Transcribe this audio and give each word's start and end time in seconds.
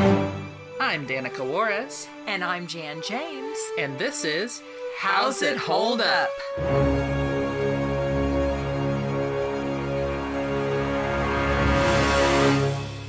I'm 0.00 1.06
Danica 1.06 1.40
Juarez, 1.48 2.06
And 2.26 2.44
I'm 2.44 2.66
Jan 2.66 3.02
James. 3.02 3.56
and 3.78 3.98
this 3.98 4.24
is 4.24 4.62
How's 4.98 5.42
It 5.42 5.56
Hold 5.56 6.00
Up? 6.00 6.28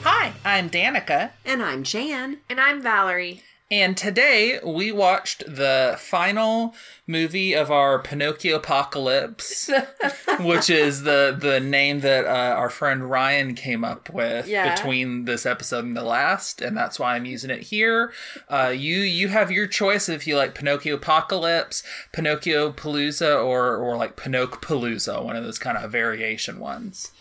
Hi, 0.03 0.33
I'm 0.43 0.69
Danica, 0.69 1.31
And 1.45 1.61
I'm 1.61 1.83
Jan. 1.83 2.37
And 2.49 2.59
I'm 2.59 2.81
Valerie. 2.81 3.43
And 3.69 3.97
today 3.97 4.59
we 4.65 4.91
watched 4.91 5.43
the 5.45 5.95
final 5.99 6.73
movie 7.05 7.53
of 7.53 7.69
our 7.71 7.99
Pinocchio 7.99 8.57
Apocalypse, 8.57 9.69
which 10.39 10.69
is 10.69 11.03
the 11.03 11.35
the 11.37 11.59
name 11.59 11.99
that 12.01 12.25
uh, 12.25 12.55
our 12.55 12.69
friend 12.69 13.09
Ryan 13.09 13.55
came 13.55 13.83
up 13.83 14.09
with 14.09 14.47
Yeah. 14.47 14.73
between 14.75 15.25
this 15.25 15.45
episode 15.45 15.83
and 15.85 15.95
the 15.97 16.03
last, 16.03 16.61
and 16.61 16.75
that's 16.77 16.99
why 16.99 17.15
I'm 17.15 17.25
using 17.25 17.49
it 17.49 17.63
here. 17.63 18.11
Uh, 18.49 18.73
you 18.75 18.97
you 18.97 19.27
have 19.29 19.51
your 19.51 19.67
choice 19.67 20.07
if 20.09 20.25
you 20.27 20.37
like 20.37 20.55
Pinocchio 20.55 20.95
Apocalypse, 20.95 21.83
Pinocchio 22.13 22.71
Palooza, 22.71 23.43
or 23.43 23.75
or 23.75 23.97
like 23.97 24.15
Pinocchio 24.15 24.57
Palooza, 24.59 25.23
one 25.23 25.35
of 25.35 25.43
those 25.43 25.59
kind 25.59 25.77
of 25.77 25.91
variation 25.91 26.59
ones. 26.59 27.11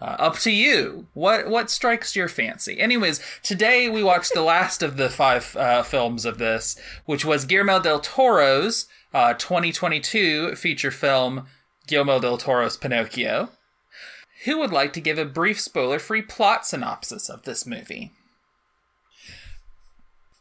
Uh, 0.00 0.16
up 0.18 0.38
to 0.38 0.52
you. 0.52 1.06
What 1.14 1.48
what 1.48 1.70
strikes 1.70 2.14
your 2.14 2.28
fancy? 2.28 2.78
Anyways, 2.78 3.20
today 3.42 3.88
we 3.88 4.02
watched 4.02 4.32
the 4.32 4.42
last 4.42 4.82
of 4.82 4.96
the 4.96 5.08
five 5.08 5.56
uh, 5.56 5.82
films 5.82 6.24
of 6.24 6.38
this, 6.38 6.78
which 7.04 7.24
was 7.24 7.44
Guillermo 7.44 7.80
del 7.80 7.98
Toro's 7.98 8.86
uh, 9.12 9.34
2022 9.34 10.54
feature 10.54 10.92
film 10.92 11.46
Guillermo 11.88 12.20
del 12.20 12.38
Toro's 12.38 12.76
Pinocchio. 12.76 13.50
Who 14.44 14.58
would 14.58 14.72
like 14.72 14.92
to 14.92 15.00
give 15.00 15.18
a 15.18 15.24
brief 15.24 15.60
spoiler-free 15.60 16.22
plot 16.22 16.64
synopsis 16.64 17.28
of 17.28 17.42
this 17.42 17.66
movie? 17.66 18.12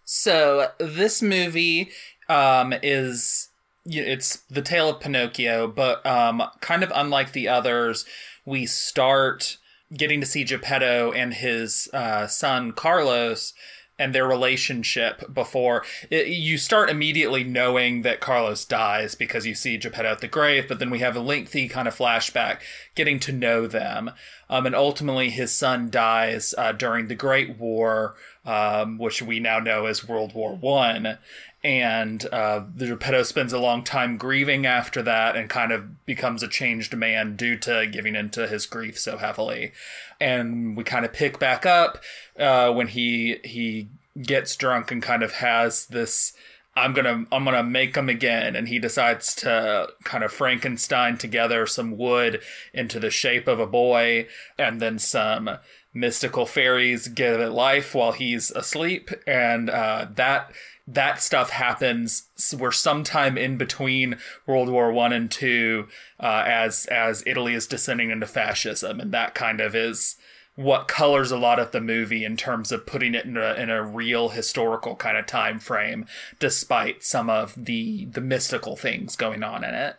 So 0.06 0.70
this 0.78 1.24
movie 1.24 1.90
um, 2.30 2.74
is 2.84 3.50
it's 3.86 4.38
the 4.50 4.62
tale 4.62 4.90
of 4.90 5.00
Pinocchio, 5.00 5.68
but 5.68 6.06
um, 6.06 6.44
kind 6.60 6.84
of 6.84 6.92
unlike 6.94 7.32
the 7.32 7.48
others, 7.48 8.06
we 8.48 8.66
start 8.66 9.58
getting 9.94 10.22
to 10.22 10.26
see 10.26 10.46
Geppetto 10.46 11.12
and 11.12 11.34
his 11.34 11.90
uh, 11.94 12.28
son 12.28 12.72
Carlos 12.72 13.54
and 14.00 14.14
their 14.16 14.28
relationship 14.28 15.34
before 15.34 15.84
it, 16.10 16.28
you 16.28 16.58
start 16.58 16.90
immediately 16.90 17.44
knowing 17.44 18.04
that 18.04 18.22
Carlos 18.22 18.64
dies 18.64 19.16
because 19.16 19.46
you 19.46 19.54
see 19.54 19.78
Geppetto 19.78 20.10
at 20.10 20.22
the 20.22 20.28
grave, 20.28 20.68
but 20.68 20.80
then 20.80 20.90
we 20.90 21.00
have 21.00 21.16
a 21.16 21.20
lengthy 21.20 21.68
kind 21.68 21.88
of 21.88 21.98
flashback 21.98 22.60
getting 22.96 23.20
to 23.20 23.32
know 23.32 23.68
them. 23.68 24.12
Um, 24.50 24.66
and 24.66 24.76
ultimately, 24.76 25.30
his 25.30 25.52
son 25.52 25.90
dies 25.90 26.54
uh, 26.58 26.72
during 26.72 27.08
the 27.08 27.16
Great 27.16 27.58
War, 27.58 28.16
um, 28.46 28.98
which 28.98 29.22
we 29.22 29.40
now 29.40 29.60
know 29.60 29.88
as 29.88 30.08
World 30.08 30.34
War 30.34 30.56
One 30.56 31.18
and 31.64 32.26
uh, 32.32 32.64
the 32.76 32.88
Geppetto 32.88 33.24
spends 33.24 33.52
a 33.52 33.60
long 33.60 33.84
time 33.84 34.18
grieving 34.18 34.66
after 34.66 35.02
that 35.02 35.36
and 35.36 35.50
kind 35.50 35.72
of 35.72 36.06
becomes 36.06 36.44
a 36.44 36.48
changed 36.48 36.96
man 36.96 37.36
due 37.36 37.58
to 37.58 37.88
giving 37.88 38.16
into 38.16 38.48
his 38.48 38.66
grief 38.66 39.00
so 39.00 39.18
heavily. 39.18 39.72
And 40.20 40.78
we 40.78 40.84
kind 40.84 41.06
of 41.06 41.14
pick 41.14 41.40
back 41.40 41.66
up 41.66 42.00
uh, 42.40 42.72
when 42.72 42.88
he 42.88 43.38
he 43.44 43.90
gets 44.22 44.56
drunk 44.56 44.92
and 44.92 45.02
kind 45.02 45.24
of 45.24 45.34
has 45.34 45.88
this 45.88 46.34
I'm 46.78 46.94
gonna 46.94 47.26
I'm 47.32 47.44
gonna 47.44 47.64
make 47.64 47.96
him 47.96 48.08
again, 48.08 48.56
and 48.56 48.68
he 48.68 48.78
decides 48.78 49.34
to 49.36 49.88
kind 50.04 50.24
of 50.24 50.32
Frankenstein 50.32 51.18
together 51.18 51.66
some 51.66 51.98
wood 51.98 52.42
into 52.74 53.00
the 53.00 53.10
shape 53.10 53.48
of 53.48 53.60
a 53.60 53.66
boy, 53.66 54.28
and 54.60 54.80
then 54.80 55.00
some 55.00 55.58
mystical 55.94 56.46
fairies 56.46 57.08
give 57.08 57.40
it 57.40 57.50
life 57.50 57.96
while 57.96 58.12
he's 58.12 58.52
asleep, 58.52 59.10
and 59.26 59.70
uh, 59.72 60.08
that 60.14 60.52
that 60.88 61.22
stuff 61.22 61.50
happens. 61.50 62.30
We're 62.58 62.72
sometime 62.72 63.38
in 63.38 63.58
between 63.58 64.18
World 64.46 64.70
War 64.70 64.92
One 64.92 65.12
and 65.12 65.30
Two, 65.30 65.88
uh, 66.20 66.44
as 66.46 66.86
as 66.86 67.24
Italy 67.26 67.54
is 67.54 67.68
descending 67.68 68.10
into 68.10 68.26
fascism, 68.26 69.00
and 69.00 69.12
that 69.12 69.36
kind 69.36 69.60
of 69.60 69.76
is 69.76 70.16
what 70.58 70.88
colors 70.88 71.32
a 71.32 71.38
lot 71.38 71.60
of 71.60 71.72
the 71.72 71.80
movie 71.80 72.26
in 72.26 72.36
terms 72.36 72.72
of 72.72 72.88
putting 72.88 73.14
it 73.14 73.26
in 73.26 73.38
a, 73.38 73.54
in 73.54 73.70
a 73.70 73.86
real 73.86 74.30
historical 74.30 74.96
kind 74.96 75.16
of 75.16 75.28
time 75.28 75.60
frame 75.60 76.04
despite 76.40 77.04
some 77.04 77.30
of 77.30 77.54
the 77.56 78.06
the 78.06 78.20
mystical 78.20 78.76
things 78.76 79.16
going 79.16 79.44
on 79.44 79.64
in 79.64 79.76
it 79.76 79.98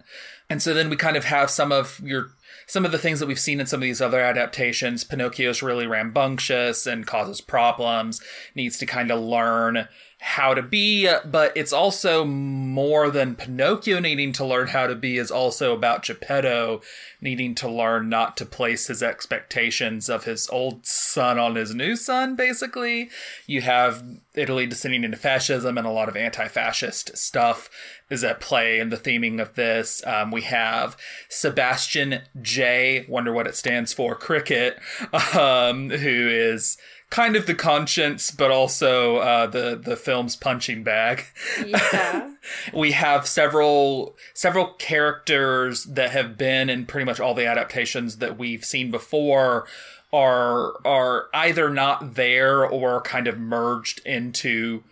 and 0.51 0.61
so 0.61 0.75
then 0.75 0.91
we 0.91 0.97
kind 0.97 1.17
of 1.17 1.25
have 1.25 1.49
some 1.49 1.71
of 1.71 2.01
your 2.03 2.31
some 2.67 2.85
of 2.85 2.91
the 2.91 2.99
things 2.99 3.21
that 3.21 3.27
we've 3.27 3.39
seen 3.39 3.61
in 3.61 3.67
some 3.67 3.79
of 3.79 3.85
these 3.85 4.03
other 4.03 4.21
adaptations 4.21 5.05
pinocchio's 5.05 5.63
really 5.63 5.87
rambunctious 5.87 6.89
and 6.89 7.07
causes 7.07 7.41
problems 7.41 8.21
needs 8.57 8.77
to 8.79 8.85
kind 8.85 9.13
of 9.13 9.21
learn 9.21 9.87
how 10.21 10.53
to 10.53 10.63
be, 10.63 11.09
but 11.25 11.53
it's 11.57 11.73
also 11.73 12.25
more 12.25 13.09
than 13.09 13.37
Pinocchio 13.37 14.01
needing 14.01 14.33
to 14.33 14.45
learn 14.45 14.69
how 14.69 14.89
to 14.89 14.97
be 14.97 15.17
is 15.17 15.31
also 15.31 15.73
about 15.73 16.03
Geppetto 16.03 16.81
needing 17.21 17.55
to 17.57 17.69
learn 17.69 18.09
not 18.09 18.37
to 18.37 18.47
place 18.47 18.89
his 18.89 19.03
expectations 19.03 20.09
of 20.09 20.25
his 20.25 20.49
old 20.51 20.85
son 20.85 21.39
on 21.39 21.55
his 21.55 21.73
new 21.75 21.95
son, 21.95 22.35
basically. 22.35 23.11
You 23.47 23.61
have 23.61 24.05
Italy 24.35 24.67
descending 24.67 25.05
into 25.05 25.17
fascism 25.17 25.79
and 25.79 25.87
a 25.87 25.91
lot 25.91 26.09
of 26.09 26.17
anti-fascist 26.17 27.17
stuff 27.17 27.71
is 28.11 28.25
at 28.25 28.41
play 28.41 28.81
in 28.81 28.89
the 28.89 28.97
theming 28.97 29.41
of 29.41 29.55
this. 29.55 30.05
Um, 30.05 30.31
we 30.33 30.43
have 30.43 30.97
Sebastian 31.29 32.23
J, 32.41 33.07
wonder 33.09 33.33
what 33.33 33.47
it 33.47 33.55
stands 33.55 33.93
for, 33.93 34.15
Cricket, 34.17 34.79
um, 35.37 35.91
who 35.91 36.29
is 36.29 36.77
kind 37.11 37.37
of 37.37 37.47
the 37.47 37.55
conscience, 37.55 38.31
but 38.31 38.51
also 38.51 39.17
uh, 39.17 39.47
the 39.47 39.81
the 39.81 39.97
film's 39.97 40.37
punching 40.37 40.83
bag. 40.83 41.25
Yeah. 41.65 42.33
we 42.73 42.93
have 42.93 43.27
several 43.27 44.17
several 44.35 44.75
characters 44.75 45.85
that 45.85 46.11
have 46.11 46.37
been 46.37 46.69
in 46.69 46.87
pretty 46.87 47.05
much 47.05 47.21
all 47.21 47.35
the 47.35 47.47
adaptations 47.47 48.19
that 48.19 48.39
we've 48.39 48.65
seen 48.65 48.91
before 48.91 49.67
are 50.13 50.75
are 50.87 51.29
either 51.35 51.71
not 51.71 52.15
there 52.15 52.65
or 52.65 53.01
kind 53.03 53.27
of 53.27 53.39
merged 53.39 54.01
into 54.07 54.83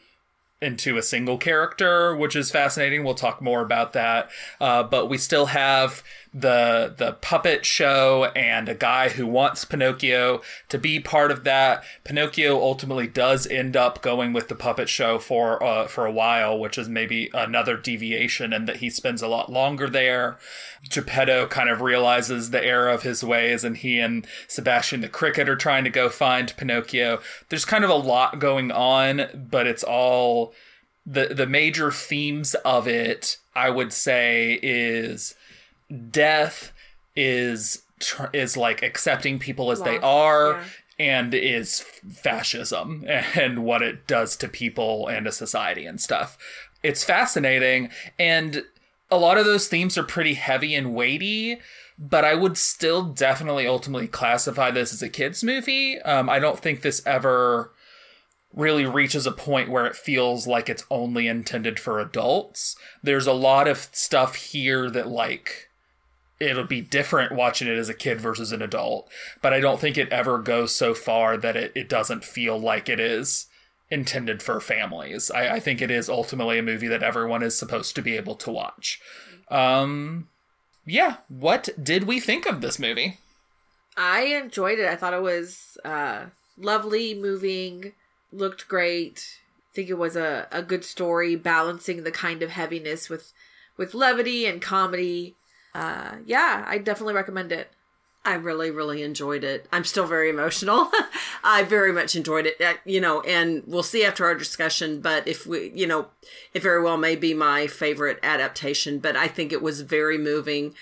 into 0.63 0.97
a 0.97 1.03
single 1.03 1.37
character, 1.37 2.17
which 2.17 2.35
is 2.35 2.51
fascinating. 2.51 3.05
We'll 3.05 3.15
talk 3.15 3.43
more 3.43 3.61
about 3.61 3.93
that. 3.93 4.31
Uh, 4.59 4.83
but 4.83 5.09
we 5.09 5.19
still 5.19 5.47
have 5.47 6.03
the 6.39 6.93
the 6.95 7.13
puppet 7.13 7.65
show 7.65 8.27
and 8.37 8.69
a 8.69 8.75
guy 8.75 9.09
who 9.09 9.27
wants 9.27 9.65
Pinocchio 9.65 10.43
to 10.69 10.77
be 10.77 11.01
part 11.01 11.31
of 11.31 11.45
that. 11.45 11.83
Pinocchio 12.05 12.61
ultimately 12.61 13.07
does 13.07 13.47
end 13.47 13.75
up 13.75 14.03
going 14.03 14.35
with 14.35 14.49
the 14.49 14.55
puppet 14.55 14.91
show 14.91 15.19
for 15.19 15.63
uh, 15.63 15.87
for 15.87 16.05
a 16.05 16.13
while, 16.13 16.59
which 16.59 16.77
is 16.77 16.91
maybe 16.91 17.31
another 17.33 17.79
deviation, 17.79 18.53
and 18.53 18.69
that 18.69 18.77
he 18.77 18.91
spends 18.91 19.23
a 19.23 19.29
lot 19.29 19.51
longer 19.51 19.89
there. 19.89 20.37
Geppetto 20.91 21.47
kind 21.47 21.71
of 21.71 21.81
realizes 21.81 22.51
the 22.51 22.63
error 22.63 22.91
of 22.91 23.03
his 23.03 23.25
ways, 23.25 23.65
and 23.65 23.79
he 23.79 23.99
and 23.99 24.27
Sebastian 24.47 25.01
the 25.01 25.09
Cricket 25.09 25.49
are 25.49 25.57
trying 25.57 25.85
to 25.85 25.91
go 25.91 26.11
find 26.11 26.55
Pinocchio. 26.59 27.19
There's 27.49 27.65
kind 27.65 27.83
of 27.83 27.89
a 27.89 27.95
lot 27.95 28.39
going 28.39 28.71
on, 28.71 29.49
but 29.51 29.67
it's 29.67 29.85
all 29.85 30.53
the 31.07 31.29
the 31.29 31.47
major 31.47 31.91
themes 31.91 32.55
of 32.57 32.87
it. 32.87 33.39
I 33.55 33.71
would 33.71 33.95
say 33.95 34.59
is 34.63 35.35
death 36.11 36.73
is 37.15 37.83
tr- 38.01 38.27
is 38.33 38.57
like 38.57 38.83
accepting 38.83 39.39
people 39.39 39.71
as 39.71 39.83
they 39.83 39.99
are 39.99 40.53
yeah. 40.53 40.65
and 40.99 41.35
is 41.35 41.81
fascism 41.81 43.05
and 43.09 43.65
what 43.65 43.83
it 43.83 44.07
does 44.07 44.37
to 44.37 44.49
people 44.49 45.09
and 45.09 45.27
to 45.27 45.33
society 45.33 45.87
and 45.87 46.01
stuff. 46.01 46.37
It's 46.83 47.05
fascinating 47.05 47.91
and 48.19 48.65
a 49.11 49.19
lot 49.19 49.39
of 49.39 49.45
those 49.45 49.69
themes 49.69 49.97
are 49.97 50.03
pretty 50.03 50.35
heavy 50.35 50.75
and 50.75 50.95
weighty, 50.95 51.59
but 51.99 52.25
I 52.25 52.35
would 52.35 52.59
still 52.59 53.03
definitely 53.05 53.67
ultimately 53.67 54.09
classify 54.09 54.71
this 54.71 54.93
as 54.93 55.03
a 55.03 55.09
kids 55.09 55.45
movie. 55.45 56.01
Um, 56.01 56.29
I 56.29 56.39
don't 56.39 56.59
think 56.59 56.83
this 56.83 57.03
ever 57.07 57.73
really 58.53 58.87
reaches 58.87 59.27
a 59.27 59.33
point 59.33 59.69
where 59.69 59.87
it 59.87 59.95
feels 59.95 60.47
like 60.47 60.69
it's 60.69 60.85
only 60.91 61.29
intended 61.29 61.79
for 61.79 62.01
adults. 62.01 62.75
There's 63.03 63.27
a 63.27 63.33
lot 63.33 63.69
of 63.69 63.89
stuff 63.93 64.35
here 64.37 64.91
that 64.91 65.09
like 65.09 65.66
it'll 66.39 66.65
be 66.65 66.81
different 66.81 67.33
watching 67.33 67.69
it 67.69 67.79
as 67.79 67.89
a 67.89 67.95
kid 67.95 68.21
versus 68.21 68.53
an 68.53 68.63
adult, 68.63 69.09
but 69.43 69.53
I 69.53 69.61
don't 69.61 69.81
think 69.81 69.97
it 69.97 70.13
ever 70.13 70.39
goes 70.39 70.75
so 70.75 70.95
far 70.95 71.37
that 71.37 71.57
it, 71.57 71.73
it 71.75 71.89
doesn't 71.89 72.25
feel 72.25 72.59
like 72.59 72.89
it 72.89 73.01
is 73.01 73.47
intended 73.91 74.43
for 74.43 74.61
families. 74.61 75.31
I, 75.31 75.55
I 75.55 75.61
think 75.61 75.81
it 75.81 75.91
is 75.91 76.09
ultimately 76.09 76.59
a 76.59 76.63
movie 76.63 76.89
that 76.89 77.03
everyone 77.03 77.43
is 77.43 77.59
supposed 77.59 77.95
to 77.95 78.03
be 78.03 78.17
able 78.17 78.35
to 78.37 78.51
watch. 78.51 79.01
Um 79.51 80.29
yeah, 80.87 81.17
what 81.29 81.69
did 81.83 82.05
we 82.05 82.21
think 82.21 82.47
of 82.47 82.61
this 82.61 82.79
movie? 82.79 83.19
I 83.97 84.23
enjoyed 84.23 84.79
it. 84.79 84.89
I 84.89 84.95
thought 84.95 85.15
it 85.15 85.23
was 85.23 85.77
uh, 85.85 86.27
lovely, 86.57 87.13
moving, 87.13 87.93
looked 88.31 88.69
great. 88.69 89.39
I 89.73 89.75
think 89.75 89.91
it 89.91 89.99
was 89.99 90.17
a, 90.17 90.47
a 90.53 90.63
good 90.63 90.85
story, 90.85 91.35
balancing 91.35 92.05
the 92.05 92.13
kind 92.13 92.43
of 92.43 92.51
heaviness 92.51 93.11
with 93.11 93.33
with 93.77 93.95
levity 93.95 94.47
and 94.47 94.63
comedy. 94.63 95.35
Uh, 95.77 96.17
yeah, 96.25 96.65
I 96.67 96.79
definitely 96.79 97.13
recommend 97.13 97.53
it. 97.53 97.71
I 98.25 98.33
really, 98.35 98.71
really 98.71 99.03
enjoyed 99.03 99.45
it. 99.45 99.67
I'm 99.71 99.85
still 99.85 100.07
very 100.07 100.31
emotional. 100.31 100.91
I 101.45 101.65
very 101.65 101.93
much 101.93 102.17
enjoyed 102.17 102.47
it, 102.47 102.61
uh, 102.63 102.75
you 102.87 102.99
know, 102.99 103.21
and 103.21 103.63
we'll 103.67 103.83
see 103.83 104.03
after 104.03 104.25
our 104.25 104.35
discussion. 104.35 105.01
But 105.03 105.29
if 105.29 105.47
we, 105.47 105.71
you 105.75 105.87
know, 105.87 106.07
it 106.55 106.63
very 106.63 106.83
well 106.83 106.97
may 106.97 107.15
be 107.15 107.35
my 107.35 107.67
favorite 107.67 108.19
adaptation, 108.23 109.01
but 109.01 109.17
I 109.17 109.29
think 109.29 109.53
it 109.53 109.61
was 109.61 109.83
very 109.83 110.17
moving, 110.17 110.75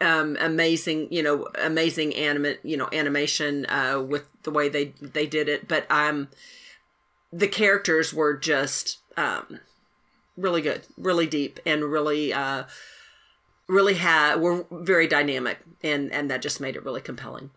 um, 0.00 0.36
amazing, 0.40 1.06
you 1.12 1.22
know, 1.22 1.46
amazing 1.62 2.12
animate, 2.16 2.58
you 2.64 2.76
know, 2.76 2.88
animation 2.92 3.64
uh, 3.66 4.04
with 4.04 4.26
the 4.42 4.50
way 4.50 4.68
they 4.68 4.86
they 5.00 5.26
did 5.26 5.48
it. 5.48 5.68
But 5.68 5.88
um, 5.88 6.28
the 7.32 7.48
characters 7.48 8.12
were 8.12 8.34
just 8.34 8.98
um, 9.16 9.60
really 10.36 10.62
good, 10.62 10.82
really 10.98 11.28
deep, 11.28 11.60
and 11.64 11.84
really. 11.84 12.32
Uh, 12.32 12.64
really 13.68 13.94
had 13.94 14.36
were 14.40 14.64
very 14.70 15.06
dynamic 15.06 15.58
and 15.82 16.12
and 16.12 16.30
that 16.30 16.42
just 16.42 16.60
made 16.60 16.76
it 16.76 16.84
really 16.84 17.00
compelling 17.00 17.50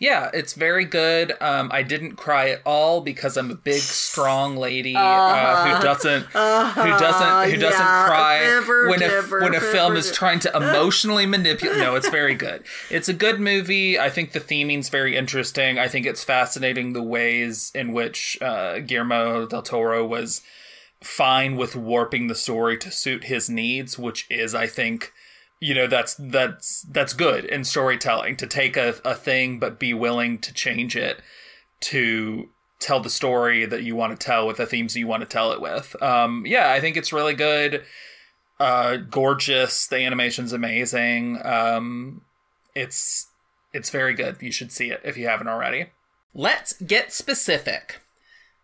Yeah, 0.00 0.30
it's 0.32 0.54
very 0.54 0.84
good. 0.84 1.32
Um, 1.40 1.70
I 1.72 1.82
didn't 1.82 2.14
cry 2.14 2.50
at 2.50 2.60
all 2.64 3.00
because 3.00 3.36
I'm 3.36 3.50
a 3.50 3.56
big, 3.56 3.80
strong 3.82 4.56
lady 4.56 4.94
uh, 4.94 5.00
Uh-huh. 5.00 5.76
who 5.76 5.82
doesn't 5.82 6.24
who 6.26 6.90
doesn't 7.04 7.50
who 7.50 7.56
doesn't 7.56 7.84
cry 8.06 8.38
never, 8.44 8.88
when 8.90 9.02
a 9.02 9.08
never, 9.08 9.40
when 9.42 9.54
a 9.56 9.60
film 9.60 9.94
never. 9.94 9.98
is 9.98 10.12
trying 10.12 10.38
to 10.46 10.56
emotionally 10.56 11.26
manipulate. 11.26 11.78
No, 11.78 11.96
it's 11.96 12.08
very 12.08 12.36
good. 12.36 12.62
It's 12.90 13.08
a 13.08 13.12
good 13.12 13.40
movie. 13.40 13.98
I 13.98 14.08
think 14.08 14.30
the 14.30 14.40
theming's 14.40 14.88
very 14.88 15.16
interesting. 15.16 15.80
I 15.80 15.88
think 15.88 16.06
it's 16.06 16.22
fascinating 16.22 16.92
the 16.92 17.02
ways 17.02 17.72
in 17.74 17.92
which 17.92 18.38
uh, 18.40 18.78
Guillermo 18.78 19.46
del 19.48 19.62
Toro 19.62 20.06
was 20.06 20.42
fine 21.02 21.56
with 21.56 21.74
warping 21.74 22.28
the 22.28 22.34
story 22.36 22.78
to 22.78 22.90
suit 22.92 23.24
his 23.24 23.50
needs, 23.50 23.98
which 23.98 24.26
is, 24.30 24.54
I 24.54 24.68
think, 24.68 25.12
you 25.60 25.74
know 25.74 25.86
that's 25.86 26.14
that's 26.14 26.82
that's 26.82 27.12
good 27.12 27.44
in 27.44 27.64
storytelling 27.64 28.36
to 28.36 28.46
take 28.46 28.76
a, 28.76 28.94
a 29.04 29.14
thing 29.14 29.58
but 29.58 29.78
be 29.78 29.92
willing 29.92 30.38
to 30.38 30.52
change 30.52 30.96
it 30.96 31.20
to 31.80 32.48
tell 32.80 33.00
the 33.00 33.10
story 33.10 33.66
that 33.66 33.82
you 33.82 33.96
want 33.96 34.18
to 34.18 34.24
tell 34.24 34.46
with 34.46 34.58
the 34.58 34.66
themes 34.66 34.96
you 34.96 35.06
want 35.06 35.20
to 35.20 35.28
tell 35.28 35.52
it 35.52 35.60
with. 35.60 36.00
Um 36.02 36.44
yeah 36.46 36.70
i 36.70 36.80
think 36.80 36.96
it's 36.96 37.12
really 37.12 37.34
good. 37.34 37.84
Uh 38.60 38.96
gorgeous. 38.96 39.86
The 39.86 39.98
animation's 39.98 40.52
amazing. 40.52 41.44
Um 41.44 42.22
it's 42.74 43.28
it's 43.72 43.90
very 43.90 44.14
good. 44.14 44.36
You 44.40 44.52
should 44.52 44.72
see 44.72 44.90
it 44.90 45.00
if 45.04 45.16
you 45.16 45.28
haven't 45.28 45.48
already. 45.48 45.86
Let's 46.34 46.74
get 46.74 47.12
specific. 47.12 48.00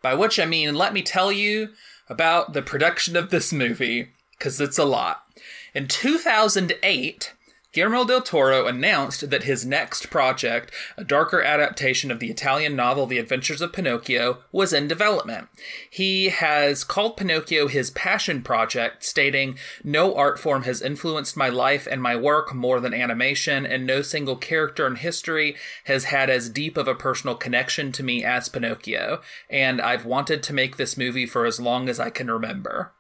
By 0.01 0.15
which 0.15 0.39
i 0.39 0.45
mean 0.45 0.75
let 0.75 0.93
me 0.93 1.03
tell 1.03 1.33
you 1.33 1.71
about 2.09 2.53
the 2.53 2.63
production 2.63 3.17
of 3.17 3.31
this 3.31 3.53
movie 3.53 4.11
because 4.39 4.61
it's 4.61 4.79
a 4.79 4.85
lot 4.85 5.24
in 5.75 5.89
2008, 5.89 7.35
Guillermo 7.75 8.05
del 8.05 8.23
Toro 8.23 8.69
announced 8.69 9.31
that 9.31 9.43
his 9.43 9.67
next 9.67 10.09
project, 10.09 10.73
a 10.97 11.03
darker 11.03 11.43
adaptation 11.43 12.13
of 12.13 12.21
the 12.21 12.31
Italian 12.31 12.77
novel 12.77 13.05
The 13.05 13.19
Adventures 13.19 13.61
of 13.61 13.73
Pinocchio, 13.73 14.45
was 14.53 14.73
in 14.73 14.87
development. 14.87 15.49
He 15.91 16.29
has 16.29 16.85
called 16.85 17.17
Pinocchio 17.17 17.67
his 17.67 17.91
passion 17.91 18.43
project, 18.43 19.03
stating, 19.03 19.59
No 19.83 20.15
art 20.15 20.39
form 20.39 20.63
has 20.63 20.81
influenced 20.81 21.37
my 21.37 21.49
life 21.49 21.89
and 21.91 22.01
my 22.01 22.15
work 22.15 22.55
more 22.55 22.79
than 22.79 22.95
animation, 22.95 23.67
and 23.67 23.85
no 23.85 24.03
single 24.03 24.37
character 24.37 24.87
in 24.87 24.95
history 24.95 25.57
has 25.87 26.05
had 26.05 26.31
as 26.31 26.49
deep 26.49 26.77
of 26.77 26.87
a 26.87 26.95
personal 26.95 27.35
connection 27.35 27.91
to 27.91 28.05
me 28.05 28.25
as 28.25 28.49
Pinocchio, 28.49 29.21
and 29.51 29.81
I've 29.81 30.05
wanted 30.05 30.45
to 30.45 30.53
make 30.53 30.77
this 30.77 30.97
movie 30.97 31.27
for 31.27 31.45
as 31.45 31.59
long 31.59 31.89
as 31.89 31.99
I 31.99 32.11
can 32.11 32.31
remember. 32.31 32.93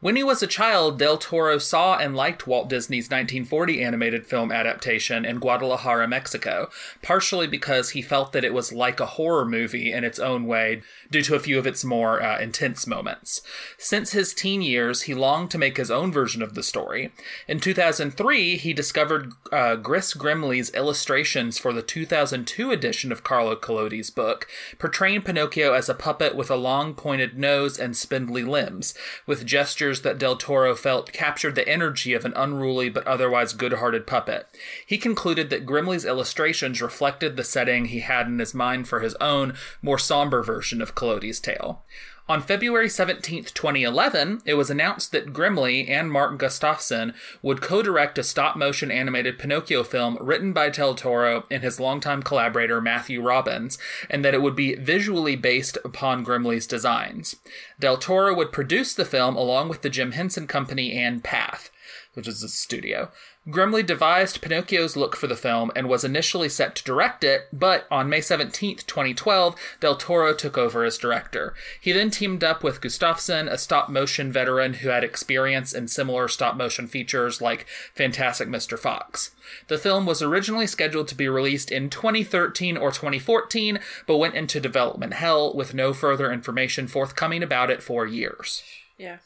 When 0.00 0.16
he 0.16 0.22
was 0.22 0.42
a 0.42 0.46
child, 0.46 0.98
Del 0.98 1.16
Toro 1.16 1.56
saw 1.56 1.96
and 1.96 2.14
liked 2.14 2.46
Walt 2.46 2.68
Disney's 2.68 3.06
1940 3.06 3.82
animated 3.82 4.26
film 4.26 4.52
adaptation 4.52 5.24
in 5.24 5.38
Guadalajara, 5.38 6.06
Mexico, 6.06 6.68
partially 7.02 7.46
because 7.46 7.90
he 7.90 8.02
felt 8.02 8.32
that 8.32 8.44
it 8.44 8.52
was 8.52 8.74
like 8.74 9.00
a 9.00 9.06
horror 9.06 9.46
movie 9.46 9.90
in 9.90 10.04
its 10.04 10.18
own 10.18 10.44
way 10.44 10.82
due 11.10 11.22
to 11.22 11.34
a 11.34 11.40
few 11.40 11.58
of 11.58 11.66
its 11.66 11.82
more 11.82 12.22
uh, 12.22 12.38
intense 12.38 12.86
moments. 12.86 13.40
Since 13.78 14.12
his 14.12 14.34
teen 14.34 14.60
years, 14.60 15.02
he 15.02 15.14
longed 15.14 15.50
to 15.52 15.58
make 15.58 15.78
his 15.78 15.90
own 15.90 16.12
version 16.12 16.42
of 16.42 16.52
the 16.52 16.62
story. 16.62 17.10
In 17.48 17.58
2003, 17.58 18.58
he 18.58 18.74
discovered 18.74 19.32
uh, 19.50 19.76
Gris 19.76 20.12
Grimly's 20.12 20.68
illustrations 20.74 21.56
for 21.56 21.72
the 21.72 21.80
2002 21.80 22.70
edition 22.70 23.12
of 23.12 23.24
Carlo 23.24 23.56
Collodi's 23.56 24.10
book, 24.10 24.46
portraying 24.78 25.22
Pinocchio 25.22 25.72
as 25.72 25.88
a 25.88 25.94
puppet 25.94 26.36
with 26.36 26.50
a 26.50 26.56
long 26.56 26.92
pointed 26.92 27.38
nose 27.38 27.78
and 27.78 27.96
spindly 27.96 28.44
limbs, 28.44 28.92
with 29.26 29.46
gestures 29.46 29.85
that 29.94 30.18
Del 30.18 30.36
Toro 30.36 30.74
felt 30.74 31.12
captured 31.12 31.54
the 31.54 31.68
energy 31.68 32.12
of 32.12 32.24
an 32.24 32.32
unruly 32.36 32.88
but 32.88 33.06
otherwise 33.06 33.52
good 33.52 33.74
hearted 33.74 34.06
puppet. 34.06 34.46
He 34.86 34.98
concluded 34.98 35.50
that 35.50 35.66
Grimly's 35.66 36.04
illustrations 36.04 36.82
reflected 36.82 37.36
the 37.36 37.44
setting 37.44 37.86
he 37.86 38.00
had 38.00 38.26
in 38.26 38.38
his 38.38 38.54
mind 38.54 38.88
for 38.88 39.00
his 39.00 39.14
own, 39.20 39.54
more 39.82 39.98
somber 39.98 40.42
version 40.42 40.82
of 40.82 40.94
Collodi's 40.94 41.40
tale. 41.40 41.84
On 42.28 42.42
February 42.42 42.88
17, 42.88 43.44
2011, 43.44 44.42
it 44.44 44.54
was 44.54 44.68
announced 44.68 45.12
that 45.12 45.32
Grimly 45.32 45.88
and 45.88 46.10
Mark 46.10 46.36
Gustafson 46.38 47.14
would 47.40 47.62
co 47.62 47.82
direct 47.82 48.18
a 48.18 48.24
stop 48.24 48.56
motion 48.56 48.90
animated 48.90 49.38
Pinocchio 49.38 49.84
film 49.84 50.18
written 50.20 50.52
by 50.52 50.68
Del 50.68 50.96
Toro 50.96 51.44
and 51.52 51.62
his 51.62 51.78
longtime 51.78 52.24
collaborator 52.24 52.80
Matthew 52.80 53.22
Robbins, 53.22 53.78
and 54.10 54.24
that 54.24 54.34
it 54.34 54.42
would 54.42 54.56
be 54.56 54.74
visually 54.74 55.36
based 55.36 55.78
upon 55.84 56.24
Grimly's 56.24 56.66
designs. 56.66 57.36
Del 57.78 57.96
Toro 57.96 58.34
would 58.34 58.50
produce 58.50 58.92
the 58.92 59.04
film 59.04 59.36
along 59.36 59.68
with 59.68 59.82
the 59.82 59.90
Jim 59.90 60.10
Henson 60.10 60.48
Company 60.48 60.98
and 60.98 61.22
Path 61.22 61.70
which 62.16 62.26
is 62.26 62.42
a 62.42 62.48
studio. 62.48 63.10
Grimly 63.48 63.84
devised 63.84 64.42
Pinocchio's 64.42 64.96
look 64.96 65.14
for 65.14 65.28
the 65.28 65.36
film 65.36 65.70
and 65.76 65.88
was 65.88 66.02
initially 66.02 66.48
set 66.48 66.74
to 66.74 66.84
direct 66.84 67.22
it, 67.22 67.46
but 67.52 67.86
on 67.92 68.08
May 68.08 68.20
17, 68.20 68.78
2012, 68.78 69.54
Del 69.78 69.94
Toro 69.96 70.34
took 70.34 70.58
over 70.58 70.82
as 70.84 70.98
director. 70.98 71.54
He 71.80 71.92
then 71.92 72.10
teamed 72.10 72.42
up 72.42 72.64
with 72.64 72.80
Gustafson, 72.80 73.46
a 73.46 73.56
stop 73.56 73.88
motion 73.88 74.32
veteran 74.32 74.74
who 74.74 74.88
had 74.88 75.04
experience 75.04 75.72
in 75.72 75.86
similar 75.86 76.26
stop 76.26 76.56
motion 76.56 76.88
features 76.88 77.40
like 77.40 77.66
Fantastic 77.94 78.48
Mr. 78.48 78.76
Fox. 78.76 79.30
The 79.68 79.78
film 79.78 80.06
was 80.06 80.22
originally 80.22 80.66
scheduled 80.66 81.06
to 81.08 81.14
be 81.14 81.28
released 81.28 81.70
in 81.70 81.88
2013 81.88 82.76
or 82.76 82.90
2014, 82.90 83.78
but 84.06 84.16
went 84.16 84.34
into 84.34 84.58
development 84.58 85.14
hell 85.14 85.54
with 85.54 85.72
no 85.72 85.92
further 85.92 86.32
information 86.32 86.88
forthcoming 86.88 87.44
about 87.44 87.70
it 87.70 87.80
for 87.80 88.06
years. 88.06 88.64
Yeah. 88.98 89.18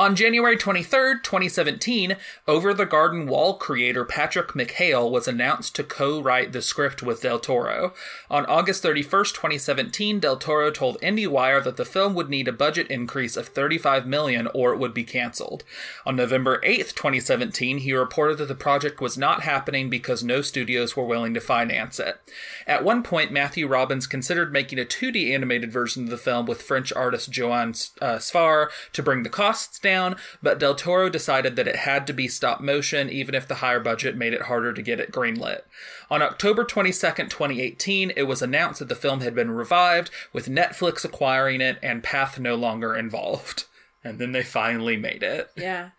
On 0.00 0.14
January 0.14 0.56
23rd, 0.56 1.24
2017, 1.24 2.14
Over 2.46 2.72
the 2.72 2.86
Garden 2.86 3.26
Wall 3.26 3.54
creator 3.54 4.04
Patrick 4.04 4.50
McHale 4.50 5.10
was 5.10 5.26
announced 5.26 5.74
to 5.74 5.82
co 5.82 6.22
write 6.22 6.52
the 6.52 6.62
script 6.62 7.02
with 7.02 7.22
Del 7.22 7.40
Toro. 7.40 7.92
On 8.30 8.46
August 8.46 8.84
31st, 8.84 9.34
2017, 9.34 10.20
Del 10.20 10.36
Toro 10.36 10.70
told 10.70 11.00
IndieWire 11.00 11.64
that 11.64 11.76
the 11.76 11.84
film 11.84 12.14
would 12.14 12.30
need 12.30 12.46
a 12.46 12.52
budget 12.52 12.86
increase 12.86 13.36
of 13.36 13.48
35 13.48 14.06
million 14.06 14.46
or 14.54 14.72
it 14.72 14.78
would 14.78 14.94
be 14.94 15.02
canceled. 15.02 15.64
On 16.06 16.14
November 16.14 16.60
8th, 16.60 16.94
2017, 16.94 17.78
he 17.78 17.92
reported 17.92 18.38
that 18.38 18.46
the 18.46 18.54
project 18.54 19.00
was 19.00 19.18
not 19.18 19.42
happening 19.42 19.90
because 19.90 20.22
no 20.22 20.42
studios 20.42 20.96
were 20.96 21.04
willing 21.04 21.34
to 21.34 21.40
finance 21.40 21.98
it. 21.98 22.20
At 22.68 22.84
one 22.84 23.02
point, 23.02 23.32
Matthew 23.32 23.66
Robbins 23.66 24.06
considered 24.06 24.52
making 24.52 24.78
a 24.78 24.84
2D 24.84 25.34
animated 25.34 25.72
version 25.72 26.04
of 26.04 26.10
the 26.10 26.16
film 26.16 26.46
with 26.46 26.62
French 26.62 26.92
artist 26.92 27.32
Joann 27.32 27.90
uh, 28.00 28.18
Sfar 28.18 28.68
to 28.92 29.02
bring 29.02 29.24
the 29.24 29.28
costs 29.28 29.80
down, 29.80 29.87
but 30.42 30.58
Del 30.58 30.74
Toro 30.74 31.08
decided 31.08 31.56
that 31.56 31.68
it 31.68 31.76
had 31.76 32.06
to 32.06 32.12
be 32.12 32.28
stop 32.28 32.60
motion, 32.60 33.08
even 33.08 33.34
if 33.34 33.46
the 33.46 33.56
higher 33.56 33.80
budget 33.80 34.16
made 34.16 34.32
it 34.32 34.42
harder 34.42 34.72
to 34.72 34.82
get 34.82 35.00
it 35.00 35.12
greenlit. 35.12 35.62
On 36.10 36.22
October 36.22 36.64
22nd, 36.64 37.30
2018, 37.30 38.12
it 38.16 38.24
was 38.24 38.42
announced 38.42 38.78
that 38.78 38.88
the 38.88 38.94
film 38.94 39.20
had 39.20 39.34
been 39.34 39.50
revived, 39.50 40.10
with 40.32 40.48
Netflix 40.48 41.04
acquiring 41.04 41.60
it 41.60 41.78
and 41.82 42.02
Path 42.02 42.38
no 42.38 42.54
longer 42.54 42.96
involved. 42.96 43.64
And 44.08 44.18
then 44.18 44.32
they 44.32 44.42
finally 44.42 44.96
made 44.96 45.22
it. 45.22 45.50
Yeah. 45.54 45.90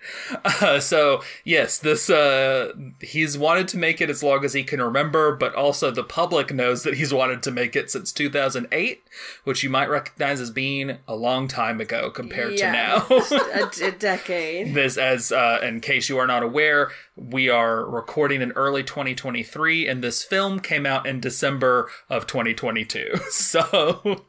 Uh, 0.44 0.80
so 0.80 1.22
yes, 1.44 1.78
this 1.78 2.10
uh, 2.10 2.74
he's 3.01 3.38
wanted 3.38 3.68
to 3.70 3.78
make 3.78 4.01
it 4.01 4.10
as 4.10 4.24
long 4.24 4.44
as 4.44 4.54
he 4.54 4.63
can 4.63 4.82
remember, 4.82 5.36
but 5.36 5.54
also 5.54 5.92
the 5.92 6.04
public 6.04 6.51
knows 6.51 6.82
that 6.84 6.96
he's 6.96 7.13
wanted 7.13 7.44
to 7.44 7.51
make 7.51 7.75
it 7.75 7.92
since 7.92 8.12
2008, 8.12 9.04
which 9.44 9.63
you 9.63 9.70
might 9.70 9.89
recognize 9.89 10.42
as 10.42 10.50
being 10.50 10.98
a 11.08 11.16
long 11.16 11.48
time 11.48 11.80
ago 11.80 12.10
compared 12.10 12.58
yeah. 12.58 12.66
to 12.66 12.72
now. 12.72 13.24
a, 13.54 13.86
a 13.88 13.92
decade. 13.92 14.74
this, 14.74 14.98
as 14.98 15.32
uh, 15.32 15.60
in 15.62 15.82
case 15.82 16.10
you 16.10 16.18
are 16.18 16.28
not 16.28 16.42
aware, 16.42 16.89
we 17.16 17.48
are 17.50 17.86
recording 17.86 18.42
in 18.42 18.51
early 18.54 18.84
2023, 18.84 19.88
and 19.88 20.04
this 20.04 20.24
film 20.24 20.60
came 20.60 20.86
out 20.86 21.06
in 21.06 21.20
December 21.20 21.89
of 22.10 22.25
2022. 22.25 23.20
So, 23.30 24.25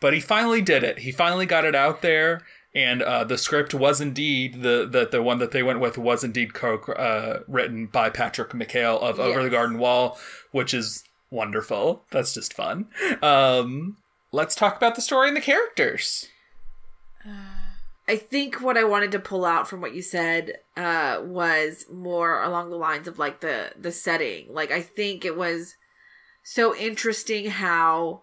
but 0.00 0.12
he 0.12 0.20
finally 0.20 0.60
did 0.60 0.84
it. 0.84 1.00
He 1.00 1.10
finally 1.10 1.46
got 1.46 1.64
it 1.64 1.74
out 1.74 2.02
there 2.02 2.42
and 2.74 3.02
uh, 3.02 3.24
the 3.24 3.38
script 3.38 3.72
was 3.72 4.00
indeed 4.00 4.62
the, 4.62 4.88
the 4.90 5.08
the 5.10 5.22
one 5.22 5.38
that 5.38 5.52
they 5.52 5.62
went 5.62 5.80
with 5.80 5.96
was 5.96 6.24
indeed 6.24 6.54
co 6.54 6.76
uh, 6.78 7.40
written 7.46 7.86
by 7.86 8.10
Patrick 8.10 8.50
McHale 8.50 9.00
of 9.00 9.20
Over 9.20 9.42
the 9.42 9.50
Garden 9.50 9.78
Wall, 9.78 10.18
which 10.50 10.74
is 10.74 11.04
wonderful. 11.30 12.02
That's 12.10 12.34
just 12.34 12.52
fun. 12.52 12.88
Um, 13.22 13.98
let's 14.32 14.54
talk 14.54 14.76
about 14.76 14.96
the 14.96 15.02
story 15.02 15.28
and 15.28 15.36
the 15.36 15.40
characters. 15.40 16.28
I 18.06 18.16
think 18.16 18.60
what 18.60 18.76
I 18.76 18.84
wanted 18.84 19.12
to 19.12 19.18
pull 19.18 19.44
out 19.44 19.66
from 19.66 19.80
what 19.80 19.94
you 19.94 20.02
said 20.02 20.58
uh, 20.76 21.20
was 21.22 21.86
more 21.90 22.42
along 22.42 22.70
the 22.70 22.76
lines 22.76 23.08
of 23.08 23.18
like 23.18 23.40
the 23.40 23.70
the 23.78 23.92
setting. 23.92 24.46
Like 24.50 24.70
I 24.70 24.82
think 24.82 25.24
it 25.24 25.36
was 25.36 25.76
so 26.42 26.76
interesting 26.76 27.50
how 27.50 28.22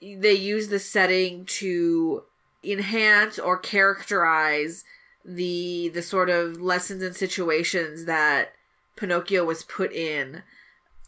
they 0.00 0.34
use 0.34 0.68
the 0.68 0.80
setting 0.80 1.46
to 1.46 2.24
enhance 2.64 3.38
or 3.38 3.56
characterize 3.58 4.84
the 5.24 5.88
the 5.90 6.02
sort 6.02 6.30
of 6.30 6.60
lessons 6.60 7.02
and 7.02 7.14
situations 7.14 8.04
that 8.06 8.52
Pinocchio 8.96 9.44
was 9.44 9.62
put 9.62 9.92
in. 9.92 10.42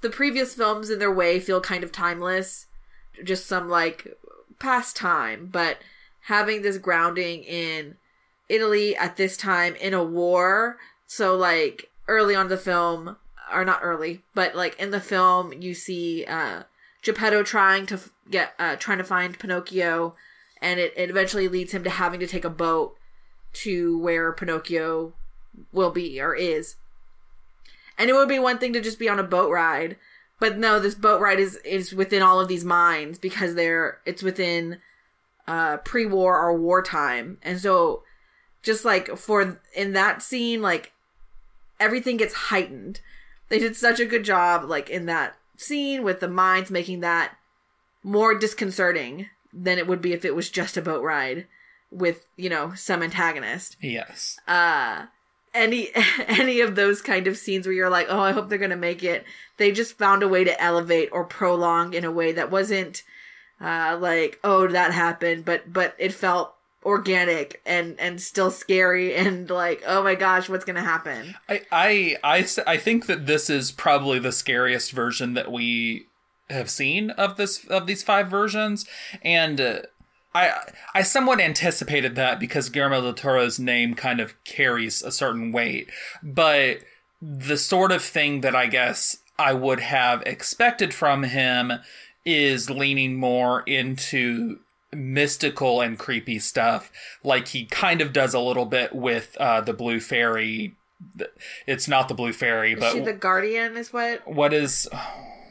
The 0.01 0.11
previous 0.11 0.55
films 0.55 0.91
in 0.91 0.99
their 0.99 1.13
way 1.13 1.41
feel 1.41 1.61
kind 1.61 1.83
of 1.83 1.93
timeless, 1.93 2.67
just 3.23 3.47
some 3.47 3.69
like 3.69 4.17
past 4.59 4.97
time, 4.97 5.49
but 5.51 5.79
having 6.23 6.63
this 6.63 6.79
grounding 6.79 7.43
in 7.45 7.97
Italy 8.49 8.97
at 8.97 9.17
this 9.17 9.37
time 9.37 9.75
in 9.77 9.95
a 9.95 10.05
war. 10.05 10.79
So 11.07 11.37
like 11.37 11.91
early 12.09 12.35
on 12.35 12.49
the 12.49 12.57
film, 12.57 13.17
or 13.53 13.65
not 13.65 13.81
early, 13.83 14.23
but 14.35 14.55
like 14.55 14.79
in 14.79 14.91
the 14.91 15.01
film, 15.01 15.53
you 15.53 15.75
see 15.75 16.25
uh, 16.25 16.65
Geppetto 17.03 17.43
trying 17.43 17.87
to 17.87 18.01
get 18.31 18.55
uh, 18.59 18.77
trying 18.77 18.99
to 18.99 19.05
find 19.05 19.39
Pinocchio, 19.39 20.15
and 20.65 20.81
it, 20.81 20.95
it 20.97 21.11
eventually 21.11 21.47
leads 21.47 21.73
him 21.73 21.85
to 21.85 21.91
having 21.91 22.19
to 22.21 22.27
take 22.27 22.45
a 22.45 22.51
boat 22.51 22.97
to 23.53 23.99
where 23.99 24.33
Pinocchio 24.33 25.13
will 25.73 25.91
be 25.91 26.21
or 26.21 26.35
is. 26.35 26.77
And 27.99 28.09
it 28.09 28.15
would 28.15 28.31
be 28.31 28.39
one 28.39 28.59
thing 28.59 28.73
to 28.73 28.81
just 28.81 28.99
be 28.99 29.09
on 29.09 29.19
a 29.19 29.25
boat 29.25 29.53
ride, 29.53 29.99
but 30.41 30.57
no, 30.57 30.81
this 30.81 30.95
boat 30.95 31.21
ride 31.21 31.39
is 31.39 31.57
is 31.57 31.95
within 31.95 32.23
all 32.23 32.41
of 32.41 32.49
these 32.49 32.65
mines 32.65 33.19
because 33.19 33.55
they're 33.55 34.01
it's 34.07 34.23
within 34.23 34.79
uh 35.47 35.77
pre-war 35.79 36.41
or 36.41 36.59
wartime. 36.59 37.37
And 37.43 37.61
so 37.61 38.03
just 38.63 38.87
like 38.87 39.17
for 39.19 39.61
in 39.77 39.93
that 39.93 40.23
scene 40.23 40.63
like 40.63 40.93
everything 41.79 42.17
gets 42.17 42.35
heightened. 42.35 43.01
They 43.51 43.59
did 43.59 43.77
such 43.77 44.01
a 44.01 44.07
good 44.07 44.25
job 44.25 44.65
like 44.65 44.89
in 44.89 45.05
that 45.07 45.37
scene 45.57 46.03
with 46.03 46.21
the 46.21 46.29
mines 46.29 46.71
making 46.71 47.01
that 47.01 47.37
more 48.03 48.37
disconcerting 48.37 49.29
than 49.55 49.79
it 49.79 49.87
would 49.87 50.03
be 50.03 50.13
if 50.13 50.25
it 50.25 50.35
was 50.35 50.51
just 50.51 50.77
a 50.77 50.83
boat 50.83 51.03
ride 51.03 51.47
with, 51.91 52.27
you 52.37 52.49
know, 52.51 52.75
some 52.75 53.03
antagonist. 53.03 53.77
Yes. 53.81 54.39
uh 54.49 55.07
any 55.55 55.91
any 56.27 56.61
of 56.61 56.75
those 56.75 57.01
kind 57.01 57.27
of 57.29 57.39
scenes 57.39 57.65
where 57.67 57.75
you're 57.75 57.89
like 57.89 58.09
oh 58.11 58.19
i 58.19 58.33
hope 58.33 58.49
they're 58.49 58.59
gonna 58.59 58.77
make 58.77 59.03
it. 59.05 59.25
They 59.57 59.71
just 59.71 59.97
found 59.97 60.23
a 60.23 60.29
way 60.29 60.43
to 60.45 60.61
elevate 60.61 61.11
or 61.13 61.25
prolong 61.25 61.95
in 61.95 62.05
a 62.05 62.11
way 62.11 62.33
that 62.33 62.51
wasn't 62.51 63.03
uh 63.61 63.97
like 64.01 64.41
oh 64.43 64.67
that 64.67 64.93
happened 64.93 65.45
but 65.45 65.73
but 65.73 65.95
it 65.99 66.13
felt 66.13 66.55
organic 66.85 67.63
and 67.65 67.99
and 67.99 68.21
still 68.21 68.51
scary 68.51 69.15
and 69.23 69.49
like 69.49 69.83
oh 69.87 70.03
my 70.03 70.15
gosh 70.17 70.49
what's 70.49 70.65
gonna 70.65 70.83
happen? 70.83 71.35
I 71.49 71.63
i 71.71 72.17
i, 72.25 72.47
I 72.67 72.77
think 72.77 73.07
that 73.07 73.27
this 73.27 73.49
is 73.49 73.71
probably 73.71 74.19
the 74.19 74.33
scariest 74.33 74.91
version 74.91 75.35
that 75.35 75.53
we 75.53 76.07
have 76.51 76.71
seen 76.71 77.11
of 77.11 77.37
this 77.37 77.65
of 77.67 77.87
these 77.87 78.03
five 78.03 78.29
versions, 78.29 78.87
and 79.23 79.61
uh, 79.61 79.79
I 80.35 80.53
I 80.95 81.03
somewhat 81.03 81.41
anticipated 81.41 82.17
that 82.17 82.41
because 82.41 82.69
Guillermo 82.69 83.01
del 83.01 83.15
Toro's 83.15 83.59
name 83.59 83.95
kind 83.95 84.21
of 84.21 84.43
carries 84.45 85.03
a 85.03 85.13
certain 85.13 85.53
weight, 85.53 85.91
but 86.23 86.79
the 87.23 87.57
sort 87.57 87.93
of 87.93 88.03
thing 88.03 88.43
that 88.43 88.55
I 88.55 88.67
guess 88.67 89.19
I 89.39 89.55
would 89.55 89.81
have 89.81 90.23
expected 90.23 90.93
from 90.93 91.23
him 91.25 91.73
is 92.25 92.71
leaning 92.71 93.17
more 93.17 93.63
into 93.63 94.61
mystical 94.93 95.81
and 95.81 95.99
creepy 95.99 96.39
stuff 96.39 96.91
like 97.25 97.49
he 97.49 97.65
kind 97.65 98.01
of 98.01 98.13
does 98.13 98.33
a 98.33 98.39
little 98.39 98.65
bit 98.65 98.95
with 98.95 99.37
uh 99.41 99.61
the 99.61 99.73
blue 99.73 99.99
fairy 99.99 100.77
it's 101.67 101.89
not 101.89 102.07
the 102.07 102.15
blue 102.15 102.33
fairy 102.33 102.75
is 102.75 102.79
but 102.79 102.93
she 102.93 103.01
the 103.01 103.13
guardian 103.13 103.77
is 103.77 103.93
what? 103.93 104.27
what 104.27 104.53
is 104.53 104.89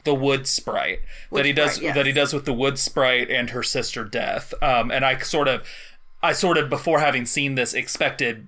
the 0.03 0.13
wood 0.13 0.47
sprite 0.47 0.99
Wood 1.29 1.39
that 1.39 1.45
he 1.45 1.53
does 1.53 1.73
sprite, 1.75 1.85
yes. 1.87 1.95
that 1.95 2.05
he 2.05 2.11
does 2.11 2.33
with 2.33 2.45
the 2.45 2.53
wood 2.53 2.77
sprite 2.77 3.29
and 3.29 3.49
her 3.51 3.63
sister 3.63 4.03
death 4.03 4.53
um 4.61 4.91
and 4.91 5.05
i 5.05 5.17
sort 5.19 5.47
of 5.47 5.67
i 6.21 6.33
sort 6.33 6.57
of 6.57 6.69
before 6.69 6.99
having 6.99 7.25
seen 7.25 7.55
this 7.55 7.73
expected 7.73 8.47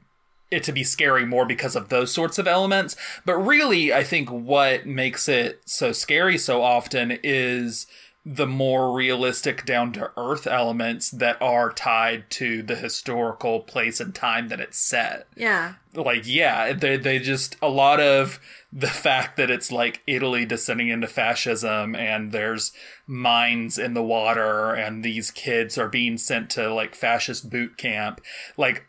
it 0.52 0.64
to 0.64 0.72
be 0.72 0.84
scary 0.84 1.26
more 1.26 1.46
because 1.46 1.76
of 1.76 1.90
those 1.90 2.12
sorts 2.12 2.38
of 2.38 2.48
elements 2.48 2.96
but 3.26 3.36
really 3.38 3.94
i 3.94 4.04
think 4.04 4.30
what 4.30 4.86
makes 4.86 5.28
it 5.28 5.62
so 5.66 5.92
scary 5.92 6.38
so 6.38 6.62
often 6.62 7.18
is 7.24 7.88
the 8.28 8.48
more 8.48 8.92
realistic 8.92 9.66
down 9.66 9.94
to 9.94 10.12
earth 10.18 10.48
elements 10.48 11.12
that 11.12 11.40
are 11.40 11.72
tied 11.72 12.28
to 12.32 12.64
the 12.64 12.76
historical 12.76 13.60
place 13.60 14.00
and 14.00 14.16
time 14.16 14.48
that 14.48 14.60
it's 14.60 14.80
set. 14.80 15.28
Yeah. 15.36 15.76
Like 15.94 16.24
yeah 16.26 16.74
they 16.74 16.98
they 16.98 17.20
just 17.20 17.56
a 17.62 17.70
lot 17.70 18.00
of 18.00 18.40
the 18.74 18.88
fact 18.88 19.38
that 19.38 19.52
it's 19.52 19.72
like 19.72 20.02
Italy 20.08 20.44
descending 20.44 20.90
into 20.90 21.08
fascism 21.08 21.96
and 21.96 22.32
there's 22.32 22.72
mines 23.06 23.78
in 23.78 23.94
the 23.94 24.04
water 24.04 24.74
and 24.74 25.06
these 25.06 25.30
kids 25.30 25.78
are 25.78 25.88
being 25.88 26.18
sent 26.18 26.50
to 26.52 26.74
like 26.74 26.96
fascist 26.96 27.52
boot 27.52 27.78
camp 27.78 28.22
like 28.58 28.88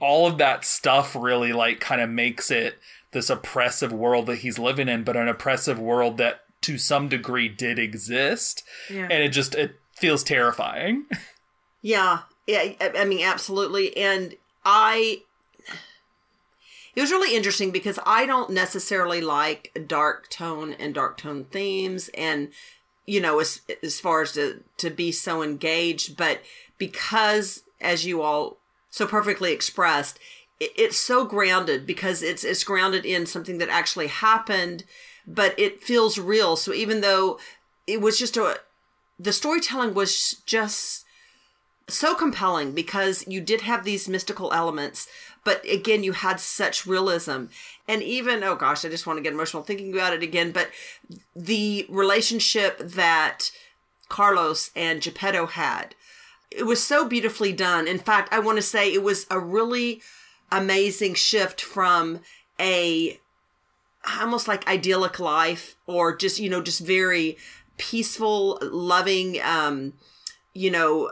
all 0.00 0.26
of 0.26 0.38
that 0.38 0.64
stuff 0.64 1.14
really 1.14 1.52
like 1.52 1.78
kind 1.78 2.00
of 2.00 2.10
makes 2.10 2.50
it 2.50 2.78
this 3.12 3.30
oppressive 3.30 3.92
world 3.92 4.26
that 4.26 4.38
he's 4.38 4.58
living 4.58 4.88
in 4.88 5.04
but 5.04 5.16
an 5.16 5.28
oppressive 5.28 5.78
world 5.78 6.18
that 6.18 6.42
to 6.62 6.78
some 6.78 7.08
degree 7.08 7.48
did 7.48 7.78
exist 7.78 8.64
Yeah. 8.90 9.02
and 9.10 9.22
it 9.22 9.28
just 9.30 9.54
it 9.54 9.78
feels 9.96 10.24
terrifying 10.24 11.04
Yeah, 11.84 12.20
yeah. 12.46 12.74
I 12.96 13.04
mean, 13.04 13.24
absolutely. 13.26 13.96
And 13.96 14.36
I, 14.64 15.22
it 16.94 17.00
was 17.00 17.10
really 17.10 17.36
interesting 17.36 17.70
because 17.72 17.98
I 18.06 18.26
don't 18.26 18.50
necessarily 18.50 19.20
like 19.20 19.76
dark 19.88 20.28
tone 20.30 20.74
and 20.74 20.94
dark 20.94 21.16
tone 21.18 21.44
themes, 21.50 22.08
and 22.14 22.50
you 23.06 23.20
know, 23.20 23.40
as 23.40 23.62
as 23.82 23.98
far 23.98 24.22
as 24.22 24.32
to 24.34 24.62
to 24.76 24.90
be 24.90 25.10
so 25.10 25.42
engaged, 25.42 26.16
but 26.16 26.40
because 26.78 27.64
as 27.80 28.06
you 28.06 28.22
all 28.22 28.58
so 28.90 29.06
perfectly 29.06 29.52
expressed, 29.52 30.18
it, 30.60 30.70
it's 30.76 30.98
so 30.98 31.24
grounded 31.24 31.86
because 31.86 32.22
it's 32.22 32.44
it's 32.44 32.62
grounded 32.62 33.04
in 33.04 33.26
something 33.26 33.58
that 33.58 33.70
actually 33.70 34.06
happened, 34.08 34.84
but 35.26 35.58
it 35.58 35.82
feels 35.82 36.18
real. 36.18 36.56
So 36.56 36.72
even 36.72 37.00
though 37.00 37.38
it 37.86 38.00
was 38.00 38.18
just 38.18 38.36
a 38.36 38.60
the 39.18 39.32
storytelling 39.32 39.94
was 39.94 40.42
just 40.46 41.04
so 41.88 42.14
compelling 42.14 42.72
because 42.72 43.26
you 43.28 43.40
did 43.40 43.60
have 43.62 43.84
these 43.84 44.08
mystical 44.08 44.52
elements, 44.52 45.08
but 45.44 45.64
again, 45.68 46.02
you 46.02 46.12
had 46.12 46.40
such 46.40 46.86
realism. 46.86 47.44
And 47.88 48.02
even, 48.02 48.42
oh 48.42 48.56
gosh, 48.56 48.84
I 48.84 48.88
just 48.88 49.06
want 49.06 49.18
to 49.18 49.22
get 49.22 49.32
emotional 49.32 49.62
thinking 49.62 49.92
about 49.92 50.12
it 50.12 50.22
again, 50.22 50.52
but 50.52 50.70
the 51.34 51.86
relationship 51.88 52.78
that 52.78 53.50
Carlos 54.08 54.70
and 54.74 55.00
Geppetto 55.00 55.46
had, 55.46 55.94
it 56.50 56.64
was 56.64 56.82
so 56.82 57.06
beautifully 57.06 57.52
done. 57.52 57.88
In 57.88 57.98
fact, 57.98 58.32
I 58.32 58.38
want 58.38 58.56
to 58.56 58.62
say 58.62 58.92
it 58.92 59.02
was 59.02 59.26
a 59.30 59.40
really 59.40 60.02
amazing 60.50 61.14
shift 61.14 61.60
from 61.60 62.20
a 62.60 63.18
almost 64.20 64.48
like 64.48 64.66
idyllic 64.66 65.18
life 65.18 65.76
or 65.86 66.16
just, 66.16 66.38
you 66.38 66.48
know, 66.48 66.62
just 66.62 66.80
very 66.80 67.36
peaceful, 67.78 68.58
loving, 68.62 69.40
um, 69.42 69.94
you 70.52 70.70
know, 70.70 71.10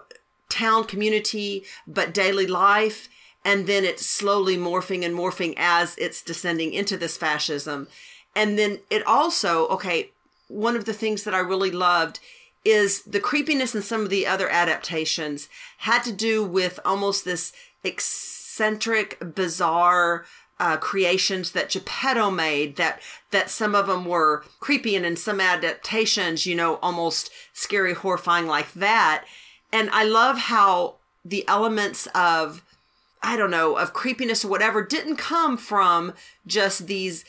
town 0.49 0.85
community, 0.85 1.65
but 1.87 2.15
daily 2.15 2.47
life. 2.47 3.09
And 3.45 3.67
then 3.67 3.85
it's 3.85 4.05
slowly 4.05 4.57
morphing 4.57 5.05
and 5.05 5.15
morphing 5.15 5.55
as 5.57 5.97
it's 5.97 6.23
descending 6.23 6.75
into 6.75 6.97
this 6.97 7.17
fascism. 7.17 7.89
And 8.37 8.59
then 8.59 8.81
it 8.91 9.07
also, 9.07 9.67
okay, 9.69 10.11
one 10.49 10.77
of 10.77 10.85
the 10.85 10.93
things 10.93 11.25
that 11.25 11.35
I 11.35 11.39
really 11.39 11.71
loved 11.71 12.21
is 12.65 13.03
the 13.05 13.21
creepiness 13.21 13.75
in 13.75 13.83
some 13.83 14.03
of 14.03 14.11
the 14.11 14.27
other 14.27 14.49
adaptations 14.49 15.49
had 15.79 16.03
to 16.05 16.13
do 16.13 16.45
with 16.45 16.79
almost 16.85 17.25
this 17.25 17.53
eccentric, 17.83 19.35
bizarre, 19.35 20.27
uh, 20.61 20.77
creations 20.77 21.53
that 21.53 21.71
Geppetto 21.71 22.31
made 22.31 22.77
that 22.77 23.01
that 23.31 23.51
some 23.51 23.75
of 23.75 23.87
them 23.87 24.05
were 24.05 24.45
creepy 24.61 24.95
and 24.95 25.07
in 25.07 25.17
some 25.17 25.41
adaptations, 25.41 26.47
you 26.47 26.55
know, 26.55 26.77
almost 26.77 27.31
scary, 27.53 27.95
horrifying 27.95 28.47
like 28.47 28.73
that. 28.75 29.25
And 29.73 29.89
I 29.91 30.05
love 30.05 30.37
how 30.37 30.97
the 31.25 31.49
elements 31.49 32.07
of 32.15 32.63
I 33.23 33.37
don't 33.37 33.51
know, 33.51 33.77
of 33.77 33.93
creepiness 33.93 34.45
or 34.45 34.49
whatever 34.49 34.85
didn't 34.85 35.17
come 35.17 35.57
from 35.57 36.15
just 36.47 36.87
these 36.87 37.25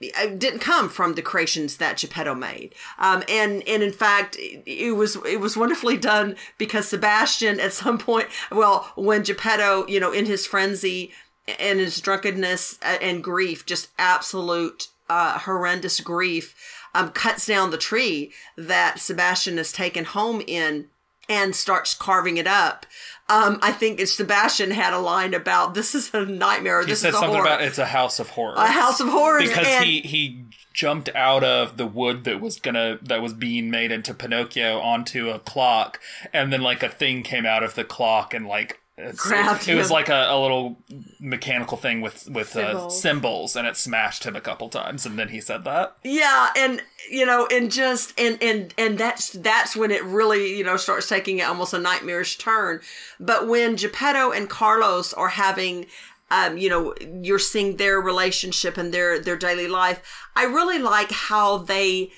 didn't 0.00 0.58
come 0.58 0.88
from 0.88 1.14
the 1.14 1.22
creations 1.22 1.76
that 1.76 1.98
Geppetto 1.98 2.34
made. 2.34 2.74
Um, 2.98 3.22
and 3.28 3.62
and 3.66 3.82
in 3.82 3.92
fact, 3.92 4.36
it, 4.36 4.62
it 4.66 4.92
was 4.96 5.16
it 5.24 5.40
was 5.40 5.56
wonderfully 5.56 5.96
done 5.96 6.36
because 6.58 6.88
Sebastian 6.88 7.60
at 7.60 7.72
some 7.72 7.98
point, 7.98 8.28
well, 8.50 8.92
when 8.96 9.22
Geppetto, 9.22 9.86
you 9.86 10.00
know, 10.00 10.12
in 10.12 10.26
his 10.26 10.46
frenzy 10.46 11.12
and 11.58 11.78
his 11.78 12.00
drunkenness 12.00 12.78
and 12.82 13.22
grief, 13.22 13.66
just 13.66 13.88
absolute 13.98 14.88
uh, 15.08 15.38
horrendous 15.40 16.00
grief, 16.00 16.54
um, 16.94 17.10
cuts 17.10 17.46
down 17.46 17.70
the 17.70 17.78
tree 17.78 18.32
that 18.56 18.98
Sebastian 18.98 19.58
is 19.58 19.72
taken 19.72 20.04
home 20.04 20.42
in 20.46 20.88
and 21.28 21.54
starts 21.54 21.94
carving 21.94 22.36
it 22.36 22.46
up. 22.46 22.86
Um, 23.28 23.58
I 23.62 23.72
think 23.72 23.98
Sebastian 24.06 24.70
had 24.70 24.92
a 24.92 24.98
line 24.98 25.32
about 25.32 25.74
this 25.74 25.94
is 25.94 26.12
a 26.12 26.24
nightmare. 26.26 26.82
He 26.82 26.88
this 26.88 27.00
said 27.00 27.10
is 27.10 27.14
a 27.14 27.18
something 27.18 27.36
horror. 27.36 27.46
about 27.46 27.62
it's 27.62 27.78
a 27.78 27.86
house 27.86 28.20
of 28.20 28.30
horrors. 28.30 28.58
a 28.58 28.66
house 28.66 29.00
of 29.00 29.08
horrors 29.08 29.48
because 29.48 29.66
and, 29.66 29.84
he 29.84 30.00
he 30.00 30.44
jumped 30.74 31.08
out 31.14 31.42
of 31.42 31.76
the 31.78 31.86
wood 31.86 32.24
that 32.24 32.40
was 32.40 32.58
gonna 32.60 32.98
that 33.02 33.22
was 33.22 33.32
being 33.32 33.70
made 33.70 33.90
into 33.90 34.12
Pinocchio 34.12 34.78
onto 34.78 35.30
a 35.30 35.38
clock, 35.38 36.00
and 36.32 36.52
then 36.52 36.60
like 36.60 36.82
a 36.82 36.88
thing 36.88 37.22
came 37.22 37.46
out 37.46 37.62
of 37.62 37.74
the 37.74 37.84
clock 37.84 38.34
and 38.34 38.46
like. 38.46 38.80
It, 38.96 39.68
it 39.68 39.74
was 39.74 39.90
like 39.90 40.08
a, 40.08 40.26
a 40.28 40.40
little 40.40 40.78
mechanical 41.18 41.76
thing 41.76 42.00
with 42.00 42.30
with 42.30 42.54
uh, 42.54 42.88
Cymbals. 42.88 43.56
and 43.56 43.66
it 43.66 43.76
smashed 43.76 44.22
him 44.22 44.36
a 44.36 44.40
couple 44.40 44.68
times, 44.68 45.04
and 45.04 45.18
then 45.18 45.30
he 45.30 45.40
said 45.40 45.64
that. 45.64 45.96
Yeah, 46.04 46.50
and 46.56 46.80
you 47.10 47.26
know, 47.26 47.48
and 47.50 47.72
just 47.72 48.18
and 48.20 48.40
and 48.40 48.72
and 48.78 48.96
that's 48.96 49.30
that's 49.30 49.74
when 49.74 49.90
it 49.90 50.04
really 50.04 50.56
you 50.56 50.62
know 50.62 50.76
starts 50.76 51.08
taking 51.08 51.38
it 51.38 51.48
almost 51.48 51.74
a 51.74 51.78
nightmarish 51.78 52.38
turn. 52.38 52.80
But 53.18 53.48
when 53.48 53.74
Geppetto 53.74 54.30
and 54.30 54.48
Carlos 54.48 55.12
are 55.12 55.30
having, 55.30 55.86
um, 56.30 56.56
you 56.56 56.68
know, 56.68 56.94
you're 57.20 57.40
seeing 57.40 57.78
their 57.78 58.00
relationship 58.00 58.76
and 58.76 58.94
their 58.94 59.18
their 59.18 59.36
daily 59.36 59.66
life. 59.66 60.02
I 60.36 60.44
really 60.44 60.78
like 60.78 61.10
how 61.10 61.58
they 61.58 62.12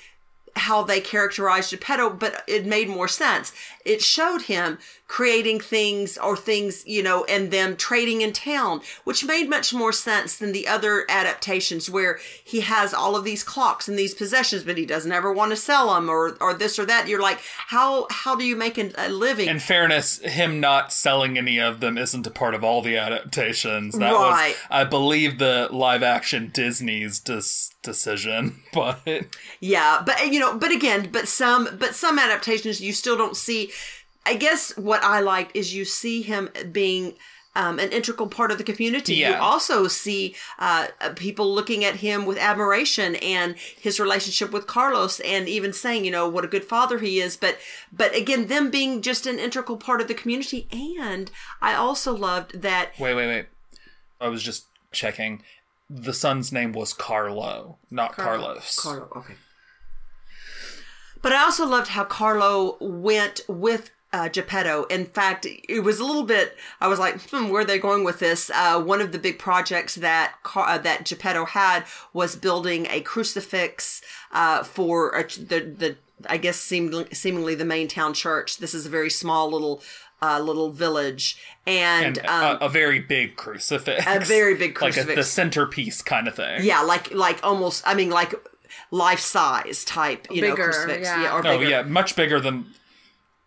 how 0.57 0.83
they 0.83 0.99
characterized 0.99 1.71
Geppetto, 1.71 2.09
but 2.09 2.43
it 2.47 2.65
made 2.65 2.89
more 2.89 3.07
sense. 3.07 3.53
It 3.87 4.01
showed 4.01 4.43
him 4.43 4.77
creating 5.07 5.59
things 5.61 6.17
or 6.17 6.35
things, 6.35 6.85
you 6.85 7.01
know, 7.01 7.23
and 7.25 7.49
them 7.49 7.77
trading 7.77 8.19
in 8.21 8.33
town, 8.33 8.81
which 9.05 9.23
made 9.23 9.49
much 9.49 9.73
more 9.73 9.93
sense 9.93 10.37
than 10.37 10.51
the 10.51 10.67
other 10.67 11.05
adaptations 11.09 11.89
where 11.89 12.19
he 12.43 12.59
has 12.59 12.93
all 12.93 13.15
of 13.15 13.23
these 13.23 13.41
clocks 13.43 13.87
and 13.87 13.97
these 13.97 14.13
possessions, 14.13 14.63
but 14.63 14.77
he 14.77 14.85
doesn't 14.85 15.11
ever 15.13 15.31
want 15.31 15.51
to 15.51 15.55
sell 15.55 15.93
them 15.93 16.09
or, 16.09 16.35
or 16.41 16.53
this 16.53 16.77
or 16.77 16.85
that. 16.85 17.07
You're 17.07 17.21
like, 17.21 17.39
how, 17.67 18.07
how 18.11 18.35
do 18.35 18.43
you 18.43 18.57
make 18.57 18.77
a, 18.77 19.07
living? 19.07 19.47
In 19.47 19.59
fairness, 19.59 20.19
him 20.19 20.59
not 20.59 20.91
selling 20.91 21.37
any 21.37 21.57
of 21.59 21.79
them 21.79 21.97
isn't 21.97 22.27
a 22.27 22.31
part 22.31 22.53
of 22.53 22.63
all 22.65 22.81
the 22.81 22.97
adaptations. 22.97 23.97
That 23.97 24.11
Right. 24.11 24.49
was, 24.49 24.55
I 24.69 24.83
believe, 24.83 25.37
the 25.39 25.69
live 25.71 26.03
action 26.03 26.51
Disney's 26.53 27.19
dis- 27.19 27.71
decision. 27.81 28.61
But 28.73 28.99
Yeah, 29.59 30.03
but 30.05 30.31
you 30.31 30.39
know, 30.39 30.55
but 30.55 30.71
again, 30.71 31.09
but 31.11 31.27
some 31.27 31.67
but 31.79 31.95
some 31.95 32.19
adaptations 32.19 32.79
you 32.79 32.93
still 32.93 33.17
don't 33.17 33.35
see. 33.35 33.71
I 34.27 34.35
guess 34.35 34.75
what 34.77 35.03
I 35.03 35.21
liked 35.21 35.55
is 35.55 35.73
you 35.73 35.85
see 35.85 36.21
him 36.21 36.49
being 36.71 37.13
um, 37.55 37.79
an 37.79 37.89
integral 37.89 38.27
part 38.27 38.51
of 38.51 38.59
the 38.59 38.63
community. 38.63 39.15
You 39.15 39.33
also 39.33 39.87
see 39.87 40.35
uh, 40.59 40.87
uh, 41.01 41.13
people 41.15 41.53
looking 41.53 41.83
at 41.83 41.95
him 41.95 42.25
with 42.25 42.37
admiration 42.37 43.15
and 43.15 43.55
his 43.57 43.99
relationship 43.99 44.51
with 44.51 44.67
Carlos, 44.67 45.19
and 45.21 45.49
even 45.49 45.73
saying, 45.73 46.05
you 46.05 46.11
know, 46.11 46.27
what 46.27 46.45
a 46.45 46.47
good 46.47 46.65
father 46.65 46.99
he 46.99 47.19
is. 47.19 47.35
But 47.35 47.57
but 47.91 48.15
again, 48.15 48.47
them 48.47 48.69
being 48.69 49.01
just 49.01 49.25
an 49.25 49.39
integral 49.39 49.77
part 49.77 50.01
of 50.01 50.07
the 50.07 50.13
community. 50.13 50.67
And 50.71 51.31
I 51.61 51.73
also 51.73 52.15
loved 52.15 52.61
that 52.61 52.91
wait, 52.99 53.15
wait, 53.15 53.27
wait. 53.27 53.45
I 54.21 54.27
was 54.27 54.43
just 54.43 54.67
checking. 54.91 55.41
The 55.89 56.13
son's 56.13 56.51
name 56.51 56.73
was 56.73 56.93
Carlo, 56.93 57.77
not 57.89 58.15
Carlos. 58.15 58.77
Carlo, 58.83 59.07
okay. 59.15 59.35
But 61.21 61.31
I 61.31 61.41
also 61.43 61.65
loved 61.65 61.89
how 61.89 62.03
Carlo 62.03 62.77
went 62.79 63.41
with 63.47 63.89
uh, 64.13 64.29
Geppetto. 64.29 64.85
In 64.85 65.05
fact, 65.05 65.45
it 65.67 65.81
was 65.81 65.99
a 65.99 66.05
little 66.05 66.23
bit. 66.23 66.55
I 66.79 66.87
was 66.87 66.97
like, 66.99 67.19
hmm, 67.29 67.49
where 67.49 67.61
are 67.61 67.65
they 67.65 67.77
going 67.79 68.03
with 68.03 68.19
this? 68.19 68.49
Uh, 68.53 68.81
one 68.81 69.01
of 69.01 69.11
the 69.11 69.19
big 69.19 69.37
projects 69.39 69.95
that 69.95 70.35
Car- 70.43 70.67
uh, 70.67 70.77
that 70.79 71.05
Geppetto 71.05 71.45
had 71.45 71.83
was 72.13 72.35
building 72.35 72.87
a 72.89 73.01
crucifix 73.01 74.01
uh, 74.31 74.63
for 74.63 75.11
a, 75.11 75.23
the 75.23 75.59
the 75.77 75.95
I 76.27 76.37
guess 76.37 76.57
seemingly, 76.57 77.07
seemingly 77.13 77.53
the 77.55 77.65
main 77.65 77.87
town 77.87 78.13
church. 78.13 78.57
This 78.57 78.73
is 78.73 78.85
a 78.85 78.89
very 78.89 79.09
small 79.09 79.51
little 79.51 79.83
uh, 80.19 80.39
little 80.39 80.71
village, 80.71 81.37
and, 81.67 82.17
And 82.17 82.27
um, 82.27 82.57
a, 82.61 82.65
a 82.65 82.69
very 82.69 82.99
big 82.99 83.35
crucifix. 83.35 84.03
a 84.07 84.19
very 84.21 84.55
big 84.55 84.71
Like 84.81 84.93
a, 84.93 85.01
crucifix. 85.03 85.15
the 85.15 85.23
centerpiece 85.23 86.01
kind 86.01 86.27
of 86.27 86.35
thing. 86.35 86.63
yeah, 86.63 86.81
like 86.81 87.13
like 87.13 87.39
almost. 87.43 87.83
I 87.85 87.93
mean, 87.93 88.09
like 88.09 88.33
life 88.89 89.19
size 89.19 89.83
type. 89.85 90.27
You 90.31 90.41
know, 90.41 90.51
Bigger, 90.55 90.71
crucifix. 90.71 91.07
yeah. 91.07 91.35
or 91.35 91.45
Oh, 91.45 91.59
bigger. 91.59 91.69
yeah. 91.69 91.81
Much 91.83 92.15
bigger 92.15 92.39
than. 92.39 92.65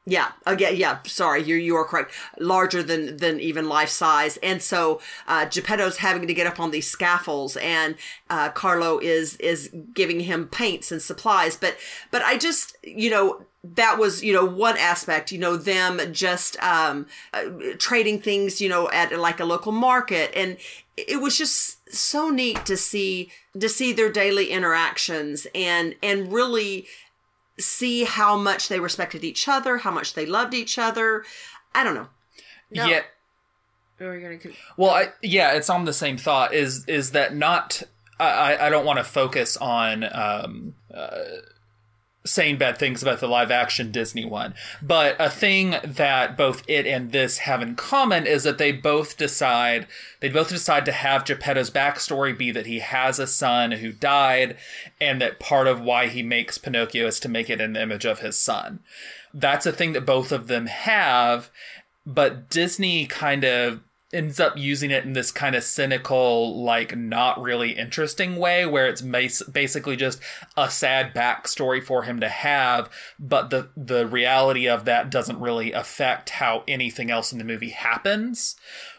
Yeah, 0.07 0.33
again, 0.47 0.77
yeah. 0.77 0.99
Sorry, 1.05 1.43
you 1.43 1.57
you 1.57 1.77
are 1.77 1.85
correct. 1.85 2.13
Larger 2.39 2.83
than 2.83 3.19
than 3.19 3.39
even 3.39 3.69
life 3.69 3.91
size, 3.91 4.39
and 4.39 4.63
so 4.63 4.99
uh, 5.29 5.45
Geppetto's 5.45 5.99
having 5.99 6.27
to 6.27 6.35
get 6.35 6.47
up 6.47 6.59
on 6.59 6.71
these 6.71 6.89
scaffolds, 6.91 7.57
and 7.59 7.97
uh, 8.31 8.49
Carlo 8.49 8.99
is 8.99 9.37
is 9.37 9.71
giving 9.93 10.21
him 10.21 10.49
paints 10.49 10.91
and 10.91 11.03
supplies. 11.03 11.55
But 11.55 11.77
but 12.11 12.23
I 12.23 12.39
just 12.39 12.77
you 12.83 13.11
know 13.11 13.45
that 13.63 13.99
was 13.99 14.25
you 14.25 14.33
know 14.33 14.45
one 14.47 14.79
aspect. 14.79 15.33
You 15.33 15.39
know 15.39 15.57
them 15.57 16.01
just 16.13 16.61
um, 16.63 17.07
uh, 17.35 17.45
trading 17.79 18.23
things. 18.23 18.59
You 18.59 18.71
know 18.71 18.89
at 18.91 19.17
like 19.19 19.39
a 19.39 19.45
local 19.45 19.71
market, 19.71 20.33
and 20.35 20.57
it 20.97 21.21
was 21.21 21.37
just 21.37 21.95
so 21.95 22.31
neat 22.31 22.65
to 22.67 22.77
see 22.77 23.31
to 23.59 23.69
see 23.69 23.93
their 23.93 24.11
daily 24.11 24.49
interactions 24.49 25.47
and 25.55 25.95
and 26.03 26.33
really 26.33 26.87
see 27.61 28.05
how 28.05 28.37
much 28.37 28.69
they 28.69 28.81
respected 28.81 29.25
each 29.25 29.49
other, 29.49 29.79
how 29.79 29.91
much 29.91 30.15
they 30.15 30.27
loved 30.27 30.55
each 30.55 30.79
other. 30.79 31.25
I 31.75 31.85
don't 31.85 31.95
know. 31.95 32.09
No. 32.71 32.87
Yeah. 32.87 33.03
Or 34.01 34.07
we're 34.09 34.21
gonna 34.39 34.55
Well, 34.77 34.91
I, 34.91 35.09
yeah, 35.23 35.53
it's 35.53 35.69
on 35.69 35.85
the 35.85 35.93
same 35.93 36.17
thought. 36.17 36.55
Is 36.55 36.85
is 36.87 37.11
that 37.13 37.35
not? 37.35 37.83
I 38.19 38.25
I- 38.55 38.67
I 38.67 38.71
don't 38.71 38.87
want 38.87 38.99
to 38.99 39.05
focus 39.05 39.57
on 39.59 40.05
um, 40.05 40.75
uh, 40.93 41.19
saying 42.31 42.59
bad 42.59 42.79
things 42.79 43.03
about 43.03 43.21
the 43.21 43.27
live 43.27 43.51
action 43.51 43.91
Disney 43.91 44.25
one, 44.25 44.55
but 44.81 45.17
a 45.19 45.29
thing 45.29 45.77
that 45.85 46.37
both 46.37 46.63
it 46.69 46.87
and 46.87 47.13
this 47.13 47.39
have 47.39 47.63
in 47.63 47.75
common 47.75 48.27
is 48.27 48.45
that 48.45 48.59
they 48.59 48.73
both 48.73 49.17
decide 49.17 49.87
they 50.21 50.29
both 50.29 50.49
decide 50.49 50.85
to 50.85 50.93
have 50.93 51.25
Geppetto's 51.25 51.71
backstory 51.71 52.37
be 52.37 52.51
that 52.51 52.67
he 52.67 52.79
has 52.79 53.19
a 53.19 53.27
son 53.27 53.73
who 53.73 53.93
died, 53.93 54.57
and 55.01 55.21
that 55.21 55.41
part 55.41 55.67
of 55.67 55.81
why 55.81 56.07
he 56.07 56.23
makes 56.23 56.59
Pinocchio 56.59 57.07
is 57.07 57.21
to 57.21 57.29
make 57.29 57.51
it 57.51 57.61
an 57.61 57.77
image 57.77 58.05
of 58.05 58.21
his 58.21 58.37
son. 58.37 58.81
That's 59.33 59.67
a 59.67 59.73
thing 59.73 59.93
that 59.93 60.07
both 60.07 60.33
of 60.33 60.47
them 60.47 60.67
have, 60.67 61.51
but 62.07 62.51
Disney 62.51 63.07
kind 63.07 63.45
of 63.45 63.81
ends 64.13 64.41
up 64.41 64.57
using 64.57 64.91
it 64.91 65.05
in 65.05 65.13
this 65.13 65.31
kind 65.31 65.55
of 65.55 65.63
cynical, 65.63 66.63
like 66.63 66.97
not 66.97 67.41
really 67.41 67.73
interesting 67.73 68.37
way, 68.37 68.67
where 68.67 68.87
it's 68.87 69.01
bas- 69.01 69.43
basically 69.45 69.97
just 69.97 70.21
a 70.57 70.71
sad 70.71 71.15
backstory 71.15 71.83
for 71.83 72.03
him 72.03 72.21
to 72.21 72.29
have, 72.29 72.91
but 73.19 73.51
the 73.51 73.69
the 73.77 74.07
reality 74.07 74.69
of 74.69 74.85
that 74.85 75.11
doesn't 75.11 75.41
really 75.41 75.73
affect 75.73 76.31
how 76.31 76.65
anything 76.67 77.11
else 77.11 77.33
in 77.33 77.39
the 77.39 77.45
movie 77.45 77.71
happens. 77.71 78.57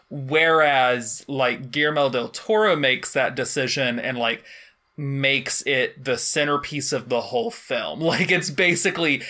Whereas, 0.09 1.23
like 1.27 1.71
Guillermo 1.71 2.09
del 2.09 2.27
Toro 2.29 2.75
makes 2.75 3.13
that 3.13 3.35
decision 3.35 3.99
and 3.99 4.17
like 4.17 4.43
makes 4.97 5.61
it 5.65 6.03
the 6.03 6.17
centerpiece 6.17 6.91
of 6.93 7.09
the 7.09 7.21
whole 7.21 7.51
film. 7.51 8.01
Like 8.11 8.31
it's 8.31 8.49
basically 8.49 9.23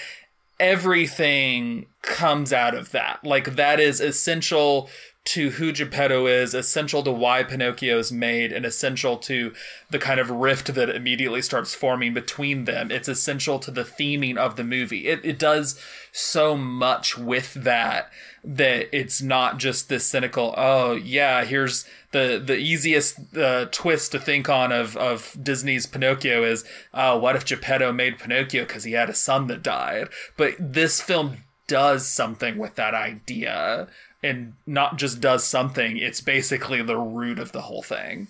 everything 0.60 1.88
comes 2.04 2.54
out 2.54 2.76
of 2.76 2.92
that. 2.92 3.24
Like 3.24 3.56
that 3.56 3.80
is 3.80 4.00
essential 4.00 4.90
to 5.24 5.52
who 5.52 5.72
Geppetto 5.72 6.26
is, 6.26 6.56
essential 6.56 7.04
to 7.04 7.12
why 7.12 7.44
Pinocchio 7.44 8.00
is 8.00 8.12
made, 8.12 8.52
and 8.52 8.66
essential 8.66 9.18
to 9.18 9.54
the 9.90 10.00
kind 10.00 10.20
of 10.20 10.32
rift 10.32 10.74
that 10.74 10.90
immediately 10.90 11.42
starts 11.42 11.76
forming 11.76 12.14
between 12.14 12.66
them. 12.66 12.90
It's 12.90 13.08
essential 13.08 13.60
to 13.60 13.72
the 13.72 13.84
theming 13.84 14.38
of 14.38 14.56
the 14.56 14.64
movie. 14.64 15.08
It, 15.08 15.24
it 15.24 15.38
does 15.38 15.80
so 16.12 16.58
much 16.58 17.18
with 17.18 17.54
that 17.54 18.12
that 18.44 18.90
it's 18.92 19.22
not 19.22 19.60
just 19.60 19.88
this 19.88 20.06
cynical, 20.06 20.56
oh 20.58 20.94
yeah, 20.94 21.46
here's 21.46 21.86
the 22.12 22.42
the 22.44 22.58
easiest 22.58 23.38
uh, 23.38 23.66
twist 23.72 24.12
to 24.14 24.20
think 24.20 24.50
on 24.50 24.72
of 24.72 24.98
of 24.98 25.38
Disney's 25.42 25.86
Pinocchio 25.86 26.44
is, 26.44 26.66
oh, 26.94 27.18
what 27.20 27.36
if 27.36 27.46
Geppetto 27.46 27.94
made 27.94 28.18
Pinocchio 28.18 28.64
because 28.64 28.84
he 28.84 28.94
had 28.94 29.10
a 29.10 29.16
son 29.16 29.46
that 29.48 29.62
died? 29.62 30.10
But 30.36 30.56
this 30.58 31.00
film 31.00 31.44
does 31.68 32.08
something 32.08 32.58
with 32.58 32.76
that 32.76 32.94
idea 32.94 33.88
and 34.24 34.54
not 34.66 34.98
just 34.98 35.20
does 35.20 35.44
something 35.44 35.98
it's 35.98 36.22
basically 36.22 36.82
the 36.82 36.98
root 36.98 37.40
of 37.40 37.52
the 37.52 37.62
whole 37.62 37.82
thing. 37.82 38.28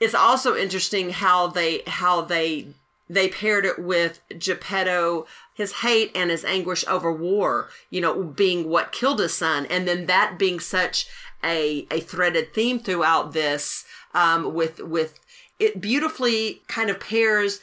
It's 0.00 0.14
also 0.14 0.56
interesting 0.56 1.10
how 1.10 1.46
they 1.46 1.82
how 1.86 2.22
they 2.22 2.66
they 3.08 3.28
paired 3.28 3.64
it 3.64 3.78
with 3.78 4.20
Geppetto, 4.38 5.26
his 5.52 5.72
hate 5.72 6.12
and 6.14 6.30
his 6.30 6.44
anguish 6.44 6.84
over 6.86 7.12
war, 7.12 7.68
you 7.90 8.00
know, 8.00 8.22
being 8.22 8.68
what 8.68 8.92
killed 8.92 9.18
his 9.18 9.34
son, 9.34 9.66
and 9.66 9.86
then 9.86 10.06
that 10.06 10.38
being 10.38 10.60
such 10.60 11.06
a 11.42 11.86
a 11.90 12.00
threaded 12.00 12.54
theme 12.54 12.78
throughout 12.78 13.32
this, 13.32 13.84
um, 14.14 14.54
with 14.54 14.80
with 14.80 15.20
it 15.58 15.80
beautifully 15.80 16.62
kind 16.68 16.88
of 16.88 17.00
pairs 17.00 17.60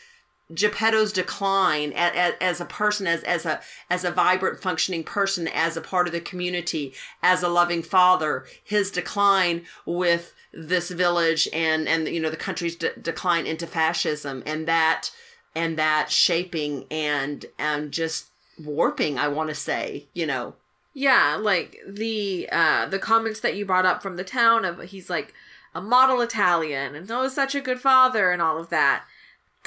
Geppetto's 0.54 1.12
decline 1.12 1.92
as, 1.94 2.36
as 2.40 2.62
a 2.62 2.66
person, 2.66 3.06
as 3.06 3.22
as 3.24 3.46
a 3.46 3.60
as 3.90 4.06
a 4.06 4.12
vibrant, 4.12 4.62
functioning 4.62 5.04
person, 5.04 5.48
as 5.48 5.76
a 5.76 5.82
part 5.82 6.08
of 6.08 6.14
the 6.14 6.22
community, 6.22 6.94
as 7.22 7.44
a 7.44 7.50
loving 7.50 7.84
father, 7.84 8.46
his 8.64 8.90
decline 8.90 9.66
with 9.86 10.34
this 10.54 10.90
village 10.90 11.50
and 11.52 11.88
and 11.88 12.08
you 12.08 12.22
know 12.22 12.30
the 12.30 12.38
country's 12.38 12.76
de- 12.76 12.96
decline 12.96 13.46
into 13.46 13.68
fascism, 13.68 14.42
and 14.46 14.68
that 14.68 15.12
and 15.54 15.78
that 15.78 16.10
shaping 16.12 16.86
and 16.90 17.48
and 17.60 17.92
just 17.92 18.28
warping. 18.64 19.20
I 19.20 19.28
want 19.28 19.50
to 19.50 19.56
say, 19.56 20.06
you 20.14 20.26
know, 20.26 20.56
Yeah, 20.94 21.38
like 21.40 21.78
the 21.86 22.48
uh 22.52 22.86
the 22.86 23.00
comments 23.00 23.42
that 23.42 23.56
you 23.56 23.66
brought 23.66 23.86
up 23.86 24.02
from 24.02 24.16
the 24.16 24.24
town 24.24 24.64
of 24.64 24.82
he's 24.84 25.10
like 25.10 25.34
a 25.76 25.82
model 25.82 26.22
Italian 26.22 26.96
and 26.96 27.12
oh 27.12 27.28
such 27.28 27.54
a 27.54 27.62
good 27.62 27.82
father 27.82 28.32
and 28.32 28.42
all 28.42 28.58
of 28.58 28.70
that. 28.70 29.04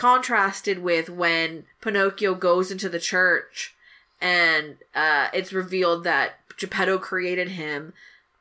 Contrasted 0.00 0.78
with 0.78 1.10
when 1.10 1.64
Pinocchio 1.82 2.34
goes 2.34 2.70
into 2.70 2.88
the 2.88 2.98
church 2.98 3.74
and 4.18 4.78
uh 4.94 5.28
it's 5.34 5.52
revealed 5.52 6.04
that 6.04 6.38
Geppetto 6.56 6.96
created 6.96 7.50
him. 7.50 7.92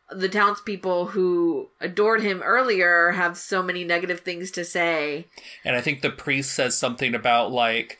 The 0.10 0.30
townspeople 0.30 1.08
who 1.08 1.68
adored 1.82 2.22
him 2.22 2.42
earlier 2.42 3.12
have 3.12 3.38
so 3.38 3.62
many 3.62 3.84
negative 3.84 4.22
things 4.22 4.52
to 4.52 4.64
say. 4.64 5.28
And 5.66 5.76
I 5.76 5.82
think 5.82 6.02
the 6.02 6.10
priest 6.10 6.54
says 6.54 6.78
something 6.78 7.14
about 7.14 7.52
like 7.52 7.98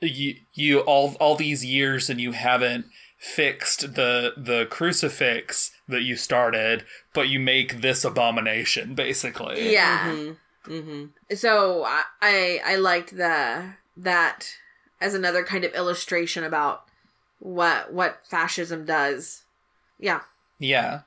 you 0.00 0.36
you 0.52 0.78
all 0.78 1.16
all 1.18 1.34
these 1.34 1.64
years 1.64 2.08
and 2.08 2.20
you 2.20 2.30
haven't 2.30 2.86
fixed 3.18 3.94
the 3.94 4.34
the 4.36 4.66
crucifix 4.70 5.72
that 5.88 6.02
you 6.02 6.14
started, 6.14 6.84
but 7.12 7.28
you 7.28 7.40
make 7.40 7.80
this 7.80 8.04
abomination 8.04 8.94
basically. 8.94 9.72
Yeah. 9.72 10.12
Mm-hmm. 10.12 10.32
Mm-hmm. 10.66 11.34
so 11.36 11.84
I, 11.84 12.02
I 12.22 12.60
I 12.64 12.76
liked 12.76 13.16
the 13.16 13.74
that 13.96 14.56
as 15.00 15.14
another 15.14 15.44
kind 15.44 15.64
of 15.64 15.74
illustration 15.74 16.44
about 16.44 16.84
what 17.38 17.92
what 17.92 18.20
fascism 18.24 18.84
does. 18.84 19.44
Yeah. 19.98 20.20
Yeah. 20.58 21.00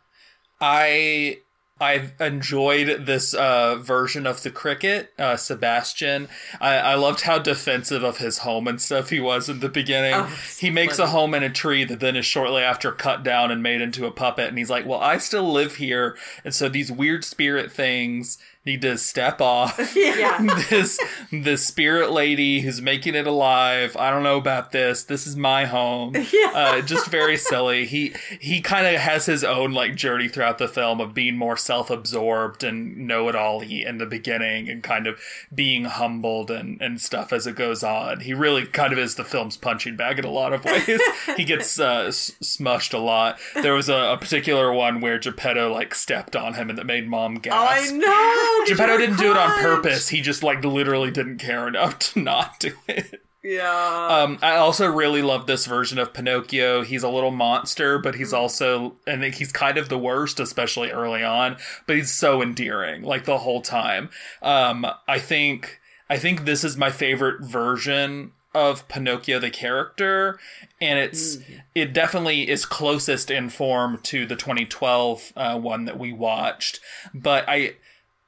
I 0.62 1.39
I've 1.80 2.13
enjoyed 2.20 3.06
this 3.06 3.36
uh, 3.36 3.76
version 3.76 4.26
of 4.26 4.41
the 4.41 4.50
cricket, 4.50 5.13
uh, 5.20 5.38
Sebastian. 5.38 6.28
I, 6.60 6.76
I 6.78 6.96
loved 6.96 7.22
how 7.22 7.38
defensive 7.38 8.04
of 8.04 8.17
his 8.17 8.39
home 8.39 8.67
and 8.67 8.82
stuff 8.82 9.12
he 9.12 9.20
was 9.20 9.48
in 9.48 9.60
the 9.60 9.70
beginning. 9.70 10.15
Oh, 10.15 10.36
he 10.60 10.72
makes 10.72 10.98
a 10.98 11.08
home 11.08 11.36
in 11.36 11.43
a 11.43 11.52
tree 11.52 11.84
that 11.84 12.00
then 12.00 12.15
is 12.15 12.26
shortly 12.26 12.63
after 12.63 12.91
cut 12.91 13.24
down 13.24 13.52
and 13.52 13.62
made 13.62 13.82
into 13.82 14.08
a 14.08 14.12
puppet. 14.12 14.50
And 14.50 14.58
he's 14.58 14.72
like, 14.72 14.88
Well, 14.88 15.00
I 15.00 15.20
still 15.20 15.52
live 15.52 15.76
here. 15.76 16.17
And 16.43 16.54
so 16.54 16.67
these 16.67 16.91
weird 16.91 17.24
spirit 17.24 17.72
things 17.72 18.39
need 18.67 18.82
to 18.82 18.97
step 18.97 19.41
off. 19.41 19.77
Yeah. 19.97 20.38
this 20.69 20.99
this 21.32 21.65
spirit 21.65 22.12
lady 22.12 22.62
who's 22.62 22.82
making 22.82 23.15
it 23.15 23.25
alive. 23.27 23.95
I 23.97 24.10
don't 24.12 24.23
know 24.23 24.38
about 24.38 24.71
this. 24.71 25.03
This 25.03 25.25
is 25.25 25.36
my 25.36 25.65
home. 25.65 26.13
Yeah. 26.34 26.51
Uh, 26.53 26.82
just 26.82 27.08
very 27.08 27.38
silly. 27.38 27.86
He 27.86 28.13
he 28.39 28.62
kind 28.62 28.86
of 28.86 29.01
has 29.01 29.25
his 29.25 29.43
own 29.43 29.71
like 29.73 29.95
journey 29.95 30.27
throughout 30.27 30.58
the 30.60 30.67
film 30.67 30.99
of 31.01 31.13
being 31.13 31.38
more 31.38 31.58
self 31.58 31.89
absorbed 31.89 32.63
and 32.63 32.95
know 33.08 33.27
it 33.30 33.36
all 33.36 33.62
in 33.62 33.97
the 33.97 34.06
beginning 34.06 34.69
and 34.69 34.84
kind 34.84 35.08
of 35.08 35.19
being 35.53 35.86
humbled 35.86 36.51
and 36.51 36.80
and 36.82 36.99
stuff 37.01 37.32
as 37.34 37.47
it 37.47 37.56
goes 37.56 37.84
on. 37.84 38.19
He 38.21 38.34
really 38.34 38.65
kind 38.65 38.91
of 38.93 38.99
is 38.99 39.15
the 39.15 39.23
film's 39.23 39.58
punching 39.58 39.95
bag 39.95 40.19
in 40.19 40.25
a 40.25 40.30
lot 40.32 40.53
of 40.53 40.63
ways. 40.65 41.01
he 41.38 41.43
gets 41.45 41.80
uh, 41.80 42.06
s- 42.08 42.32
smushed 42.43 42.93
a 42.93 42.97
lot. 42.99 43.39
There 43.56 43.73
was 43.73 43.89
a, 43.89 44.13
a 44.13 44.17
particular 44.17 44.71
one 44.73 44.99
where 45.01 45.17
Geppetto 45.17 45.71
like 45.73 45.95
stepped 45.95 46.36
on 46.36 46.53
him 46.56 46.69
and 46.69 46.77
that 46.77 46.86
made 46.86 47.08
mom 47.08 47.36
gasp. 47.36 47.93
I 47.93 47.95
know. 47.95 48.57
Geppetto 48.65 48.98
didn't 48.98 49.17
do 49.17 49.32
it 49.32 49.38
on 49.38 49.62
purpose. 49.62 50.10
He 50.10 50.22
just 50.22 50.43
like 50.43 50.63
literally 50.63 51.12
didn't 51.12 51.38
care 51.38 51.67
enough 51.67 52.00
to 52.13 52.20
not 52.20 52.60
do 52.60 52.74
it. 52.88 53.22
Yeah. 53.43 54.08
Um, 54.10 54.39
I 54.41 54.58
also 54.58 54.88
really 54.88 55.22
love 55.22 55.48
this 55.48 55.65
version 55.67 56.00
of 56.00 56.13
Pinocchio. 56.13 56.84
He's 56.84 57.04
a 57.04 57.10
little 57.10 57.32
monster, 57.32 57.98
but 57.98 58.15
he's 58.15 58.34
also, 58.34 58.98
and 59.06 59.24
he's 59.24 59.54
kind 59.54 59.78
of 59.78 59.88
the 59.88 59.98
worst, 59.98 60.39
especially 60.41 60.91
early 60.91 61.24
on. 61.24 61.56
But 61.86 61.96
he's 61.96 62.12
so 62.12 62.41
endearing, 62.41 63.04
like 63.04 63.24
the 63.24 63.38
whole 63.38 63.62
time. 63.62 64.10
Um, 64.41 64.86
I 65.08 65.20
think, 65.20 65.80
I 66.10 66.17
think 66.17 66.43
this 66.43 66.65
is 66.65 66.76
my 66.76 66.89
favorite 66.89 67.41
version 67.41 68.34
of 68.54 68.88
Pinocchio 68.88 69.39
the 69.39 69.50
character, 69.52 70.39
and 70.82 70.98
it's 71.00 71.38
it 71.76 71.93
definitely 71.93 72.50
is 72.50 72.65
closest 72.65 73.30
in 73.30 73.50
form 73.50 74.00
to 74.04 74.26
the 74.26 74.36
2012 74.36 75.34
uh, 75.36 75.60
one 75.60 75.86
that 75.86 76.00
we 76.00 76.12
watched. 76.12 76.80
But 77.13 77.46
I. 77.48 77.76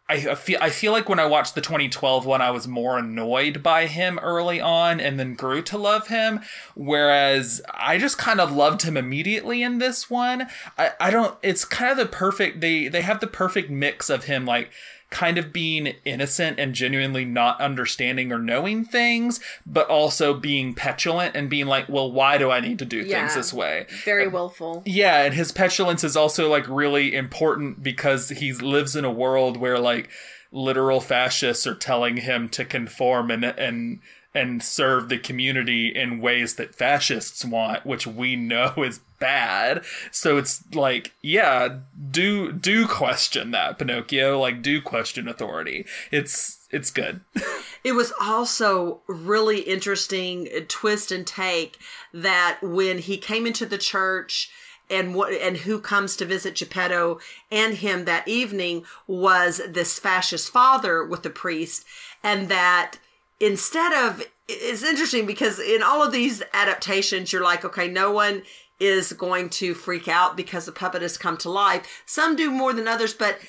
I 0.10 0.34
feel 0.34 0.58
I 0.60 0.72
feel 0.72 0.92
like 0.92 1.08
when 1.08 1.20
I 1.20 1.26
watched 1.26 1.54
the 1.54 1.62
2012 1.62 2.26
one, 2.26 2.42
I 2.42 2.50
was 2.50 2.68
more 2.68 2.98
annoyed 2.98 3.62
by 3.62 3.86
him 3.86 4.18
early 4.20 4.60
on, 4.60 5.00
and 5.00 5.20
then 5.20 5.36
grew 5.36 5.62
to 5.62 5.78
love 5.78 6.08
him. 6.08 6.40
Whereas 6.76 7.62
I 7.72 8.00
just 8.00 8.18
kind 8.18 8.42
of 8.42 8.52
loved 8.52 8.82
him 8.82 8.98
immediately 8.98 9.62
in 9.62 9.78
this 9.78 10.10
one. 10.10 10.48
I, 10.80 10.92
I 11.00 11.12
don't. 11.12 11.38
It's 11.44 11.64
kind 11.64 11.92
of 11.92 11.98
the 11.98 12.08
perfect. 12.08 12.60
They 12.60 12.88
they 12.88 13.02
have 13.02 13.20
the 13.20 13.28
perfect 13.28 13.70
mix 13.70 14.10
of 14.10 14.24
him 14.24 14.46
like 14.46 14.72
kind 15.10 15.38
of 15.40 15.52
being 15.52 15.96
innocent 16.06 16.60
and 16.60 16.74
genuinely 16.76 17.26
not 17.26 17.60
understanding 17.60 18.32
or 18.32 18.38
knowing 18.38 18.86
things, 18.86 19.40
but 19.66 19.88
also 19.90 20.34
being 20.36 20.74
petulant 20.76 21.36
and 21.36 21.50
being 21.50 21.66
like, 21.66 21.90
well, 21.90 22.12
why 22.12 22.38
do 22.38 22.52
I 22.52 22.60
need 22.60 22.78
to 22.80 22.86
do 22.86 22.98
Yeah. 22.98 23.22
things 23.22 23.36
this 23.36 23.52
way? 23.52 23.88
Very 24.06 24.28
willful. 24.28 24.84
Yeah, 24.86 25.24
and 25.24 25.34
his 25.34 25.52
petulance 25.52 26.04
is 26.04 26.16
also 26.16 26.50
like 26.50 26.66
really 26.68 27.16
important 27.16 27.82
because 27.82 28.30
he 28.30 28.54
lives 28.54 28.96
in 28.96 29.04
a 29.04 29.12
world 29.12 29.58
where 29.58 29.80
like 29.80 30.10
literal 30.52 31.00
fascists 31.02 31.66
are 31.68 31.76
telling 31.76 32.18
him 32.18 32.50
to 32.50 32.66
conform 32.66 33.30
and 33.32 33.44
and 33.46 34.00
and 34.34 34.62
serve 34.62 35.10
the 35.10 35.18
community 35.18 35.88
in 35.88 36.22
ways 36.22 36.56
that 36.56 36.76
fascists 36.76 37.44
want, 37.44 37.86
which 37.86 38.06
we 38.06 38.36
know 38.36 38.74
is 38.78 39.00
bad. 39.20 39.84
So 40.12 40.38
it's 40.38 40.64
like, 40.74 41.14
yeah, 41.22 41.80
do 42.12 42.52
do 42.52 42.88
question 42.88 43.52
that, 43.52 43.80
Pinocchio. 43.80 44.40
Like 44.40 44.62
do 44.62 44.82
question 44.82 45.28
authority. 45.28 45.86
It's 46.12 46.68
it's 46.72 46.92
good. 46.92 47.22
It 47.82 47.94
was 47.94 48.12
also 48.20 49.04
really 49.08 49.62
interesting 49.62 50.50
twist 50.68 51.14
and 51.14 51.26
take 51.26 51.78
that 52.14 52.60
when 52.62 52.98
he 52.98 53.16
came 53.18 53.48
into 53.48 53.66
the 53.66 53.78
church 53.78 54.52
and 54.90 55.16
what 55.16 55.32
and 55.34 55.58
who 55.58 55.80
comes 55.80 56.16
to 56.18 56.26
visit 56.26 56.56
Geppetto 56.56 57.20
and 57.50 57.76
him 57.76 58.06
that 58.06 58.28
evening 58.28 58.84
was 59.08 59.62
this 59.68 59.98
fascist 59.98 60.52
father 60.52 61.06
with 61.06 61.24
the 61.24 61.30
priest 61.30 61.86
and 62.24 62.50
that 62.50 62.98
instead 63.40 63.94
of 63.94 64.24
it's 64.48 64.84
interesting 64.84 65.26
because 65.26 65.60
in 65.60 65.84
all 65.84 66.04
of 66.04 66.12
these 66.12 66.42
adaptations 66.54 67.32
you're 67.32 67.44
like 67.44 67.64
okay 67.64 67.88
no 67.88 68.12
one 68.12 68.42
is 68.80 69.14
going 69.14 69.50
to 69.50 69.74
freak 69.74 70.08
out 70.08 70.38
because 70.38 70.66
the 70.66 70.72
puppet 70.72 71.02
has 71.02 71.18
come 71.18 71.38
to 71.38 71.50
life. 71.50 72.04
Some 72.06 72.36
do 72.36 72.50
more 72.50 72.74
than 72.74 72.88
others 72.88 73.14
but 73.14 73.40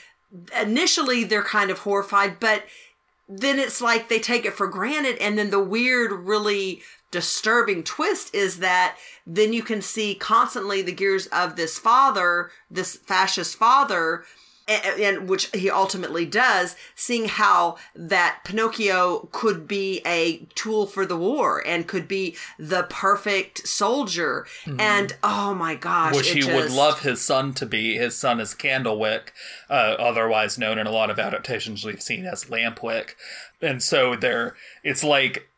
initially 0.61 1.25
they're 1.25 1.43
kind 1.43 1.71
of 1.71 1.79
horrified 1.79 2.41
but 2.41 2.65
then 3.29 3.61
it's 3.61 3.81
like 3.81 4.09
they 4.09 4.19
take 4.19 4.45
it 4.45 4.55
for 4.55 4.67
granted. 4.67 5.17
And 5.19 5.39
then 5.39 5.51
the 5.51 5.63
weird 5.63 6.11
really 6.11 6.83
disturbing 7.13 7.85
twist 7.85 8.35
is 8.35 8.59
that 8.59 8.97
then 9.27 9.53
you 9.53 9.63
can 9.63 9.83
see 9.83 10.15
constantly 10.15 10.83
the 10.83 10.93
gears 10.93 11.27
of 11.29 11.57
this 11.57 11.79
father 11.79 12.51
this 12.71 12.97
fascist 12.97 13.57
father 13.57 14.25
and, 14.69 15.01
and 15.01 15.29
which 15.29 15.47
he 15.55 15.71
ultimately 15.71 16.27
does 16.27 16.77
seeing 16.95 17.27
how 17.27 17.77
that 17.95 18.41
pinocchio 18.45 19.29
could 19.33 19.67
be 19.67 20.01
a 20.07 20.47
tool 20.55 20.87
for 20.87 21.05
the 21.07 21.17
war 21.17 21.63
and 21.67 21.87
could 21.87 22.07
be 22.07 22.37
the 22.59 22.85
perfect 22.85 23.67
soldier 23.67 24.47
and 24.79 25.17
oh 25.23 25.55
my 25.55 25.75
gosh 25.75 26.15
which 26.15 26.35
it 26.35 26.45
he 26.45 26.53
would 26.53 26.71
love 26.71 27.01
his 27.01 27.21
son 27.21 27.53
to 27.55 27.67
be. 27.67 27.97
His 27.97 28.17
son 28.17 28.41
is 28.41 28.55
Candlewick, 28.55 29.33
uh, 29.69 29.97
otherwise 29.99 30.59
known 30.59 30.79
in 30.79 30.87
a 30.87 30.93
lot 30.93 31.11
of 31.11 31.19
adaptations 31.19 31.85
we've 31.85 32.03
seen 32.03 32.27
as 32.27 32.47
Lampwick, 32.47 33.15
and 33.61 33.83
so 33.83 34.17
there, 34.17 34.55
it's 34.83 35.05
like 35.05 35.49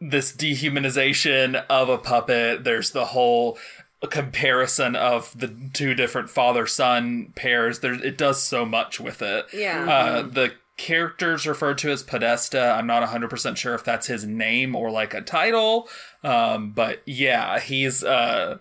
this 0.00 0.32
dehumanization 0.32 1.64
of 1.68 1.88
a 1.88 1.98
puppet. 1.98 2.64
There's 2.64 2.90
the 2.90 3.06
whole 3.06 3.58
comparison 4.08 4.96
of 4.96 5.38
the 5.38 5.54
two 5.72 5.94
different 5.94 6.30
father-son 6.30 7.32
pairs. 7.34 7.80
There, 7.80 7.94
it 7.94 8.18
does 8.18 8.42
so 8.42 8.64
much 8.64 9.00
with 9.00 9.22
it. 9.22 9.46
Yeah. 9.52 9.86
Uh, 9.88 10.22
the 10.22 10.52
characters 10.76 11.46
referred 11.46 11.78
to 11.78 11.90
as 11.90 12.02
Podesta. 12.02 12.60
I'm 12.60 12.86
not 12.86 13.08
100% 13.08 13.56
sure 13.56 13.74
if 13.74 13.84
that's 13.84 14.06
his 14.06 14.24
name 14.24 14.74
or 14.74 14.90
like 14.90 15.14
a 15.14 15.20
title. 15.20 15.88
Um, 16.24 16.72
but 16.72 17.02
yeah, 17.06 17.60
he's 17.60 18.02
a 18.02 18.60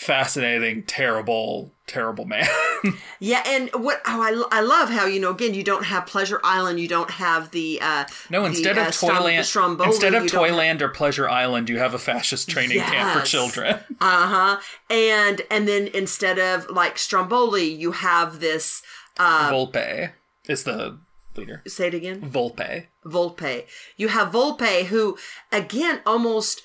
fascinating, 0.00 0.82
terrible, 0.84 1.70
terrible 1.86 2.24
man. 2.24 2.46
yeah 3.20 3.42
and 3.46 3.68
what 3.74 4.00
oh 4.06 4.22
I, 4.50 4.58
I 4.58 4.60
love 4.62 4.88
how 4.88 5.04
you 5.04 5.20
know 5.20 5.30
again 5.30 5.52
you 5.52 5.62
don't 5.62 5.84
have 5.84 6.06
pleasure 6.06 6.40
island 6.42 6.80
you 6.80 6.88
don't 6.88 7.10
have 7.10 7.50
the 7.50 7.78
uh 7.82 8.06
no, 8.30 8.46
instead 8.46 8.78
uh, 8.78 8.86
of 8.86 8.94
Strom- 8.94 9.16
Toyland, 9.18 9.44
Stromboli, 9.44 9.88
instead 9.90 10.14
of 10.14 10.22
have- 10.22 10.32
Toyland 10.32 10.80
or 10.80 10.88
Pleasure 10.88 11.28
Island, 11.28 11.68
you 11.68 11.78
have 11.78 11.92
a 11.92 11.98
fascist 11.98 12.48
training 12.48 12.80
camp 12.80 13.20
for 13.20 13.26
children. 13.26 13.80
Uh-huh. 14.00 14.58
And 14.88 15.42
and 15.50 15.68
then 15.68 15.88
instead 15.88 16.38
of 16.38 16.70
like 16.70 16.96
Stromboli, 16.96 17.68
you 17.70 17.92
have 17.92 18.40
this 18.40 18.82
uh 19.18 19.50
Volpe 19.50 20.12
is 20.48 20.64
the 20.64 20.98
leader. 21.36 21.60
say 21.66 21.88
it 21.88 21.94
again. 21.94 22.22
Volpe. 22.22 22.86
Volpe. 23.04 23.66
You 23.98 24.08
have 24.08 24.32
Volpe 24.32 24.84
who 24.86 25.18
again 25.52 26.00
almost 26.06 26.62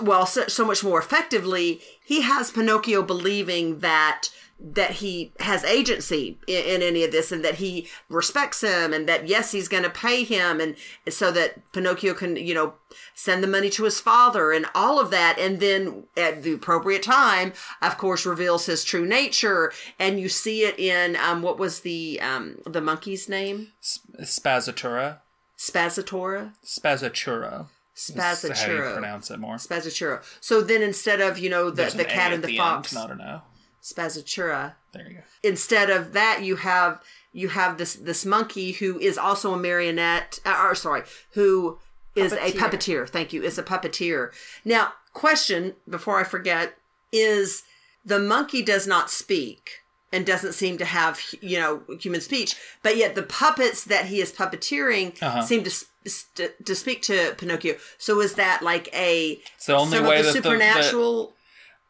well, 0.00 0.26
so, 0.26 0.46
so 0.46 0.64
much 0.64 0.84
more 0.84 0.98
effectively, 0.98 1.80
he 2.04 2.20
has 2.20 2.50
Pinocchio 2.50 3.02
believing 3.02 3.80
that 3.80 4.28
that 4.60 4.92
he 4.92 5.32
has 5.40 5.64
agency 5.64 6.38
in, 6.46 6.64
in, 6.64 6.82
any 6.82 7.02
of 7.02 7.10
this 7.10 7.32
and 7.32 7.44
that 7.44 7.56
he 7.56 7.88
respects 8.08 8.62
him 8.62 8.92
and 8.92 9.08
that 9.08 9.26
yes 9.26 9.50
he's 9.50 9.66
going 9.66 9.82
to 9.82 9.90
pay 9.90 10.22
him 10.22 10.60
and 10.60 10.76
so 11.08 11.32
that 11.32 11.60
pinocchio 11.72 12.14
can 12.14 12.36
you 12.36 12.54
know 12.54 12.72
send 13.14 13.42
the 13.42 13.48
money 13.48 13.68
to 13.68 13.82
his 13.82 14.00
father 14.00 14.52
and 14.52 14.64
all 14.74 15.00
of 15.00 15.10
that. 15.10 15.38
And 15.38 15.58
then 15.58 16.04
at 16.16 16.44
the 16.44 16.52
appropriate 16.52 17.02
time 17.02 17.52
of 17.82 17.98
course 17.98 18.24
reveals 18.24 18.66
his 18.66 18.84
true 18.84 19.04
nature. 19.04 19.72
And 19.98 20.20
you 20.20 20.28
see 20.28 20.62
it 20.62 20.78
in 20.78 21.16
um, 21.16 21.42
what 21.42 21.58
was 21.58 21.80
the 21.80 22.20
um, 22.20 22.58
the 22.64 22.80
monkey's 22.80 23.28
name? 23.28 23.72
Spazzatura 23.82 25.18
spazzatura 25.58 26.52
spazzatura 26.64 27.66
Spazzatura. 27.94 28.56
How 28.56 28.72
you 28.88 28.94
pronounce 28.94 29.30
it 29.30 29.38
more? 29.38 29.56
Spazzatura. 29.56 30.22
So 30.40 30.60
then 30.60 30.82
instead 30.82 31.20
of, 31.20 31.38
you 31.38 31.48
know, 31.48 31.70
the, 31.70 31.92
the 31.96 32.04
cat 32.04 32.32
and 32.32 32.42
the, 32.42 32.48
the 32.48 32.56
fox. 32.56 32.94
End, 32.94 33.00
not 33.00 33.10
an 33.10 33.20
O. 33.20 33.42
Spazzatura. 33.82 34.74
There 34.92 35.08
you 35.08 35.14
go. 35.16 35.20
Instead 35.42 35.90
of 35.90 36.12
that, 36.12 36.42
you 36.42 36.56
have 36.56 37.02
you 37.32 37.48
have 37.48 37.78
this 37.78 37.94
this 37.94 38.24
monkey 38.24 38.72
who 38.72 38.98
is 38.98 39.18
also 39.18 39.52
a 39.52 39.58
marionette. 39.58 40.40
Uh, 40.44 40.58
or 40.64 40.74
sorry, 40.74 41.02
who 41.32 41.78
is 42.16 42.32
puppeteer. 42.32 42.48
a 42.48 42.52
puppeteer. 42.52 43.08
Thank 43.08 43.32
you. 43.32 43.42
Is 43.42 43.58
a 43.58 43.62
puppeteer. 43.62 44.30
Now, 44.64 44.94
question 45.12 45.74
before 45.88 46.18
I 46.18 46.24
forget 46.24 46.76
is 47.12 47.62
the 48.04 48.18
monkey 48.18 48.62
does 48.62 48.86
not 48.86 49.10
speak 49.10 49.83
and 50.14 50.24
doesn't 50.24 50.52
seem 50.52 50.78
to 50.78 50.84
have 50.84 51.20
you 51.40 51.58
know 51.58 51.82
human 51.98 52.20
speech, 52.20 52.56
but 52.82 52.96
yet 52.96 53.14
the 53.14 53.22
puppets 53.22 53.84
that 53.84 54.06
he 54.06 54.20
is 54.20 54.32
puppeteering 54.32 55.20
uh-huh. 55.22 55.42
seem 55.42 55.64
to. 55.64 55.70
to 56.64 56.74
speak 56.74 57.00
to 57.00 57.34
Pinocchio, 57.38 57.76
so 57.96 58.20
is 58.20 58.34
that 58.34 58.62
like 58.62 58.88
a 58.94 59.40
it's 59.56 59.66
the 59.66 59.74
only 59.74 60.00
way 60.00 60.18
the 60.18 60.24
that 60.24 60.32
supernatural? 60.34 61.26
The, 61.26 61.32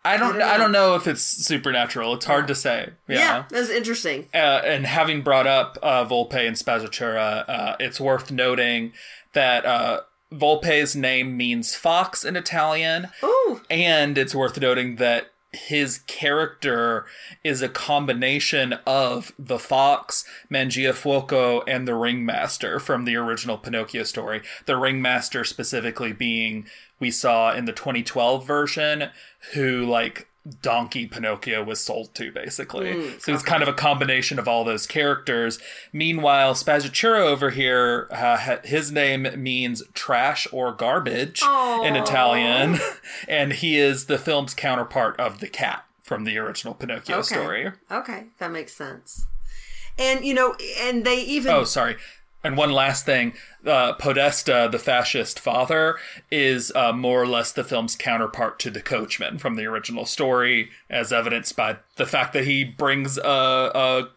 I 0.04 0.16
don't. 0.16 0.36
I 0.36 0.38
don't 0.38 0.38
know. 0.38 0.46
I 0.46 0.56
don't 0.58 0.72
know 0.72 0.94
if 0.94 1.08
it's 1.08 1.22
supernatural. 1.22 2.14
It's 2.14 2.26
hard 2.26 2.46
to 2.48 2.54
say. 2.54 2.90
Yeah, 3.08 3.18
yeah 3.18 3.44
that's 3.48 3.70
interesting. 3.70 4.28
Uh, 4.32 4.60
and 4.64 4.86
having 4.86 5.22
brought 5.22 5.46
up 5.46 5.78
uh, 5.82 6.04
Volpe 6.04 6.46
and 6.46 6.56
Spazzatura, 6.56 7.44
uh, 7.48 7.76
it's 7.80 7.98
worth 8.00 8.30
noting 8.30 8.92
that 9.32 9.64
uh, 9.66 10.00
Volpe's 10.32 10.94
name 10.94 11.36
means 11.36 11.74
fox 11.74 12.24
in 12.24 12.36
Italian. 12.36 13.08
Ooh. 13.22 13.62
And 13.70 14.18
it's 14.18 14.34
worth 14.34 14.60
noting 14.60 14.96
that 14.96 15.32
his 15.54 15.98
character 16.06 17.06
is 17.42 17.62
a 17.62 17.68
combination 17.68 18.74
of 18.86 19.32
the 19.38 19.58
fox, 19.58 20.24
Mangiafuoco, 20.50 21.62
and 21.66 21.86
the 21.86 21.94
ringmaster 21.94 22.78
from 22.78 23.04
the 23.04 23.16
original 23.16 23.58
Pinocchio 23.58 24.02
story. 24.02 24.42
The 24.66 24.76
ringmaster 24.76 25.44
specifically 25.44 26.12
being 26.12 26.66
we 26.98 27.10
saw 27.10 27.52
in 27.52 27.64
the 27.64 27.72
2012 27.72 28.46
version 28.46 29.10
who 29.52 29.84
like 29.84 30.28
donkey 30.60 31.06
Pinocchio 31.06 31.64
was 31.64 31.80
sold 31.80 32.14
to, 32.14 32.30
basically. 32.30 32.92
Mm, 32.92 33.20
so 33.20 33.32
it's 33.32 33.42
okay. 33.42 33.50
kind 33.50 33.62
of 33.62 33.68
a 33.68 33.72
combination 33.72 34.38
of 34.38 34.46
all 34.46 34.64
those 34.64 34.86
characters. 34.86 35.58
Meanwhile, 35.92 36.54
Spazzatura 36.54 37.20
over 37.20 37.50
here, 37.50 38.08
uh, 38.10 38.58
his 38.64 38.92
name 38.92 39.28
means 39.42 39.82
trash 39.94 40.46
or 40.52 40.72
garbage 40.72 41.40
Aww. 41.40 41.86
in 41.86 41.96
Italian, 41.96 42.78
and 43.28 43.54
he 43.54 43.78
is 43.78 44.06
the 44.06 44.18
film's 44.18 44.54
counterpart 44.54 45.18
of 45.18 45.40
the 45.40 45.48
cat 45.48 45.84
from 46.02 46.24
the 46.24 46.36
original 46.36 46.74
Pinocchio 46.74 47.18
okay. 47.18 47.22
story. 47.22 47.72
Okay, 47.90 48.26
that 48.38 48.52
makes 48.52 48.74
sense. 48.74 49.26
And 49.98 50.24
you 50.24 50.34
know, 50.34 50.56
and 50.80 51.04
they 51.04 51.20
even 51.20 51.52
oh, 51.52 51.64
sorry. 51.64 51.96
And 52.44 52.58
one 52.58 52.70
last 52.70 53.06
thing, 53.06 53.32
uh, 53.66 53.94
Podesta, 53.94 54.68
the 54.70 54.78
fascist 54.78 55.40
father, 55.40 55.96
is 56.30 56.70
uh, 56.76 56.92
more 56.92 57.22
or 57.22 57.26
less 57.26 57.50
the 57.50 57.64
film's 57.64 57.96
counterpart 57.96 58.58
to 58.60 58.70
the 58.70 58.82
coachman 58.82 59.38
from 59.38 59.54
the 59.54 59.64
original 59.64 60.04
story, 60.04 60.68
as 60.90 61.10
evidenced 61.10 61.56
by 61.56 61.78
the 61.96 62.04
fact 62.04 62.34
that 62.34 62.44
he 62.44 62.62
brings 62.62 63.16
a, 63.16 63.22
a 63.74 64.08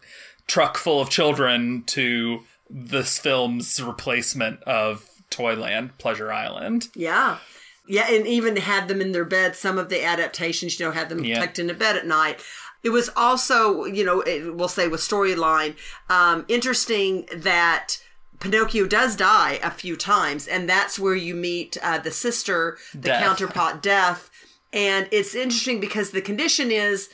truck 0.46 0.76
full 0.76 1.00
of 1.00 1.08
children 1.08 1.84
to 1.86 2.42
this 2.68 3.18
film's 3.18 3.82
replacement 3.82 4.62
of 4.64 5.08
Toyland, 5.30 5.96
Pleasure 5.96 6.30
Island. 6.30 6.88
Yeah. 6.94 7.38
Yeah, 7.86 8.06
and 8.10 8.26
even 8.26 8.56
had 8.56 8.88
them 8.88 9.00
in 9.00 9.12
their 9.12 9.24
bed. 9.24 9.56
Some 9.56 9.78
of 9.78 9.88
the 9.88 10.04
adaptations, 10.04 10.78
you 10.78 10.84
know, 10.84 10.92
had 10.92 11.08
them 11.08 11.24
yeah. 11.24 11.40
tucked 11.40 11.58
into 11.58 11.72
bed 11.72 11.96
at 11.96 12.06
night. 12.06 12.44
It 12.84 12.90
was 12.90 13.08
also, 13.16 13.86
you 13.86 14.04
know, 14.04 14.20
it, 14.20 14.54
we'll 14.54 14.68
say 14.68 14.86
with 14.86 15.00
storyline, 15.00 15.76
um, 16.10 16.44
interesting 16.48 17.26
that 17.34 17.96
Pinocchio 18.40 18.86
does 18.86 19.16
die 19.16 19.58
a 19.62 19.70
few 19.70 19.96
times, 19.96 20.46
and 20.46 20.68
that's 20.68 20.98
where 20.98 21.14
you 21.14 21.34
meet 21.34 21.76
uh, 21.82 21.98
the 21.98 22.10
sister, 22.10 22.78
the 22.92 23.00
Death. 23.08 23.22
counterpart 23.22 23.82
Death. 23.82 24.30
And 24.72 25.08
it's 25.10 25.34
interesting 25.34 25.80
because 25.80 26.10
the 26.10 26.20
condition 26.20 26.70
is 26.70 27.08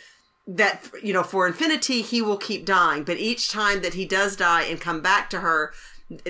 that, 0.46 0.90
you 1.02 1.12
know, 1.12 1.22
for 1.22 1.46
infinity, 1.46 2.02
he 2.02 2.20
will 2.20 2.37
keep 2.37 2.66
dying. 2.66 3.04
But 3.04 3.18
each 3.18 3.48
time 3.48 3.80
that 3.82 3.94
he 3.94 4.04
does 4.04 4.37
die 4.37 4.62
and 4.62 4.80
come 4.80 5.00
back 5.00 5.30
to 5.30 5.40
her, 5.40 5.72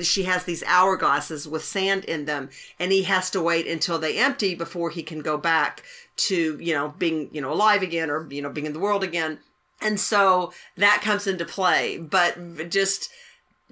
she 0.03 0.23
has 0.23 0.45
these 0.45 0.63
hourglasses 0.63 1.49
with 1.49 1.65
sand 1.65 2.05
in 2.05 2.27
them, 2.27 2.51
and 2.79 2.93
he 2.93 3.03
has 3.05 3.31
to 3.31 3.43
wait 3.43 3.67
until 3.67 3.99
they 3.99 4.19
empty 4.19 4.55
before 4.55 4.91
he 4.91 5.03
can 5.03 5.21
go 5.21 5.37
back 5.37 5.83
to, 6.17 6.57
you 6.61 6.73
know, 6.73 6.95
being, 6.97 7.29
you 7.33 7.41
know, 7.41 7.53
alive 7.53 7.83
again 7.83 8.09
or, 8.11 8.29
you 8.31 8.41
know, 8.41 8.51
being 8.51 8.67
in 8.67 8.73
the 8.73 8.79
world 8.79 9.03
again. 9.03 9.41
And 9.81 9.99
so 9.99 10.53
that 10.77 11.03
comes 11.03 11.27
into 11.27 11.45
play. 11.45 11.99
But 11.99 12.71
just 12.71 13.11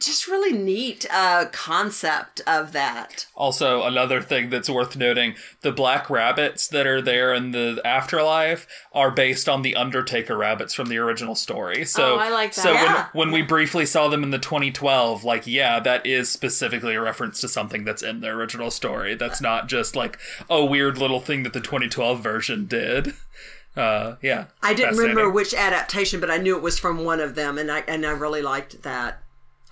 just 0.01 0.27
really 0.27 0.53
neat 0.53 1.07
uh, 1.11 1.47
concept 1.53 2.41
of 2.47 2.73
that. 2.73 3.27
Also, 3.35 3.85
another 3.85 4.21
thing 4.21 4.51
that's 4.51 4.69
worth 4.69 4.97
noting: 4.97 5.35
the 5.61 5.73
black 5.73 6.11
rabbits 6.11 6.67
that 6.69 6.87
are 6.87 7.01
there 7.01 7.33
in 7.33 7.53
the 7.53 7.81
afterlife 7.85 8.67
are 8.93 9.11
based 9.11 9.49
on 9.49 9.63
the 9.63 9.77
Undertaker 9.77 10.37
rabbits 10.37 10.75
from 10.75 10.89
the 10.89 10.99
original 10.99 11.35
story. 11.35 11.85
So, 11.85 12.15
oh, 12.15 12.19
I 12.19 12.31
like 12.31 12.55
that. 12.55 12.63
So 12.63 12.73
yeah. 12.73 13.09
when, 13.13 13.29
when 13.29 13.31
we 13.33 13.43
briefly 13.43 13.87
saw 13.87 14.09
them 14.09 14.23
in 14.23 14.31
the 14.31 14.39
2012, 14.39 15.25
like, 15.25 15.47
yeah, 15.47 15.81
that 15.81 16.07
is 16.07 16.29
specifically 16.29 16.95
a 16.95 17.01
reference 17.01 17.41
to 17.41 17.49
something 17.49 17.85
that's 17.85 18.03
in 18.03 18.21
the 18.21 18.29
original 18.29 18.71
story. 18.71 19.15
That's 19.15 19.41
not 19.41 19.69
just 19.69 19.95
like 19.95 20.19
a 20.51 20.65
weird 20.65 20.99
little 20.99 21.21
thing 21.21 21.43
that 21.45 21.53
the 21.53 21.61
2012 21.61 22.21
version 22.21 22.67
did. 22.67 23.15
Uh, 23.75 24.17
yeah, 24.21 24.47
I 24.63 24.75
didn't 24.75 24.99
remember 24.99 25.31
which 25.31 25.55
adaptation, 25.55 26.21
but 26.21 26.31
I 26.31 26.37
knew 26.37 26.57
it 26.57 26.63
was 26.63 26.79
from 26.79 27.05
one 27.05 27.21
of 27.21 27.35
them, 27.35 27.57
and 27.57 27.71
I 27.73 27.81
and 27.89 28.05
I 28.05 28.11
really 28.11 28.43
liked 28.43 28.83
that. 28.83 29.22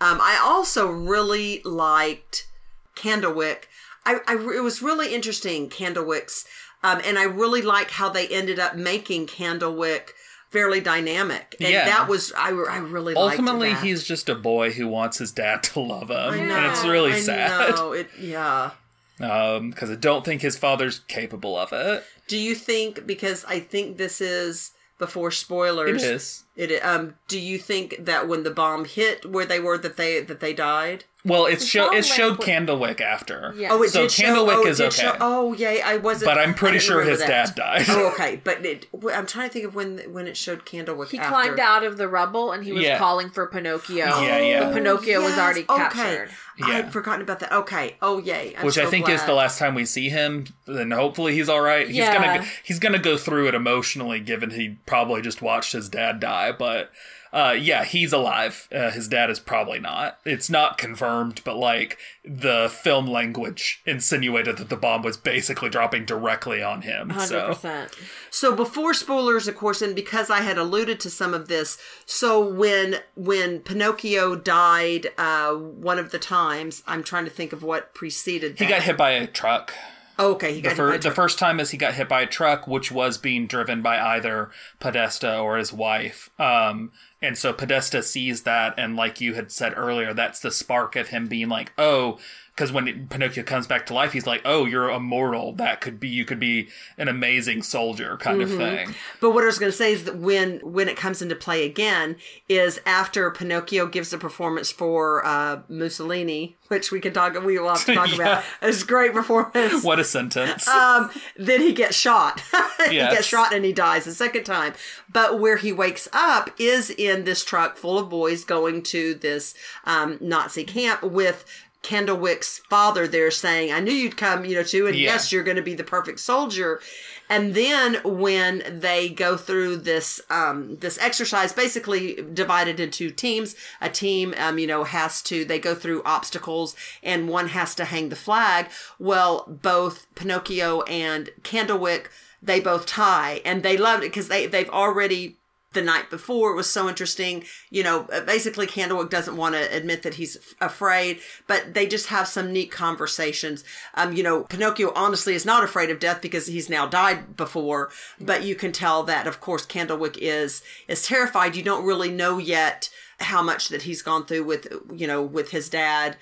Um, 0.00 0.18
I 0.20 0.40
also 0.42 0.88
really 0.88 1.60
liked 1.64 2.48
Candlewick. 2.96 3.64
I, 4.06 4.20
I, 4.26 4.34
it 4.56 4.62
was 4.62 4.80
really 4.80 5.14
interesting, 5.14 5.68
Candlewick's, 5.68 6.46
um, 6.82 7.02
and 7.04 7.18
I 7.18 7.24
really 7.24 7.60
like 7.60 7.90
how 7.90 8.08
they 8.08 8.26
ended 8.28 8.58
up 8.58 8.74
making 8.74 9.26
Candlewick 9.26 10.12
fairly 10.50 10.80
dynamic. 10.80 11.54
And 11.60 11.68
yeah. 11.68 11.84
that 11.84 12.08
was, 12.08 12.32
I, 12.36 12.48
I 12.48 12.78
really 12.78 13.14
Ultimately, 13.14 13.74
he's 13.74 14.02
just 14.02 14.28
a 14.28 14.34
boy 14.34 14.72
who 14.72 14.88
wants 14.88 15.18
his 15.18 15.32
dad 15.32 15.62
to 15.64 15.80
love 15.80 16.10
him. 16.10 16.48
Know, 16.48 16.56
and 16.56 16.72
it's 16.72 16.84
really 16.84 17.12
I 17.12 17.20
sad. 17.20 17.74
Know. 17.74 17.92
It, 17.92 18.08
yeah. 18.18 18.70
Because 19.18 19.58
um, 19.60 19.92
I 19.92 19.96
don't 19.96 20.24
think 20.24 20.40
his 20.40 20.56
father's 20.56 21.00
capable 21.00 21.56
of 21.58 21.74
it. 21.74 22.04
Do 22.26 22.38
you 22.38 22.54
think, 22.54 23.06
because 23.06 23.44
I 23.44 23.60
think 23.60 23.98
this 23.98 24.22
is 24.22 24.72
before 25.00 25.32
spoilers. 25.32 26.04
It 26.04 26.14
is. 26.14 26.44
It 26.54 26.84
um. 26.84 27.14
Do 27.26 27.40
you 27.40 27.58
think 27.58 27.96
that 27.98 28.28
when 28.28 28.44
the 28.44 28.52
bomb 28.52 28.84
hit 28.84 29.26
where 29.26 29.46
they 29.46 29.58
were 29.58 29.78
that 29.78 29.96
they 29.96 30.20
that 30.20 30.38
they 30.38 30.52
died? 30.52 31.04
Well, 31.24 31.46
it's 31.46 31.66
show 31.66 31.94
it 31.94 32.04
showed 32.04 32.38
Candlewick 32.38 33.00
after. 33.00 33.52
Yeah. 33.56 33.68
Oh, 33.72 33.82
it 33.82 33.90
so 33.90 34.02
did 34.02 34.10
Candlewick 34.10 34.54
show, 34.54 34.62
oh, 34.64 34.66
is 34.66 34.80
okay. 34.80 34.90
Show, 34.90 35.16
oh, 35.20 35.52
yeah, 35.52 35.82
I 35.84 35.98
wasn't. 35.98 36.30
But 36.30 36.38
I'm 36.38 36.54
pretty 36.54 36.78
sure 36.78 37.02
his 37.02 37.18
that. 37.18 37.54
dad 37.54 37.54
died. 37.54 37.84
Oh, 37.88 38.08
okay. 38.14 38.40
But 38.42 38.64
it, 38.64 38.86
I'm 39.12 39.26
trying 39.26 39.48
to 39.48 39.52
think 39.52 39.66
of 39.66 39.74
when 39.74 39.98
when 40.12 40.26
it 40.26 40.36
showed 40.36 40.64
Candlewick. 40.64 41.10
He 41.10 41.18
after. 41.18 41.30
climbed 41.30 41.60
out 41.60 41.84
of 41.84 41.98
the 41.98 42.08
rubble 42.08 42.52
and 42.52 42.64
he 42.64 42.72
was 42.72 42.82
yeah. 42.82 42.98
calling 42.98 43.28
for 43.28 43.46
Pinocchio. 43.46 43.96
yeah, 43.96 44.38
yeah. 44.38 44.64
But 44.64 44.74
Pinocchio 44.74 45.20
yes, 45.20 45.30
was 45.30 45.38
already 45.38 45.64
okay. 45.68 45.76
captured. 45.76 46.30
Yeah. 46.58 46.66
I 46.66 46.70
had 46.72 46.92
forgotten 46.92 47.22
about 47.22 47.40
that. 47.40 47.52
Okay. 47.52 47.96
Oh, 48.00 48.18
yay! 48.18 48.54
I'm 48.56 48.64
Which 48.64 48.76
so 48.76 48.86
I 48.86 48.86
think 48.86 49.06
glad. 49.06 49.14
is 49.14 49.24
the 49.24 49.34
last 49.34 49.58
time 49.58 49.74
we 49.74 49.84
see 49.84 50.08
him. 50.08 50.46
Then 50.66 50.90
hopefully 50.90 51.34
he's 51.34 51.48
all 51.48 51.60
right. 51.60 51.86
He's 51.86 51.96
Yeah. 51.96 52.14
gonna 52.14 52.46
he's 52.64 52.78
gonna 52.78 52.98
go 52.98 53.16
through 53.18 53.48
it 53.48 53.54
emotionally, 53.54 54.20
given 54.20 54.50
he 54.50 54.78
probably 54.86 55.20
just 55.20 55.42
watched 55.42 55.72
his 55.72 55.88
dad 55.90 56.18
die. 56.20 56.52
But 56.52 56.90
uh, 57.32 57.56
yeah, 57.58 57.84
he's 57.84 58.12
alive. 58.12 58.68
Uh, 58.72 58.90
his 58.90 59.06
dad 59.08 59.30
is 59.30 59.38
probably 59.38 59.78
not. 59.78 60.18
It's 60.24 60.50
not 60.50 60.78
confirmed, 60.78 61.42
but 61.44 61.56
like 61.56 61.98
the 62.24 62.68
film 62.82 63.06
language 63.06 63.82
insinuated 63.86 64.56
that 64.58 64.68
the 64.68 64.76
bomb 64.76 65.02
was 65.02 65.16
basically 65.16 65.70
dropping 65.70 66.04
directly 66.04 66.62
on 66.62 66.82
him. 66.82 67.10
Hundred 67.10 67.26
So 67.26 67.46
percent. 67.48 67.94
So 68.30 68.54
before 68.56 68.94
spoilers, 68.94 69.46
of 69.48 69.56
course, 69.56 69.80
and 69.82 69.94
because 69.94 70.30
I 70.30 70.40
had 70.40 70.58
alluded 70.58 71.00
to 71.00 71.10
some 71.10 71.34
of 71.34 71.48
this, 71.48 71.78
so 72.06 72.40
when 72.40 72.96
when 73.14 73.60
Pinocchio 73.60 74.36
died, 74.36 75.08
uh, 75.18 75.52
one 75.54 75.98
of 75.98 76.10
the 76.10 76.18
times, 76.18 76.82
I'm 76.86 77.02
trying 77.02 77.24
to 77.24 77.30
think 77.30 77.52
of 77.52 77.62
what 77.62 77.94
preceded. 77.94 78.56
That. 78.58 78.64
He 78.64 78.70
got 78.70 78.82
hit 78.82 78.96
by 78.96 79.10
a 79.12 79.26
truck. 79.26 79.72
Oh, 80.18 80.32
okay, 80.32 80.52
he 80.52 80.60
The, 80.60 80.68
got 80.68 80.76
fir- 80.76 80.92
hit 80.92 81.02
by 81.02 81.08
a 81.08 81.10
the 81.10 81.14
first 81.14 81.38
time 81.38 81.60
is 81.60 81.70
he 81.70 81.78
got 81.78 81.94
hit 81.94 82.06
by 82.08 82.20
a 82.22 82.26
truck, 82.26 82.68
which 82.68 82.92
was 82.92 83.16
being 83.16 83.46
driven 83.46 83.80
by 83.80 83.98
either 83.98 84.50
Podesta 84.78 85.38
or 85.38 85.56
his 85.56 85.72
wife. 85.72 86.28
Um, 86.38 86.92
And 87.22 87.36
so 87.36 87.52
Podesta 87.52 88.02
sees 88.02 88.42
that, 88.42 88.74
and 88.78 88.96
like 88.96 89.20
you 89.20 89.34
had 89.34 89.52
said 89.52 89.74
earlier, 89.76 90.14
that's 90.14 90.40
the 90.40 90.50
spark 90.50 90.96
of 90.96 91.08
him 91.08 91.26
being 91.26 91.48
like, 91.48 91.72
oh, 91.76 92.18
because 92.60 92.72
when 92.74 93.06
Pinocchio 93.08 93.42
comes 93.42 93.66
back 93.66 93.86
to 93.86 93.94
life, 93.94 94.12
he's 94.12 94.26
like, 94.26 94.42
"Oh, 94.44 94.66
you're 94.66 94.90
immortal. 94.90 95.54
That 95.54 95.80
could 95.80 95.98
be 95.98 96.08
you 96.10 96.26
could 96.26 96.38
be 96.38 96.68
an 96.98 97.08
amazing 97.08 97.62
soldier, 97.62 98.18
kind 98.18 98.42
of 98.42 98.50
thing." 98.54 98.94
But 99.18 99.30
what 99.30 99.44
I 99.44 99.46
was 99.46 99.58
going 99.58 99.72
to 99.72 99.76
say 99.76 99.94
is 99.94 100.04
that 100.04 100.18
when 100.18 100.58
when 100.58 100.86
it 100.86 100.98
comes 100.98 101.22
into 101.22 101.34
play 101.34 101.64
again 101.64 102.16
is 102.50 102.78
after 102.84 103.30
Pinocchio 103.30 103.86
gives 103.86 104.12
a 104.12 104.18
performance 104.18 104.70
for 104.70 105.24
uh, 105.24 105.62
Mussolini, 105.70 106.54
which 106.68 106.92
we 106.92 107.00
can 107.00 107.14
talk 107.14 107.32
we 107.42 107.58
will 107.58 107.68
have 107.70 107.82
to 107.86 107.94
talk 107.94 108.08
Yeah. 108.10 108.14
about. 108.16 108.44
It's 108.60 108.82
a 108.82 108.86
great 108.86 109.14
performance. 109.14 109.82
What 109.82 109.98
a 109.98 110.04
sentence! 110.04 110.68
um, 110.68 111.10
then 111.38 111.62
he 111.62 111.72
gets 111.72 111.96
shot. 111.96 112.42
he 112.90 112.96
Yes. 112.96 113.14
gets 113.14 113.26
shot 113.26 113.54
and 113.54 113.64
he 113.64 113.72
dies 113.72 114.04
the 114.04 114.12
second 114.12 114.44
time. 114.44 114.74
But 115.10 115.40
where 115.40 115.56
he 115.56 115.72
wakes 115.72 116.08
up 116.12 116.50
is 116.58 116.90
in 116.90 117.24
this 117.24 117.42
truck 117.42 117.78
full 117.78 117.98
of 117.98 118.10
boys 118.10 118.44
going 118.44 118.82
to 118.82 119.14
this 119.14 119.54
um, 119.86 120.18
Nazi 120.20 120.64
camp 120.64 121.02
with 121.02 121.46
Candlewick's 121.82 122.58
father 122.68 123.08
there 123.08 123.30
saying, 123.30 123.72
I 123.72 123.80
knew 123.80 123.92
you'd 123.92 124.16
come, 124.16 124.44
you 124.44 124.54
know, 124.54 124.62
too, 124.62 124.86
and 124.86 124.94
Yeah. 124.96 125.12
yes, 125.12 125.32
you're 125.32 125.42
going 125.42 125.56
to 125.56 125.62
be 125.62 125.74
the 125.74 125.84
perfect 125.84 126.20
soldier. 126.20 126.80
And 127.28 127.54
then 127.54 128.00
when 128.04 128.80
they 128.80 129.08
go 129.08 129.36
through 129.36 129.76
this 129.76 130.20
um, 130.30 130.76
this 130.80 130.98
exercise, 130.98 131.52
basically 131.52 132.16
divided 132.34 132.80
into 132.80 133.10
teams, 133.10 133.54
a 133.80 133.88
team 133.88 134.34
um, 134.36 134.58
you 134.58 134.66
know 134.66 134.84
has 134.84 135.22
to 135.22 135.44
they 135.44 135.58
go 135.60 135.74
through 135.74 136.02
obstacles, 136.04 136.74
and 137.02 137.28
one 137.28 137.48
has 137.48 137.74
to 137.76 137.84
hang 137.84 138.08
the 138.08 138.16
flag. 138.16 138.66
Well, 138.98 139.46
both 139.48 140.06
Pinocchio 140.16 140.82
and 140.82 141.30
Candlewick 141.42 142.06
they 142.42 142.58
both 142.58 142.86
tie, 142.86 143.42
and 143.44 143.62
they 143.62 143.76
loved 143.76 144.02
it 144.02 144.08
because 144.10 144.28
they 144.28 144.46
they've 144.46 144.70
already 144.70 145.36
the 145.72 145.82
night 145.82 146.10
before. 146.10 146.52
It 146.52 146.56
was 146.56 146.68
so 146.68 146.88
interesting. 146.88 147.44
You 147.70 147.82
know, 147.82 148.08
uh, 148.12 148.20
basically, 148.22 148.66
Candlewick 148.66 149.10
doesn't 149.10 149.36
want 149.36 149.54
to 149.54 149.76
admit 149.76 150.02
that 150.02 150.14
he's 150.14 150.36
f- 150.36 150.54
afraid, 150.60 151.20
but 151.46 151.74
they 151.74 151.86
just 151.86 152.06
have 152.06 152.26
some 152.26 152.52
neat 152.52 152.70
conversations. 152.70 153.64
Um, 153.94 154.12
you 154.12 154.22
know, 154.22 154.44
Pinocchio 154.44 154.92
honestly 154.94 155.34
is 155.34 155.46
not 155.46 155.64
afraid 155.64 155.90
of 155.90 156.00
death 156.00 156.20
because 156.20 156.46
he's 156.46 156.68
now 156.68 156.86
died 156.86 157.36
before, 157.36 157.90
but 158.20 158.42
you 158.42 158.54
can 158.54 158.72
tell 158.72 159.02
that, 159.04 159.26
of 159.26 159.40
course, 159.40 159.66
Candlewick 159.66 160.18
is 160.18 160.62
is 160.88 161.06
terrified. 161.06 161.56
You 161.56 161.62
don't 161.62 161.86
really 161.86 162.10
know 162.10 162.38
yet 162.38 162.90
how 163.20 163.42
much 163.42 163.68
that 163.68 163.82
he's 163.82 164.02
gone 164.02 164.24
through 164.24 164.44
with 164.44 164.72
you 164.92 165.06
know 165.06 165.22
with 165.22 165.50
his 165.50 165.68
dad 165.68 166.16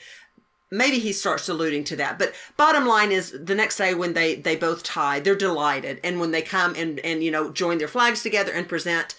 maybe 0.71 0.99
he 0.99 1.13
starts 1.13 1.49
alluding 1.49 1.85
to 1.85 1.97
that 1.97 2.19
but 2.19 2.35
bottom 2.57 2.87
line 2.87 3.13
is 3.13 3.33
the 3.45 3.55
next 3.55 3.77
day 3.77 3.95
when 3.95 4.15
they 4.15 4.35
they 4.35 4.57
both 4.57 4.83
tie 4.83 5.21
they're 5.21 5.37
delighted 5.37 6.01
and 6.03 6.21
when 6.21 6.33
they 6.33 6.43
come 6.43 6.75
and 6.75 6.99
and 7.01 7.23
you 7.23 7.31
know 7.31 7.51
join 7.51 7.79
their 7.79 7.89
flags 7.89 8.23
together 8.23 8.53
and 8.53 8.69
present 8.69 9.15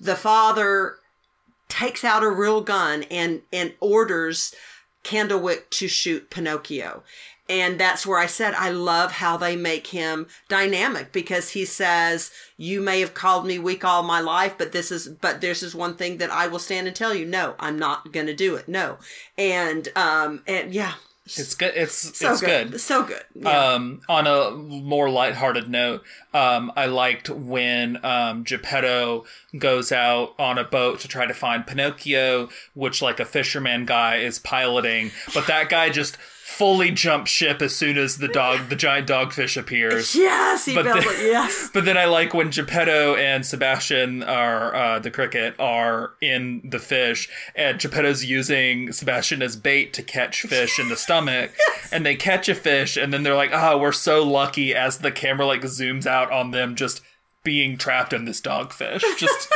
the 0.00 0.16
father 0.16 0.96
takes 1.68 2.02
out 2.02 2.24
a 2.24 2.30
real 2.30 2.60
gun 2.60 3.04
and 3.10 3.42
and 3.52 3.74
orders 3.80 4.54
candlewick 5.04 5.70
to 5.70 5.86
shoot 5.88 6.30
pinocchio 6.30 7.02
and 7.50 7.80
that's 7.80 8.06
where 8.06 8.18
I 8.18 8.26
said 8.26 8.54
I 8.54 8.70
love 8.70 9.10
how 9.10 9.36
they 9.36 9.56
make 9.56 9.88
him 9.88 10.28
dynamic 10.48 11.10
because 11.10 11.50
he 11.50 11.64
says, 11.64 12.30
"You 12.56 12.80
may 12.80 13.00
have 13.00 13.12
called 13.12 13.44
me 13.44 13.58
weak 13.58 13.84
all 13.84 14.04
my 14.04 14.20
life, 14.20 14.54
but 14.56 14.70
this 14.70 14.92
is 14.92 15.08
but 15.08 15.40
this 15.40 15.60
is 15.60 15.74
one 15.74 15.96
thing 15.96 16.18
that 16.18 16.30
I 16.30 16.46
will 16.46 16.60
stand 16.60 16.86
and 16.86 16.94
tell 16.94 17.12
you. 17.12 17.26
No, 17.26 17.56
I'm 17.58 17.76
not 17.76 18.12
going 18.12 18.26
to 18.26 18.34
do 18.36 18.54
it. 18.54 18.68
No." 18.68 18.98
And 19.36 19.88
um 19.96 20.44
and 20.46 20.72
yeah, 20.72 20.94
it's 21.26 21.54
good. 21.54 21.72
It's 21.76 22.18
so 22.18 22.32
it's 22.32 22.40
good. 22.40 22.80
So 22.80 23.04
good. 23.04 23.22
Yeah. 23.34 23.74
Um, 23.74 24.00
on 24.08 24.26
a 24.26 24.50
more 24.50 25.10
lighthearted 25.10 25.68
note, 25.68 26.02
um, 26.34 26.72
I 26.76 26.86
liked 26.86 27.28
when 27.28 28.04
um, 28.04 28.42
Geppetto 28.42 29.24
goes 29.56 29.92
out 29.92 30.34
on 30.38 30.58
a 30.58 30.64
boat 30.64 31.00
to 31.00 31.08
try 31.08 31.26
to 31.26 31.34
find 31.34 31.66
Pinocchio, 31.66 32.48
which 32.74 33.02
like 33.02 33.20
a 33.20 33.24
fisherman 33.24 33.84
guy 33.84 34.16
is 34.16 34.38
piloting, 34.38 35.10
but 35.34 35.46
that 35.46 35.68
guy 35.68 35.90
just 35.90 36.16
fully 36.50 36.90
jump 36.90 37.26
ship 37.26 37.62
as 37.62 37.74
soon 37.74 37.96
as 37.96 38.18
the 38.18 38.28
dog, 38.28 38.68
the 38.68 38.76
giant 38.76 39.08
dogfish 39.08 39.56
appears. 39.56 40.14
yes, 40.16 40.64
he 40.64 40.74
but 40.74 40.84
felt 40.84 41.02
the- 41.04 41.10
it. 41.10 41.22
Yes. 41.26 41.70
But 41.74 41.84
then 41.84 41.96
I 41.96 42.04
like 42.06 42.34
when 42.34 42.50
Geppetto 42.50 43.14
and 43.14 43.46
Sebastian 43.46 44.22
are 44.22 44.74
uh, 44.74 44.98
the 44.98 45.10
cricket 45.10 45.54
are 45.58 46.14
in 46.20 46.60
the 46.68 46.78
fish, 46.80 47.28
and 47.54 47.78
Geppetto's 47.78 48.24
using 48.24 48.92
Sebastian 48.92 49.40
as 49.42 49.56
bait 49.56 49.92
to 49.94 50.02
catch 50.02 50.42
fish 50.42 50.78
in 50.78 50.88
the 50.88 50.96
stomach, 50.96 51.52
and 51.92 52.04
they 52.04 52.16
catch 52.16 52.48
a 52.48 52.54
fish, 52.54 52.96
and 52.96 53.12
then 53.12 53.22
they're 53.22 53.36
like, 53.36 53.52
"Ah, 53.54 53.76
we're 53.78 53.92
so 53.92 54.22
lucky!" 54.24 54.74
As 54.74 54.98
the 54.98 55.12
camera 55.12 55.46
like 55.46 55.62
zooms 55.62 56.06
out 56.06 56.30
on 56.32 56.50
them 56.50 56.74
just 56.74 57.00
being 57.44 57.78
trapped 57.78 58.12
in 58.12 58.24
this 58.26 58.40
dogfish, 58.40 59.02
just 59.16 59.48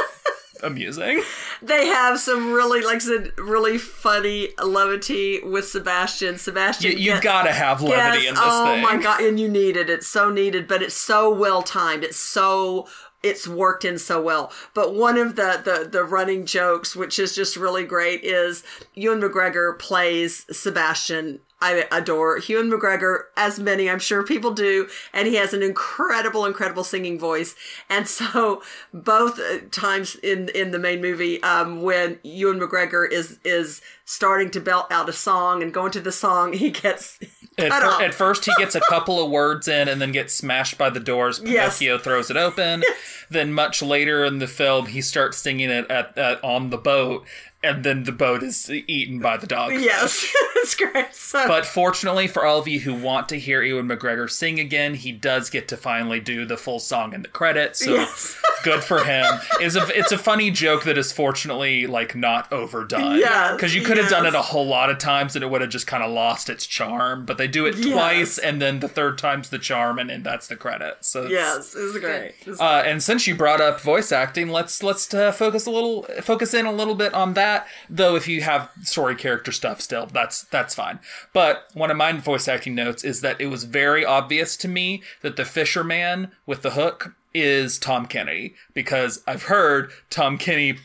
amusing. 0.65 1.23
They 1.63 1.87
have 1.87 2.19
some 2.19 2.53
really, 2.53 2.83
like 2.83 2.97
I 2.97 2.99
said, 2.99 3.33
really 3.39 3.79
funny 3.79 4.49
levity 4.63 5.41
with 5.45 5.69
Sebastian. 5.69 6.39
Sebastian, 6.39 6.93
You, 6.93 6.99
you 6.99 7.11
gets- 7.13 7.25
gotta 7.25 7.53
have 7.53 7.81
levity 7.83 8.25
Yes, 8.25 8.29
in 8.31 8.35
this 8.35 8.43
oh 8.45 8.65
thing. 8.67 8.85
oh 8.85 8.89
thing. 8.89 8.99
my 8.99 9.03
god, 9.03 9.21
and 9.23 9.39
you 9.39 9.49
need 9.49 9.77
it. 9.77 9.89
It's 9.89 10.07
so 10.07 10.31
needed, 10.31 10.67
but 10.69 10.83
it's 10.83 10.95
so 10.97 11.33
well 11.33 11.63
timed. 11.63 12.05
It's 12.05 12.17
so 12.19 12.87
it's 13.23 13.49
worked 13.49 13.87
in 13.87 13.97
so 13.99 14.21
well. 14.21 14.53
But 14.75 14.95
one 14.95 15.17
of 15.17 15.37
the, 15.37 15.61
the 15.65 15.89
the 15.89 16.05
running 16.05 16.45
jokes, 16.45 16.95
which 16.95 17.19
is 17.19 17.35
just 17.35 17.57
really 17.57 17.85
great, 17.85 18.23
is 18.23 18.63
Ewan 18.95 19.21
McGregor 19.23 19.79
plays 19.79 20.45
Sebastian. 20.55 21.41
I 21.65 21.87
adore 21.91 22.39
Ewan 22.41 22.71
McGregor, 22.71 23.25
as 23.39 23.59
many 23.59 23.89
I'm 23.89 23.99
sure 23.99 24.23
people 24.23 24.51
do, 24.51 24.87
and 25.15 25.27
he 25.27 25.37
has 25.37 25.55
an 25.55 25.63
incredible, 25.63 26.45
incredible 26.45 26.85
singing 26.85 27.19
voice. 27.19 27.57
And 27.89 28.07
so, 28.07 28.63
both 28.93 29.41
uh, 29.41 29.61
times 29.71 30.15
in 30.17 30.51
in 30.51 30.73
the 30.73 30.79
main 30.79 31.01
movie, 31.01 31.43
um, 31.43 31.81
when 31.81 32.19
Ewan 32.23 32.61
McGregor 32.61 33.11
is 33.11 33.39
is 33.45 33.81
starting 34.05 34.51
to 34.51 34.61
belt 34.61 34.87
out 34.91 35.09
a 35.09 35.13
song 35.13 35.63
and 35.63 35.73
go 35.73 35.87
into 35.87 36.01
the 36.01 36.13
song, 36.13 36.53
he 36.53 36.71
gets 36.71 37.19
At, 37.57 37.71
cut 37.71 37.83
fir- 37.83 37.89
off. 37.89 38.03
at 38.03 38.15
first, 38.15 38.45
he 38.45 38.53
gets 38.59 38.75
a 38.75 38.81
couple 38.89 39.23
of 39.25 39.31
words 39.31 39.67
in 39.69 39.89
and 39.89 40.01
then 40.01 40.13
gets 40.13 40.35
smashed 40.35 40.77
by 40.77 40.91
the 40.91 41.01
doors. 41.01 41.41
Yes. 41.43 41.79
Pinocchio 41.79 41.99
throws 41.99 42.31
it 42.31 42.37
open. 42.37 42.83
Then, 43.31 43.53
much 43.53 43.83
later 43.83 44.25
in 44.25 44.39
the 44.39 44.47
film, 44.47 44.87
he 44.87 45.01
starts 45.01 45.39
singing 45.39 45.71
it 45.71 45.91
at, 45.91 46.17
at 46.19 46.45
on 46.45 46.69
the 46.71 46.77
boat, 46.77 47.25
and 47.63 47.83
then 47.83 48.05
the 48.05 48.13
boat 48.13 48.43
is 48.43 48.71
eaten 48.71 49.21
by 49.21 49.39
the 49.39 49.47
dog. 49.47 49.73
Yes, 49.73 50.31
it's 50.57 50.75
great. 50.75 51.15
So, 51.15 51.49
But 51.49 51.65
fortunately 51.65 52.27
for 52.27 52.45
all 52.45 52.59
of 52.59 52.69
you 52.69 52.81
who 52.81 52.93
want 52.95 53.31
to 53.31 53.39
hear 53.39 53.63
Ewan 53.63 53.89
McGregor 53.89 54.31
sing 54.31 54.61
again, 54.61 54.93
he 54.95 55.11
does 55.13 55.49
get 55.49 55.67
to 55.69 55.79
finally 55.79 56.21
do 56.21 56.45
the 56.45 56.59
full 56.59 56.79
song 56.79 57.15
in 57.15 57.23
the 57.23 57.29
credits. 57.29 57.83
So 57.83 57.95
Yes. 57.95 58.37
Good 58.65 58.83
for 58.83 59.05
him. 59.05 59.25
It's 59.61 59.77
a 59.77 59.87
it's 59.97 60.11
a 60.13 60.19
funny 60.19 60.51
joke 60.51 60.85
that 60.85 60.99
is 60.99 61.13
fortunately 61.13 61.87
like 61.87 62.17
not 62.17 62.53
overdone. 62.53 63.19
Yes, 63.19 63.55
because 63.55 63.75
you 63.75 63.83
could 63.83 63.97
have 63.99 64.09
done 64.11 64.27
it 64.27 64.35
a 64.35 64.43
whole 64.43 64.67
lot 64.67 64.91
of 64.91 64.99
times 64.99 65.37
and 65.37 65.45
it 65.45 65.49
would 65.49 65.61
have 65.61 65.71
just 65.71 65.87
kind 65.87 66.03
of 66.03 66.11
lost 66.11 66.49
its 66.51 66.67
charm. 66.67 67.25
But 67.25 67.39
they 67.39 67.47
do 67.47 67.67
it 67.67 67.77
Yes. 67.77 67.93
twice, 67.93 68.39
and 68.39 68.61
then 68.61 68.81
the 68.81 68.89
third 68.89 69.19
time's 69.19 69.51
the 69.51 69.59
charm, 69.59 69.99
and, 69.99 70.11
and 70.11 70.25
that's 70.25 70.49
the 70.49 70.57
credit. 70.57 70.99
So 71.03 71.25
it's- 71.27 71.33
yes, 71.33 71.75
it's 71.77 71.99
great. 71.99 72.35
It's- 72.43 72.61
uh, 72.61 72.83
and 72.87 73.03
since 73.03 73.27
you 73.27 73.35
brought 73.35 73.61
up 73.61 73.81
voice 73.81 74.11
acting, 74.13 74.49
let's 74.49 74.83
let's 74.83 75.13
uh, 75.13 75.31
focus 75.33 75.67
a 75.67 75.71
little 75.71 76.03
focus 76.23 76.55
in 76.55 76.67
a 76.67 76.73
little 76.73 76.95
bit 76.95 77.13
on 77.15 77.35
that. 77.35 77.67
Though 77.91 78.17
if 78.17 78.27
you 78.27 78.41
have 78.43 78.71
story 78.83 79.15
character 79.15 79.53
stuff 79.53 79.81
still, 79.81 80.07
that's 80.07 80.43
that's 80.45 80.75
fine. 80.75 80.99
But 81.33 81.67
one 81.75 81.91
of 81.91 81.97
my 81.97 82.13
voice 82.13 82.49
acting 82.49 82.75
notes 82.75 83.05
is 83.05 83.21
that 83.21 83.41
it 83.41 83.47
was 83.47 83.65
very 83.65 84.05
obvious 84.05 84.57
to 84.59 84.69
me 84.69 85.03
that 85.23 85.37
the 85.37 85.45
fisherman 85.45 86.31
with 86.47 86.63
the 86.63 86.71
hook 86.71 87.15
is 87.35 87.79
Tom 87.79 88.07
Kenny 88.07 88.55
because 88.73 89.23
I've 89.27 89.45
heard 89.45 89.91
Tom 90.11 90.39
Kenny's 90.39 90.79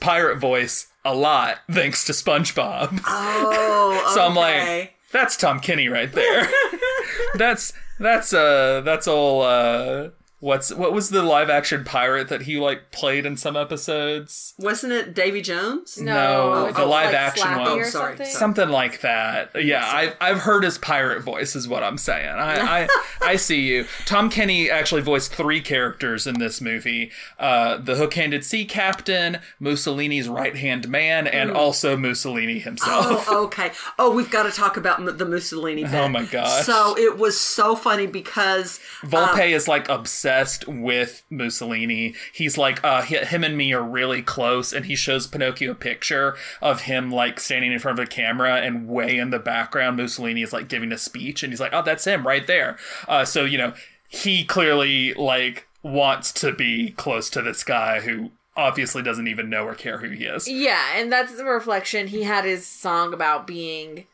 pirate 0.00 0.38
voice 0.38 0.86
a 1.04 1.14
lot 1.14 1.58
thanks 1.70 2.04
to 2.06 2.12
SpongeBob. 2.12 3.00
oh, 3.06 4.10
So 4.14 4.24
I'm 4.24 4.34
like, 4.34 4.94
that's 5.12 5.36
Tom 5.36 5.60
Kenny 5.60 5.88
right 5.88 6.12
there. 6.12 6.48
that's 7.34 7.72
that's 7.98 8.32
uh 8.32 8.82
that's 8.82 9.08
all 9.08 9.42
uh 9.42 10.10
what's 10.40 10.72
what 10.72 10.92
was 10.92 11.10
the 11.10 11.22
live 11.22 11.48
action 11.48 11.82
pirate 11.84 12.28
that 12.28 12.42
he 12.42 12.58
like 12.58 12.90
played 12.90 13.24
in 13.26 13.36
some 13.36 13.56
episodes? 13.56 14.54
wasn't 14.58 14.92
it 14.92 15.14
Davy 15.14 15.40
Jones? 15.40 15.98
No, 16.00 16.66
it's 16.66 16.76
the 16.78 16.84
live 16.86 17.06
like 17.06 17.14
action 17.14 17.46
Slappy 17.46 17.58
one. 17.58 17.78
or 17.78 17.84
Oh, 17.84 17.88
sorry, 17.88 18.16
something. 18.16 18.26
Something 18.34 18.68
like 18.68 19.00
that. 19.00 19.50
Yeah, 19.64 19.84
I've 19.86 20.16
I've 20.20 20.38
heard 20.40 20.64
his 20.64 20.78
pirate 20.78 21.22
voice 21.22 21.56
is 21.56 21.66
what 21.66 21.82
I'm 21.82 21.98
saying. 21.98 22.28
I 22.28 22.82
I, 22.84 22.88
I 23.22 23.36
see 23.36 23.62
you. 23.66 23.86
Tom 24.04 24.30
Kenny 24.30 24.70
actually 24.70 25.02
voiced 25.02 25.34
three 25.34 25.60
characters 25.60 26.26
in 26.26 26.38
this 26.38 26.60
movie: 26.60 27.10
uh, 27.38 27.78
the 27.78 27.96
hook-handed 27.96 28.44
sea 28.44 28.64
captain, 28.64 29.38
Mussolini's 29.58 30.28
right-hand 30.28 30.88
man, 30.88 31.26
and 31.26 31.50
also 31.50 31.96
Mussolini 31.96 32.58
himself. 32.58 33.26
Oh, 33.28 33.44
okay. 33.46 33.72
Oh, 33.98 34.14
we've 34.14 34.30
got 34.30 34.42
to 34.44 34.50
talk 34.50 34.76
about 34.76 35.00
m- 35.00 35.16
the 35.16 35.24
Mussolini. 35.24 35.84
Bit. 35.84 35.94
Oh 35.94 36.08
my 36.08 36.24
gosh. 36.24 36.64
So 36.66 36.96
it 36.98 37.16
was 37.18 37.38
so 37.38 37.74
funny 37.76 38.06
because 38.06 38.80
Volpe 39.02 39.50
is 39.50 39.66
like 39.68 39.88
obsessed 39.88 40.26
with 40.66 41.24
Mussolini. 41.30 42.14
He's 42.32 42.56
like, 42.58 42.82
uh, 42.84 43.02
hi- 43.02 43.24
him 43.24 43.44
and 43.44 43.56
me 43.56 43.72
are 43.72 43.82
really 43.82 44.22
close, 44.22 44.72
and 44.72 44.86
he 44.86 44.94
shows 44.96 45.26
Pinocchio 45.26 45.72
a 45.72 45.74
picture 45.74 46.36
of 46.60 46.82
him 46.82 47.10
like 47.10 47.40
standing 47.40 47.72
in 47.72 47.78
front 47.78 47.98
of 47.98 48.04
a 48.04 48.08
camera, 48.08 48.56
and 48.56 48.88
way 48.88 49.16
in 49.18 49.30
the 49.30 49.38
background, 49.38 49.96
Mussolini 49.96 50.42
is 50.42 50.52
like 50.52 50.68
giving 50.68 50.92
a 50.92 50.98
speech, 50.98 51.42
and 51.42 51.52
he's 51.52 51.60
like, 51.60 51.72
oh, 51.72 51.82
that's 51.82 52.04
him 52.04 52.26
right 52.26 52.46
there. 52.46 52.76
Uh, 53.08 53.24
so 53.24 53.44
you 53.44 53.58
know, 53.58 53.72
he 54.08 54.44
clearly 54.44 55.14
like 55.14 55.66
wants 55.82 56.32
to 56.32 56.52
be 56.52 56.90
close 56.92 57.30
to 57.30 57.42
this 57.42 57.62
guy 57.62 58.00
who 58.00 58.30
obviously 58.56 59.02
doesn't 59.02 59.28
even 59.28 59.50
know 59.50 59.64
or 59.64 59.74
care 59.74 59.98
who 59.98 60.08
he 60.10 60.24
is. 60.24 60.48
Yeah, 60.48 60.82
and 60.96 61.12
that's 61.12 61.36
the 61.36 61.44
reflection. 61.44 62.08
He 62.08 62.22
had 62.22 62.44
his 62.44 62.66
song 62.66 63.12
about 63.12 63.46
being 63.46 64.06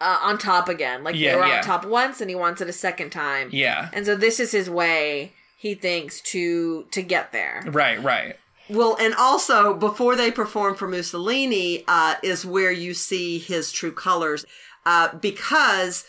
uh, 0.00 0.18
on 0.20 0.36
top 0.38 0.68
again. 0.68 1.04
Like 1.04 1.14
Yeah, 1.14 1.32
they 1.32 1.40
were 1.40 1.46
yeah. 1.46 1.56
on 1.58 1.62
top 1.64 1.84
once, 1.86 2.20
and 2.20 2.28
he 2.28 2.36
wants 2.36 2.60
it 2.60 2.68
a 2.68 2.72
second 2.72 3.10
time. 3.10 3.48
Yeah. 3.52 3.88
and 3.92 4.04
so 4.04 4.16
this 4.16 4.40
is 4.40 4.50
his 4.52 4.68
way. 4.68 5.32
He 5.58 5.74
thinks 5.74 6.20
to 6.32 6.84
to 6.92 7.02
get 7.02 7.32
there. 7.32 7.64
Right, 7.66 8.00
right. 8.02 8.36
Well, 8.70 8.96
and 9.00 9.12
also 9.14 9.74
before 9.74 10.14
they 10.14 10.30
perform 10.30 10.76
for 10.76 10.86
Mussolini 10.86 11.84
uh, 11.88 12.14
is 12.22 12.46
where 12.46 12.70
you 12.70 12.94
see 12.94 13.38
his 13.38 13.72
true 13.72 13.92
colors, 13.92 14.44
uh, 14.86 15.16
because 15.16 16.04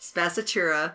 Spazzatura 0.00 0.92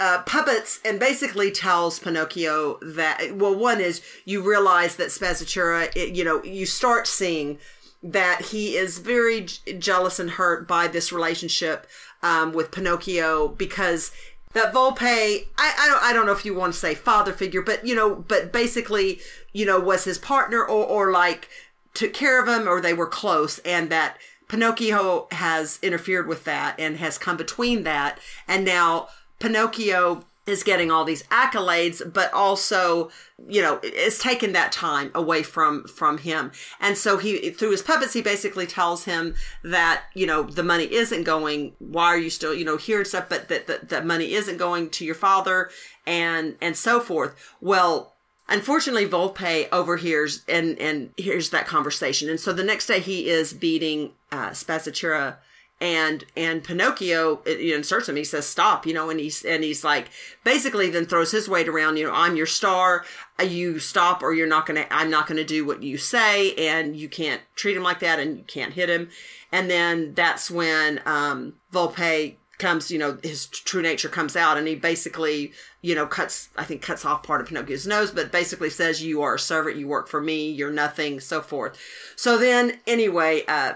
uh, 0.00 0.22
puppets 0.22 0.80
and 0.84 0.98
basically 0.98 1.50
tells 1.50 1.98
Pinocchio 1.98 2.78
that 2.82 3.36
well, 3.36 3.54
one 3.54 3.80
is 3.80 4.00
you 4.24 4.42
realize 4.42 4.96
that 4.96 5.08
Spazzatura, 5.08 5.94
it, 5.94 6.14
you 6.14 6.24
know, 6.24 6.42
you 6.42 6.64
start 6.64 7.06
seeing 7.06 7.58
that 8.02 8.42
he 8.42 8.76
is 8.76 8.98
very 8.98 9.42
j- 9.42 9.78
jealous 9.78 10.18
and 10.18 10.30
hurt 10.30 10.66
by 10.66 10.86
this 10.86 11.12
relationship 11.12 11.86
um, 12.22 12.52
with 12.52 12.70
Pinocchio 12.70 13.48
because 13.48 14.12
that 14.54 14.72
Volpe, 14.72 14.98
I, 15.06 15.46
I 15.58 15.88
don't 15.88 16.02
I 16.02 16.12
don't 16.12 16.26
know 16.26 16.32
if 16.32 16.44
you 16.44 16.54
want 16.54 16.72
to 16.72 16.78
say 16.78 16.94
father 16.94 17.32
figure, 17.32 17.62
but 17.62 17.86
you 17.86 17.94
know, 17.94 18.14
but 18.14 18.52
basically, 18.52 19.20
you 19.52 19.66
know, 19.66 19.78
was 19.78 20.04
his 20.04 20.18
partner 20.18 20.64
or 20.64 20.84
or 20.84 21.12
like 21.12 21.48
took 21.92 22.12
care 22.12 22.42
of 22.42 22.48
him 22.48 22.68
or 22.68 22.80
they 22.80 22.94
were 22.94 23.06
close 23.06 23.58
and 23.60 23.90
that 23.90 24.18
Pinocchio 24.48 25.26
has 25.30 25.78
interfered 25.82 26.26
with 26.26 26.44
that 26.44 26.78
and 26.78 26.96
has 26.96 27.18
come 27.18 27.36
between 27.36 27.82
that. 27.84 28.18
And 28.48 28.64
now 28.64 29.08
Pinocchio 29.38 30.24
is 30.46 30.62
getting 30.62 30.90
all 30.90 31.04
these 31.04 31.22
accolades 31.24 32.02
but 32.12 32.32
also 32.32 33.10
you 33.48 33.62
know 33.62 33.80
it's 33.82 34.18
taken 34.18 34.52
that 34.52 34.72
time 34.72 35.10
away 35.14 35.42
from 35.42 35.84
from 35.84 36.18
him. 36.18 36.52
And 36.80 36.96
so 36.96 37.18
he 37.18 37.50
through 37.50 37.70
his 37.70 37.82
puppets 37.82 38.12
he 38.12 38.22
basically 38.22 38.66
tells 38.66 39.04
him 39.04 39.34
that 39.62 40.04
you 40.14 40.26
know 40.26 40.42
the 40.42 40.62
money 40.62 40.92
isn't 40.92 41.24
going 41.24 41.74
why 41.78 42.06
are 42.06 42.18
you 42.18 42.30
still 42.30 42.54
you 42.54 42.64
know 42.64 42.76
here 42.76 42.98
and 42.98 43.06
stuff 43.06 43.28
but 43.28 43.48
that 43.48 43.66
that, 43.66 43.88
that 43.88 44.06
money 44.06 44.34
isn't 44.34 44.56
going 44.56 44.90
to 44.90 45.04
your 45.04 45.14
father 45.14 45.70
and 46.06 46.56
and 46.60 46.76
so 46.76 47.00
forth. 47.00 47.34
Well 47.60 48.14
Unfortunately, 48.46 49.08
Volpe 49.08 49.68
overhears 49.72 50.42
and 50.46 50.78
and 50.78 51.10
hears 51.16 51.48
that 51.50 51.66
conversation, 51.66 52.28
and 52.28 52.38
so 52.38 52.52
the 52.52 52.62
next 52.62 52.86
day 52.86 53.00
he 53.00 53.26
is 53.26 53.54
beating 53.54 54.12
uh, 54.30 54.50
Spazzatura, 54.50 55.36
and 55.80 56.24
and 56.36 56.62
Pinocchio 56.62 57.42
you 57.46 57.70
know, 57.70 57.76
inserts 57.76 58.08
him. 58.08 58.16
He 58.16 58.24
says, 58.24 58.46
"Stop!" 58.46 58.86
You 58.86 58.94
know, 58.94 59.10
and 59.10 59.20
he's 59.20 59.44
and 59.44 59.64
he's 59.64 59.84
like 59.84 60.08
basically 60.44 60.90
then 60.90 61.06
throws 61.06 61.32
his 61.32 61.48
weight 61.48 61.68
around. 61.68 61.96
You 61.96 62.06
know, 62.06 62.12
I'm 62.12 62.36
your 62.36 62.46
star. 62.46 63.04
You 63.42 63.78
stop, 63.78 64.22
or 64.22 64.32
you're 64.32 64.46
not 64.46 64.66
gonna. 64.66 64.86
I'm 64.90 65.10
not 65.10 65.26
gonna 65.26 65.44
do 65.44 65.66
what 65.66 65.82
you 65.82 65.98
say, 65.98 66.54
and 66.54 66.96
you 66.96 67.08
can't 67.08 67.42
treat 67.56 67.76
him 67.76 67.82
like 67.82 68.00
that, 68.00 68.18
and 68.18 68.38
you 68.38 68.44
can't 68.44 68.72
hit 68.72 68.88
him. 68.88 69.10
And 69.52 69.70
then 69.70 70.14
that's 70.14 70.50
when 70.50 71.00
um, 71.04 71.54
Volpe 71.72 72.36
comes, 72.58 72.90
you 72.90 72.98
know, 72.98 73.18
his 73.22 73.46
true 73.46 73.82
nature 73.82 74.08
comes 74.08 74.36
out, 74.36 74.56
and 74.56 74.66
he 74.66 74.74
basically, 74.74 75.52
you 75.82 75.94
know, 75.94 76.06
cuts, 76.06 76.48
I 76.56 76.64
think, 76.64 76.82
cuts 76.82 77.04
off 77.04 77.22
part 77.22 77.40
of 77.40 77.48
Pinocchio's 77.48 77.86
nose, 77.86 78.10
but 78.10 78.32
basically 78.32 78.70
says, 78.70 79.02
"You 79.02 79.22
are 79.22 79.34
a 79.34 79.38
servant. 79.38 79.76
You 79.76 79.88
work 79.88 80.08
for 80.08 80.20
me. 80.20 80.50
You're 80.50 80.70
nothing." 80.70 81.20
So 81.20 81.42
forth. 81.42 81.76
So 82.16 82.38
then, 82.38 82.78
anyway, 82.86 83.42
uh, 83.48 83.74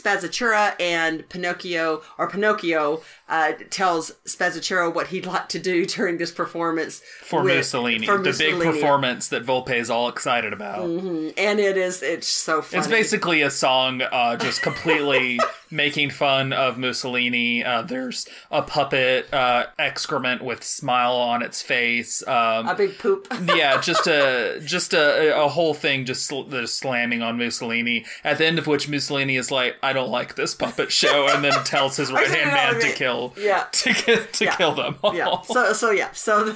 Spazzatura 0.00 0.74
and 0.80 1.28
Pinocchio, 1.28 2.02
or 2.18 2.28
Pinocchio, 2.30 3.02
uh, 3.28 3.52
tells 3.70 4.12
Spazzatura 4.26 4.92
what 4.94 5.08
he'd 5.08 5.26
like 5.26 5.48
to 5.50 5.58
do 5.58 5.84
during 5.86 6.18
this 6.18 6.30
performance 6.30 7.00
For 7.22 7.42
with- 7.42 7.56
Mussolini. 7.56 8.06
for 8.06 8.18
the 8.18 8.32
big 8.32 8.60
performance 8.60 9.28
that 9.28 9.44
Volpe 9.44 9.74
is 9.74 9.90
all 9.90 10.08
excited 10.08 10.52
about. 10.52 10.84
and 10.88 11.60
it 11.60 11.76
is, 11.76 12.02
it's 12.02 12.28
so 12.28 12.62
funny. 12.62 12.78
It's 12.78 12.88
basically 12.88 13.42
a 13.42 13.50
song 13.50 14.02
uh, 14.02 14.36
just 14.36 14.62
completely 14.62 15.40
making 15.70 16.10
fun 16.10 16.52
of 16.52 16.78
Mussolini. 16.78 17.64
Uh, 17.64 17.82
there's 17.82 18.26
a 18.50 18.62
puppet 18.62 19.32
uh, 19.32 19.66
excrement 19.78 20.42
with 20.42 20.64
smile 20.64 21.12
on 21.16 21.42
its 21.42 21.62
face. 21.62 22.26
Um, 22.26 22.66
a 22.68 22.74
big 22.74 22.98
poop. 22.98 23.26
yeah, 23.54 23.80
just 23.80 24.06
a 24.06 24.60
just 24.64 24.92
a, 24.94 25.36
a 25.42 25.48
whole 25.48 25.74
thing 25.74 26.04
just, 26.04 26.26
sl- 26.26 26.42
just 26.44 26.78
slamming 26.78 27.22
on 27.22 27.38
Mussolini. 27.38 28.04
At 28.24 28.38
the 28.38 28.46
end 28.46 28.58
of 28.58 28.66
which 28.66 28.88
Mussolini 28.88 29.36
is 29.36 29.50
like, 29.50 29.76
"I 29.82 29.92
don't 29.92 30.10
like 30.10 30.34
this 30.34 30.54
puppet 30.54 30.90
show," 30.92 31.28
and 31.28 31.44
then 31.44 31.52
tells 31.64 31.96
his 31.96 32.10
right 32.12 32.26
hand 32.28 32.50
man 32.52 32.80
to 32.80 32.92
kill 32.96 33.34
Yeah. 33.36 33.64
to 33.72 33.92
get, 33.92 34.32
to 34.34 34.44
Yeah. 34.44 34.56
kill 34.56 34.74
them 34.74 34.96
all. 35.02 35.14
yeah. 35.14 35.40
So, 35.42 35.72
so 35.72 35.90
yeah. 35.90 36.10
So, 36.12 36.54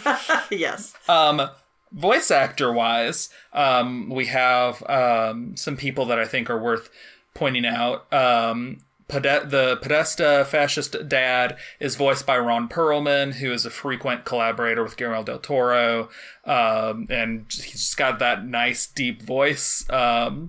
yes. 0.50 0.94
Um, 1.08 1.48
voice 1.92 2.30
actor 2.30 2.72
wise, 2.72 3.28
um, 3.52 4.08
we 4.08 4.26
have 4.26 4.82
um, 4.88 5.56
some 5.56 5.76
people 5.76 6.06
that 6.06 6.18
I 6.18 6.24
think 6.24 6.48
are 6.48 6.58
worth 6.60 6.88
pointing 7.34 7.66
out. 7.66 8.10
Um, 8.12 8.78
Pode- 9.12 9.50
the 9.50 9.76
Podesta 9.82 10.46
fascist 10.48 10.96
dad 11.06 11.58
is 11.78 11.96
voiced 11.96 12.24
by 12.24 12.38
Ron 12.38 12.66
Perlman, 12.66 13.34
who 13.34 13.52
is 13.52 13.66
a 13.66 13.70
frequent 13.70 14.24
collaborator 14.24 14.82
with 14.82 14.96
Guillermo 14.96 15.22
del 15.22 15.38
Toro, 15.38 16.08
um, 16.46 17.06
and 17.10 17.44
he's 17.50 17.72
just 17.72 17.96
got 17.98 18.18
that 18.20 18.46
nice 18.46 18.86
deep 18.86 19.20
voice. 19.22 19.84
Um, 19.90 20.48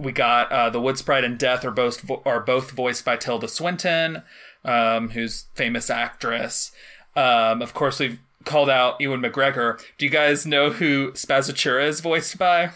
we 0.00 0.10
got 0.10 0.50
uh, 0.50 0.70
the 0.70 0.80
Wood 0.80 0.96
Sprite 0.96 1.22
and 1.22 1.38
Death 1.38 1.66
are 1.66 1.70
both 1.70 2.00
vo- 2.00 2.22
are 2.24 2.40
both 2.40 2.70
voiced 2.70 3.04
by 3.04 3.16
Tilda 3.16 3.46
Swinton, 3.46 4.22
um, 4.64 5.10
who's 5.10 5.44
famous 5.54 5.90
actress. 5.90 6.72
Um, 7.14 7.60
of 7.60 7.74
course, 7.74 8.00
we've 8.00 8.18
called 8.44 8.70
out 8.70 9.00
Ewan 9.02 9.20
McGregor. 9.20 9.78
Do 9.98 10.06
you 10.06 10.10
guys 10.10 10.46
know 10.46 10.70
who 10.70 11.12
Spazzatura 11.12 11.86
is 11.86 12.00
voiced 12.00 12.38
by? 12.38 12.70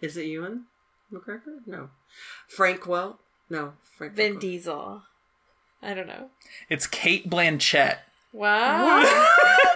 Is 0.00 0.16
it 0.16 0.26
Ewan 0.26 0.64
McGregor? 1.12 1.58
No. 1.66 1.90
Frank 2.56 2.86
Well? 2.86 3.18
No. 3.50 3.74
Frank 3.82 4.14
Vin 4.14 4.38
Diesel. 4.38 5.02
I 5.82 5.92
don't 5.92 6.06
know. 6.06 6.30
It's 6.70 6.86
Cate 6.86 7.28
Blanchett. 7.28 7.98
Wow, 8.36 9.00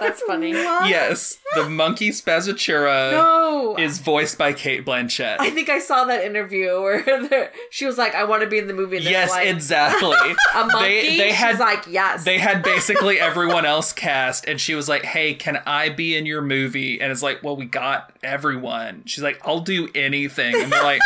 that's 0.01 0.21
funny. 0.23 0.51
Yes, 0.51 1.39
the 1.55 1.69
monkey 1.69 2.11
Spazzatura 2.11 3.13
No, 3.13 3.77
is 3.79 3.99
voiced 4.01 4.37
by 4.37 4.53
Cate 4.53 4.85
Blanchett. 4.85 5.37
I 5.41 5.49
think 5.51 5.69
I 5.71 5.79
saw 5.79 6.05
that 6.05 6.23
interview 6.25 6.81
where 6.83 7.03
the- 7.03 7.51
she 7.71 7.87
was 7.87 7.97
like, 7.97 8.15
"I 8.15 8.25
want 8.25 8.43
to 8.43 8.49
be 8.49 8.59
in 8.59 8.67
the 8.67 8.75
movie." 8.75 8.99
And 8.99 9.07
they're 9.07 9.13
yes, 9.13 9.31
like, 9.31 9.47
exactly. 9.49 10.11
a 10.55 10.67
monkey. 10.67 10.79
They, 10.83 11.17
they 11.17 11.33
had 11.33 11.53
She's 11.53 11.61
like, 11.61 11.87
"Yes." 11.87 12.25
they 12.25 12.39
had 12.39 12.63
basically 12.71 13.19
everyone 13.19 13.65
else 13.65 13.93
cast 13.95 14.47
and 14.47 14.61
she 14.61 14.75
was 14.75 14.89
like 14.89 15.05
hey 15.05 15.35
can 15.35 15.61
i 15.67 15.89
be 15.89 16.17
in 16.17 16.27
your 16.27 16.43
movie 16.43 17.01
and 17.01 17.11
it's 17.13 17.23
like 17.23 17.43
well 17.43 17.57
we 17.57 17.65
got 17.65 18.13
everyone 18.23 19.03
she's 19.07 19.23
like 19.23 19.41
i'll 19.45 19.61
do 19.61 19.89
anything 19.95 20.55
and 20.55 20.71
they're 20.73 20.83
like 20.83 21.01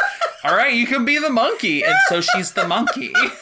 all 0.45 0.55
right 0.57 0.75
you 0.75 0.87
can 0.87 1.05
be 1.05 1.19
the 1.19 1.31
monkey 1.31 1.85
and 1.85 1.95
so 2.09 2.21
she's 2.21 2.53
the 2.53 2.67
monkey 2.67 3.13
That's 3.13 3.23
so 3.23 3.29
great. 3.29 3.39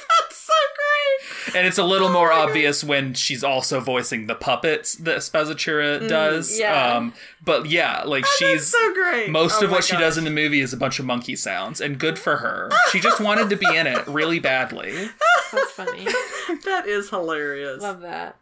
And 1.54 1.66
it's 1.66 1.78
a 1.78 1.84
little 1.84 2.08
more 2.10 2.32
obvious 2.32 2.82
when 2.84 3.14
she's 3.14 3.42
also 3.44 3.80
voicing 3.80 4.26
the 4.26 4.34
puppets 4.34 4.94
that 4.94 5.18
Spazzatura 5.18 6.08
does 6.08 6.58
yeah. 6.58 6.96
um 6.96 7.12
but 7.44 7.66
yeah 7.66 8.02
like 8.04 8.24
That's 8.24 8.36
she's 8.38 8.66
so 8.66 8.94
great. 8.94 9.30
most 9.30 9.60
Oh 9.60 9.64
of 9.64 9.70
my 9.70 9.76
what 9.76 9.84
she 9.84 9.96
does 9.96 10.18
in 10.18 10.24
the 10.24 10.30
movie 10.30 10.60
is 10.60 10.72
a 10.72 10.76
bunch 10.76 10.98
of 10.98 11.04
monkey 11.06 11.36
sounds 11.36 11.80
and 11.80 11.98
good 11.98 12.18
for 12.18 12.36
her 12.38 12.70
she 12.90 13.00
just 13.00 13.20
wanted 13.20 13.50
to 13.50 13.56
be 13.56 13.66
in 13.76 13.86
it 13.86 14.06
really 14.06 14.38
badly 14.38 15.08
that's 15.52 15.70
funny. 15.72 16.06
That 16.64 16.86
is 16.86 17.10
hilarious. 17.10 17.80
Love 17.82 18.00
that. 18.00 18.36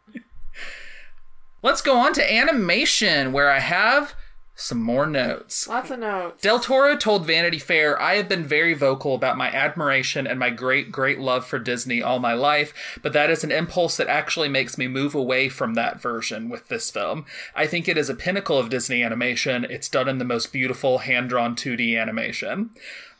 Let's 1.62 1.82
go 1.82 1.98
on 1.98 2.12
to 2.14 2.32
animation, 2.32 3.32
where 3.32 3.50
I 3.50 3.58
have 3.60 4.14
some 4.60 4.82
more 4.82 5.06
notes. 5.06 5.66
Lots 5.66 5.90
of 5.90 5.98
notes. 6.00 6.42
Del 6.42 6.60
Toro 6.60 6.96
told 6.96 7.26
Vanity 7.26 7.58
Fair, 7.58 8.00
I 8.00 8.16
have 8.16 8.28
been 8.28 8.44
very 8.44 8.74
vocal 8.74 9.14
about 9.14 9.38
my 9.38 9.48
admiration 9.48 10.26
and 10.26 10.38
my 10.38 10.50
great, 10.50 10.92
great 10.92 11.18
love 11.18 11.46
for 11.46 11.58
Disney 11.58 12.02
all 12.02 12.18
my 12.18 12.34
life, 12.34 12.98
but 13.02 13.12
that 13.12 13.30
is 13.30 13.42
an 13.42 13.52
impulse 13.52 13.96
that 13.96 14.08
actually 14.08 14.48
makes 14.48 14.76
me 14.76 14.86
move 14.86 15.14
away 15.14 15.48
from 15.48 15.74
that 15.74 16.00
version 16.00 16.48
with 16.48 16.68
this 16.68 16.90
film. 16.90 17.24
I 17.54 17.66
think 17.66 17.88
it 17.88 17.96
is 17.96 18.10
a 18.10 18.14
pinnacle 18.14 18.58
of 18.58 18.70
Disney 18.70 19.02
animation. 19.02 19.64
It's 19.68 19.88
done 19.88 20.08
in 20.08 20.18
the 20.18 20.24
most 20.24 20.52
beautiful 20.52 20.98
hand 20.98 21.30
drawn 21.30 21.56
2D 21.56 22.00
animation. 22.00 22.70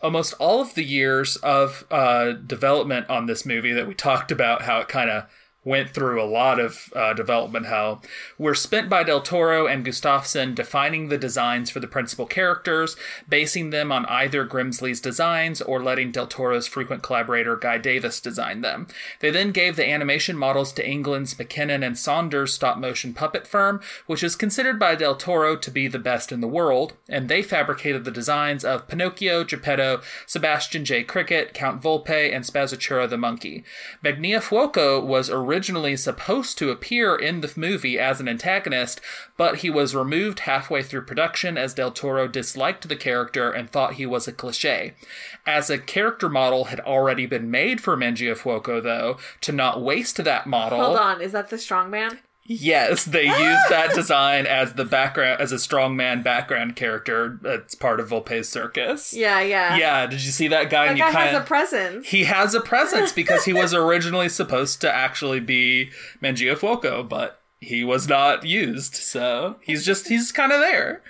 Almost 0.02 0.34
all 0.38 0.60
of 0.60 0.74
the 0.74 0.84
years 0.84 1.36
of 1.36 1.86
uh, 1.90 2.32
development 2.32 3.08
on 3.08 3.26
this 3.26 3.46
movie 3.46 3.72
that 3.72 3.86
we 3.86 3.94
talked 3.94 4.30
about, 4.30 4.62
how 4.62 4.80
it 4.80 4.88
kind 4.88 5.10
of 5.10 5.26
went 5.64 5.90
through 5.90 6.22
a 6.22 6.24
lot 6.24 6.58
of 6.58 6.90
uh, 6.96 7.12
development 7.12 7.66
hell, 7.66 8.02
were 8.38 8.54
spent 8.54 8.88
by 8.88 9.02
Del 9.02 9.20
Toro 9.20 9.66
and 9.66 9.84
Gustafson 9.84 10.54
defining 10.54 11.08
the 11.08 11.18
designs 11.18 11.68
for 11.68 11.80
the 11.80 11.86
principal 11.86 12.24
characters, 12.24 12.96
basing 13.28 13.70
them 13.70 13.92
on 13.92 14.06
either 14.06 14.46
Grimly's 14.46 15.00
designs 15.00 15.60
or 15.60 15.82
letting 15.82 16.12
Del 16.12 16.26
Toro's 16.26 16.66
frequent 16.66 17.02
collaborator 17.02 17.56
Guy 17.56 17.76
Davis 17.76 18.20
design 18.20 18.62
them. 18.62 18.86
They 19.20 19.30
then 19.30 19.52
gave 19.52 19.76
the 19.76 19.88
animation 19.88 20.36
models 20.36 20.72
to 20.72 20.88
England's 20.88 21.38
Mackinnon 21.38 21.82
and 21.82 21.98
Saunders 21.98 22.54
stop 22.54 22.78
motion 22.78 23.12
puppet 23.12 23.46
firm, 23.46 23.80
which 24.06 24.22
is 24.22 24.36
considered 24.36 24.78
by 24.78 24.94
Del 24.94 25.16
Toro 25.16 25.56
to 25.56 25.70
be 25.70 25.88
the 25.88 25.98
best 25.98 26.32
in 26.32 26.40
the 26.40 26.48
world, 26.48 26.94
and 27.08 27.28
they 27.28 27.42
fabricated 27.42 28.04
the 28.04 28.10
designs 28.10 28.64
of 28.64 28.88
Pinocchio, 28.88 29.44
Geppetto, 29.44 30.00
Sebastian 30.26 30.86
J. 30.86 31.04
Cricket, 31.04 31.52
Count 31.52 31.82
Volpe, 31.82 32.34
and 32.34 32.44
Spazzatura 32.44 33.08
the 33.08 33.18
monkey. 33.18 33.62
Mangiafuoco 34.02 35.04
was 35.04 35.28
originally 35.28 35.49
supposed 35.96 36.58
to 36.58 36.70
appear 36.70 37.16
in 37.16 37.40
the 37.40 37.52
movie 37.56 37.98
as 37.98 38.20
an 38.20 38.28
antagonist, 38.28 39.00
but 39.36 39.56
he 39.58 39.70
was 39.70 39.94
removed 39.94 40.40
halfway 40.40 40.82
through 40.82 41.04
production 41.04 41.56
as 41.58 41.74
Del 41.74 41.90
Toro 41.90 42.28
disliked 42.28 42.88
the 42.88 42.96
character 42.96 43.50
and 43.50 43.70
thought 43.70 43.94
he 43.94 44.06
was 44.06 44.28
a 44.28 44.32
cliche. 44.32 44.94
As 45.46 45.70
a 45.70 45.78
character 45.78 46.28
model 46.28 46.64
had 46.64 46.80
already 46.80 47.26
been 47.26 47.50
made 47.50 47.80
for 47.80 47.96
Mangiafuoco, 47.96 48.82
though, 48.82 49.18
to 49.40 49.52
not 49.52 49.82
waste 49.82 50.22
that 50.22 50.46
model. 50.46 50.80
Hold 50.80 50.96
on, 50.96 51.20
is 51.20 51.32
that 51.32 51.50
the 51.50 51.56
strongman? 51.56 52.18
Yes, 52.44 53.04
they 53.04 53.26
used 53.26 53.68
that 53.68 53.90
design 53.94 54.46
as 54.46 54.74
the 54.74 54.84
background 54.84 55.40
as 55.40 55.52
a 55.52 55.56
strongman 55.56 56.24
background 56.24 56.74
character. 56.74 57.38
It's 57.44 57.74
part 57.74 58.00
of 58.00 58.08
Volpe's 58.08 58.48
circus. 58.48 59.12
Yeah, 59.14 59.40
yeah. 59.40 59.76
Yeah, 59.76 60.06
did 60.06 60.24
you 60.24 60.32
see 60.32 60.48
that 60.48 60.70
guy? 60.70 60.84
That 60.84 60.88
and 60.90 60.98
you 60.98 61.04
guy 61.04 61.12
kind 61.12 61.28
has 61.30 61.42
a 61.42 61.44
presence. 61.44 62.08
he 62.08 62.24
has 62.24 62.54
a 62.54 62.60
presence 62.60 63.12
because 63.12 63.44
he 63.44 63.52
was 63.52 63.72
originally 63.74 64.28
supposed 64.28 64.80
to 64.80 64.92
actually 64.92 65.40
be 65.40 65.90
Mangiafuoco, 66.22 67.08
but 67.08 67.40
he 67.60 67.84
was 67.84 68.08
not 68.08 68.44
used. 68.44 68.94
So 68.96 69.56
he's 69.60 69.84
just 69.84 70.08
he's 70.08 70.32
kind 70.32 70.50
of 70.50 70.60
there. 70.60 71.02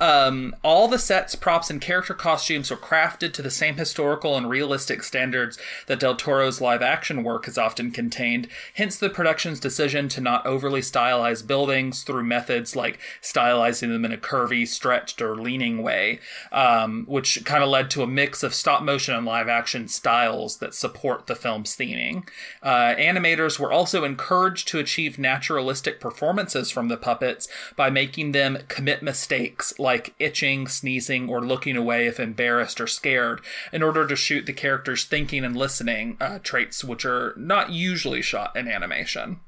Um, 0.00 0.56
all 0.64 0.88
the 0.88 0.98
sets, 0.98 1.34
props, 1.34 1.68
and 1.68 1.78
character 1.80 2.14
costumes 2.14 2.70
were 2.70 2.76
crafted 2.78 3.34
to 3.34 3.42
the 3.42 3.50
same 3.50 3.76
historical 3.76 4.36
and 4.36 4.48
realistic 4.48 5.02
standards 5.02 5.58
that 5.88 6.00
Del 6.00 6.16
Toro's 6.16 6.60
live 6.60 6.80
action 6.80 7.22
work 7.22 7.44
has 7.44 7.58
often 7.58 7.90
contained, 7.90 8.48
hence 8.74 8.96
the 8.96 9.10
production's 9.10 9.60
decision 9.60 10.08
to 10.08 10.22
not 10.22 10.46
overly 10.46 10.80
stylize 10.80 11.46
buildings 11.46 12.02
through 12.02 12.24
methods 12.24 12.74
like 12.74 12.98
stylizing 13.20 13.88
them 13.88 14.06
in 14.06 14.12
a 14.12 14.16
curvy, 14.16 14.66
stretched, 14.66 15.20
or 15.20 15.36
leaning 15.36 15.82
way, 15.82 16.18
um, 16.50 17.04
which 17.06 17.44
kind 17.44 17.62
of 17.62 17.68
led 17.68 17.90
to 17.90 18.02
a 18.02 18.06
mix 18.06 18.42
of 18.42 18.54
stop 18.54 18.82
motion 18.82 19.14
and 19.14 19.26
live 19.26 19.48
action 19.48 19.86
styles 19.86 20.58
that 20.58 20.74
support 20.74 21.26
the 21.26 21.36
film's 21.36 21.76
theming. 21.76 22.26
Uh, 22.62 22.94
animators 22.94 23.58
were 23.58 23.70
also 23.70 24.04
encouraged 24.04 24.66
to 24.68 24.78
achieve 24.78 25.18
naturalistic 25.18 26.00
performances 26.00 26.70
from 26.70 26.88
the 26.88 26.96
puppets 26.96 27.48
by 27.76 27.90
making 27.90 28.32
them 28.32 28.58
commit 28.68 29.02
mistakes 29.02 29.78
like 29.78 29.89
itching, 30.18 30.68
sneezing, 30.68 31.28
or 31.28 31.40
looking 31.40 31.76
away 31.76 32.06
if 32.06 32.20
embarrassed 32.20 32.80
or 32.80 32.86
scared, 32.86 33.40
in 33.72 33.82
order 33.82 34.06
to 34.06 34.16
shoot 34.16 34.46
the 34.46 34.52
characters' 34.52 35.04
thinking 35.04 35.44
and 35.44 35.56
listening 35.56 36.16
uh, 36.20 36.38
traits, 36.42 36.84
which 36.84 37.04
are 37.04 37.34
not 37.36 37.70
usually 37.70 38.22
shot 38.22 38.56
in 38.56 38.68
animation. 38.68 39.40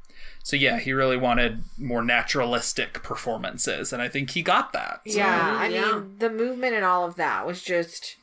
So 0.44 0.56
yeah, 0.56 0.78
he 0.80 0.92
really 0.92 1.16
wanted 1.16 1.62
more 1.78 2.02
naturalistic 2.02 3.02
performances, 3.02 3.92
and 3.92 4.02
I 4.02 4.08
think 4.08 4.30
he 4.30 4.42
got 4.42 4.72
that. 4.72 5.00
yeah, 5.04 5.56
I 5.58 5.68
yeah. 5.68 5.92
mean, 5.92 6.16
the 6.18 6.30
movement 6.30 6.74
and 6.74 6.84
all 6.84 7.04
of 7.04 7.14
that 7.16 7.46
was 7.46 7.62
just 7.62 8.16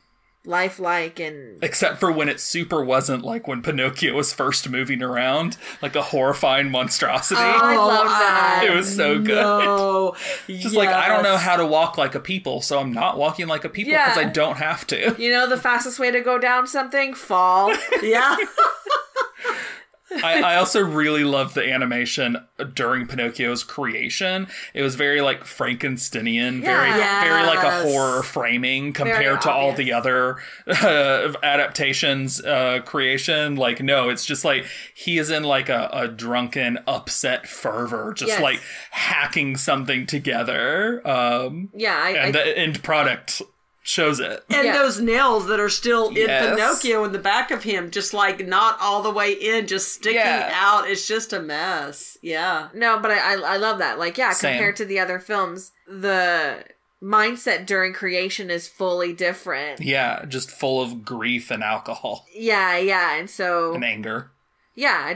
lifelike 0.46 1.20
and 1.20 1.62
Except 1.64 2.00
for 2.00 2.12
when 2.12 2.30
it 2.30 2.40
super 2.40 2.84
wasn't 2.84 3.24
like 3.24 3.48
when 3.48 3.62
Pinocchio 3.62 4.14
was 4.16 4.34
first 4.34 4.70
moving 4.70 5.04
around, 5.04 5.58
like 5.82 5.96
a 5.96 6.02
horrifying 6.02 6.72
monstrosity. 6.72 7.40
oh, 7.42 7.60
I 7.62 7.76
love 7.76 8.08
that. 8.08 8.64
It 8.68 8.74
was 8.74 8.94
so 8.96 9.20
good. 9.20 9.36
No. 9.36 10.16
Just 10.48 10.76
like 10.76 10.90
I 10.90 11.08
don't 11.08 11.24
know 11.24 11.38
how 11.38 11.58
to 11.58 11.66
walk 11.66 11.98
like 11.98 12.16
a 12.16 12.20
people, 12.20 12.62
so 12.62 12.80
I'm 12.80 12.94
not 12.94 13.18
walking 13.18 13.48
like 13.48 13.66
a 13.66 13.70
people 13.70 13.92
because 13.94 14.16
Yeah. 14.18 14.22
I 14.28 14.30
don't 14.32 14.58
have 14.58 14.88
to. 14.88 15.16
you 15.22 15.32
know 15.32 15.48
the 15.48 15.58
fastest 15.58 16.00
way 16.00 16.10
to 16.12 16.22
go 16.22 16.38
down 16.38 16.68
something? 16.68 17.14
Fall. 17.14 17.74
Yeah. 18.02 18.36
I, 20.24 20.42
I 20.42 20.56
also 20.56 20.82
really 20.82 21.24
loved 21.24 21.56
the 21.56 21.70
animation 21.72 22.38
during 22.74 23.08
Pinocchio's 23.08 23.64
creation. 23.64 24.48
It 24.74 24.82
was 24.82 24.96
very 24.96 25.22
like 25.22 25.44
Frankensteinian, 25.44 26.62
very 26.62 26.90
Yeah. 26.90 27.24
very 27.24 27.44
like 27.46 27.64
a 27.64 27.84
horror 27.90 28.24
framing 28.24 28.94
compared 28.94 29.42
to 29.42 29.52
all 29.52 29.74
the 29.74 29.94
other 29.94 30.38
uh, 30.68 31.34
adaptations 31.44 32.44
uh, 32.44 32.80
creation. 32.86 33.56
Like 33.56 33.82
no, 33.82 34.10
it's 34.10 34.26
just 34.26 34.44
like 34.44 34.66
he 34.94 35.18
is 35.18 35.30
in 35.30 35.44
like 35.44 35.70
a, 35.70 35.90
a 35.94 36.08
drunken, 36.08 36.80
upset 36.88 37.48
fervor, 37.48 38.14
just 38.16 38.30
Yes. 38.30 38.42
like 38.42 38.62
hacking 38.92 39.58
something 39.58 40.06
together. 40.06 41.08
Um, 41.08 41.70
Yeah, 41.74 41.96
I, 41.98 42.10
and 42.12 42.36
I 42.36 42.44
the 42.44 42.58
end 42.58 42.82
product 42.84 43.42
shows 43.90 44.20
it. 44.20 44.44
And 44.50 44.66
Yeah. 44.66 44.74
those 44.78 45.00
nails 45.02 45.48
that 45.48 45.60
are 45.60 45.68
still 45.70 46.10
in 46.10 46.16
Yes. 46.16 46.50
Pinocchio 46.56 47.04
in 47.06 47.12
the 47.12 47.18
back 47.20 47.50
of 47.50 47.64
him, 47.64 47.90
just 47.90 48.14
like 48.14 48.46
not 48.46 48.78
all 48.80 49.02
the 49.02 49.10
way 49.10 49.32
in, 49.34 49.66
just 49.66 49.92
sticking 49.94 50.18
Yeah. 50.20 50.52
out. 50.54 50.88
It's 50.88 51.08
just 51.08 51.34
a 51.34 51.40
mess. 51.42 52.18
Yeah. 52.22 52.68
no, 52.74 53.00
but 53.00 53.10
I, 53.12 53.18
I 53.34 53.54
I 53.56 53.58
love 53.58 53.80
that. 53.80 53.98
Like, 53.98 54.18
yeah, 54.18 54.32
Same. 54.34 54.54
compared 54.54 54.76
to 54.78 54.86
the 54.86 55.00
other 55.00 55.20
films, 55.20 55.72
the 55.88 56.64
mindset 57.02 57.66
during 57.66 57.94
creation 57.94 58.52
is 58.52 58.68
fully 58.68 59.12
different. 59.14 59.82
Yeah, 59.82 60.26
just 60.26 60.52
full 60.52 60.82
of 60.82 61.04
grief 61.04 61.50
and 61.50 61.64
alcohol 61.64 62.26
Yeah, 62.34 62.78
yeah, 62.78 63.16
and 63.16 63.28
so 63.30 63.74
and 63.74 63.84
anger. 63.84 64.30
yeah, 64.76 65.02
I 65.08 65.14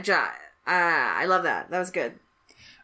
uh, 0.66 1.22
I 1.22 1.26
love 1.26 1.42
that. 1.44 1.70
That 1.70 1.78
was 1.78 1.90
good. 1.90 2.14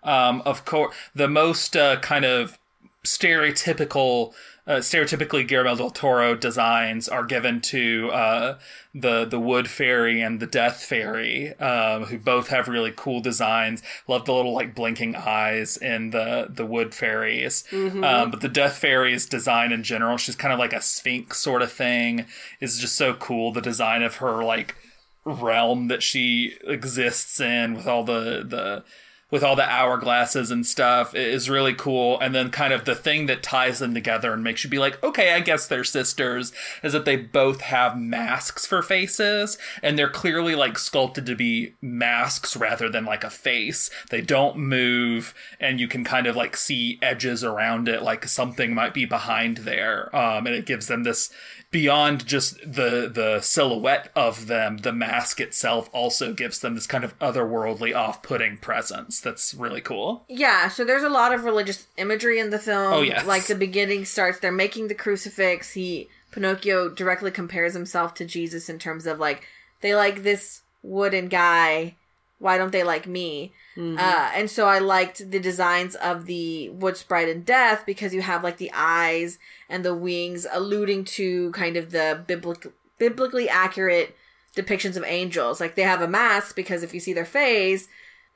um, 0.04 0.40
of 0.46 0.64
course, 0.64 0.94
the 1.14 1.28
most 1.28 1.76
uh, 1.76 1.96
kind 2.00 2.24
of 2.24 2.58
stereotypical, 3.04 4.32
uh, 4.70 4.78
stereotypically 4.78 5.46
Guillermo 5.48 5.74
del 5.74 5.90
Toro 5.90 6.36
designs 6.36 7.08
are 7.08 7.24
given 7.24 7.60
to 7.62 8.08
uh, 8.12 8.58
the 8.94 9.24
the 9.24 9.40
Wood 9.40 9.68
Fairy 9.68 10.20
and 10.22 10.38
the 10.38 10.46
Death 10.46 10.84
Fairy, 10.84 11.58
um, 11.58 12.04
who 12.04 12.18
both 12.18 12.48
have 12.48 12.68
really 12.68 12.92
cool 12.94 13.20
designs. 13.20 13.82
Love 14.06 14.26
the 14.26 14.32
little 14.32 14.54
like 14.54 14.76
blinking 14.76 15.16
eyes 15.16 15.76
in 15.76 16.10
the 16.10 16.46
the 16.48 16.64
Wood 16.64 16.94
Fairies, 16.94 17.64
um, 18.04 18.30
but 18.30 18.42
the 18.42 18.48
Death 18.48 18.78
Fairy's 18.78 19.26
design 19.26 19.72
in 19.72 19.82
general, 19.82 20.16
she's 20.16 20.36
kind 20.36 20.52
of 20.52 20.60
like 20.60 20.72
a 20.72 20.80
sphinx 20.80 21.40
sort 21.40 21.62
of 21.62 21.72
thing, 21.72 22.26
is 22.60 22.78
just 22.78 22.94
so 22.94 23.12
cool. 23.14 23.52
The 23.52 23.60
design 23.60 24.04
of 24.04 24.16
her 24.16 24.44
like 24.44 24.76
realm 25.24 25.88
that 25.88 26.02
she 26.02 26.54
exists 26.64 27.40
in 27.40 27.74
with 27.74 27.88
all 27.88 28.04
the 28.04 28.44
the 28.46 28.84
with 29.30 29.42
all 29.42 29.56
the 29.56 29.62
hourglasses 29.62 30.50
and 30.50 30.66
stuff 30.66 31.14
is 31.14 31.50
really 31.50 31.74
cool. 31.74 32.18
And 32.20 32.34
then 32.34 32.50
kind 32.50 32.72
of 32.72 32.84
the 32.84 32.94
thing 32.94 33.26
that 33.26 33.42
ties 33.42 33.78
them 33.78 33.94
together 33.94 34.32
and 34.32 34.42
makes 34.42 34.64
you 34.64 34.70
be 34.70 34.78
like 34.78 35.02
okay 35.02 35.32
i 35.34 35.40
guess 35.40 35.66
they're 35.66 35.84
sisters 35.84 36.52
is 36.82 36.92
that 36.92 37.04
they 37.04 37.16
both 37.16 37.60
have 37.60 37.98
masks 37.98 38.66
for 38.66 38.82
faces 38.82 39.58
and 39.82 39.98
they're 39.98 40.08
clearly 40.08 40.54
like 40.54 40.78
sculpted 40.78 41.26
to 41.26 41.34
be 41.34 41.74
masks 41.80 42.56
rather 42.56 42.88
than 42.88 43.04
like 43.04 43.24
a 43.24 43.30
face. 43.30 43.90
They 44.10 44.20
don't 44.20 44.56
move 44.56 45.34
and 45.58 45.80
you 45.80 45.88
can 45.88 46.04
kind 46.04 46.26
of 46.26 46.36
like 46.36 46.56
see 46.56 46.98
edges 47.02 47.44
around 47.44 47.88
it 47.88 48.02
like 48.02 48.26
something 48.26 48.74
might 48.74 48.94
be 48.94 49.04
behind 49.04 49.58
there 49.58 50.14
um, 50.14 50.46
and 50.46 50.54
it 50.54 50.66
gives 50.66 50.86
them 50.86 51.02
this 51.02 51.30
beyond 51.70 52.26
just 52.26 52.58
the 52.60 53.10
the 53.12 53.40
silhouette 53.40 54.10
of 54.16 54.46
them, 54.46 54.78
the 54.78 54.92
mask 54.92 55.40
itself 55.40 55.88
also 55.92 56.32
gives 56.32 56.58
them 56.60 56.74
this 56.74 56.86
kind 56.86 57.04
of 57.04 57.18
otherworldly, 57.18 57.94
off-putting 57.94 58.58
presence. 58.58 59.20
That's 59.20 59.54
really 59.54 59.80
cool. 59.80 60.24
Yeah, 60.28 60.68
so 60.68 60.84
there's 60.84 61.04
a 61.04 61.08
lot 61.08 61.32
of 61.32 61.44
religious 61.44 61.86
imagery 61.96 62.38
in 62.38 62.50
the 62.50 62.58
film. 62.58 62.92
Oh, 62.92 63.02
yes. 63.02 63.24
Like 63.24 63.46
the 63.46 63.54
beginning 63.54 64.04
starts, 64.04 64.40
they're 64.40 64.52
making 64.52 64.88
the 64.88 64.94
crucifix. 64.94 65.72
He 65.72 66.08
Pinocchio 66.32 66.88
directly 66.88 67.30
compares 67.30 67.74
himself 67.74 68.14
to 68.14 68.24
Jesus 68.24 68.68
in 68.68 68.78
terms 68.78 69.06
of 69.06 69.18
like 69.18 69.46
they 69.80 69.94
like 69.94 70.22
this 70.22 70.62
wooden 70.82 71.28
guy. 71.28 71.96
Why 72.40 72.58
don't 72.58 72.72
they 72.72 72.82
like 72.82 73.06
me? 73.06 73.52
Uh, 73.98 74.30
and 74.34 74.50
so 74.50 74.66
I 74.66 74.78
liked 74.78 75.30
the 75.30 75.38
designs 75.38 75.94
of 75.94 76.26
the 76.26 76.70
wood 76.70 76.96
sprite 76.96 77.28
and 77.28 77.46
death 77.46 77.84
because 77.86 78.12
you 78.12 78.22
have 78.22 78.42
like 78.42 78.56
the 78.56 78.72
eyes 78.74 79.38
and 79.68 79.84
the 79.84 79.94
wings 79.94 80.46
alluding 80.50 81.04
to 81.04 81.52
kind 81.52 81.76
of 81.76 81.90
the 81.92 82.24
biblic- 82.26 82.72
biblically 82.98 83.48
accurate 83.48 84.16
depictions 84.56 84.96
of 84.96 85.04
angels. 85.04 85.60
Like 85.60 85.76
they 85.76 85.82
have 85.82 86.02
a 86.02 86.08
mask 86.08 86.56
because 86.56 86.82
if 86.82 86.92
you 86.92 87.00
see 87.00 87.12
their 87.12 87.24
face, 87.24 87.88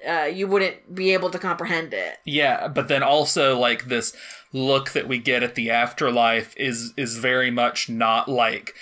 uh, 0.07 0.25
you 0.25 0.47
wouldn't 0.47 0.95
be 0.95 1.13
able 1.13 1.31
to 1.31 1.39
comprehend 1.39 1.95
it. 1.95 2.19
Yeah, 2.25 2.69
but 2.69 2.89
then 2.89 3.03
also 3.03 3.59
like 3.59 3.87
this 3.87 4.15
look 4.53 4.91
that 4.91 5.09
we 5.09 5.19
get 5.19 5.43
at 5.43 5.55
the 5.55 5.71
afterlife 5.71 6.55
is 6.57 6.93
is 6.97 7.17
very 7.17 7.51
much 7.51 7.89
not 7.89 8.29
like 8.29 8.75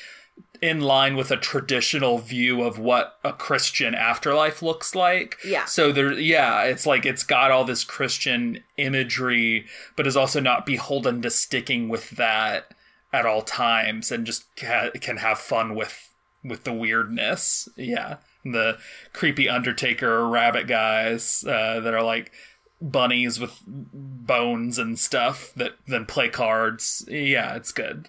in 0.62 0.80
line 0.80 1.16
with 1.16 1.32
a 1.32 1.36
traditional 1.36 2.18
view 2.18 2.62
of 2.62 2.78
what 2.78 3.18
a 3.24 3.32
Christian 3.32 3.96
afterlife 3.96 4.62
looks 4.62 4.94
like. 4.94 5.36
Yeah. 5.44 5.64
So 5.64 5.90
there 5.90 6.12
yeah, 6.12 6.62
it's 6.62 6.86
like 6.86 7.04
it's 7.04 7.24
got 7.24 7.50
all 7.50 7.64
this 7.64 7.82
Christian 7.82 8.62
imagery 8.76 9.66
but 9.96 10.06
is 10.06 10.16
also 10.16 10.40
not 10.40 10.64
beholden 10.64 11.20
to 11.22 11.30
sticking 11.30 11.88
with 11.88 12.10
that 12.10 12.72
at 13.12 13.26
all 13.26 13.42
times 13.42 14.12
and 14.12 14.24
just 14.24 14.44
ca- 14.56 14.92
can 15.00 15.16
have 15.16 15.38
fun 15.38 15.74
with 15.74 16.10
with 16.44 16.62
the 16.62 16.72
weirdness. 16.72 17.68
Yeah. 17.76 18.18
The 18.44 18.78
creepy 19.12 19.48
undertaker 19.48 20.28
rabbit 20.28 20.68
guys 20.68 21.44
uh, 21.46 21.80
that 21.80 21.92
are 21.92 22.02
like 22.02 22.30
bunnies 22.80 23.38
with 23.40 23.60
bones 23.66 24.78
and 24.78 24.98
stuff 24.98 25.52
that 25.56 25.72
then 25.88 26.06
play 26.06 26.28
cards. 26.28 27.04
Yeah, 27.08 27.56
it's 27.56 27.72
good. 27.72 28.08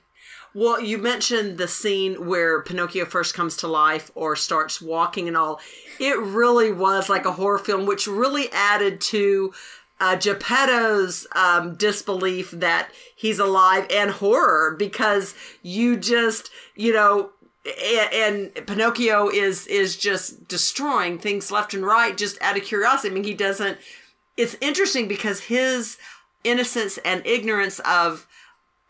Well, 0.55 0.79
you 0.79 0.97
mentioned 0.99 1.57
the 1.57 1.67
scene 1.67 2.27
where 2.27 2.61
Pinocchio 2.61 3.05
first 3.05 3.33
comes 3.33 3.57
to 3.57 3.67
life 3.67 4.11
or 4.13 4.35
starts 4.35 4.81
walking 4.81 5.27
and 5.27 5.35
all. 5.35 5.59
It 5.99 6.17
really 6.19 6.71
was 6.71 7.09
like 7.09 7.25
a 7.25 7.31
horror 7.33 7.57
film, 7.57 7.85
which 7.85 8.05
really 8.05 8.51
added 8.51 9.01
to 9.01 9.51
uh, 9.99 10.15
Geppetto's 10.15 11.25
um, 11.35 11.75
disbelief 11.75 12.51
that 12.51 12.89
he's 13.15 13.39
alive 13.39 13.87
and 13.89 14.11
horror 14.11 14.75
because 14.77 15.33
you 15.63 15.97
just, 15.97 16.51
you 16.75 16.93
know, 16.93 17.31
a- 17.65 18.09
and 18.13 18.53
Pinocchio 18.67 19.29
is 19.29 19.65
is 19.67 19.95
just 19.97 20.47
destroying 20.47 21.17
things 21.17 21.49
left 21.51 21.73
and 21.73 21.85
right 21.85 22.15
just 22.17 22.39
out 22.41 22.57
of 22.57 22.63
curiosity. 22.63 23.09
I 23.09 23.13
mean, 23.13 23.23
he 23.23 23.33
doesn't. 23.33 23.77
It's 24.35 24.57
interesting 24.61 25.07
because 25.07 25.41
his 25.41 25.97
innocence 26.43 26.97
and 27.05 27.25
ignorance 27.25 27.79
of 27.79 28.27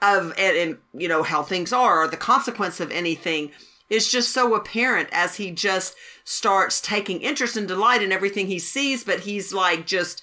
of 0.04 0.34
and, 0.38 0.58
and 0.58 0.78
you 0.94 1.08
know 1.08 1.24
how 1.24 1.42
things 1.42 1.72
are 1.74 2.04
or 2.04 2.08
the 2.08 2.18
consequence 2.18 2.80
of 2.80 2.92
anything 2.92 3.52
is 3.90 4.12
just 4.12 4.34
so 4.34 4.54
apparent 4.56 5.08
as 5.12 5.36
he 5.36 5.50
just 5.52 5.96
starts 6.24 6.82
taking 6.82 7.22
interest 7.22 7.56
and 7.58 7.68
delight 7.68 8.02
in 8.04 8.12
everything 8.12 8.48
he 8.48 8.60
sees 8.60 9.04
but 9.04 9.22
he's 9.22 9.54
like 9.54 9.86
just 9.88 10.22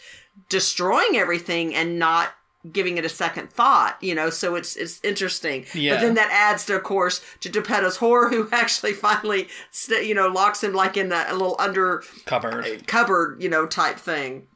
destroying 0.49 1.17
everything 1.17 1.75
and 1.75 1.99
not 1.99 2.31
giving 2.73 2.99
it 2.99 3.05
a 3.07 3.09
second 3.09 3.51
thought 3.51 3.97
you 4.03 4.15
know 4.15 4.29
so 4.29 4.55
it's 4.55 4.77
it's 4.77 5.03
interesting 5.03 5.65
Yeah. 5.73 5.95
but 5.95 6.01
then 6.03 6.15
that 6.15 6.31
adds 6.31 6.67
to 6.67 6.77
of 6.77 6.83
course 6.83 7.23
to 7.41 7.49
geppetto's 7.49 7.97
horror 7.97 8.29
who 8.29 8.49
actually 8.53 8.93
finally 8.93 9.49
st- 9.71 10.07
you 10.07 10.15
know 10.15 10.29
locks 10.29 10.63
him 10.63 10.75
like 10.75 10.97
in 10.99 11.11
a, 11.11 11.25
a 11.29 11.33
little 11.33 11.57
under 11.59 12.03
Covered. 12.27 12.87
cupboard 12.87 13.43
you 13.43 13.49
know 13.49 13.67
type 13.67 13.97
thing 13.97 14.47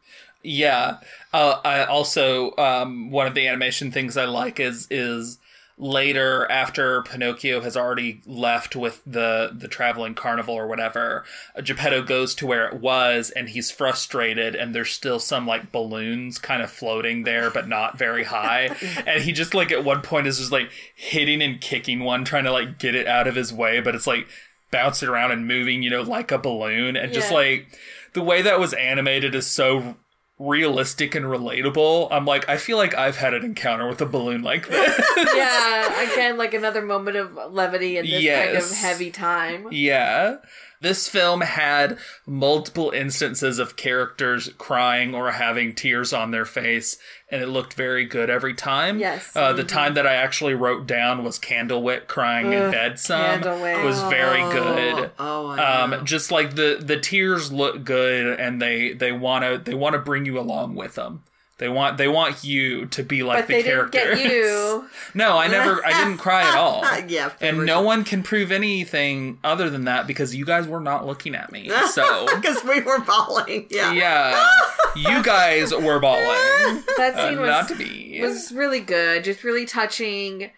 Yeah. 0.45 0.99
Uh, 1.33 1.61
I 1.65 1.85
also 1.85 2.55
um, 2.57 3.11
one 3.11 3.27
of 3.27 3.35
the 3.35 3.49
animation 3.49 3.91
things 3.91 4.17
I 4.17 4.27
like 4.27 4.61
is 4.61 4.87
is 4.91 5.39
later 5.77 6.49
after 6.51 7.03
Pinocchio 7.03 7.61
has 7.63 7.77
already 7.77 8.21
left 8.27 8.77
with 8.77 9.03
the 9.05 9.51
the 9.53 9.67
traveling 9.67 10.15
carnival 10.15 10.55
or 10.55 10.67
whatever, 10.67 11.25
Geppetto 11.63 12.03
goes 12.03 12.35
to 12.37 12.47
where 12.47 12.69
it 12.69 12.81
was 12.81 13.31
and 13.31 13.49
he's 13.49 13.71
frustrated 13.71 14.55
and 14.55 14.75
there's 14.75 14.93
still 14.93 15.19
some 15.19 15.47
like 15.47 15.73
balloons 15.73 16.39
kind 16.39 16.63
of 16.63 16.71
floating 16.71 17.25
there 17.25 17.51
but 17.51 17.67
not 17.67 17.99
very 17.99 18.25
high. 18.25 18.77
And 19.07 19.23
he 19.23 19.33
just 19.33 19.55
like 19.55 19.73
at 19.73 19.85
one 19.85 20.03
point 20.03 20.27
is 20.27 20.39
just 20.39 20.53
like 20.53 20.71
hitting 20.95 21.43
and 21.43 21.61
kicking 21.61 22.01
one 22.01 22.25
trying 22.25 22.45
to 22.45 22.53
like 22.53 22.79
get 22.79 22.95
it 22.95 23.07
out 23.07 23.27
of 23.27 23.35
his 23.35 23.53
way 23.53 23.81
but 23.81 23.95
it's 23.95 24.07
like 24.07 24.29
bouncing 24.71 25.09
around 25.09 25.31
and 25.31 25.49
moving 25.49 25.83
you 25.83 25.91
know 25.91 26.03
like 26.03 26.31
a 26.31 26.39
balloon. 26.39 26.97
And 26.97 27.13
just 27.13 27.33
like 27.33 27.79
the 28.13 28.23
way 28.23 28.43
that 28.43 28.61
was 28.61 28.73
animated 28.75 29.35
is 29.35 29.47
so 29.47 29.97
realistic 30.39 31.15
and 31.15 31.27
relatable. 31.27 32.09
I'm 32.11 32.25
like, 32.25 32.49
I 32.49 32.57
feel 32.57 32.77
like 32.77 32.95
I've 32.95 33.17
had 33.17 33.35
an 33.35 33.45
encounter 33.45 33.87
with 33.89 34.01
a 34.01 34.07
balloon 34.07 34.43
like 34.43 34.69
this. 34.69 35.01
yeah, 35.35 36.13
again, 36.13 36.37
like 36.37 36.55
another 36.55 36.83
moment 36.83 37.17
of 37.17 37.53
levity 37.53 37.99
in 37.99 38.05
this 38.07 38.25
kind 38.27 38.57
of 38.57 38.71
heavy 38.71 39.11
time. 39.11 39.69
yeah. 39.71 40.37
This 40.85 41.09
film 41.09 41.41
had 41.41 41.97
multiple 42.27 42.91
instances 42.91 43.59
of 43.59 43.75
characters 43.75 44.51
crying 44.59 45.15
or 45.15 45.31
having 45.31 45.75
tears 45.75 46.13
on 46.13 46.31
their 46.31 46.45
face, 46.45 46.99
and 47.31 47.41
it 47.41 47.47
looked 47.47 47.73
very 47.73 48.05
good 48.05 48.29
every 48.29 48.53
time. 48.53 48.99
Yes. 48.99 49.35
Uh, 49.35 49.55
the 49.55 49.65
time 49.65 49.95
that 49.95 50.07
I 50.07 50.13
actually 50.17 50.53
wrote 50.53 50.87
down 50.87 51.25
was 51.25 51.39
Candlewick 51.39 52.07
crying 52.07 52.53
in 52.53 52.71
bed 52.71 52.99
some 52.99 53.41
Candlewick. 53.41 53.83
was 53.83 53.99
very 54.03 54.43
good. 54.53 55.11
oh 55.19 55.47
I 55.49 55.57
know. 55.89 55.95
um 55.97 56.05
just 56.05 56.31
like 56.31 56.55
the 56.55 56.77
the 56.79 57.01
tears 57.01 57.51
look 57.51 57.83
good 57.83 58.39
and 58.39 58.61
they 58.61 58.93
they 58.93 59.11
want 59.11 59.43
to 59.45 59.57
they 59.57 59.75
want 59.75 59.95
to 59.95 59.99
bring 59.99 60.27
you 60.27 60.39
along 60.39 60.75
with 60.75 60.97
them 60.97 61.23
they 61.59 61.69
want 61.69 61.99
they 61.99 62.09
want 62.09 62.43
you 62.43 62.87
to 62.87 63.03
be 63.03 63.23
like 63.23 63.41
But 63.41 63.47
the 63.49 63.55
they 63.55 63.63
didn't 63.63 63.93
get 63.93 64.19
you. 64.19 64.89
no 65.15 65.39
i 65.39 65.47
never 65.47 65.85
i 65.87 65.93
didn't 66.03 66.19
cry 66.19 66.43
at 66.43 66.57
all 66.57 66.83
yeah 67.09 67.31
and 67.41 67.65
no 67.65 67.81
one 67.81 68.03
can 68.05 68.23
prove 68.23 68.51
anything 68.51 69.39
other 69.45 69.71
than 69.71 69.85
that 69.85 70.07
because 70.07 70.35
you 70.35 70.45
guys 70.45 70.67
were 70.67 70.81
not 70.81 71.07
looking 71.07 71.35
at 71.35 71.53
me 71.53 71.71
so 71.91 72.27
because 72.37 72.63
we 72.65 72.81
were 72.81 72.99
bawling 73.01 73.67
yeah 73.71 73.93
yeah 73.93 74.49
you 74.97 75.23
guys 75.23 75.73
were 75.73 75.99
bawling 76.01 76.83
That 76.97 77.15
uh, 77.17 77.29
scene 77.31 77.41
was 77.41 77.49
not 77.49 77.79
me 77.79 78.21
was 78.21 78.53
really 78.53 78.81
good, 78.81 79.25
just 79.25 79.43
really 79.45 79.67
touching. 79.67 80.51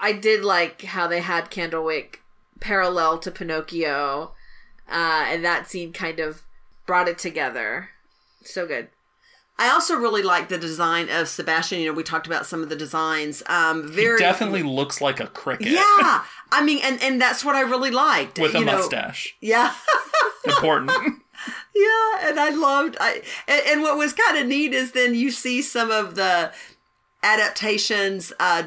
I 0.00 0.12
did 0.12 0.42
like 0.42 0.82
how 0.82 1.06
they 1.06 1.20
had 1.20 1.50
Candlewick 1.50 2.16
parallel 2.60 3.18
to 3.18 3.30
Pinocchio, 3.30 4.32
uh, 4.90 5.24
and 5.28 5.44
that 5.44 5.68
scene 5.68 5.92
kind 5.92 6.18
of 6.20 6.42
brought 6.86 7.08
it 7.08 7.18
together. 7.18 7.90
So 8.42 8.66
good. 8.66 8.88
I 9.58 9.70
also 9.70 9.96
really 9.96 10.22
like 10.22 10.48
the 10.48 10.58
design 10.58 11.08
of 11.08 11.28
Sebastian. 11.28 11.80
You 11.80 11.86
know, 11.86 11.92
we 11.94 12.02
talked 12.02 12.26
about 12.26 12.44
some 12.46 12.62
of 12.62 12.68
the 12.68 12.76
designs. 12.76 13.42
Um, 13.46 13.88
he 13.88 13.94
very 13.94 14.18
definitely 14.18 14.62
looks 14.62 15.00
like 15.00 15.18
a 15.18 15.26
cricket 15.28 15.68
Yeah, 15.68 16.24
I 16.52 16.62
mean, 16.62 16.80
and 16.82 17.02
and 17.02 17.20
that's 17.20 17.44
what 17.44 17.56
I 17.56 17.62
really 17.62 17.90
liked. 17.90 18.38
with 18.38 18.54
a 18.54 18.60
know. 18.60 18.76
mustache 18.78 19.34
Yeah, 19.40 19.72
important 20.46 20.90
yeah, 21.74 22.28
and 22.28 22.40
I 22.40 22.50
loved. 22.50 22.96
I 23.00 23.22
and, 23.46 23.62
and 23.66 23.82
what 23.82 23.96
was 23.96 24.12
kind 24.12 24.38
of 24.38 24.46
neat 24.46 24.72
is 24.72 24.92
then 24.92 25.14
you 25.14 25.30
see 25.30 25.62
some 25.62 25.90
of 25.90 26.14
the 26.14 26.52
adaptations. 27.22 28.32
Uh, 28.38 28.64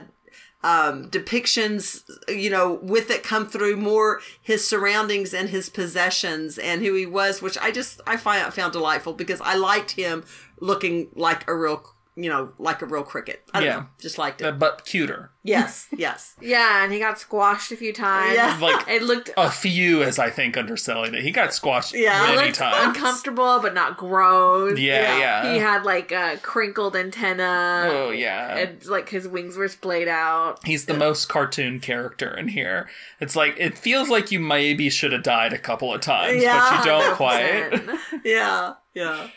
um, 0.62 1.10
depictions, 1.10 2.04
you 2.28 2.50
know, 2.50 2.74
with 2.74 3.10
it 3.10 3.24
come 3.24 3.48
through 3.48 3.78
more 3.78 4.22
his 4.42 4.68
surroundings 4.68 5.34
and 5.34 5.50
his 5.50 5.70
possessions 5.70 6.58
and 6.58 6.82
who 6.82 6.94
he 6.96 7.06
was, 7.06 7.42
which 7.42 7.58
I 7.58 7.72
just 7.72 8.02
I 8.06 8.18
find 8.18 8.54
found 8.54 8.74
delightful 8.74 9.14
because 9.14 9.40
I 9.42 9.56
liked 9.56 9.92
him 9.92 10.24
looking 10.60 11.10
like 11.16 11.50
a 11.50 11.56
real, 11.56 11.94
you 12.22 12.30
know, 12.30 12.52
like 12.60 12.82
a 12.82 12.86
real 12.86 13.04
cricket. 13.04 13.44
I 13.54 13.60
don't 13.60 13.68
Yeah. 13.68 13.76
know, 13.78 13.86
just 14.00 14.18
liked 14.18 14.42
it. 14.42 14.46
Uh, 14.46 14.52
but 14.52 14.86
cuter 14.86 15.32
Yes, 15.42 15.88
yes. 15.98 16.36
Yeah, 16.42 16.84
and 16.84 16.92
he 16.92 17.00
got 17.00 17.18
squashed 17.18 17.72
a 17.72 17.78
few 17.78 17.94
times. 17.94 18.36
Yeah. 18.36 18.58
like 18.62 18.88
It 18.90 19.02
looked 19.04 19.30
a 19.38 19.50
few 19.50 20.04
as 20.04 20.20
I 20.20 20.30
think 20.30 20.58
underselling 20.58 21.14
it. 21.14 21.24
He 21.24 21.32
got 21.32 21.54
squashed 21.54 21.94
Yeah. 21.96 22.24
it 22.26 22.36
many 22.36 22.48
looked 22.48 22.60
times. 22.60 22.98
uncomfortable, 22.98 23.60
but 23.62 23.74
not 23.74 23.96
gross. 23.98 24.78
Yeah, 24.78 25.18
Yeah. 25.18 25.44
yeah. 25.44 25.54
He 25.54 25.60
had 25.60 25.84
like 25.86 26.12
a 26.12 26.38
crinkled 26.42 26.96
antenna. 26.96 27.88
oh 27.90 28.10
yeah. 28.12 28.58
And 28.58 28.86
like 28.86 29.10
his 29.10 29.28
wings 29.28 29.56
were 29.56 29.68
splayed 29.70 30.08
out. 30.10 30.60
He's 30.66 30.86
the 30.86 30.94
most 30.94 31.30
cartoon 31.30 31.80
character 31.80 32.36
in 32.38 32.50
here. 32.50 32.90
It's 33.22 33.36
like 33.36 33.56
it 33.58 33.78
feels 33.78 34.10
like 34.10 34.32
you 34.32 34.40
maybe 34.40 34.90
should 34.90 35.14
have 35.14 35.24
died 35.24 35.54
a 35.54 35.58
couple 35.58 35.94
of 35.94 36.02
times, 36.02 36.44
yeah, 36.44 36.70
but 36.70 36.80
you 36.80 36.92
don't 36.92 37.16
quite. 37.16 37.72
100%. 37.72 38.00
Yeah, 38.26 38.74
yeah. 38.94 39.28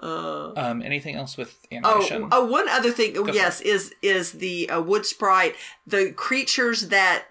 Uh, 0.00 0.52
Um, 0.56 0.82
anything 0.82 1.16
else 1.16 1.36
with 1.36 1.58
oh, 1.72 1.76
animation? 1.76 2.28
oh, 2.30 2.44
one 2.44 2.68
other 2.68 2.90
thing. 2.92 3.16
Oh, 3.16 3.24
for 3.24 3.32
yes, 3.32 3.60
is 3.60 3.94
is 4.02 4.32
the 4.32 4.70
uh, 4.70 4.80
wood 4.80 5.04
sprite 5.06 5.56
the 5.86 6.12
creatures 6.12 6.88
that 6.88 7.24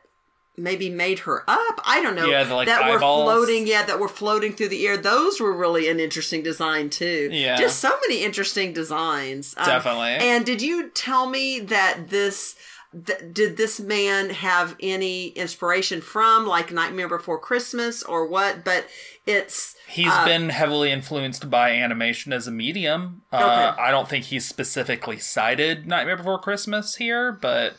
maybe 0.57 0.89
made 0.89 1.19
her 1.19 1.43
up? 1.47 1.79
I 1.85 2.01
don't 2.01 2.15
know. 2.15 2.25
Yeah, 2.29 2.43
the, 2.43 2.55
like, 2.55 2.67
that 2.67 2.81
eyeballs. 2.83 3.25
were 3.25 3.33
floating. 3.33 3.67
Yeah, 3.67 3.85
that 3.85 3.99
were 3.99 4.07
floating 4.09 4.53
through 4.53 4.69
the 4.69 4.85
air. 4.87 4.97
Those 4.97 5.39
were 5.39 5.53
really 5.53 5.87
an 5.87 5.99
interesting 5.99 6.43
design 6.43 6.89
too. 6.89 7.29
Yeah. 7.31 7.55
just 7.57 7.79
so 7.79 7.97
many 8.01 8.23
interesting 8.23 8.73
designs. 8.73 9.53
Um, 9.57 9.65
Definitely. 9.65 10.27
And 10.27 10.45
did 10.45 10.61
you 10.61 10.89
tell 10.89 11.29
me 11.29 11.59
that 11.59 12.09
this? 12.09 12.55
Th- 12.93 13.33
did 13.33 13.57
this 13.57 13.79
man 13.79 14.29
have 14.29 14.75
any 14.79 15.29
inspiration 15.29 16.01
from 16.01 16.47
like 16.47 16.71
Nightmare 16.71 17.09
Before 17.09 17.39
Christmas 17.39 18.01
or 18.03 18.25
what? 18.25 18.63
But 18.63 18.87
it's 19.25 19.75
He's 19.87 20.11
uh, 20.11 20.25
been 20.25 20.49
heavily 20.49 20.91
influenced 20.91 21.49
by 21.49 21.71
animation 21.71 22.33
as 22.33 22.47
a 22.47 22.51
medium. 22.51 23.23
Uh, 23.31 23.75
I 23.77 23.91
don't 23.91 24.07
think 24.07 24.25
he's 24.25 24.47
specifically 24.47 25.17
cited 25.19 25.85
Nightmare 25.85 26.17
Before 26.17 26.39
Christmas 26.39 26.95
here, 26.95 27.31
but 27.31 27.75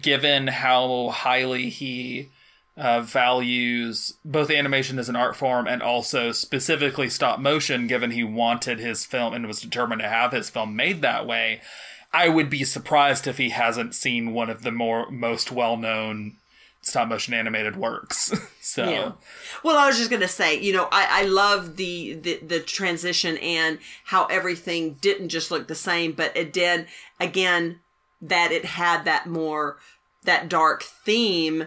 given 0.00 0.48
how 0.48 1.10
highly 1.10 1.68
he 1.70 2.30
uh, 2.76 3.00
values 3.00 4.14
both 4.24 4.50
animation 4.50 4.98
as 4.98 5.08
an 5.08 5.16
art 5.16 5.34
form 5.34 5.66
and 5.66 5.82
also 5.82 6.30
specifically 6.32 7.08
stop 7.08 7.40
motion, 7.40 7.86
given 7.86 8.10
he 8.10 8.22
wanted 8.24 8.78
his 8.78 9.04
film 9.04 9.32
and 9.32 9.46
was 9.46 9.60
determined 9.60 10.02
to 10.02 10.08
have 10.08 10.32
his 10.32 10.50
film 10.50 10.76
made 10.76 11.00
that 11.02 11.26
way, 11.26 11.60
I 12.16 12.30
would 12.30 12.48
be 12.48 12.64
surprised 12.64 13.26
if 13.26 13.36
he 13.36 13.50
hasn't 13.50 13.94
seen 13.94 14.32
one 14.32 14.48
of 14.48 14.62
the 14.62 14.72
more 14.72 15.10
most 15.10 15.52
well 15.52 15.76
known 15.76 16.36
stop 16.80 17.08
motion 17.08 17.34
animated 17.34 17.76
works. 17.76 18.32
so 18.60 18.88
Yeah. 18.88 19.12
Well, 19.62 19.76
I 19.76 19.86
was 19.86 19.98
just 19.98 20.10
gonna 20.10 20.26
say, 20.26 20.58
you 20.58 20.72
know, 20.72 20.88
I, 20.90 21.22
I 21.22 21.22
love 21.24 21.76
the, 21.76 22.14
the 22.14 22.38
the 22.38 22.60
transition 22.60 23.36
and 23.36 23.78
how 24.04 24.24
everything 24.26 24.94
didn't 24.94 25.28
just 25.28 25.50
look 25.50 25.68
the 25.68 25.74
same, 25.74 26.12
but 26.12 26.34
it 26.34 26.54
did 26.54 26.86
again 27.20 27.80
that 28.22 28.50
it 28.50 28.64
had 28.64 29.04
that 29.04 29.26
more 29.26 29.76
that 30.24 30.48
dark 30.48 30.82
theme, 30.82 31.66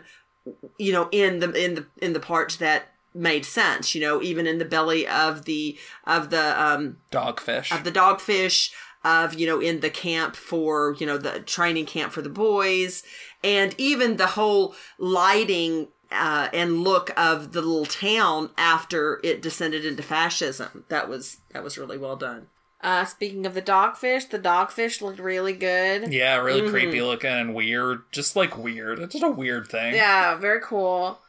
you 0.80 0.92
know, 0.92 1.10
in 1.12 1.42
the 1.42 1.52
in 1.52 1.76
the 1.76 1.86
in 2.02 2.14
the 2.14 2.20
parts 2.20 2.56
that 2.56 2.88
made 3.14 3.46
sense, 3.46 3.94
you 3.94 4.02
know, 4.02 4.20
even 4.22 4.48
in 4.48 4.58
the 4.58 4.66
belly 4.66 5.08
of 5.08 5.46
the 5.46 5.78
of 6.08 6.32
the 6.32 6.60
um 6.60 6.98
dogfish. 7.12 7.72
of 7.72 7.84
the 7.84 7.92
dogfish 7.92 8.72
of 9.04 9.34
you 9.34 9.48
know 9.48 9.60
in 9.60 9.80
the 9.80 9.90
camp 9.90 10.36
for 10.36 10.96
you 11.00 11.06
know 11.06 11.18
the 11.18 11.40
training 11.42 11.86
camp 11.86 12.12
for 12.12 12.22
the 12.22 12.30
boys 12.30 13.04
and 13.44 13.74
even 13.78 14.18
the 14.18 14.28
whole 14.28 14.76
lighting 14.98 15.88
uh, 16.12 16.50
and 16.54 16.84
look 16.84 17.12
of 17.18 17.52
the 17.54 17.62
little 17.62 17.86
town 17.86 18.50
after 18.58 19.20
it 19.24 19.42
descended 19.42 19.86
into 19.86 20.04
fascism 20.04 20.84
that 20.90 21.08
was 21.08 21.38
that 21.54 21.64
was 21.64 21.78
really 21.78 21.98
well 21.98 22.16
done 22.16 22.48
Uh, 22.82 23.04
speaking 23.06 23.46
of 23.46 23.54
the 23.54 23.62
dogfish, 23.62 24.30
the 24.30 24.40
dogfish 24.40 25.02
looked 25.02 25.20
really 25.20 25.52
good. 25.54 26.14
Yeah, 26.14 26.38
really 26.38 26.62
Mm-hmm. 26.62 26.72
creepy 26.72 27.02
looking 27.02 27.30
and 27.30 27.54
weird. 27.54 28.04
Just 28.12 28.36
like 28.38 28.58
weird. 28.58 29.00
It's 29.00 29.12
just 29.14 29.24
a 29.24 29.30
weird 29.30 29.68
thing. 29.68 29.94
Yeah, 29.96 30.36
very 30.36 30.62
cool. 30.62 31.20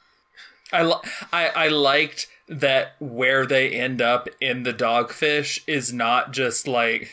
I, 0.72 0.84
li- 0.84 1.02
I 1.32 1.48
I 1.48 1.68
liked 1.68 2.28
that 2.48 2.94
where 3.00 3.44
they 3.46 3.70
end 3.72 4.00
up 4.00 4.28
in 4.40 4.62
the 4.62 4.72
dogfish 4.72 5.60
is 5.66 5.92
not 5.92 6.32
just 6.32 6.68
like 6.68 7.10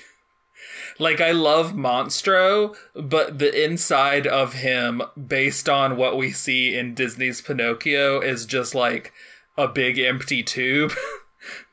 like 1.00 1.22
I 1.22 1.32
love 1.32 1.74
Monstro, 1.74 2.76
but 2.93 3.39
the 3.39 3.66
inside 3.66 4.28
of 4.28 4.54
him, 4.54 5.02
based 5.28 5.70
on 5.70 5.98
what 5.98 6.18
we 6.18 6.32
see 6.32 6.76
in 6.76 6.95
Disney's 6.95 7.41
Pinocchio, 7.41 8.20
is 8.20 8.45
just 8.45 8.74
like 8.76 9.14
a 9.58 9.68
big 9.68 10.00
empty 10.00 10.43
tube. 10.43 10.93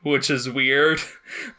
which 0.03 0.29
is 0.29 0.49
weird. 0.49 1.01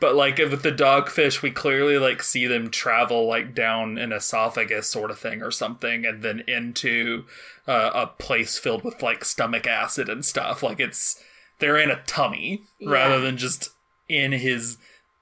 But 0.00 0.14
like 0.14 0.38
with 0.38 0.62
the 0.62 0.72
dogfish, 0.72 1.42
we 1.42 1.50
clearly 1.50 1.98
like 1.98 2.22
see 2.22 2.46
them 2.46 2.70
travel 2.70 3.26
like 3.26 3.54
down 3.54 3.98
an 3.98 4.12
esophagus 4.12 4.88
sort 4.88 5.10
of 5.10 5.18
thing 5.18 5.42
or 5.42 5.50
something, 5.50 6.06
and 6.06 6.22
then 6.22 6.44
into 6.46 7.24
uh, 7.66 7.90
a 7.92 8.06
place 8.06 8.58
filled 8.58 8.84
with 8.84 9.02
like 9.02 9.24
stomach 9.24 9.66
acid 9.66 10.08
and 10.08 10.24
stuff. 10.24 10.62
Like 10.62 10.80
it's 10.80 11.22
they're 11.58 11.78
in 11.78 11.90
a 11.90 12.02
tummy 12.04 12.62
rather 12.86 13.20
than 13.20 13.36
just 13.36 13.70
in 14.08 14.32
his 14.32 14.78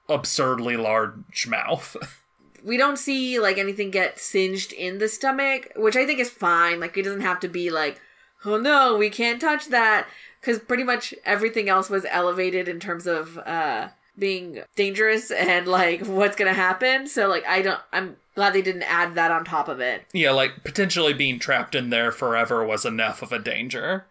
absurdly 0.07 0.77
large 0.77 1.47
mouth. 1.47 1.97
we 2.65 2.77
don't 2.77 2.97
see 2.97 3.39
like 3.39 3.57
anything 3.57 3.91
get 3.91 4.19
singed 4.19 4.73
in 4.73 4.97
the 4.97 5.07
stomach, 5.07 5.71
which 5.75 5.95
I 5.95 6.05
think 6.05 6.19
is 6.19 6.31
fine. 6.31 6.79
Like 6.79 6.97
it 6.97 7.03
doesn't 7.03 7.21
have 7.21 7.39
to 7.41 7.47
be 7.47 7.69
like, 7.69 8.01
oh 8.43 8.57
no, 8.57 8.97
we 8.97 9.09
can't 9.09 9.39
touch 9.39 9.67
that, 9.67 10.07
because 10.41 10.59
pretty 10.59 10.83
much 10.83 11.13
everything 11.25 11.69
else 11.69 11.89
was 11.89 12.05
elevated 12.09 12.67
in 12.67 12.79
terms 12.79 13.07
of 13.07 13.37
uh 13.37 13.89
being 14.17 14.61
dangerous 14.75 15.29
and 15.29 15.67
like 15.67 16.05
what's 16.05 16.35
gonna 16.35 16.53
happen. 16.53 17.07
So 17.07 17.27
like 17.27 17.45
I 17.45 17.61
don't, 17.61 17.79
I'm 17.93 18.15
glad 18.33 18.53
they 18.53 18.61
didn't 18.61 18.83
add 18.83 19.15
that 19.15 19.31
on 19.31 19.45
top 19.45 19.67
of 19.67 19.79
it. 19.79 20.03
yeah, 20.11 20.31
like 20.31 20.63
potentially 20.63 21.13
being 21.13 21.37
trapped 21.37 21.75
in 21.75 21.89
there 21.89 22.11
forever 22.11 22.65
was 22.65 22.83
enough 22.85 23.21
of 23.21 23.31
a 23.31 23.39
danger. 23.39 24.05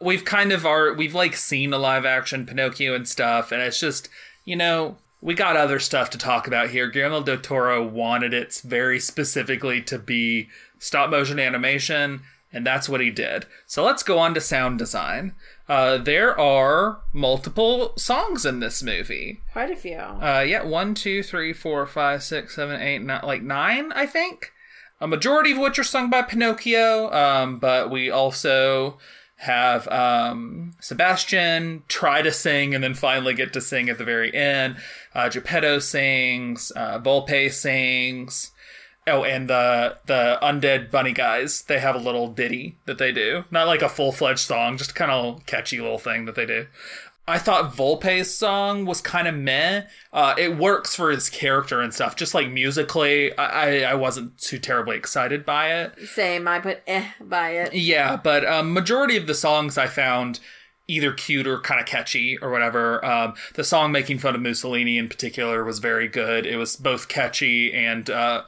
We've 0.00 0.24
kind 0.24 0.52
of 0.52 0.64
are 0.64 0.92
we've 0.92 1.14
like 1.14 1.34
seen 1.36 1.72
a 1.72 1.78
live 1.78 2.04
action 2.04 2.46
Pinocchio 2.46 2.94
and 2.94 3.08
stuff, 3.08 3.50
and 3.50 3.60
it's 3.60 3.80
just 3.80 4.08
you 4.44 4.54
know 4.56 4.98
we 5.24 5.32
got 5.32 5.56
other 5.56 5.78
stuff 5.78 6.10
to 6.10 6.18
talk 6.18 6.46
about 6.46 6.68
here. 6.68 6.86
Guillermo 6.90 7.22
del 7.22 7.38
Toro 7.38 7.82
wanted 7.82 8.34
it 8.34 8.60
very 8.62 9.00
specifically 9.00 9.80
to 9.80 9.98
be 9.98 10.50
stop 10.78 11.08
motion 11.08 11.40
animation, 11.40 12.20
and 12.52 12.66
that's 12.66 12.90
what 12.90 13.00
he 13.00 13.10
did. 13.10 13.46
So 13.66 13.82
let's 13.82 14.02
go 14.02 14.18
on 14.18 14.34
to 14.34 14.40
sound 14.42 14.78
design. 14.78 15.34
Uh, 15.66 15.96
there 15.96 16.38
are 16.38 17.00
multiple 17.14 17.94
songs 17.96 18.44
in 18.44 18.60
this 18.60 18.82
movie. 18.82 19.40
Quite 19.50 19.70
a 19.70 19.76
few. 19.76 19.96
Uh, 19.96 20.44
yeah, 20.46 20.62
one, 20.62 20.94
two, 20.94 21.22
three, 21.22 21.54
four, 21.54 21.86
five, 21.86 22.22
six, 22.22 22.54
seven, 22.56 22.78
eight, 22.82 23.00
nine, 23.00 23.22
like 23.24 23.42
nine, 23.42 23.92
I 23.92 24.04
think. 24.04 24.52
A 25.00 25.06
majority 25.06 25.52
of 25.52 25.58
which 25.58 25.78
are 25.78 25.84
sung 25.84 26.10
by 26.10 26.20
Pinocchio, 26.20 27.10
um, 27.12 27.58
but 27.58 27.90
we 27.90 28.10
also 28.10 28.98
have 29.44 29.86
um, 29.88 30.74
Sebastian 30.80 31.82
try 31.86 32.22
to 32.22 32.32
sing 32.32 32.74
and 32.74 32.82
then 32.82 32.94
finally 32.94 33.34
get 33.34 33.52
to 33.52 33.60
sing 33.60 33.88
at 33.88 33.98
the 33.98 34.04
very 34.04 34.34
end. 34.34 34.76
Uh, 35.14 35.28
Geppetto 35.28 35.78
sings, 35.78 36.72
uh, 36.74 36.98
Volpe 36.98 37.52
sings. 37.52 38.52
Oh, 39.06 39.22
and 39.22 39.50
the 39.50 39.98
the 40.06 40.38
undead 40.40 40.90
bunny 40.90 41.12
guys, 41.12 41.62
they 41.62 41.78
have 41.78 41.94
a 41.94 41.98
little 41.98 42.28
ditty 42.28 42.78
that 42.86 42.96
they 42.96 43.12
do. 43.12 43.44
Not 43.50 43.66
like 43.66 43.82
a 43.82 43.88
full 43.88 44.12
fledged 44.12 44.40
song, 44.40 44.78
just 44.78 44.94
kind 44.94 45.10
of 45.10 45.44
catchy 45.44 45.78
little 45.78 45.98
thing 45.98 46.24
that 46.24 46.34
they 46.34 46.46
do. 46.46 46.66
I 47.26 47.38
thought 47.38 47.74
Volpe's 47.74 48.34
song 48.34 48.84
was 48.84 49.00
kind 49.00 49.26
of 49.26 49.34
meh. 49.34 49.84
Uh, 50.12 50.34
it 50.36 50.58
works 50.58 50.94
for 50.94 51.10
his 51.10 51.30
character 51.30 51.80
and 51.80 51.92
stuff. 51.94 52.16
Just 52.16 52.34
like 52.34 52.50
musically, 52.50 53.36
I, 53.38 53.90
I 53.90 53.94
wasn't 53.94 54.36
too 54.36 54.58
terribly 54.58 54.96
excited 54.96 55.46
by 55.46 55.72
it. 55.72 55.98
Same. 56.06 56.46
I 56.46 56.58
put 56.58 56.82
eh 56.86 57.08
by 57.20 57.50
it. 57.52 57.72
Yeah, 57.72 58.16
but 58.16 58.44
um, 58.44 58.74
majority 58.74 59.16
of 59.16 59.26
the 59.26 59.34
songs 59.34 59.78
I 59.78 59.86
found 59.86 60.40
either 60.86 61.12
cute 61.12 61.46
or 61.46 61.60
kind 61.60 61.80
of 61.80 61.86
catchy 61.86 62.36
or 62.42 62.50
whatever. 62.50 63.02
Um, 63.02 63.34
the 63.54 63.64
song 63.64 63.90
making 63.90 64.18
fun 64.18 64.34
of 64.34 64.42
Mussolini 64.42 64.98
in 64.98 65.08
particular 65.08 65.64
was 65.64 65.78
very 65.78 66.08
good. 66.08 66.44
It 66.44 66.56
was 66.56 66.76
both 66.76 67.08
catchy 67.08 67.72
and 67.72 68.10
uh, 68.10 68.42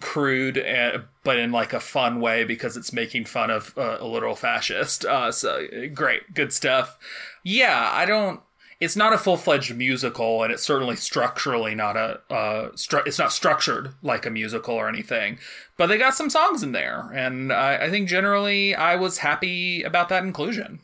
crude, 0.00 0.58
uh, 0.58 0.98
but 1.24 1.38
in 1.38 1.52
like 1.52 1.72
a 1.72 1.80
fun 1.80 2.20
way 2.20 2.44
because 2.44 2.76
it's 2.76 2.92
making 2.92 3.24
fun 3.24 3.50
of 3.50 3.76
uh, 3.76 3.98
a 4.00 4.06
literal 4.06 4.34
fascist. 4.34 5.04
Uh, 5.04 5.30
so 5.32 5.66
great, 5.94 6.34
good 6.34 6.52
stuff. 6.52 6.98
Yeah, 7.42 7.90
I 7.92 8.04
don't. 8.04 8.40
It's 8.80 8.96
not 8.96 9.12
a 9.12 9.18
full 9.18 9.36
fledged 9.36 9.76
musical, 9.76 10.42
and 10.42 10.52
it's 10.52 10.64
certainly 10.64 10.96
structurally 10.96 11.74
not 11.74 11.96
a. 11.96 12.20
Uh, 12.28 12.70
stru- 12.72 13.06
it's 13.06 13.18
not 13.18 13.32
structured 13.32 13.94
like 14.02 14.26
a 14.26 14.30
musical 14.30 14.74
or 14.74 14.88
anything. 14.88 15.38
But 15.76 15.86
they 15.86 15.98
got 15.98 16.14
some 16.14 16.30
songs 16.30 16.62
in 16.62 16.72
there, 16.72 17.10
and 17.14 17.52
I, 17.52 17.84
I 17.84 17.90
think 17.90 18.08
generally 18.08 18.74
I 18.74 18.96
was 18.96 19.18
happy 19.18 19.82
about 19.82 20.08
that 20.08 20.24
inclusion. 20.24 20.80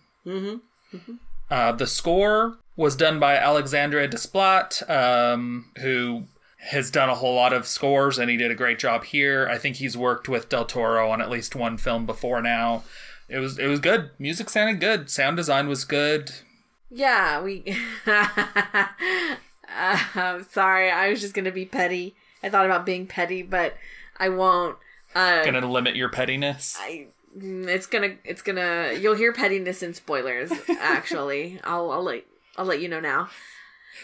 Uh, 1.50 1.72
the 1.72 1.86
score 1.86 2.58
was 2.76 2.94
done 2.94 3.18
by 3.18 3.34
Alexandre 3.36 4.06
Desplat, 4.06 4.88
um, 4.88 5.70
who 5.78 6.24
has 6.58 6.90
done 6.90 7.08
a 7.08 7.14
whole 7.14 7.34
lot 7.34 7.52
of 7.52 7.66
scores, 7.66 8.18
and 8.18 8.30
he 8.30 8.36
did 8.36 8.50
a 8.50 8.54
great 8.54 8.78
job 8.78 9.04
here. 9.04 9.48
I 9.50 9.58
think 9.58 9.76
he's 9.76 9.96
worked 9.96 10.28
with 10.28 10.48
Del 10.48 10.64
Toro 10.64 11.10
on 11.10 11.20
at 11.20 11.30
least 11.30 11.54
one 11.54 11.78
film 11.78 12.04
before 12.04 12.42
now. 12.42 12.84
It 13.28 13.38
was 13.38 13.58
it 13.58 13.66
was 13.66 13.80
good. 13.80 14.10
Music 14.18 14.50
sounded 14.50 14.80
good. 14.80 15.10
Sound 15.10 15.36
design 15.36 15.68
was 15.68 15.84
good. 15.84 16.32
Yeah, 16.90 17.42
we. 17.42 17.64
uh, 18.06 18.86
I'm 20.14 20.44
sorry, 20.44 20.90
I 20.90 21.10
was 21.10 21.20
just 21.20 21.34
gonna 21.34 21.52
be 21.52 21.64
petty. 21.64 22.16
I 22.42 22.48
thought 22.48 22.66
about 22.66 22.86
being 22.86 23.06
petty, 23.06 23.42
but 23.42 23.74
I 24.18 24.28
won't. 24.28 24.78
Uh, 25.14 25.44
Gonna 25.44 25.66
limit 25.70 25.96
your 25.96 26.08
pettiness. 26.08 26.76
I, 26.78 27.08
mm, 27.36 27.66
it's 27.66 27.86
gonna, 27.86 28.16
it's 28.24 28.42
gonna. 28.42 28.94
You'll 28.98 29.16
hear 29.16 29.32
pettiness 29.32 29.82
in 29.82 29.94
spoilers. 29.94 30.52
Actually, 30.80 31.60
I'll, 31.64 31.90
I'll 31.90 32.02
let, 32.02 32.24
I'll 32.56 32.64
let 32.66 32.80
you 32.80 32.88
know 32.88 33.00
now. 33.00 33.28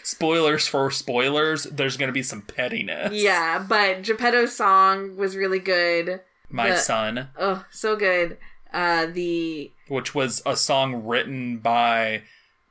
Spoilers 0.03 0.67
for 0.67 0.91
spoilers. 0.91 1.63
There's 1.63 1.97
gonna 1.97 2.11
be 2.11 2.23
some 2.23 2.41
pettiness. 2.41 3.13
Yeah, 3.13 3.65
but 3.67 4.01
Geppetto's 4.03 4.55
song 4.55 5.15
was 5.17 5.35
really 5.35 5.59
good. 5.59 6.21
My 6.49 6.71
the- 6.71 6.77
son, 6.77 7.29
Oh, 7.37 7.65
so 7.71 7.95
good. 7.95 8.37
Uh, 8.73 9.05
the 9.05 9.71
which 9.87 10.13
was 10.13 10.41
a 10.45 10.57
song 10.57 11.05
written 11.05 11.59
by 11.59 12.23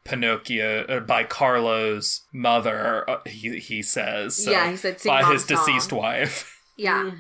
Pinocchio 0.05 0.85
uh, 0.85 1.01
by 1.01 1.25
Carlo's 1.25 2.23
mother. 2.33 3.09
Uh, 3.09 3.19
he 3.27 3.59
he 3.59 3.83
says. 3.83 4.45
So, 4.45 4.51
Yeah, 4.51 4.71
he 4.71 4.77
said, 4.77 5.01
"Sing 5.01 5.11
by 5.11 5.23
Mom's 5.23 5.33
his 5.43 5.47
deceased 5.47 5.93
wife. 5.93 6.61
yeah, 6.77 7.11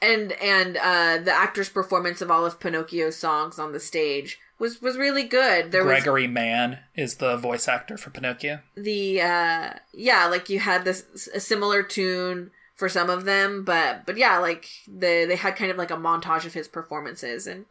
and 0.00 0.32
and 0.32 0.76
uh, 0.76 1.18
the 1.18 1.32
actor's 1.32 1.68
performance 1.68 2.20
of 2.20 2.30
all 2.30 2.46
of 2.46 2.60
Pinocchio's 2.60 3.16
songs 3.16 3.58
on 3.58 3.72
the 3.72 3.80
stage 3.80 4.38
was 4.62 4.80
was 4.80 4.96
really 4.96 5.24
good. 5.24 5.72
There 5.72 5.84
was 5.84 5.90
Gregory 6.02 6.28
Mann 6.28 6.78
is 6.94 7.16
the 7.16 7.36
voice 7.36 7.66
actor 7.66 7.96
for 7.98 8.10
Pinocchio. 8.10 8.60
the 8.76 9.20
uh 9.20 9.72
yeah 9.92 10.26
like 10.26 10.48
you 10.48 10.60
had 10.60 10.84
this 10.84 11.28
a 11.34 11.40
similar 11.40 11.82
tune 11.82 12.50
for 12.76 12.88
some 12.88 13.10
of 13.10 13.24
them 13.24 13.64
but 13.64 14.06
but 14.06 14.16
yeah 14.16 14.38
like 14.38 14.66
the 14.86 15.26
they 15.28 15.36
had 15.36 15.56
kind 15.56 15.70
of 15.70 15.76
like 15.76 15.90
a 15.90 15.96
montage 15.96 16.46
of 16.46 16.54
his 16.54 16.68
performances 16.68 17.46
and 17.46 17.66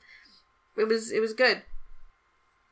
it 0.78 0.88
was 0.88 1.12
it 1.12 1.20
was 1.22 1.34
good 1.34 1.64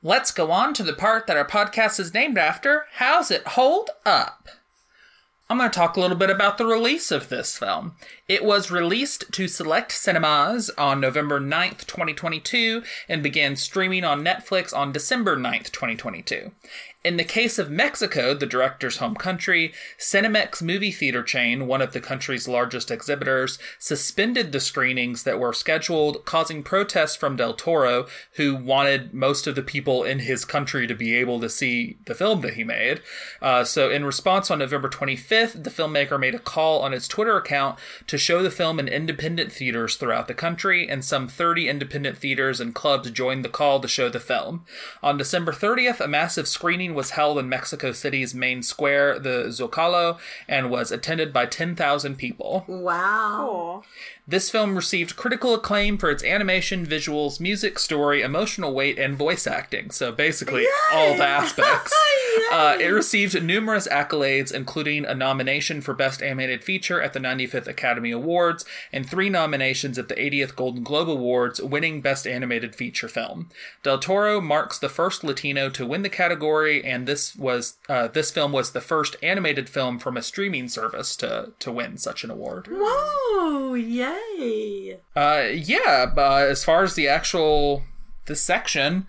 Let's 0.01 0.31
go 0.31 0.49
on 0.51 0.73
to 0.75 0.83
the 0.83 0.93
part 0.93 1.27
that 1.27 1.35
our 1.35 1.45
podcast 1.45 1.99
is 1.99 2.13
named 2.13 2.37
after. 2.37 2.85
How's 2.93 3.29
it 3.31 3.45
hold 3.45 3.89
up? 4.05 4.47
I'm 5.51 5.57
going 5.57 5.67
to 5.71 5.75
talk 5.75 5.97
a 5.97 5.99
little 5.99 6.15
bit 6.15 6.29
about 6.29 6.59
the 6.59 6.65
release 6.67 7.09
of 7.09 7.29
this 7.29 7.57
film. 7.57 7.93
It 8.27 8.43
was 8.43 8.69
released 8.69 9.31
to 9.31 9.47
select 9.47 9.91
cinemas 9.91 10.69
on 10.77 11.01
November 11.01 11.41
9th, 11.41 11.87
2022, 11.87 12.83
and 13.07 13.23
began 13.23 13.55
streaming 13.55 14.03
on 14.03 14.23
Netflix 14.23 14.77
on 14.77 14.91
December 14.91 15.35
9th, 15.35 15.71
2022. 15.71 16.51
In 17.01 17.15
the 17.15 17.23
case 17.23 17.57
of 17.57 17.71
Mexico, 17.71 18.33
the 18.33 18.45
director's 18.45 18.97
home 18.97 19.15
country, 19.15 19.73
Cinemex 19.97 20.61
movie 20.61 20.91
theater 20.91 21.23
chain, 21.23 21.65
one 21.65 21.81
of 21.81 21.93
the 21.93 22.01
country's 22.01 22.45
largest 22.45 22.91
exhibitors, 22.91 23.57
suspended 23.79 24.51
the 24.51 24.59
screenings 24.59 25.23
that 25.23 25.39
were 25.39 25.53
scheduled, 25.53 26.25
causing 26.25 26.61
protests 26.61 27.15
from 27.15 27.37
Del 27.37 27.53
Toro, 27.53 28.05
who 28.33 28.53
wanted 28.53 29.13
most 29.13 29.47
of 29.47 29.55
the 29.55 29.63
people 29.63 30.03
in 30.03 30.19
his 30.19 30.43
country 30.43 30.87
to 30.87 30.93
be 30.93 31.15
able 31.15 31.39
to 31.39 31.47
see 31.47 31.97
the 32.05 32.13
film 32.13 32.41
that 32.41 32.55
he 32.55 32.65
made. 32.65 33.01
Uh, 33.41 33.63
so, 33.63 33.89
in 33.89 34.03
response, 34.03 34.51
on 34.51 34.59
November 34.59 34.89
25th, 34.89 35.63
the 35.63 35.69
filmmaker 35.69 36.19
made 36.19 36.35
a 36.35 36.39
call 36.39 36.81
on 36.81 36.91
his 36.91 37.07
Twitter 37.07 37.37
account 37.37 37.79
to 38.07 38.17
show 38.17 38.43
the 38.43 38.51
film 38.51 38.77
in 38.77 38.89
independent 38.89 39.53
theaters 39.53 39.95
throughout 39.95 40.27
the 40.27 40.33
country, 40.33 40.89
and 40.89 41.05
some 41.05 41.29
30 41.29 41.69
independent 41.69 42.17
theaters 42.17 42.59
and 42.59 42.75
clubs 42.75 43.09
joined 43.11 43.45
the 43.45 43.49
call 43.49 43.79
to 43.79 43.87
show 43.87 44.09
the 44.09 44.19
film. 44.19 44.65
On 45.01 45.15
December 45.15 45.53
30th, 45.53 46.01
a 46.01 46.07
massive 46.09 46.45
screening 46.45 46.88
was 46.93 47.11
held 47.11 47.37
in 47.37 47.49
Mexico 47.49 47.91
City's 47.91 48.33
main 48.33 48.63
square, 48.63 49.19
the 49.19 49.45
Zocalo, 49.47 50.19
and 50.47 50.69
was 50.69 50.91
attended 50.91 51.31
by 51.33 51.45
10,000 51.45 52.15
people. 52.17 52.65
Wow. 52.67 53.83
cool 53.83 53.83
This 54.29 54.51
film 54.51 54.75
received 54.75 55.15
critical 55.15 55.55
acclaim 55.55 55.97
for 55.97 56.11
its 56.11 56.23
animation, 56.23 56.85
visuals, 56.85 57.39
music, 57.39 57.79
story, 57.79 58.21
emotional 58.21 58.75
weight, 58.75 58.99
and 58.99 59.15
voice 59.15 59.47
acting. 59.47 59.89
So 59.89 60.11
basically, 60.11 60.67
all 60.93 61.15
the 61.15 61.25
aspects. 61.27 61.91
Uh, 62.51 62.77
it 62.79 62.87
received 62.87 63.41
numerous 63.43 63.87
accolades, 63.87 64.51
including 64.51 65.05
a 65.05 65.13
nomination 65.13 65.81
for 65.81 65.93
Best 65.93 66.21
Animated 66.21 66.63
Feature 66.63 67.01
at 67.01 67.13
the 67.13 67.19
95th 67.19 67.67
Academy 67.67 68.11
Awards 68.11 68.65
and 68.91 69.07
three 69.07 69.29
nominations 69.29 69.99
at 69.99 70.07
the 70.07 70.15
80th 70.15 70.55
Golden 70.55 70.83
Globe 70.83 71.09
Awards, 71.09 71.61
winning 71.61 72.01
Best 72.01 72.25
Animated 72.25 72.75
Feature 72.75 73.07
Film. 73.07 73.49
Del 73.83 73.99
Toro 73.99 74.39
marks 74.41 74.79
the 74.79 74.89
first 74.89 75.23
Latino 75.23 75.69
to 75.69 75.85
win 75.85 76.01
the 76.01 76.09
category, 76.09 76.83
and 76.83 77.07
this 77.07 77.35
was 77.35 77.77
uh, 77.87 78.07
this 78.07 78.31
film 78.31 78.51
was 78.51 78.71
the 78.71 78.81
first 78.81 79.15
animated 79.21 79.69
film 79.69 79.99
from 79.99 80.15
a 80.17 80.21
streaming 80.21 80.69
service 80.69 81.15
to 81.17 81.51
to 81.59 81.71
win 81.71 81.97
such 81.97 82.23
an 82.23 82.31
award. 82.31 82.67
Whoa! 82.71 83.73
Yay! 83.75 84.18
Uh, 85.15 85.47
yeah, 85.53 86.05
but 86.05 86.49
as 86.49 86.63
far 86.63 86.83
as 86.83 86.95
the 86.95 87.07
actual 87.07 87.83
this 88.25 88.41
section, 88.41 89.07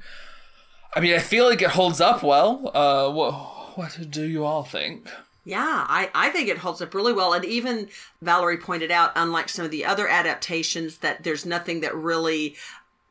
I 0.95 1.01
mean, 1.01 1.15
I 1.15 1.19
feel 1.19 1.47
like 1.49 1.63
it 1.63 1.71
holds 1.71 2.01
up 2.01 2.23
well. 2.23 2.71
Uh, 2.75 3.11
what 3.11 3.33
what 3.77 4.11
do 4.11 4.25
you 4.25 4.45
all 4.45 4.65
think? 4.65 5.09
Yeah, 5.45 5.87
I, 5.89 6.11
I 6.15 6.29
think 6.31 6.49
it 6.49 6.59
holds 6.59 6.83
up 6.83 6.95
really 6.95 7.15
well. 7.15 7.33
And 7.33 7.45
even 7.45 7.89
Valerie 8.21 8.59
pointed 8.59 8.91
out, 8.91 9.13
unlike 9.17 9.49
some 9.49 9.65
of 9.65 9.71
the 9.71 9.87
other 9.87 10.07
adaptations, 10.07 10.99
that 10.99 11.25
there's 11.25 11.47
nothing 11.47 11.81
that 11.81 11.95
really 11.95 12.57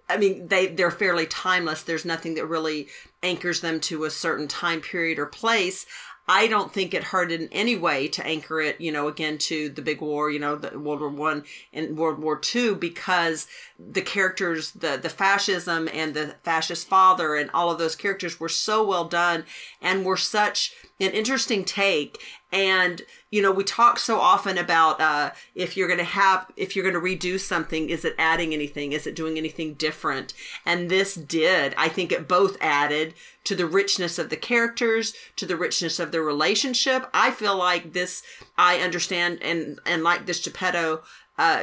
I 0.10 0.18
mean, 0.18 0.48
they 0.48 0.68
they're 0.68 0.92
fairly 0.92 1.28
timeless. 1.28 1.84
There's 1.84 2.06
nothing 2.06 2.34
that 2.34 2.48
really 2.48 2.88
anchors 3.22 3.62
them 3.62 3.80
to 3.82 4.06
a 4.06 4.10
certain 4.10 4.48
time 4.48 4.82
period 4.82 5.20
or 5.20 5.28
place. 5.28 5.86
I 6.30 6.46
don't 6.46 6.72
think 6.72 6.94
it 6.94 7.06
hurt 7.06 7.32
in 7.32 7.50
any 7.52 7.76
way 7.76 8.08
to 8.10 8.24
anchor 8.24 8.62
it, 8.62 8.80
you 8.80 8.92
know, 8.92 9.08
again 9.08 9.40
to 9.40 9.68
the 9.70 9.82
big 9.82 10.00
war, 10.00 10.30
you 10.30 10.38
know, 10.38 10.56
the 10.56 10.78
World 10.78 11.02
War 11.02 11.10
One 11.10 11.44
and 11.74 11.98
World 11.98 12.20
War 12.20 12.38
Two, 12.38 12.76
because 12.76 13.48
the 13.80 14.04
characters, 14.04 14.70
the 14.72 15.00
the 15.02 15.10
fascism 15.10 15.90
and 15.92 16.14
the 16.14 16.36
fascist 16.44 16.88
father 16.88 17.34
and 17.34 17.50
all 17.52 17.72
of 17.72 17.80
those 17.80 17.96
characters 17.96 18.40
were 18.40 18.48
so 18.48 18.88
well 18.88 19.06
done 19.06 19.44
and 19.82 20.06
were 20.06 20.18
such 20.18 20.76
an 21.00 21.10
interesting 21.12 21.66
take. 21.66 22.20
And 22.52 23.02
you 23.32 23.42
know, 23.42 23.52
we 23.52 23.64
talk 23.64 23.98
so 23.98 24.20
often 24.20 24.58
about 24.60 25.02
uh, 25.02 25.32
if 25.56 25.76
you're 25.76 25.88
going 25.88 26.00
to 26.00 26.04
have, 26.04 26.46
if 26.56 26.76
you're 26.76 26.90
going 26.90 26.94
to 26.94 27.02
redo 27.28 27.40
something, 27.40 27.90
is 27.90 28.06
it 28.06 28.16
adding 28.20 28.54
anything? 28.54 28.92
Is 28.92 29.08
it 29.08 29.16
doing 29.16 29.38
anything 29.38 29.74
different? 29.74 30.36
And 30.64 30.90
this 30.90 31.16
did. 31.16 31.74
I 31.76 31.90
think 31.90 32.12
it 32.12 32.28
both 32.28 32.56
added 32.62 33.16
to 33.50 33.56
the 33.56 33.66
richness 33.66 34.18
of 34.18 34.30
the 34.30 34.38
characters, 34.38 35.14
to 35.36 35.46
the 35.46 35.58
richness 35.58 36.00
of 36.00 36.12
the 36.12 36.22
relationship. 36.22 37.10
I 37.14 37.32
feel 37.32 37.58
like 37.58 37.94
this, 37.94 38.24
I 38.58 38.78
understand 38.78 39.42
and 39.42 39.80
and 39.86 40.04
like 40.04 40.26
this 40.26 40.44
Geppetto 40.44 41.02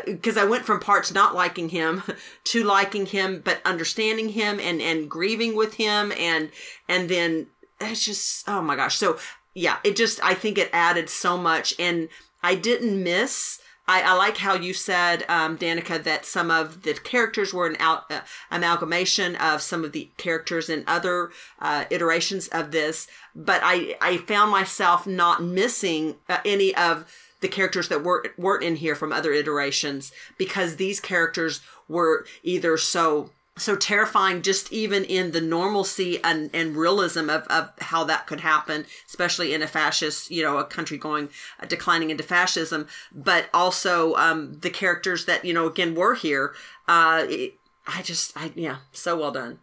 because 0.05 0.39
uh, 0.39 0.41
I 0.41 0.45
went 0.45 0.64
from 0.64 0.80
parts 0.80 1.12
not 1.12 1.34
liking 1.34 1.68
him 1.68 2.03
to 2.45 2.64
liking 2.64 3.07
him, 3.07 3.41
but 3.45 3.61
understanding 3.64 4.30
him 4.30 4.59
and 4.61 4.80
and 4.82 5.11
grieving 5.11 5.57
with 5.57 5.74
him, 5.74 6.12
and 6.12 6.51
and 6.89 7.09
then 7.09 7.47
it's 7.80 8.05
just 8.05 8.49
oh 8.49 8.61
my 8.61 8.76
gosh. 8.76 8.97
So 8.97 9.18
yeah, 9.57 9.78
it 9.82 9.97
just, 9.97 10.22
I 10.22 10.34
think 10.34 10.59
it 10.59 10.68
added 10.70 11.09
so 11.09 11.39
much. 11.39 11.74
And 11.78 12.11
I 12.43 12.55
didn't 12.57 13.03
miss. 13.03 13.59
I, 13.89 14.03
I 14.03 14.12
like 14.14 14.39
how 14.39 14.55
you 14.55 14.74
said, 14.74 15.24
um, 15.28 15.57
Danica, 15.57 16.03
that 16.03 16.24
some 16.24 16.51
of 16.51 16.82
the 16.82 16.95
characters 16.95 17.55
were 17.55 17.66
an 17.66 17.76
out, 17.78 18.11
uh, 18.11 18.20
amalgamation 18.51 19.37
of 19.37 19.62
some 19.62 19.84
of 19.84 19.93
the 19.93 20.11
characters 20.16 20.68
in 20.68 20.84
other 20.87 21.30
uh, 21.61 21.84
iterations 21.91 22.49
of 22.49 22.72
this. 22.72 23.07
But 23.34 23.61
I, 23.62 23.97
I 24.01 24.16
found 24.18 24.51
myself 24.51 25.07
not 25.07 25.43
missing 25.43 26.16
uh, 26.28 26.39
any 26.45 26.74
of 26.74 27.05
the 27.41 27.49
characters 27.49 27.89
that 27.89 28.03
weren't 28.03 28.37
weren't 28.39 28.64
in 28.64 28.76
here 28.76 28.95
from 28.95 29.12
other 29.12 29.32
iterations 29.32 30.11
because 30.39 30.76
these 30.76 31.01
characters 31.01 31.61
were 31.87 32.26
either 32.43 32.76
so 32.76 33.30
so 33.59 33.74
terrifying 33.74 34.42
just 34.42 34.70
even 34.70 35.04
in 35.04 35.32
the 35.32 35.40
normalcy 35.40 36.22
and, 36.22 36.50
and 36.52 36.76
realism 36.76 37.30
of, 37.30 37.44
of 37.44 37.72
how 37.80 38.04
that 38.04 38.26
could 38.26 38.40
happen 38.40 38.84
especially 39.09 39.54
in 39.54 39.62
a 39.62 39.66
fascist 39.66 40.30
you 40.30 40.42
know 40.42 40.59
a 40.59 40.64
country 40.64 40.98
going 40.98 41.28
uh, 41.61 41.66
declining 41.66 42.11
into 42.11 42.22
fascism. 42.22 42.86
But 43.12 43.48
also 43.54 44.14
um, 44.14 44.59
the 44.61 44.70
characters 44.70 45.24
that 45.24 45.44
you 45.44 45.54
know 45.54 45.66
again 45.66 45.94
were 45.94 46.14
here 46.14 46.54
uh, 46.88 47.24
it, 47.28 47.54
i 47.86 48.02
just 48.02 48.36
i 48.36 48.52
yeah 48.54 48.78
so 48.92 49.18
well 49.18 49.32
done. 49.32 49.59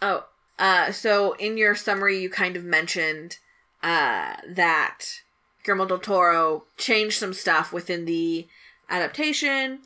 Oh 0.00 0.26
uh, 0.58 0.92
so 0.92 1.32
in 1.34 1.56
your 1.56 1.74
summary 1.74 2.18
you 2.18 2.30
kind 2.30 2.56
of 2.56 2.64
mentioned 2.64 3.38
uh, 3.82 4.36
that 4.48 5.06
Guillermo 5.64 5.86
del 5.86 5.98
Toro 5.98 6.64
changed 6.76 7.18
some 7.18 7.32
stuff 7.32 7.72
within 7.72 8.04
the 8.04 8.46
adaptation 8.88 9.80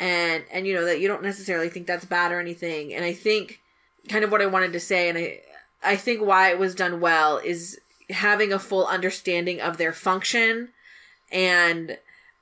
and 0.00 0.44
and 0.50 0.66
you 0.66 0.74
know 0.74 0.86
that 0.86 0.98
you 0.98 1.06
don't 1.06 1.22
necessarily 1.22 1.68
think 1.68 1.86
that's 1.86 2.06
bad 2.06 2.32
or 2.32 2.40
anything. 2.40 2.92
And 2.92 3.04
i 3.04 3.12
think 3.12 3.60
kind 4.08 4.24
of 4.24 4.32
what 4.32 4.42
i 4.42 4.46
wanted 4.46 4.72
to 4.72 4.80
say 4.80 5.08
and 5.08 5.18
i 5.18 5.40
i 5.84 5.94
think 5.94 6.20
why 6.20 6.50
it 6.50 6.58
was 6.58 6.74
done 6.74 7.00
well 7.00 7.36
is 7.36 7.78
having 8.08 8.52
a 8.52 8.58
full 8.58 8.86
understanding 8.86 9.60
of 9.60 9.76
their 9.76 9.92
function 9.92 10.70
and 11.30 11.98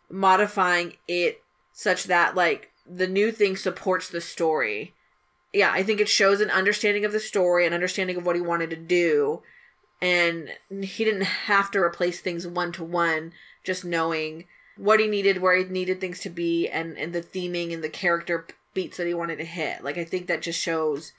modifying 0.09 0.95
it 1.07 1.43
such 1.73 2.05
that 2.05 2.35
like 2.35 2.71
the 2.91 3.09
new 3.09 3.31
thing 3.31 3.55
supports 3.55 4.09
the 4.09 4.21
story. 4.21 4.95
Yeah 5.53 5.73
i 5.73 5.83
think 5.83 6.01
it 6.01 6.09
shows 6.09 6.41
an 6.41 6.51
understanding 6.51 7.05
of 7.05 7.13
the 7.13 7.21
story 7.21 7.67
an 7.67 7.75
understanding 7.75 8.17
of 8.17 8.25
what 8.25 8.37
he 8.37 8.43
wanted 8.43 8.71
to 8.71 8.77
do 8.77 9.43
and 10.01 10.51
he 10.71 11.05
didn't 11.05 11.23
have 11.23 11.73
to 11.73 11.81
replace 11.81 12.21
things 12.21 12.47
one 12.47 12.71
to 12.73 12.85
one 12.85 13.33
just 13.65 13.85
knowing 13.85 14.45
what 14.79 15.01
he 15.01 15.07
needed, 15.07 15.43
where 15.43 15.57
he 15.57 15.65
needed 15.65 16.01
things 16.01 16.21
to 16.21 16.31
be, 16.31 16.69
and 16.69 16.97
and 16.97 17.13
the 17.13 17.23
theming 17.23 17.75
and 17.75 17.85
the 17.85 17.89
character 17.89 18.47
beats 18.75 18.97
that 18.97 19.07
he 19.07 19.15
wanted 19.15 19.37
to 19.37 19.45
hit. 19.45 19.85
Like 19.85 19.99
I 19.99 20.05
think 20.05 20.27
that 20.27 20.43
just 20.43 20.61
shows. 20.61 21.13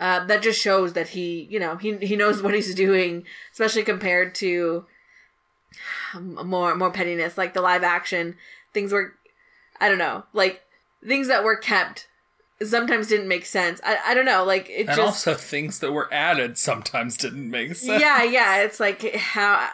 Uh, 0.00 0.24
that 0.26 0.42
just 0.42 0.60
shows 0.60 0.92
that 0.92 1.08
he, 1.08 1.48
you 1.50 1.58
know, 1.58 1.74
he 1.76 1.96
he 1.96 2.14
knows 2.14 2.40
what 2.40 2.54
he's 2.54 2.72
doing, 2.74 3.24
especially 3.52 3.82
compared 3.82 4.32
to 4.36 4.86
more 6.14 6.74
more 6.76 6.92
pettiness, 6.92 7.36
like 7.36 7.52
the 7.52 7.60
live 7.60 7.82
action 7.82 8.36
things 8.72 8.92
were, 8.92 9.14
I 9.80 9.88
don't 9.88 9.98
know, 9.98 10.24
like 10.32 10.62
things 11.06 11.28
that 11.28 11.44
were 11.44 11.56
kept 11.56 12.08
sometimes 12.62 13.08
didn't 13.08 13.28
make 13.28 13.46
sense. 13.46 13.80
I, 13.84 13.98
I 14.06 14.14
don't 14.14 14.24
know, 14.24 14.44
like 14.44 14.68
it 14.70 14.88
and 14.88 14.96
just 14.96 15.00
also 15.00 15.34
things 15.34 15.78
that 15.80 15.92
were 15.92 16.12
added 16.12 16.58
sometimes 16.58 17.16
didn't 17.16 17.50
make 17.50 17.74
sense. 17.74 18.00
yeah 18.00 18.22
yeah. 18.22 18.62
It's 18.62 18.80
like 18.80 19.14
how 19.14 19.68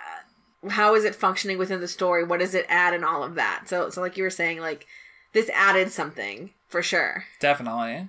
how 0.70 0.94
is 0.94 1.04
it 1.04 1.14
functioning 1.14 1.58
within 1.58 1.80
the 1.80 1.88
story? 1.88 2.24
What 2.24 2.40
does 2.40 2.54
it 2.54 2.66
add 2.68 2.94
and 2.94 3.04
all 3.04 3.22
of 3.22 3.34
that? 3.34 3.64
So 3.68 3.90
so 3.90 4.00
like 4.00 4.16
you 4.16 4.24
were 4.24 4.30
saying, 4.30 4.60
like 4.60 4.86
this 5.32 5.50
added 5.50 5.90
something 5.90 6.50
for 6.68 6.82
sure. 6.82 7.24
Definitely. 7.40 8.08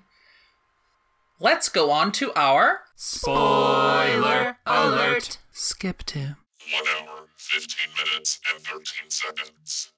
Let's 1.40 1.70
go 1.70 1.92
on 1.92 2.12
to 2.14 2.32
our 2.36 2.82
spoiler 2.96 4.58
alert. 4.66 5.38
Skip 5.52 6.04
to 6.04 6.38
one 6.72 6.88
hour, 6.98 7.28
fifteen 7.36 7.90
minutes, 7.96 8.40
and 8.52 8.64
thirteen 8.64 9.10
seconds. 9.10 9.92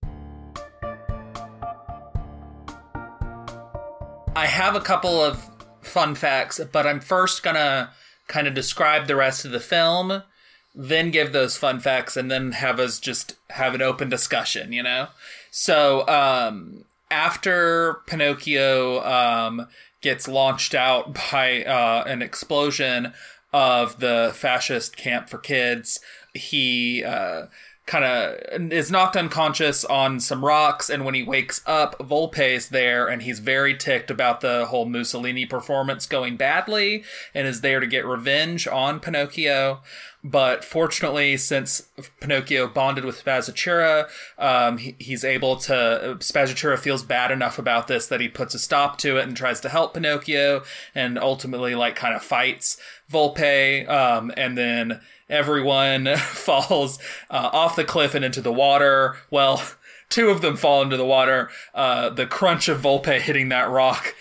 I 4.36 4.46
have 4.46 4.76
a 4.76 4.82
couple 4.82 5.22
of 5.22 5.48
fun 5.82 6.16
facts, 6.16 6.60
but 6.72 6.86
I'm 6.86 7.00
first 7.00 7.44
gonna 7.44 7.92
kind 8.28 8.48
of 8.48 8.54
describe 8.54 9.08
the 9.08 9.16
rest 9.16 9.46
of 9.46 9.52
the 9.52 9.60
film 9.60 10.24
then 10.80 11.10
give 11.10 11.34
those 11.34 11.58
fun 11.58 11.80
facts 11.80 12.16
and 12.16 12.30
then 12.30 12.52
have 12.52 12.80
us 12.80 13.00
just 13.00 13.34
have 13.50 13.74
an 13.74 13.82
open 13.82 14.10
discussion, 14.10 14.72
you 14.72 14.84
know? 14.84 15.08
So, 15.50 16.08
um, 16.08 16.86
after 17.10 18.02
Pinocchio, 18.06 19.04
um, 19.04 19.68
gets 20.02 20.28
launched 20.28 20.76
out 20.76 21.18
by, 21.32 21.64
uh, 21.64 22.04
an 22.06 22.22
explosion 22.22 23.14
of 23.52 24.00
the 24.00 24.32
fascist 24.36 24.96
camp 24.96 25.30
for 25.30 25.40
kids, 25.40 26.00
he, 26.36 27.04
uh, 27.04 27.48
kind 27.88 28.06
of 28.06 28.72
is 28.72 28.92
knocked 28.92 29.16
unconscious 29.16 29.84
on 29.86 30.20
some 30.20 30.46
rocks 30.46 30.90
and 30.90 31.06
when 31.06 31.16
he 31.16 31.24
wakes 31.24 31.62
up 31.66 31.98
Volpe 32.00 32.56
is 32.56 32.70
there 32.70 33.08
and 33.08 33.22
he's 33.22 33.40
very 33.40 33.76
ticked 33.76 34.12
about 34.12 34.42
the 34.42 34.66
whole 34.66 34.86
mussolini 34.86 35.46
performance 35.46 36.06
going 36.06 36.38
badly 36.38 37.04
and 37.34 37.48
is 37.48 37.62
there 37.62 37.80
to 37.80 37.88
get 37.88 38.06
revenge 38.06 38.68
on 38.68 39.00
pinocchio 39.00 39.82
but 40.24 40.66
fortunately, 40.66 41.38
since 41.38 41.84
Pinocchio 42.20 42.68
bonded 42.68 43.06
with 43.06 43.24
Spazzatura, 43.24 44.10
um, 44.38 44.78
he, 44.78 44.96
he's 45.00 45.24
able 45.24 45.56
to. 45.58 46.18
Spazzatura 46.20 46.78
feels 46.78 47.04
bad 47.04 47.32
enough 47.32 47.58
about 47.58 47.88
this 47.88 48.08
that 48.08 48.20
he 48.20 48.28
puts 48.28 48.54
a 48.54 48.60
stop 48.60 48.98
to 49.00 49.18
it 49.18 49.28
and 49.28 49.38
tries 49.38 49.62
to 49.62 49.70
help 49.70 49.94
Pinocchio, 49.94 50.64
and 50.94 51.18
ultimately, 51.18 51.76
like, 51.76 51.96
kind 51.96 52.14
of 52.14 52.24
fights 52.24 52.78
Volpe. 53.10 53.88
Um, 53.88 54.34
and 54.36 54.58
then 54.58 55.00
everyone 55.30 56.16
falls 56.18 57.00
uh, 57.30 57.50
off 57.54 57.76
the 57.76 57.84
cliff 57.84 58.16
and 58.16 58.26
into 58.26 58.42
the 58.42 58.54
water. 58.54 59.16
Well, 59.30 59.62
two 60.10 60.30
of 60.30 60.42
them 60.42 60.56
fall 60.58 60.82
into 60.82 60.98
the 60.98 61.06
water. 61.06 61.50
Uh, 61.74 62.10
the 62.10 62.26
crunch 62.26 62.68
of 62.68 62.82
Volpe 62.82 63.20
hitting 63.20 63.50
that 63.50 63.70
rock 63.70 64.16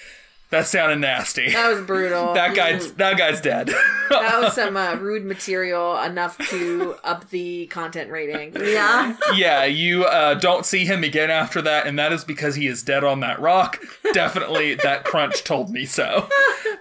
That 0.57 0.67
sounded 0.67 1.01
nasty. 1.01 1.51
That 1.53 1.69
was 1.75 1.83
brutal. 1.87 2.33
That 2.35 2.55
guy, 2.55 2.79
that 2.97 3.17
guy's 3.19 3.41
dead. 3.41 3.69
that 4.11 4.41
was 4.41 4.55
some 4.55 4.77
uh, 4.77 4.95
rude 4.95 5.25
material 5.25 5.99
enough 6.03 6.39
to 6.49 6.97
up 7.05 7.29
the 7.31 7.67
content 7.67 8.11
rating. 8.11 8.55
Yeah. 8.57 9.17
yeah, 9.35 9.65
you 9.65 10.05
uh, 10.05 10.35
don't 10.35 10.65
see 10.65 10.85
him 10.85 11.05
again 11.05 11.31
after 11.31 11.61
that, 11.63 11.87
and 11.87 11.99
that 11.99 12.13
is 12.13 12.25
because 12.25 12.55
he 12.55 12.67
is 12.67 12.83
dead 12.83 13.05
on 13.05 13.21
that 13.21 13.39
rock. 13.41 13.83
Definitely, 14.13 14.75
that 14.77 15.05
crunch 15.05 15.45
told 15.45 15.71
me 15.71 15.85
so. 15.87 16.29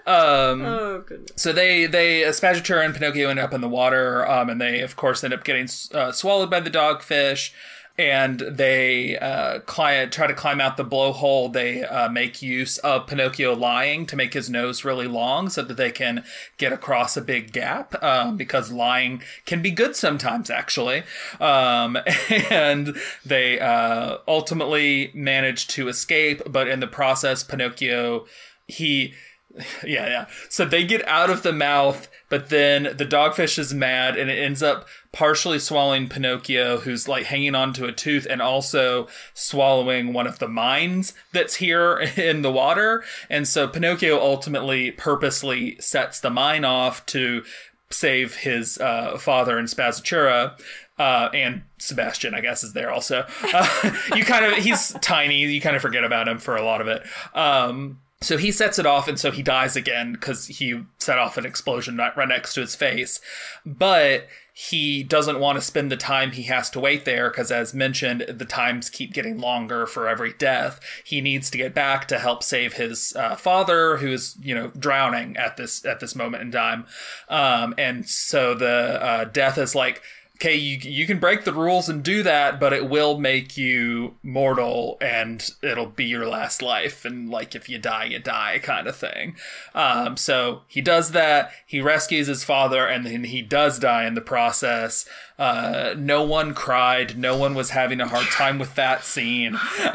Um, 0.06 0.62
Oh 0.62 1.02
goodness. 1.06 1.30
so 1.36 1.52
they 1.52 1.86
they 1.86 2.24
uh, 2.24 2.28
Spazzatura 2.30 2.84
and 2.84 2.94
Pinocchio 2.94 3.28
end 3.28 3.38
up 3.38 3.52
in 3.52 3.60
the 3.60 3.68
water, 3.68 4.26
um, 4.28 4.48
and 4.48 4.60
they 4.60 4.80
of 4.80 4.96
course 4.96 5.22
end 5.24 5.34
up 5.34 5.44
getting 5.44 5.68
uh, 5.92 6.12
swallowed 6.12 6.50
by 6.50 6.60
the 6.60 6.70
dogfish. 6.70 7.52
And 7.98 8.40
they 8.40 9.18
uh, 9.18 9.60
climb, 9.60 10.10
try 10.10 10.26
to 10.26 10.34
climb 10.34 10.60
out 10.60 10.76
the 10.76 10.84
blowhole. 10.84 11.52
They 11.52 11.82
uh, 11.82 12.08
make 12.10 12.42
use 12.42 12.78
of 12.78 13.06
Pinocchio 13.06 13.54
lying 13.54 14.06
to 14.06 14.16
make 14.16 14.34
his 14.34 14.50
nose 14.50 14.84
really 14.84 15.06
long 15.06 15.48
so 15.48 15.62
that 15.62 15.76
they 15.76 15.90
can 15.90 16.24
get 16.58 16.72
across 16.72 17.16
a 17.16 17.22
big 17.22 17.52
gap. 17.52 18.02
Um, 18.02 18.36
because 18.36 18.70
lying 18.70 19.22
can 19.46 19.62
be 19.62 19.70
good 19.70 19.96
sometimes, 19.96 20.50
actually. 20.50 21.04
Um, 21.40 21.96
and 22.50 22.96
they 23.24 23.58
uh, 23.58 24.18
ultimately 24.28 25.10
manage 25.14 25.66
to 25.68 25.88
escape, 25.88 26.42
but 26.46 26.68
in 26.68 26.80
the 26.80 26.86
process, 26.86 27.42
Pinocchio 27.42 28.26
he 28.68 29.14
yeah, 29.84 30.06
yeah. 30.06 30.26
So 30.48 30.64
they 30.64 30.84
get 30.84 31.06
out 31.08 31.30
of 31.30 31.42
the 31.42 31.52
mouth, 31.52 32.08
but 32.28 32.48
then 32.48 32.84
the 32.96 33.06
dogfish 33.06 33.58
is 33.58 33.72
mad 33.72 34.16
and 34.16 34.30
it 34.30 34.38
ends 34.38 34.62
up 34.62 34.86
partially 35.12 35.58
swallowing 35.58 36.08
Pinocchio, 36.08 36.78
who's 36.78 37.08
like 37.08 37.26
hanging 37.26 37.54
onto 37.54 37.84
a 37.84 37.92
tooth, 37.92 38.26
and 38.28 38.42
also 38.42 39.08
swallowing 39.34 40.12
one 40.12 40.26
of 40.26 40.38
the 40.38 40.48
mines 40.48 41.14
that's 41.32 41.56
here 41.56 41.98
in 42.16 42.42
the 42.42 42.52
water. 42.52 43.02
And 43.30 43.48
so 43.48 43.66
Pinocchio 43.68 44.20
ultimately 44.20 44.90
purposely 44.90 45.76
sets 45.80 46.20
the 46.20 46.30
mine 46.30 46.64
off 46.64 47.04
to 47.06 47.44
save 47.90 48.36
his 48.36 48.78
uh, 48.78 49.16
father 49.18 49.58
and 49.58 49.68
Spazzatura. 49.68 50.60
Uh, 50.98 51.28
and 51.34 51.62
Sebastian, 51.76 52.34
I 52.34 52.40
guess, 52.40 52.64
is 52.64 52.72
there 52.72 52.90
also. 52.90 53.26
Uh, 53.52 53.92
you 54.14 54.24
kind 54.24 54.44
of, 54.44 54.54
he's 54.54 54.92
tiny. 55.00 55.40
You 55.40 55.60
kind 55.60 55.76
of 55.76 55.82
forget 55.82 56.04
about 56.04 56.26
him 56.26 56.38
for 56.38 56.56
a 56.56 56.64
lot 56.64 56.80
of 56.80 56.88
it. 56.88 57.02
Um, 57.34 58.00
so 58.26 58.36
he 58.36 58.50
sets 58.50 58.78
it 58.78 58.86
off, 58.86 59.06
and 59.06 59.18
so 59.18 59.30
he 59.30 59.42
dies 59.42 59.76
again 59.76 60.12
because 60.12 60.46
he 60.46 60.82
set 60.98 61.18
off 61.18 61.38
an 61.38 61.46
explosion 61.46 61.96
right, 61.96 62.28
next 62.28 62.54
to 62.54 62.60
his 62.60 62.74
face. 62.74 63.20
But 63.64 64.26
he 64.52 65.02
doesn't 65.02 65.38
want 65.38 65.56
to 65.58 65.62
spend 65.62 65.92
the 65.92 65.96
time 65.96 66.32
he 66.32 66.44
has 66.44 66.70
to 66.70 66.80
wait 66.80 67.04
there 67.04 67.30
because, 67.30 67.52
as 67.52 67.74
mentioned, 67.74 68.22
the 68.22 68.44
times 68.44 68.90
keep 68.90 69.12
getting 69.12 69.38
longer 69.38 69.86
for 69.86 70.08
every 70.08 70.32
death. 70.32 70.80
He 71.04 71.20
needs 71.20 71.50
to 71.50 71.58
get 71.58 71.74
back 71.74 72.08
to 72.08 72.18
help 72.18 72.42
save 72.42 72.72
his 72.72 73.14
uh, 73.14 73.36
father, 73.36 73.98
who 73.98 74.08
is 74.08 74.36
you 74.40 74.54
know 74.54 74.72
drowning 74.76 75.36
at 75.36 75.56
this 75.56 75.84
at 75.84 76.00
this 76.00 76.16
moment 76.16 76.42
in 76.42 76.50
time. 76.50 76.86
Um, 77.28 77.74
and 77.78 78.08
so 78.08 78.54
the 78.54 78.98
uh, 79.00 79.24
death 79.24 79.58
is 79.58 79.74
like 79.74 80.02
okay, 80.36 80.54
you 80.54 80.78
you 80.78 81.06
can 81.06 81.18
break 81.18 81.44
the 81.44 81.52
rules 81.52 81.88
and 81.88 82.02
do 82.02 82.22
that, 82.22 82.60
but 82.60 82.72
it 82.72 82.88
will 82.88 83.18
make 83.18 83.56
you 83.56 84.16
mortal, 84.22 84.98
and 85.00 85.50
it'll 85.62 85.86
be 85.86 86.04
your 86.04 86.28
last 86.28 86.62
life. 86.62 87.04
And 87.04 87.30
like, 87.30 87.54
if 87.54 87.68
you 87.68 87.78
die, 87.78 88.04
you 88.04 88.18
die, 88.18 88.60
kind 88.62 88.86
of 88.86 88.96
thing. 88.96 89.36
Um, 89.74 90.16
so 90.16 90.62
he 90.68 90.80
does 90.80 91.12
that. 91.12 91.50
He 91.66 91.80
rescues 91.80 92.26
his 92.26 92.44
father, 92.44 92.86
and 92.86 93.06
then 93.06 93.24
he 93.24 93.42
does 93.42 93.78
die 93.78 94.04
in 94.06 94.14
the 94.14 94.20
process. 94.20 95.08
Uh, 95.38 95.94
no 95.98 96.22
one 96.22 96.54
cried. 96.54 97.18
No 97.18 97.36
one 97.36 97.54
was 97.54 97.70
having 97.70 98.00
a 98.00 98.08
hard 98.08 98.26
time 98.28 98.58
with 98.58 98.74
that 98.76 99.04
scene 99.04 99.54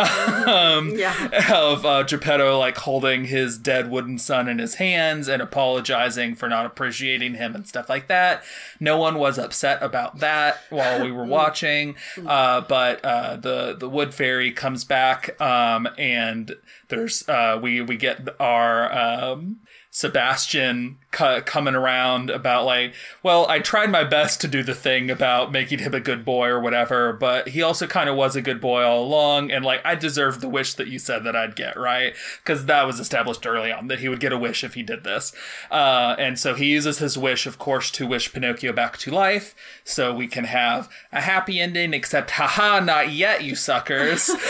um, 0.48 0.90
Yeah. 0.96 1.52
of 1.52 1.86
uh, 1.86 2.04
Geppetto 2.04 2.60
like 2.60 2.78
holding 2.78 3.26
his 3.26 3.58
dead 3.58 3.90
wooden 3.90 4.18
son 4.20 4.48
in 4.48 4.60
his 4.60 4.76
hands 4.76 5.28
and 5.28 5.42
apologizing 5.42 6.36
for 6.36 6.48
not 6.48 6.66
appreciating 6.66 7.36
him 7.36 7.56
and 7.56 7.68
stuff 7.68 7.90
like 7.90 8.08
that. 8.08 8.44
No 8.80 8.98
one 8.98 9.16
was 9.18 9.38
upset 9.40 9.82
about 9.82 10.20
that 10.20 10.60
while 10.70 11.04
we 11.04 11.12
were 11.12 11.26
watching. 11.26 11.96
Uh, 12.26 12.62
but 12.62 13.04
uh, 13.04 13.36
the 13.38 13.76
the 13.78 13.90
wood 13.90 14.14
fairy 14.14 14.52
comes 14.52 14.84
back, 14.84 15.40
um, 15.42 15.88
and 15.98 16.56
there's 16.90 17.28
uh, 17.28 17.60
we 17.62 17.82
we 17.82 17.98
get 17.98 18.28
our 18.40 18.92
um, 18.94 19.58
Sebastian 19.94 20.98
cu- 21.12 21.42
coming 21.42 21.76
around 21.76 22.30
about 22.30 22.64
like, 22.64 22.94
well, 23.24 23.46
I 23.50 23.60
tried 23.60 23.92
my 23.92 24.06
best 24.06 24.40
to 24.40 24.48
do 24.48 24.64
the 24.64 24.74
thing 24.74 25.12
about 25.12 25.52
making 25.52 25.80
him 25.80 25.94
a 25.94 26.00
good 26.00 26.24
boy 26.24 26.48
or 26.48 26.62
whatever, 26.62 27.12
but 27.12 27.50
he 27.50 27.62
also 27.62 27.88
kind 27.88 28.08
of 28.10 28.16
was 28.16 28.38
a 28.38 28.42
good 28.42 28.62
boy 28.62 28.84
all 28.84 29.04
along, 29.04 29.52
and 29.52 29.66
like 29.66 29.82
I 29.86 29.96
deserved 29.96 30.40
the 30.40 30.48
wish 30.48 30.76
that 30.76 30.88
you 30.88 30.98
said 30.98 31.26
that 31.26 31.36
I'd 31.36 31.58
get, 31.58 31.78
right? 31.78 32.14
Because 32.42 32.68
that 32.68 32.88
was 32.88 33.02
established 33.02 33.46
early 33.46 33.70
on 33.70 33.90
that 33.90 34.00
he 34.00 34.08
would 34.08 34.22
get 34.22 34.32
a 34.32 34.38
wish 34.38 34.64
if 34.64 34.76
he 34.76 34.82
did 34.82 35.04
this, 35.04 35.34
uh, 35.70 36.16
and 36.18 36.40
so 36.40 36.56
he 36.56 36.68
uses 36.68 37.00
his 37.00 37.18
wish, 37.18 37.46
of 37.46 37.60
course, 37.60 37.92
to 37.92 38.08
wish 38.08 38.32
Pinocchio 38.32 38.72
back 38.72 38.98
to 39.00 39.12
life, 39.12 39.54
so 39.84 40.14
we 40.14 40.26
can 40.28 40.46
have 40.46 40.88
a 41.12 41.20
happy 41.20 41.60
ending. 41.60 41.94
Except, 41.94 42.32
haha, 42.32 42.80
not 42.80 43.12
yet, 43.12 43.44
you 43.44 43.56
suckers. 43.56 44.32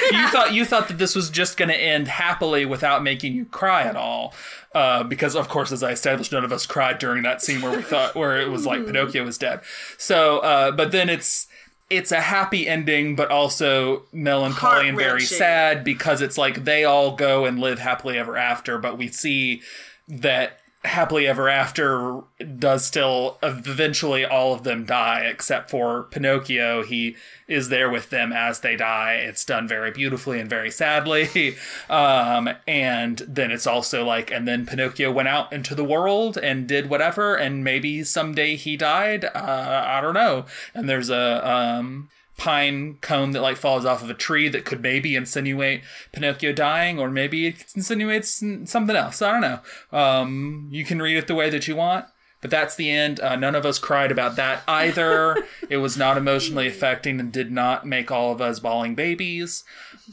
you 0.12 0.28
thought 0.28 0.52
you 0.52 0.64
thought 0.64 0.88
that 0.88 0.98
this 0.98 1.14
was 1.14 1.30
just 1.30 1.56
going 1.56 1.68
to 1.68 1.76
end 1.76 2.08
happily 2.08 2.64
without 2.64 3.02
making 3.02 3.34
you 3.34 3.44
cry 3.60 3.82
at 3.82 3.94
all, 3.94 4.34
uh, 4.74 5.04
because 5.04 5.36
of 5.36 5.48
course, 5.48 5.70
as 5.70 5.82
I 5.82 5.92
established, 5.92 6.32
none 6.32 6.44
of 6.44 6.52
us 6.52 6.64
cried 6.64 6.98
during 6.98 7.22
that 7.24 7.42
scene 7.42 7.60
where 7.60 7.76
we 7.76 7.82
thought 7.82 8.14
where 8.14 8.40
it 8.40 8.48
was 8.48 8.64
like 8.64 8.86
Pinocchio 8.86 9.24
was 9.24 9.36
dead. 9.36 9.60
So, 9.98 10.38
uh, 10.38 10.70
but 10.72 10.92
then 10.92 11.10
it's 11.10 11.46
it's 11.90 12.12
a 12.12 12.20
happy 12.20 12.66
ending, 12.68 13.16
but 13.16 13.30
also 13.30 14.04
melancholy 14.12 14.88
and 14.88 14.96
very 14.96 15.20
sad 15.22 15.84
because 15.84 16.22
it's 16.22 16.38
like 16.38 16.64
they 16.64 16.84
all 16.84 17.16
go 17.16 17.44
and 17.44 17.60
live 17.60 17.78
happily 17.80 18.16
ever 18.16 18.36
after, 18.36 18.78
but 18.78 18.96
we 18.96 19.08
see 19.08 19.60
that 20.08 20.59
happily 20.82 21.26
ever 21.26 21.48
after 21.48 22.22
does 22.58 22.86
still 22.86 23.36
eventually 23.42 24.24
all 24.24 24.54
of 24.54 24.62
them 24.62 24.86
die 24.86 25.20
except 25.20 25.70
for 25.70 26.04
Pinocchio. 26.04 26.82
He 26.82 27.16
is 27.46 27.68
there 27.68 27.90
with 27.90 28.08
them 28.08 28.32
as 28.32 28.60
they 28.60 28.76
die. 28.76 29.14
It's 29.16 29.44
done 29.44 29.68
very 29.68 29.90
beautifully 29.90 30.40
and 30.40 30.48
very 30.48 30.70
sadly. 30.70 31.56
Um 31.90 32.48
and 32.66 33.18
then 33.26 33.50
it's 33.50 33.66
also 33.66 34.04
like 34.04 34.30
and 34.30 34.46
then 34.46 34.64
Pinocchio 34.64 35.10
went 35.10 35.28
out 35.28 35.52
into 35.52 35.74
the 35.74 35.84
world 35.84 36.38
and 36.38 36.66
did 36.68 36.88
whatever 36.88 37.34
and 37.34 37.64
maybe 37.64 38.04
someday 38.04 38.56
he 38.56 38.76
died. 38.76 39.24
Uh 39.24 39.84
I 39.86 40.00
don't 40.00 40.14
know. 40.14 40.46
And 40.74 40.88
there's 40.88 41.10
a 41.10 41.46
um 41.48 42.08
pine 42.40 42.96
cone 43.02 43.32
that 43.32 43.42
like 43.42 43.58
falls 43.58 43.84
off 43.84 44.02
of 44.02 44.08
a 44.08 44.14
tree 44.14 44.48
that 44.48 44.64
could 44.64 44.80
maybe 44.80 45.14
insinuate 45.14 45.82
Pinocchio 46.12 46.52
dying, 46.52 46.98
or 46.98 47.10
maybe 47.10 47.46
it 47.46 47.64
insinuates 47.76 48.42
something 48.64 48.96
else. 48.96 49.20
I 49.20 49.32
don't 49.32 49.40
know. 49.42 49.98
Um, 49.98 50.68
you 50.70 50.84
can 50.84 51.02
read 51.02 51.18
it 51.18 51.26
the 51.26 51.34
way 51.34 51.50
that 51.50 51.68
you 51.68 51.76
want. 51.76 52.06
But 52.40 52.50
that's 52.50 52.74
the 52.74 52.90
end. 52.90 53.20
Uh, 53.20 53.36
none 53.36 53.54
of 53.54 53.66
us 53.66 53.78
cried 53.78 54.10
about 54.10 54.36
that 54.36 54.62
either. 54.66 55.36
it 55.68 55.76
was 55.76 55.98
not 55.98 56.16
emotionally 56.16 56.66
affecting 56.66 57.20
and 57.20 57.30
did 57.30 57.52
not 57.52 57.86
make 57.86 58.10
all 58.10 58.32
of 58.32 58.40
us 58.40 58.60
bawling 58.60 58.94
babies. 58.94 59.62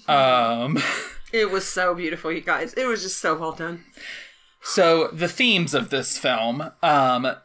Um, 0.10 0.78
It 1.34 1.52
was 1.52 1.68
so 1.68 1.94
beautiful, 1.94 2.32
you 2.32 2.42
guys. 2.42 2.74
It 2.74 2.86
was 2.86 3.02
just 3.02 3.20
so 3.20 3.36
well 3.36 3.52
done. 3.52 3.84
So 4.62 5.10
the 5.10 5.28
themes 5.28 5.74
of 5.74 5.90
this 5.90 6.18
film, 6.18 6.72
um, 6.82 7.36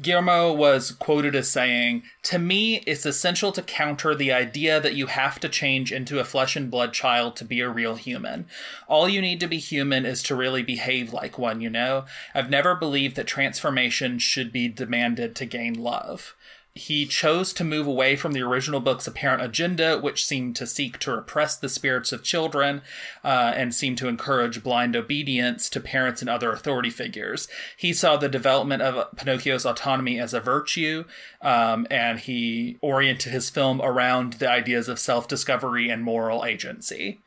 Guillermo 0.00 0.52
was 0.52 0.90
quoted 0.90 1.36
as 1.36 1.50
saying, 1.50 2.02
"To 2.24 2.38
me, 2.38 2.82
it's 2.86 3.06
essential 3.06 3.52
to 3.52 3.62
counter 3.62 4.14
the 4.14 4.32
idea 4.32 4.80
that 4.80 4.94
you 4.94 5.06
have 5.06 5.38
to 5.40 5.48
change 5.48 5.92
into 5.92 6.18
a 6.18 6.24
flesh 6.24 6.56
and 6.56 6.70
blood 6.70 6.92
child 6.92 7.36
to 7.36 7.44
be 7.44 7.60
a 7.60 7.68
real 7.68 7.96
human. 7.96 8.46
All 8.88 9.08
you 9.08 9.20
need 9.20 9.40
to 9.40 9.46
be 9.46 9.58
human 9.58 10.04
is 10.04 10.22
to 10.24 10.34
really 10.34 10.62
behave 10.62 11.12
like 11.12 11.38
one. 11.38 11.60
You 11.60 11.70
know, 11.70 12.06
I've 12.34 12.50
never 12.50 12.74
believed 12.74 13.16
that 13.16 13.26
transformation 13.26 14.18
should 14.18 14.52
be 14.52 14.68
demanded 14.68 15.36
to 15.36 15.46
gain 15.46 15.74
love." 15.74 16.34
He 16.76 17.06
chose 17.06 17.52
to 17.52 17.62
move 17.62 17.86
away 17.86 18.16
from 18.16 18.32
the 18.32 18.42
original 18.42 18.80
book's 18.80 19.06
apparent 19.06 19.40
agenda, 19.42 19.96
which 19.96 20.26
seemed 20.26 20.56
to 20.56 20.66
seek 20.66 20.98
to 20.98 21.12
repress 21.12 21.56
the 21.56 21.68
spirits 21.68 22.10
of 22.10 22.24
children 22.24 22.82
uh, 23.22 23.52
and 23.54 23.72
seemed 23.72 23.96
to 23.98 24.08
encourage 24.08 24.64
blind 24.64 24.96
obedience 24.96 25.70
to 25.70 25.78
parents 25.78 26.20
and 26.20 26.28
other 26.28 26.50
authority 26.50 26.90
figures. 26.90 27.46
He 27.76 27.92
saw 27.92 28.16
the 28.16 28.28
development 28.28 28.82
of 28.82 29.16
Pinocchio's 29.16 29.64
autonomy 29.64 30.18
as 30.18 30.34
a 30.34 30.40
virtue, 30.40 31.04
um, 31.40 31.86
and 31.92 32.18
he 32.18 32.76
oriented 32.80 33.32
his 33.32 33.50
film 33.50 33.80
around 33.80 34.34
the 34.34 34.50
ideas 34.50 34.88
of 34.88 34.98
self 34.98 35.28
discovery 35.28 35.90
and 35.90 36.02
moral 36.02 36.44
agency, 36.44 37.20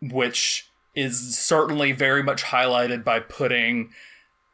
which 0.00 0.70
is 0.94 1.36
certainly 1.36 1.92
very 1.92 2.22
much 2.22 2.44
highlighted 2.44 3.04
by 3.04 3.20
putting 3.20 3.90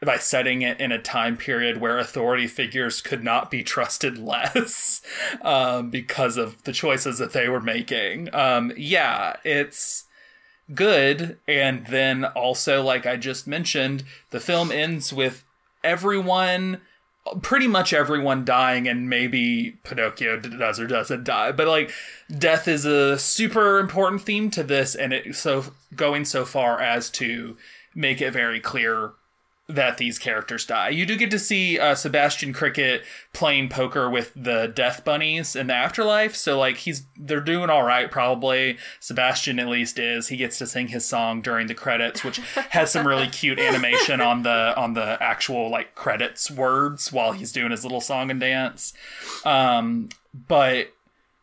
by 0.05 0.17
setting 0.17 0.63
it 0.63 0.81
in 0.81 0.93
a 0.93 0.99
time 1.01 1.37
period 1.37 1.79
where 1.79 1.99
authority 1.99 2.47
figures 2.47 3.01
could 3.01 3.23
not 3.23 3.51
be 3.51 3.63
trusted 3.63 4.19
less 4.31 5.03
um, 5.43 5.91
because 5.91 6.37
of 6.37 6.63
the 6.65 6.73
choices 6.73 7.19
that 7.19 7.33
they 7.33 7.49
were 7.49 7.61
making. 7.61 8.35
Um, 8.35 8.73
yeah, 8.77 9.37
it's 9.45 10.05
good. 10.75 11.39
And 11.47 11.87
then 11.87 12.25
also, 12.25 12.83
like 12.83 13.07
I 13.07 13.17
just 13.17 13.47
mentioned, 13.47 14.05
the 14.31 14.41
film 14.41 14.73
ends 14.73 15.13
with 15.13 15.45
everyone 15.83 16.81
pretty 17.43 17.69
much 17.69 17.93
everyone 17.93 18.45
dying 18.45 18.89
and 18.89 19.09
maybe 19.09 19.79
Pinocchio 19.85 20.41
does 20.41 20.81
or 20.81 20.87
doesn't 20.87 21.25
die. 21.25 21.53
But 21.53 21.69
like 21.69 21.93
death 22.31 22.67
is 22.67 22.85
a 22.87 23.19
super 23.19 23.79
important 23.79 24.23
theme 24.23 24.51
to 24.53 24.63
this 24.63 24.95
and 24.95 25.13
it 25.13 25.37
so 25.37 25.67
going 25.95 26.25
so 26.25 26.45
far 26.45 26.81
as 26.81 27.11
to 27.11 27.57
make 27.95 28.21
it 28.21 28.33
very 28.33 28.59
clear 28.59 29.13
that 29.75 29.99
these 29.99 30.19
characters 30.19 30.65
die. 30.65 30.91
You 30.91 31.07
do 31.07 31.17
get 31.17 31.31
to 31.31 31.39
see 31.39 31.79
uh, 31.79 31.95
Sebastian 31.95 32.53
Cricket 32.53 33.03
playing 33.33 33.69
poker 33.69 34.11
with 34.11 34.33
the 34.35 34.67
Death 34.67 35.05
Bunnies 35.05 35.55
in 35.57 35.69
the 35.69 35.75
afterlife, 35.75 36.35
so 36.37 36.59
like 36.59 36.79
he's 36.79 37.07
they're 37.17 37.41
doing 37.41 37.71
all 37.71 37.83
right. 37.83 38.11
Probably 38.11 38.79
Sebastian 38.99 39.59
at 39.59 39.69
least 39.69 39.99
is. 39.99 40.29
He 40.29 40.37
gets 40.37 40.59
to 40.59 40.67
sing 40.67 40.89
his 40.89 41.05
song 41.05 41.41
during 41.41 41.67
the 41.67 41.75
credits, 41.75 42.25
which 42.25 42.39
has 42.71 42.91
some 42.91 43.07
really 43.07 43.27
cute 43.31 43.59
animation 43.59 44.21
on 44.21 44.43
the 44.43 44.75
on 44.77 44.95
the 44.95 45.23
actual 45.23 45.71
like 45.71 45.95
credits 45.95 46.51
words 46.51 47.13
while 47.13 47.33
he's 47.33 47.53
doing 47.53 47.71
his 47.71 47.85
little 47.85 48.01
song 48.01 48.31
and 48.31 48.41
dance. 48.41 48.93
Um, 49.45 50.09
but 50.35 50.93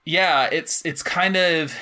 yeah, 0.06 0.50
it's 0.52 0.86
it's 0.86 1.04
kind 1.04 1.36
of 1.36 1.74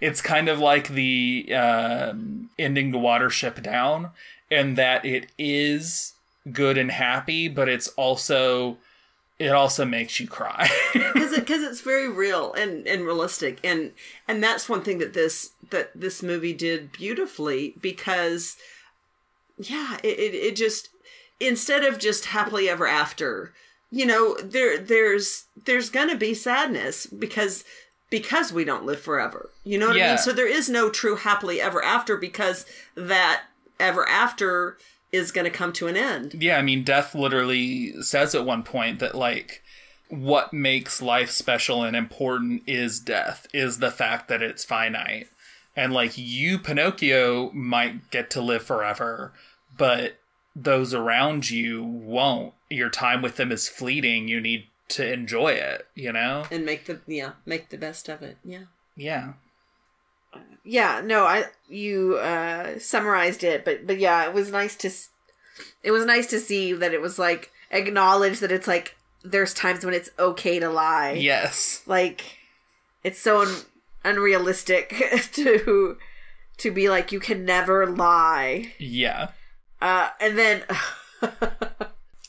it's 0.00 0.20
kind 0.20 0.48
of 0.48 0.58
like 0.58 0.88
the 0.88 1.52
um, 1.54 2.50
ending 2.58 2.90
the 2.90 2.98
Watership 2.98 3.62
Down 3.62 4.10
and 4.52 4.76
that 4.76 5.04
it 5.04 5.30
is 5.38 6.12
good 6.50 6.78
and 6.78 6.90
happy, 6.90 7.48
but 7.48 7.68
it's 7.68 7.88
also 7.88 8.78
it 9.38 9.50
also 9.50 9.84
makes 9.84 10.20
you 10.20 10.28
cry. 10.28 10.68
because 10.92 11.32
it, 11.32 11.46
cause 11.46 11.62
it's 11.62 11.80
very 11.80 12.08
real 12.08 12.52
and, 12.52 12.86
and 12.86 13.04
realistic. 13.04 13.58
And 13.64 13.92
and 14.28 14.42
that's 14.42 14.68
one 14.68 14.82
thing 14.82 14.98
that 14.98 15.14
this 15.14 15.50
that 15.70 15.90
this 15.94 16.22
movie 16.22 16.52
did 16.52 16.92
beautifully 16.92 17.74
because 17.80 18.56
yeah 19.58 19.98
it, 20.02 20.18
it, 20.18 20.34
it 20.34 20.56
just 20.56 20.88
instead 21.40 21.84
of 21.84 21.98
just 21.98 22.26
happily 22.26 22.68
ever 22.68 22.86
after 22.86 23.52
you 23.90 24.06
know 24.06 24.36
there 24.42 24.78
there's 24.78 25.44
there's 25.64 25.90
gonna 25.90 26.16
be 26.16 26.34
sadness 26.34 27.06
because 27.06 27.64
because 28.10 28.52
we 28.52 28.64
don't 28.64 28.84
live 28.84 29.00
forever. 29.00 29.48
You 29.64 29.78
know 29.78 29.88
what 29.88 29.96
i 29.96 30.08
mean? 30.08 30.18
So 30.18 30.32
there 30.32 30.46
is 30.46 30.68
no 30.68 30.90
true 30.90 31.16
happily 31.16 31.62
ever 31.62 31.82
after 31.82 32.16
because 32.18 32.66
that 32.94 33.44
ever 33.82 34.08
after 34.08 34.78
is 35.10 35.30
going 35.32 35.44
to 35.44 35.50
come 35.50 35.72
to 35.74 35.88
an 35.88 35.96
end 35.96 36.34
yeah, 36.34 36.56
I 36.56 36.62
mean, 36.62 36.84
Death 36.84 37.14
literally 37.14 38.00
says 38.02 38.34
at 38.34 38.46
one 38.46 38.62
point 38.62 38.98
that 39.00 39.14
like 39.14 39.62
what 40.08 40.52
makes 40.52 41.00
life 41.00 41.30
special 41.30 41.82
and 41.82 41.96
important 41.96 42.62
is 42.66 43.00
death, 43.00 43.46
is 43.54 43.78
the 43.78 43.90
fact 43.90 44.28
that 44.28 44.42
it's 44.42 44.62
finite. 44.64 45.28
And 45.74 45.94
like 45.94 46.12
you, 46.16 46.58
Pinocchio, 46.58 47.50
might 47.52 48.10
get 48.10 48.28
to 48.32 48.42
live 48.42 48.62
forever, 48.62 49.32
but 49.76 50.18
those 50.54 50.92
around 50.92 51.48
you 51.48 51.82
won't. 51.82 52.52
Your 52.68 52.90
time 52.90 53.22
with 53.22 53.36
them 53.36 53.50
is 53.50 53.70
fleeting. 53.70 54.28
You 54.28 54.38
need 54.38 54.66
to 54.88 55.10
enjoy 55.10 55.52
it, 55.52 55.86
you 55.94 56.12
know? 56.12 56.44
and 56.50 56.66
make 56.66 56.84
the 56.84 57.00
yeah 57.06 57.32
make 57.46 57.70
the 57.70 57.78
best 57.78 58.10
of 58.10 58.20
it 58.20 58.36
yeah 58.44 58.64
Yeah. 58.96 59.32
Yeah 60.64 61.00
no 61.04 61.24
i 61.24 61.44
you 61.68 62.16
uh 62.16 62.78
summarized 62.78 63.42
it 63.44 63.64
but 63.64 63.86
but 63.86 63.98
yeah 63.98 64.24
it 64.24 64.32
was 64.32 64.50
nice 64.50 64.76
to 64.76 64.88
s- 64.88 65.10
it 65.82 65.90
was 65.90 66.04
nice 66.06 66.26
to 66.28 66.38
see 66.38 66.72
that 66.72 66.94
it 66.94 67.00
was 67.00 67.18
like 67.18 67.50
acknowledge 67.70 68.38
that 68.40 68.52
it's 68.52 68.68
like 68.68 68.96
there's 69.24 69.52
times 69.54 69.84
when 69.84 69.94
it's 69.94 70.10
okay 70.18 70.58
to 70.58 70.68
lie 70.68 71.12
Yes. 71.12 71.82
like 71.86 72.38
it's 73.04 73.18
so 73.20 73.42
un- 73.42 73.62
unrealistic 74.04 74.88
to 75.32 75.96
to 76.58 76.70
be 76.70 76.88
like 76.88 77.12
you 77.12 77.20
can 77.20 77.44
never 77.44 77.86
lie 77.86 78.72
Yeah. 78.78 79.28
uh 79.80 80.10
and 80.20 80.38
then 80.38 80.62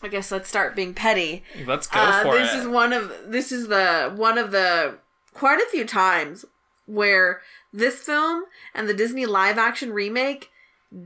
i 0.01 0.07
guess 0.09 0.31
let's 0.31 0.49
start 0.49 0.75
being 0.75 0.93
petty 0.93 1.43
Let's 1.65 1.87
go 1.87 1.99
uh, 1.99 2.23
for 2.23 2.37
this 2.37 2.53
it. 2.53 2.59
is 2.59 2.67
one 2.67 2.93
of 2.93 3.11
this 3.27 3.51
is 3.51 3.67
the 3.67 4.11
one 4.15 4.37
of 4.37 4.51
the 4.51 4.95
quite 5.33 5.59
a 5.59 5.69
few 5.71 5.85
times 5.85 6.45
where 6.85 7.41
this 7.73 7.99
film 7.99 8.43
and 8.73 8.87
the 8.87 8.93
Disney 8.93 9.25
live 9.25 9.57
action 9.57 9.91
remake 9.91 10.49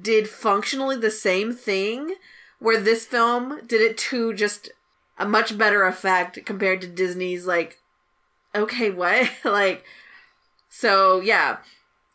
did 0.02 0.30
functionally 0.30 0.98
the 0.98 1.10
same 1.10 1.54
thing 1.54 2.16
where 2.60 2.80
this 2.80 3.06
film 3.06 3.62
did 3.66 3.82
it 3.82 3.98
to 3.98 4.34
just 4.34 4.70
a 5.18 5.26
much 5.26 5.58
better 5.58 5.86
effect 5.86 6.46
compared 6.46 6.82
to 6.82 6.88
Disney's 6.88 7.48
like 7.48 7.80
okay 8.54 8.90
what? 8.90 9.30
Like 9.46 9.84
so 10.70 11.22
yeah. 11.22 11.58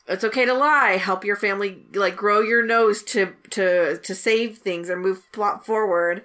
It's 0.09 0.24
okay 0.24 0.44
to 0.44 0.53
lie. 0.53 0.96
Help 0.96 1.24
your 1.24 1.36
family 1.36 1.86
like 1.94 2.16
grow 2.16 2.40
your 2.40 2.64
nose 2.64 3.03
to 3.05 3.34
to 3.50 3.98
to 3.98 4.14
save 4.14 4.59
things 4.59 4.90
or 4.90 4.96
move 4.96 5.30
plot 5.32 5.64
forward 5.64 6.22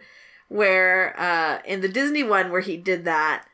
where 0.49 1.17
uh 1.19 1.61
in 1.63 1.81
the 1.81 1.87
Disney 1.87 2.23
one 2.23 2.51
where 2.51 2.61
he 2.61 2.75
did 2.75 3.05
that 3.05 3.45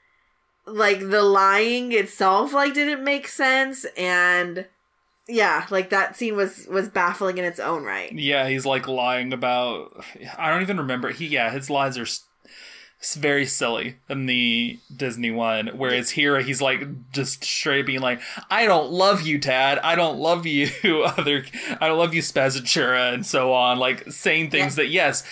like 0.65 0.99
the 0.99 1.21
lying 1.21 1.91
itself 1.91 2.53
like 2.53 2.73
didn't 2.73 3.03
make 3.03 3.27
sense 3.27 3.85
and 3.97 4.65
yeah 5.27 5.65
like 5.69 5.89
that 5.89 6.15
scene 6.15 6.35
was 6.35 6.67
was 6.69 6.87
baffling 6.89 7.37
in 7.37 7.45
its 7.45 7.59
own 7.59 7.83
right 7.83 8.11
Yeah, 8.13 8.47
he's 8.47 8.65
like 8.65 8.87
lying 8.87 9.33
about. 9.33 10.03
I 10.37 10.49
don't 10.49 10.61
even 10.61 10.77
remember. 10.77 11.11
He 11.11 11.27
yeah, 11.27 11.51
his 11.51 11.69
lies 11.69 11.97
are 11.97 12.05
very 13.15 13.45
silly 13.45 13.97
in 14.09 14.25
the 14.25 14.79
Disney 14.95 15.31
one. 15.31 15.67
Whereas 15.75 16.11
here, 16.11 16.39
he's 16.39 16.61
like 16.61 17.11
just 17.11 17.43
straight 17.43 17.85
being 17.85 18.01
like, 18.01 18.21
"I 18.49 18.65
don't 18.65 18.91
love 18.91 19.21
you, 19.21 19.37
Dad. 19.37 19.79
I 19.79 19.95
don't 19.95 20.19
love 20.19 20.45
you, 20.45 20.69
other. 21.03 21.45
I 21.81 21.87
don't 21.87 21.97
love 21.97 22.13
you, 22.13 22.21
Spazzatura, 22.21 23.13
and 23.13 23.25
so 23.25 23.53
on." 23.53 23.77
Like 23.79 24.11
saying 24.11 24.51
things 24.51 24.75
that 24.75 24.87
yes, 24.87 25.23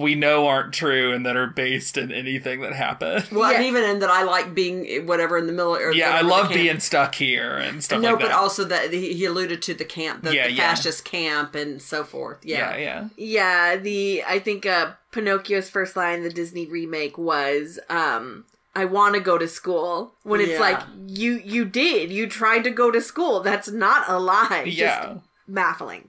we 0.00 0.14
know 0.14 0.46
aren't 0.46 0.72
true 0.72 1.12
and 1.12 1.24
that 1.26 1.36
are 1.36 1.46
based 1.46 1.96
in 1.96 2.10
anything 2.12 2.60
that 2.62 2.72
happened. 2.72 3.26
Well, 3.30 3.50
and 3.54 3.62
Yeah. 3.62 3.68
even 3.70 3.84
in 3.84 3.98
that, 4.00 4.10
I 4.10 4.22
like 4.24 4.54
being 4.54 5.06
whatever 5.06 5.38
in 5.38 5.46
the 5.46 5.52
middle. 5.52 5.74
Or 5.76 5.92
yeah, 5.92 6.10
I 6.10 6.22
love 6.22 6.48
being 6.52 6.80
stuck 6.80 7.14
here 7.14 7.52
and 7.56 7.82
stuff 7.82 8.00
No, 8.00 8.10
like 8.10 8.20
but 8.20 8.28
that. 8.28 8.36
also 8.36 8.64
that 8.64 8.92
he, 8.92 9.12
he 9.14 9.24
alluded 9.24 9.62
to 9.62 9.74
the 9.74 9.84
camp, 9.84 10.22
the, 10.24 10.34
Yeah, 10.34 10.46
the 10.46 10.52
yeah. 10.54 10.68
fascist 10.70 11.04
camp, 11.04 11.54
and 11.54 11.80
so 11.82 12.04
forth. 12.04 12.38
yeah, 12.44 12.76
Yeah, 12.76 12.78
yeah, 12.78 13.08
yeah 13.16 13.76
the 13.76 14.24
i 14.26 14.38
think 14.38 14.66
uh 14.66 14.92
pinocchio's 15.12 15.68
first 15.70 15.96
line 15.96 16.18
in 16.18 16.22
the 16.24 16.30
disney 16.30 16.66
remake 16.66 17.16
was 17.18 17.78
um 17.88 18.44
i 18.74 18.84
want 18.84 19.14
to 19.14 19.20
go 19.20 19.38
to 19.38 19.46
school 19.48 20.14
when 20.22 20.40
it's 20.40 20.52
Yeah. 20.52 20.60
like 20.60 20.80
you 21.06 21.40
you 21.44 21.64
did 21.64 22.10
you 22.10 22.26
tried 22.26 22.64
to 22.64 22.70
go 22.70 22.90
to 22.90 23.00
school 23.00 23.40
that's 23.40 23.68
not 23.70 24.04
a 24.08 24.18
lie 24.18 24.62
Just 24.66 24.76
yeah. 24.78 25.14
baffling. 25.48 26.08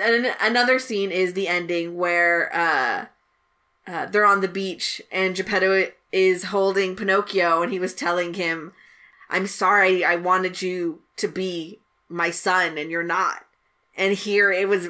And 0.00 0.34
another 0.40 0.78
scene 0.78 1.10
is 1.10 1.34
the 1.34 1.48
ending 1.48 1.96
where 1.96 2.54
uh, 2.54 3.06
uh, 3.86 4.06
they're 4.06 4.24
on 4.24 4.40
the 4.40 4.48
beach 4.48 5.02
and 5.10 5.34
Geppetto 5.34 5.90
is 6.10 6.44
holding 6.44 6.96
Pinocchio 6.96 7.62
and 7.62 7.72
he 7.72 7.78
was 7.78 7.94
telling 7.94 8.34
him, 8.34 8.72
"I'm 9.28 9.46
sorry, 9.46 10.04
I 10.04 10.16
wanted 10.16 10.62
you 10.62 11.00
to 11.16 11.28
be 11.28 11.80
my 12.08 12.30
son 12.30 12.78
and 12.78 12.90
you're 12.90 13.02
not." 13.02 13.44
And 13.96 14.14
here 14.14 14.50
it 14.50 14.68
was. 14.68 14.88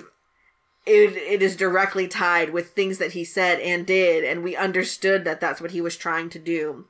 It, 0.84 1.16
it 1.16 1.42
is 1.42 1.55
directly 1.55 2.09
tied 2.09 2.53
with 2.53 2.72
things 2.72 2.98
that 2.98 3.12
he 3.12 3.24
said 3.24 3.61
and 3.61 3.86
did, 3.86 4.24
and 4.24 4.42
we 4.42 4.57
understood 4.57 5.24
that 5.24 5.40
that's 5.40 5.61
what 5.61 5.70
he 5.70 5.80
was 5.80 5.96
trying 5.96 6.28
to 6.30 6.40
do. 6.40 6.86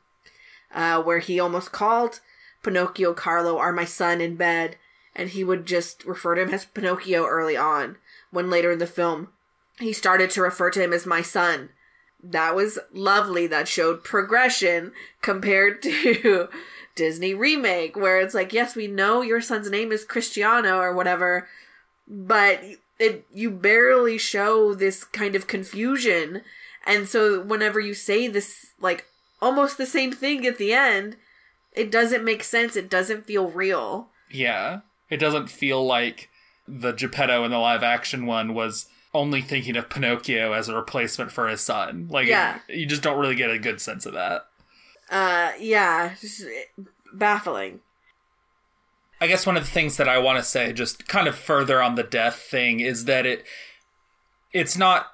Uh, 0.74 1.02
where 1.02 1.18
he 1.18 1.38
almost 1.38 1.72
called 1.72 2.20
Pinocchio 2.62 3.12
Carlo 3.12 3.58
are 3.58 3.70
my 3.70 3.84
son 3.84 4.22
in 4.22 4.36
bed, 4.36 4.76
and 5.14 5.30
he 5.30 5.44
would 5.44 5.66
just 5.66 6.04
refer 6.04 6.34
to 6.34 6.42
him 6.42 6.50
as 6.50 6.64
Pinocchio 6.64 7.26
early 7.26 7.56
on. 7.56 7.96
When 8.30 8.50
later 8.50 8.72
in 8.72 8.78
the 8.78 8.86
film, 8.86 9.28
he 9.78 9.92
started 9.92 10.30
to 10.30 10.42
refer 10.42 10.70
to 10.70 10.82
him 10.82 10.92
as 10.92 11.06
my 11.06 11.22
son. 11.22 11.70
That 12.22 12.54
was 12.54 12.78
lovely. 12.92 13.46
That 13.46 13.68
showed 13.68 14.04
progression 14.04 14.92
compared 15.20 15.82
to 15.82 16.48
Disney 16.94 17.34
remake, 17.34 17.96
where 17.96 18.20
it's 18.20 18.34
like, 18.34 18.52
yes, 18.52 18.76
we 18.76 18.86
know 18.86 19.22
your 19.22 19.40
son's 19.40 19.70
name 19.70 19.92
is 19.92 20.04
Cristiano 20.04 20.78
or 20.78 20.94
whatever, 20.94 21.48
but 22.06 22.60
it 22.98 23.26
you 23.32 23.50
barely 23.50 24.18
show 24.18 24.74
this 24.74 25.04
kind 25.04 25.34
of 25.34 25.46
confusion. 25.46 26.42
And 26.86 27.08
so 27.08 27.40
whenever 27.40 27.80
you 27.80 27.94
say 27.94 28.28
this 28.28 28.72
like 28.80 29.06
almost 29.40 29.76
the 29.76 29.86
same 29.86 30.12
thing 30.12 30.46
at 30.46 30.58
the 30.58 30.72
end, 30.72 31.16
it 31.72 31.90
doesn't 31.90 32.24
make 32.24 32.44
sense. 32.44 32.76
It 32.76 32.88
doesn't 32.88 33.26
feel 33.26 33.48
real. 33.48 34.08
Yeah. 34.30 34.80
It 35.12 35.18
doesn't 35.18 35.48
feel 35.50 35.84
like 35.84 36.30
the 36.66 36.92
Geppetto 36.92 37.44
in 37.44 37.50
the 37.50 37.58
live 37.58 37.82
action 37.82 38.24
one 38.24 38.54
was 38.54 38.86
only 39.12 39.42
thinking 39.42 39.76
of 39.76 39.90
Pinocchio 39.90 40.52
as 40.52 40.68
a 40.68 40.74
replacement 40.74 41.30
for 41.30 41.48
his 41.48 41.60
son. 41.60 42.06
Like, 42.08 42.26
Yeah. 42.28 42.60
it- 42.68 42.76
you 42.78 42.86
just 42.86 43.02
don't 43.02 43.18
really 43.18 43.34
get 43.34 43.50
a 43.50 43.58
good 43.58 43.80
sense 43.80 44.06
of 44.06 44.14
that. 44.14 44.46
Uh 45.10 45.52
yeah, 45.58 46.14
just 46.20 46.44
baffling. 47.12 47.80
I 49.20 49.26
guess 49.26 49.44
one 49.44 49.56
of 49.58 49.64
the 49.64 49.70
things 49.70 49.98
that 49.98 50.08
I 50.08 50.16
want 50.18 50.38
to 50.38 50.42
say, 50.44 50.72
just 50.72 51.06
kind 51.06 51.28
of 51.28 51.36
further 51.36 51.82
on 51.82 51.94
the 51.94 52.02
death 52.02 52.36
thing, 52.36 52.80
is 52.80 53.04
that 53.04 53.26
it 53.26 53.44
it's 54.54 54.76
not 54.78 55.12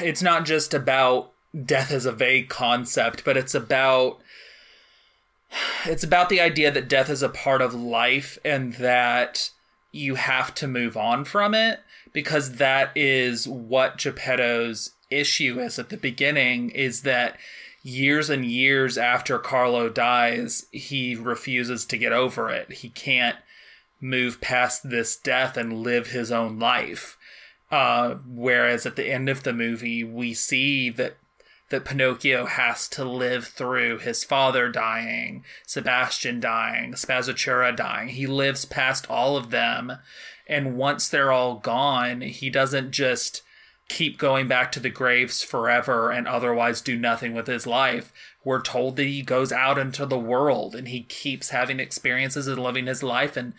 it's 0.00 0.20
not 0.22 0.44
just 0.44 0.74
about 0.74 1.32
death 1.64 1.90
as 1.90 2.04
a 2.04 2.12
vague 2.12 2.50
concept, 2.50 3.24
but 3.24 3.36
it's 3.38 3.54
about 3.54 4.20
it's 5.86 6.04
about 6.04 6.28
the 6.28 6.40
idea 6.40 6.70
that 6.70 6.88
death 6.88 7.10
is 7.10 7.22
a 7.22 7.28
part 7.28 7.62
of 7.62 7.74
life 7.74 8.38
and 8.44 8.74
that 8.74 9.50
you 9.92 10.14
have 10.14 10.54
to 10.54 10.68
move 10.68 10.96
on 10.96 11.24
from 11.24 11.54
it 11.54 11.80
because 12.12 12.54
that 12.56 12.90
is 12.96 13.46
what 13.48 13.98
Geppetto's 13.98 14.92
issue 15.10 15.58
is 15.60 15.78
at 15.78 15.88
the 15.88 15.96
beginning 15.96 16.70
is 16.70 17.02
that 17.02 17.36
years 17.82 18.30
and 18.30 18.44
years 18.44 18.98
after 18.98 19.38
Carlo 19.38 19.88
dies, 19.88 20.66
he 20.70 21.14
refuses 21.14 21.84
to 21.86 21.98
get 21.98 22.12
over 22.12 22.50
it. 22.50 22.72
He 22.72 22.90
can't 22.90 23.36
move 24.00 24.40
past 24.40 24.88
this 24.88 25.16
death 25.16 25.56
and 25.56 25.82
live 25.82 26.08
his 26.08 26.30
own 26.30 26.58
life. 26.58 27.16
Uh, 27.70 28.16
whereas 28.26 28.84
at 28.84 28.96
the 28.96 29.10
end 29.10 29.28
of 29.28 29.42
the 29.44 29.52
movie, 29.52 30.02
we 30.02 30.34
see 30.34 30.90
that 30.90 31.16
that 31.70 31.84
Pinocchio 31.84 32.46
has 32.46 32.88
to 32.88 33.04
live 33.04 33.46
through 33.46 33.98
his 33.98 34.22
father 34.22 34.68
dying, 34.68 35.44
Sebastian 35.66 36.40
dying, 36.40 36.92
Spazzatura 36.92 37.74
dying. 37.74 38.08
He 38.08 38.26
lives 38.26 38.64
past 38.64 39.08
all 39.08 39.36
of 39.36 39.50
them, 39.50 39.92
and 40.46 40.76
once 40.76 41.08
they're 41.08 41.32
all 41.32 41.56
gone, 41.56 42.20
he 42.20 42.50
doesn't 42.50 42.90
just 42.90 43.42
keep 43.88 44.18
going 44.18 44.46
back 44.46 44.70
to 44.72 44.80
the 44.80 44.88
graves 44.88 45.42
forever 45.42 46.10
and 46.10 46.28
otherwise 46.28 46.80
do 46.80 46.96
nothing 46.96 47.34
with 47.34 47.48
his 47.48 47.66
life. 47.66 48.12
We're 48.44 48.62
told 48.62 48.96
that 48.96 49.04
he 49.04 49.22
goes 49.22 49.52
out 49.52 49.78
into 49.78 50.06
the 50.06 50.18
world 50.18 50.74
and 50.76 50.88
he 50.88 51.02
keeps 51.02 51.50
having 51.50 51.80
experiences 51.80 52.46
and 52.46 52.62
living 52.62 52.86
his 52.86 53.02
life 53.02 53.36
and 53.36 53.52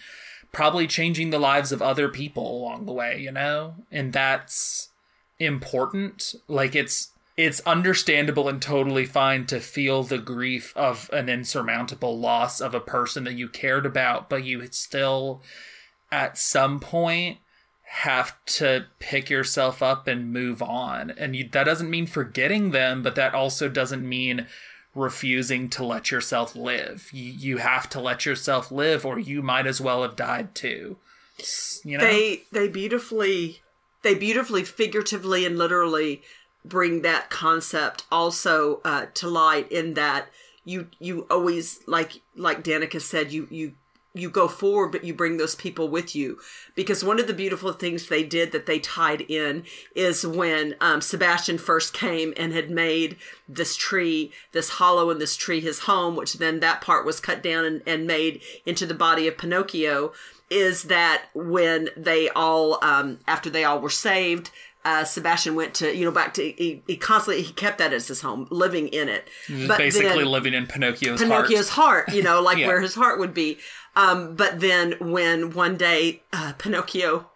probably 0.53 0.87
changing 0.87 1.29
the 1.29 1.39
lives 1.39 1.71
of 1.71 1.81
other 1.81 2.07
people 2.07 2.59
along 2.59 2.85
the 2.85 2.93
way, 2.93 3.19
you 3.19 3.31
know? 3.31 3.75
And 3.91 4.13
that's 4.13 4.89
important. 5.37 6.33
Like 6.47 6.75
it's 6.75 7.10
it's 7.41 7.59
understandable 7.61 8.47
and 8.47 8.61
totally 8.61 9.05
fine 9.05 9.45
to 9.47 9.59
feel 9.59 10.03
the 10.03 10.17
grief 10.17 10.73
of 10.75 11.09
an 11.11 11.27
insurmountable 11.27 12.17
loss 12.19 12.61
of 12.61 12.75
a 12.75 12.79
person 12.79 13.23
that 13.23 13.33
you 13.33 13.49
cared 13.49 13.85
about, 13.85 14.29
but 14.29 14.43
you 14.43 14.65
still 14.71 15.41
at 16.11 16.37
some 16.37 16.79
point 16.79 17.39
have 17.83 18.33
to 18.45 18.85
pick 18.99 19.29
yourself 19.29 19.81
up 19.81 20.07
and 20.07 20.31
move 20.31 20.61
on. 20.61 21.11
And 21.11 21.35
you, 21.35 21.49
that 21.51 21.63
doesn't 21.63 21.89
mean 21.89 22.05
forgetting 22.05 22.71
them, 22.71 23.01
but 23.01 23.15
that 23.15 23.33
also 23.33 23.67
doesn't 23.67 24.07
mean 24.07 24.45
refusing 24.93 25.69
to 25.69 25.83
let 25.83 26.11
yourself 26.11 26.55
live. 26.55 27.09
You, 27.11 27.31
you 27.31 27.57
have 27.57 27.89
to 27.89 27.99
let 27.99 28.25
yourself 28.25 28.71
live, 28.71 29.05
or 29.05 29.19
you 29.19 29.41
might 29.41 29.67
as 29.67 29.81
well 29.81 30.03
have 30.03 30.15
died 30.15 30.53
too. 30.53 30.97
You 31.83 31.97
know? 31.97 32.05
They 32.05 32.43
they 32.51 32.67
beautifully 32.67 33.61
they 34.03 34.13
beautifully 34.13 34.63
figuratively 34.63 35.45
and 35.45 35.57
literally 35.57 36.21
bring 36.63 37.01
that 37.01 37.29
concept 37.29 38.05
also 38.11 38.81
uh, 38.83 39.07
to 39.13 39.27
light 39.27 39.71
in 39.71 39.93
that 39.95 40.29
you 40.63 40.87
you 40.99 41.25
always 41.29 41.79
like 41.87 42.21
like 42.35 42.63
Danica 42.63 43.01
said 43.01 43.31
you 43.31 43.47
you 43.49 43.73
you 44.13 44.29
go 44.29 44.47
forward 44.47 44.91
but 44.91 45.03
you 45.03 45.13
bring 45.13 45.37
those 45.37 45.55
people 45.55 45.87
with 45.87 46.15
you. 46.15 46.37
Because 46.75 47.03
one 47.03 47.19
of 47.19 47.27
the 47.27 47.33
beautiful 47.33 47.71
things 47.71 48.07
they 48.07 48.23
did 48.23 48.51
that 48.51 48.65
they 48.65 48.79
tied 48.79 49.21
in 49.21 49.63
is 49.95 50.25
when 50.25 50.75
um, 50.81 51.01
sebastian 51.01 51.57
first 51.57 51.93
came 51.93 52.33
and 52.37 52.53
had 52.53 52.69
made 52.69 53.17
this 53.47 53.75
tree 53.75 54.31
this 54.51 54.69
hollow 54.71 55.09
in 55.09 55.19
this 55.19 55.35
tree 55.35 55.61
his 55.61 55.79
home 55.79 56.15
which 56.15 56.33
then 56.33 56.59
that 56.59 56.81
part 56.81 57.05
was 57.05 57.19
cut 57.19 57.41
down 57.41 57.65
and, 57.65 57.81
and 57.87 58.05
made 58.05 58.41
into 58.65 58.85
the 58.85 58.93
body 58.93 59.27
of 59.27 59.37
pinocchio 59.37 60.11
is 60.49 60.83
that 60.83 61.23
when 61.33 61.89
they 61.95 62.27
all 62.29 62.83
um, 62.83 63.19
after 63.27 63.49
they 63.49 63.63
all 63.63 63.79
were 63.79 63.89
saved 63.89 64.51
uh, 64.83 65.03
Sebastian 65.03 65.55
went 65.55 65.73
to 65.75 65.95
you 65.95 66.05
know 66.05 66.11
back 66.11 66.33
to 66.35 66.51
he, 66.51 66.81
he 66.87 66.97
constantly 66.97 67.43
he 67.43 67.53
kept 67.53 67.77
that 67.77 67.93
as 67.93 68.07
his 68.07 68.21
home, 68.21 68.47
living 68.49 68.87
in 68.87 69.09
it. 69.09 69.27
But 69.67 69.77
basically 69.77 70.23
living 70.23 70.53
in 70.53 70.65
Pinocchio's, 70.67 71.21
Pinocchio's 71.21 71.69
heart. 71.69 72.05
heart, 72.05 72.15
you 72.15 72.23
know, 72.23 72.41
like 72.41 72.57
Yeah. 72.61 72.67
where 72.67 72.81
his 72.81 72.95
heart 72.95 73.19
would 73.19 73.33
be. 73.33 73.57
Um, 73.95 74.35
but 74.35 74.59
then 74.59 74.93
when 74.99 75.51
one 75.51 75.77
day 75.77 76.23
uh, 76.33 76.53
Pinocchio 76.57 77.29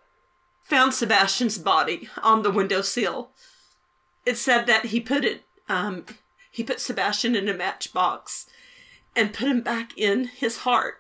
found 0.64 0.94
Sebastian's 0.94 1.58
body 1.58 2.10
on 2.24 2.42
the 2.42 2.52
windowsill, 2.52 3.30
it 4.26 4.38
said 4.38 4.66
that 4.68 4.86
he 4.86 5.00
put 5.00 5.24
it 5.24 5.44
um, 5.70 6.06
he 6.52 6.64
put 6.64 6.80
Sebastian 6.80 7.36
in 7.36 7.48
a 7.50 7.54
matchbox 7.54 8.48
and 9.16 9.34
put 9.34 9.48
him 9.48 9.62
back 9.62 9.92
in 9.98 10.26
his 10.26 10.60
heart 10.60 10.96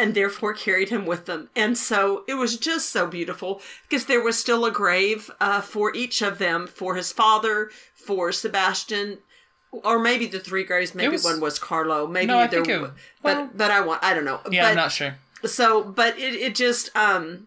and 0.00 0.14
therefore 0.14 0.54
carried 0.54 0.88
him 0.88 1.04
with 1.06 1.26
them. 1.26 1.50
And 1.54 1.76
so 1.76 2.24
it 2.26 2.34
was 2.34 2.56
just 2.56 2.88
so 2.90 3.06
beautiful 3.06 3.60
because 3.88 4.06
there 4.06 4.22
was 4.22 4.38
still 4.38 4.64
a 4.64 4.70
grave 4.70 5.30
uh, 5.40 5.60
for 5.60 5.94
each 5.94 6.22
of 6.22 6.38
them 6.38 6.66
for 6.66 6.94
his 6.94 7.12
father, 7.12 7.70
for 7.94 8.32
Sebastian, 8.32 9.18
or 9.70 9.98
maybe 9.98 10.26
the 10.26 10.40
three 10.40 10.64
graves. 10.64 10.94
Maybe 10.94 11.08
was- 11.12 11.24
one 11.24 11.40
was 11.40 11.58
Carlo. 11.58 12.06
Maybe 12.06 12.26
No, 12.26 12.38
I 12.38 12.46
there, 12.46 12.64
think 12.64 12.68
it- 12.76 12.80
well- 12.82 12.94
but 13.22 13.56
but 13.56 13.70
I 13.70 13.80
want 13.82 14.02
I 14.02 14.14
don't 14.14 14.24
know. 14.24 14.40
Yeah, 14.50 14.62
but, 14.64 14.70
I'm 14.70 14.76
not 14.76 14.92
sure. 14.92 15.16
so 15.44 15.82
but 15.84 16.18
it, 16.18 16.34
it 16.34 16.54
just 16.54 16.94
um 16.96 17.46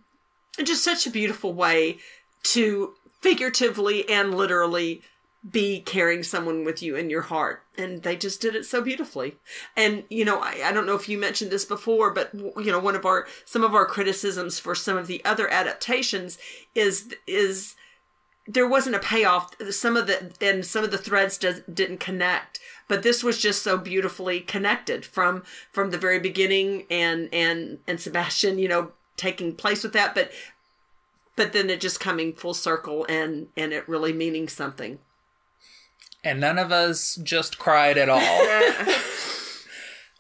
just 0.64 0.84
such 0.84 1.08
a 1.08 1.10
beautiful 1.10 1.54
way 1.54 1.98
to 2.44 2.94
figuratively 3.22 4.08
and 4.10 4.36
literally 4.36 5.02
be 5.50 5.82
carrying 5.82 6.24
someone 6.24 6.64
with 6.64 6.82
you 6.82 6.96
in 6.96 7.10
your 7.10 7.24
heart. 7.24 7.64
And 7.78 8.04
they 8.04 8.16
just 8.16 8.40
did 8.40 8.56
it 8.56 8.66
so 8.66 8.82
beautifully. 8.82 9.36
And 9.76 10.04
you 10.10 10.24
know 10.24 10.40
I, 10.40 10.62
I 10.66 10.72
don't 10.72 10.86
know 10.86 10.96
if 10.96 11.10
you 11.10 11.18
mentioned 11.18 11.52
this 11.52 11.66
before 11.66 12.12
but 12.12 12.34
you 12.34 12.72
know 12.72 12.80
one 12.80 12.96
of 12.96 13.06
our 13.06 13.28
some 13.46 13.64
of 13.64 13.74
our 13.74 13.86
criticisms 13.86 14.60
for 14.60 14.76
some 14.76 14.98
of 14.98 15.08
the 15.08 15.24
other 15.26 15.50
adaptations 15.50 16.38
is 16.76 17.14
is 17.28 17.76
there 18.48 18.68
wasn't 18.68 18.96
a 18.96 19.00
payoff. 19.00 19.54
Some 19.72 19.96
of 19.96 20.08
the 20.08 20.34
and 20.42 20.66
some 20.66 20.84
of 20.84 20.92
the 20.92 20.98
threads 20.98 21.38
does, 21.38 21.62
didn't 21.62 22.00
connect. 22.00 22.60
But 22.88 23.04
this 23.04 23.24
was 23.24 23.40
just 23.40 23.64
so 23.64 23.78
beautifully 23.78 24.42
connected 24.42 25.06
from 25.06 25.44
from 25.72 25.92
the 25.92 25.98
very 25.98 26.20
beginning 26.20 26.86
and 26.90 27.30
and 27.34 27.80
and 27.88 28.00
sebastian 28.00 28.60
you 28.60 28.68
know 28.68 28.92
taking 29.18 29.56
place 29.56 29.84
with 29.84 29.94
that. 29.94 30.14
But 30.14 30.32
but 31.36 31.54
then 31.54 31.70
it 31.70 31.80
just 31.80 32.00
coming 32.00 32.34
full 32.34 32.54
circle 32.54 33.06
and 33.08 33.48
and 33.56 33.72
it 33.72 33.88
really 33.88 34.14
meaning 34.14 34.48
something 34.50 35.00
And 36.24 36.40
none 36.40 36.58
of 36.58 36.72
us 36.72 37.16
just 37.24 37.58
cried 37.60 37.98
at 37.98 38.10
all. 38.10 38.22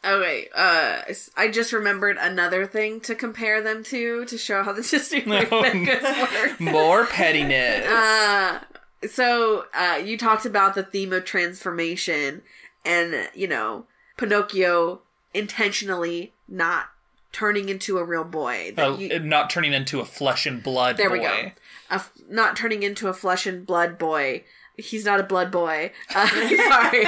Okay, 0.05 0.49
uh, 0.53 1.01
I 1.37 1.47
just 1.47 1.71
remembered 1.71 2.17
another 2.19 2.65
thing 2.65 2.99
to 3.01 3.15
compare 3.15 3.61
them 3.61 3.83
to 3.85 4.25
to 4.25 4.37
show 4.37 4.61
how 4.61 4.73
the 4.73 4.81
Disney 4.81 5.21
Rebecca's 5.21 6.03
work. 6.03 6.59
More 6.59 7.05
pettiness. 7.05 7.87
Uh, 7.89 8.59
so 9.07 9.65
uh, 9.73 10.01
you 10.03 10.17
talked 10.17 10.45
about 10.45 10.75
the 10.75 10.83
theme 10.83 11.13
of 11.13 11.23
transformation, 11.23 12.41
and 12.85 13.29
you 13.33 13.47
know 13.47 13.85
Pinocchio 14.17 15.01
intentionally 15.33 16.33
not 16.49 16.87
turning 17.31 17.69
into 17.69 17.97
a 17.97 18.03
real 18.03 18.25
boy. 18.25 18.73
That 18.75 18.85
Uh, 18.89 18.97
you- 18.97 19.19
not 19.19 19.49
turning 19.49 19.71
into 19.71 20.01
a 20.01 20.05
flesh 20.05 20.45
and 20.45 20.61
blood 20.61 20.97
there 20.97 21.07
boy. 21.09 21.15
we 21.19 21.21
go. 21.21 21.51
A 21.91 21.95
f- 21.95 22.11
not 22.29 22.57
turning 22.57 22.83
into 22.83 23.07
a 23.07 23.13
flesh 23.13 23.45
and 23.45 23.65
blood 23.65 23.97
boy. 23.97 24.43
He's 24.77 25.05
not 25.05 25.19
a 25.19 25.23
blood 25.23 25.51
boy. 25.51 25.91
Uh, 26.15 26.27
sorry. 26.69 27.05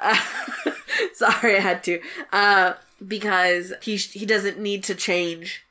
Uh, 0.00 0.16
sorry, 1.14 1.56
I 1.56 1.60
had 1.60 1.84
to. 1.84 2.00
Uh, 2.32 2.74
because 3.06 3.72
he 3.82 3.96
sh- 3.96 4.12
he 4.12 4.26
doesn't 4.26 4.58
need 4.58 4.84
to 4.84 4.94
change 4.94 5.64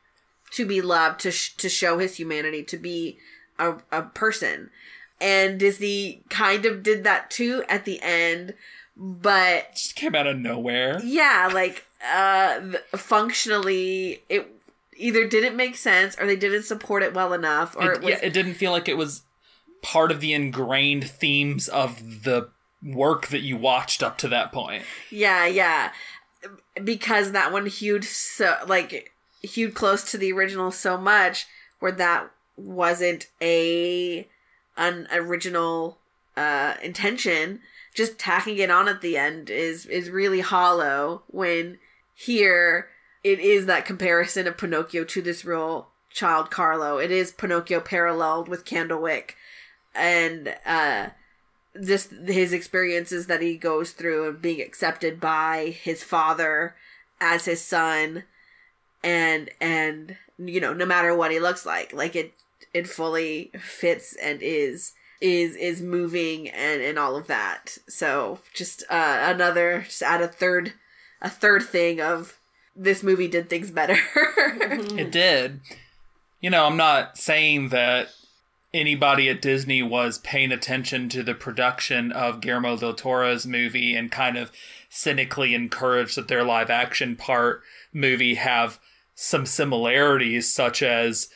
to 0.53 0.65
be 0.65 0.81
loved 0.81 1.19
to 1.22 1.31
sh- 1.31 1.56
to 1.57 1.69
show 1.69 1.98
his 1.99 2.15
humanity 2.18 2.64
to 2.64 2.77
be 2.77 3.18
a 3.57 3.76
a 3.91 4.03
person. 4.03 4.69
And 5.22 5.60
Disney 5.60 6.23
kind 6.30 6.65
of 6.65 6.81
did 6.84 7.03
that 7.03 7.30
too 7.30 7.64
at 7.68 7.86
the 7.86 7.99
end, 8.02 8.53
but 8.95 9.73
Just 9.73 9.95
came 9.95 10.15
out 10.15 10.27
of 10.27 10.38
nowhere. 10.38 10.99
yeah, 11.03 11.49
like 11.53 11.86
uh 12.14 12.60
th- 12.61 12.84
functionally 12.95 14.22
it 14.30 14.48
either 14.95 15.27
didn't 15.27 15.56
make 15.56 15.76
sense 15.76 16.18
or 16.19 16.26
they 16.26 16.36
didn't 16.36 16.64
support 16.64 17.03
it 17.03 17.14
well 17.14 17.34
enough 17.34 17.76
or 17.76 17.91
It, 17.91 17.95
it 17.98 18.02
was 18.03 18.10
yeah, 18.11 18.19
it 18.23 18.34
didn't 18.34 18.53
feel 18.56 18.72
like 18.72 18.88
it 18.90 18.98
was 18.98 19.22
part 19.81 20.11
of 20.11 20.19
the 20.19 20.34
ingrained 20.34 21.10
themes 21.10 21.68
of 21.68 22.23
the 22.23 22.49
work 22.84 23.27
that 23.27 23.41
you 23.41 23.57
watched 23.57 24.01
up 24.01 24.18
to 24.19 24.27
that 24.30 24.51
point. 24.51 24.84
yeah, 25.11 25.45
yeah. 25.45 25.91
Because 26.81 27.31
that 27.31 27.51
one 27.51 27.65
hewed 27.65 28.06
so 28.06 28.56
like 28.68 29.11
hewed 29.41 29.73
close 29.73 30.10
to 30.11 30.18
the 30.18 30.31
original 30.31 30.72
so 30.72 30.97
much 30.97 31.47
where 31.80 31.91
that 31.91 32.30
wasn't 32.56 33.27
a 33.41 34.27
an 34.77 35.07
original 35.11 35.97
uh 36.35 36.76
intention 36.81 37.60
just 37.93 38.18
tacking 38.18 38.57
it 38.57 38.69
on 38.69 38.88
at 38.88 39.01
the 39.01 39.18
end 39.18 39.49
is 39.49 39.85
is 39.85 40.10
really 40.10 40.41
hollow 40.41 41.23
when 41.27 41.77
here 42.14 42.88
it 43.23 43.39
is 43.39 43.65
that 43.65 43.85
comparison 43.85 44.47
of 44.47 44.57
Pinocchio 44.57 45.03
to 45.03 45.22
this 45.22 45.43
real 45.43 45.89
child 46.10 46.49
Carlo. 46.49 46.97
It 46.97 47.11
is 47.11 47.31
Pinocchio 47.31 47.80
paralleled 47.80 48.47
with 48.47 48.65
Candlewick 48.65 49.31
and 49.95 50.56
uh 50.66 51.07
this 51.74 52.10
his 52.26 52.52
experiences 52.53 53.28
that 53.28 53.41
he 53.41 53.56
goes 53.57 53.91
through 53.91 54.28
and 54.28 54.41
being 54.41 54.61
accepted 54.61 55.20
by 55.20 55.76
his 55.82 56.03
father 56.03 56.76
as 57.22 57.45
his 57.45 57.61
son 57.61 58.24
and 59.03 59.49
and 59.61 60.18
you 60.38 60.60
know 60.60 60.74
no 60.74 60.86
matter 60.86 61.16
what 61.16 61.32
he 61.32 61.40
looks 61.40 61.66
like 61.66 61.94
like 61.94 62.16
it 62.16 62.34
it 62.74 62.88
fully 62.88 63.52
fits 63.60 64.16
and 64.22 64.41
is 64.41 64.94
is 65.22 65.56
is 65.56 65.82
moving 65.82 66.49
and 66.49 66.82
and 66.82 66.98
all 66.98 67.16
of 67.16 67.28
that 67.28 67.78
so 67.88 68.40
just 68.53 68.84
uh 68.90 69.20
another 69.22 69.82
just 69.86 70.02
add 70.02 70.22
a 70.22 70.28
third 70.28 70.74
a 71.22 71.30
third 71.30 71.61
thing 71.64 71.99
of 72.02 72.40
this 72.76 73.03
movie 73.03 73.28
did 73.28 73.49
things 73.49 73.72
better 73.72 73.98
It 74.61 75.11
did. 75.11 75.60
you 76.41 76.49
know, 76.49 76.66
I'm 76.66 76.78
not 76.78 77.18
saying 77.18 77.70
that 77.70 78.10
anybody 78.74 79.30
at 79.30 79.41
Disney 79.41 79.82
was 79.82 80.20
paying 80.20 80.52
attention 80.52 81.10
to 81.10 81.24
the 81.24 81.34
production 81.34 82.12
of 82.12 82.41
Guillermo 82.41 82.78
del 82.78 82.94
Toro's 82.94 83.46
movie 83.46 83.96
and 83.96 84.12
kind 84.12 84.38
of 84.38 84.52
cynically 84.90 85.54
encouraged 85.54 86.18
that 86.18 86.28
their 86.28 86.44
live 86.44 86.70
action 86.70 87.16
part 87.16 87.62
movie 87.94 88.36
have 88.36 88.80
some 89.16 89.46
similarities, 89.46 90.54
such 90.54 90.82
as 90.82 91.30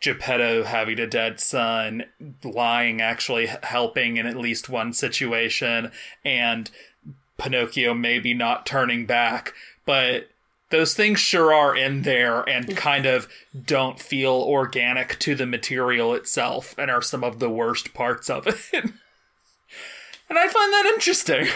Geppetto 0.00 0.64
having 0.64 0.98
a 0.98 1.06
dead 1.06 1.40
son, 1.40 2.04
lying 2.44 3.00
actually 3.00 3.46
helping 3.46 4.16
in 4.16 4.26
at 4.26 4.36
least 4.36 4.68
one 4.68 4.92
situation, 4.92 5.90
and 6.24 6.70
Pinocchio 7.36 7.94
maybe 7.94 8.32
not 8.32 8.64
turning 8.66 9.06
back. 9.06 9.52
But 9.84 10.28
those 10.70 10.94
things 10.94 11.20
sure 11.20 11.52
are 11.52 11.76
in 11.76 12.02
there 12.02 12.40
and 12.48 12.76
kind 12.76 13.06
of 13.06 13.28
don't 13.64 14.00
feel 14.00 14.32
organic 14.32 15.18
to 15.20 15.34
the 15.34 15.46
material 15.46 16.14
itself 16.14 16.74
and 16.78 16.90
are 16.90 17.02
some 17.02 17.22
of 17.24 17.38
the 17.38 17.50
worst 17.50 17.92
parts 17.92 18.30
of 18.30 18.46
it. 18.46 18.56
and 18.72 20.38
I 20.38 20.48
find 20.48 20.72
that 20.72 20.90
interesting. 20.94 21.46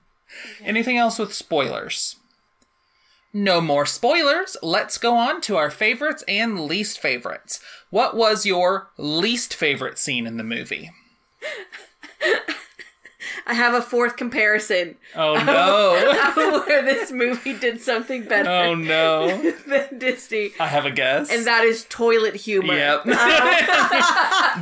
Anything 0.64 0.96
else 0.96 1.18
with 1.18 1.34
spoilers? 1.34 2.16
No 3.32 3.60
more 3.60 3.84
spoilers. 3.84 4.56
Let's 4.62 4.96
go 4.96 5.14
on 5.14 5.42
to 5.42 5.56
our 5.56 5.70
favorites 5.70 6.24
and 6.26 6.60
least 6.60 6.98
favorites. 6.98 7.60
What 7.90 8.16
was 8.16 8.46
your 8.46 8.88
least 8.96 9.54
favorite 9.54 9.98
scene 9.98 10.26
in 10.26 10.38
the 10.38 10.44
movie? 10.44 10.90
I 13.46 13.54
have 13.54 13.74
a 13.74 13.82
fourth 13.82 14.16
comparison 14.16 14.96
Oh 15.14 15.34
no. 15.44 16.62
where 16.66 16.82
this 16.82 17.10
movie 17.12 17.54
did 17.58 17.80
something 17.80 18.24
better 18.24 18.48
oh 18.50 18.74
no. 18.74 19.52
than 19.66 19.98
Disney, 19.98 20.52
I 20.60 20.66
have 20.68 20.86
a 20.86 20.90
guess. 20.90 21.30
and 21.30 21.46
that 21.46 21.64
is 21.64 21.84
toilet 21.88 22.36
humor 22.36 22.74
Yep. 22.74 23.04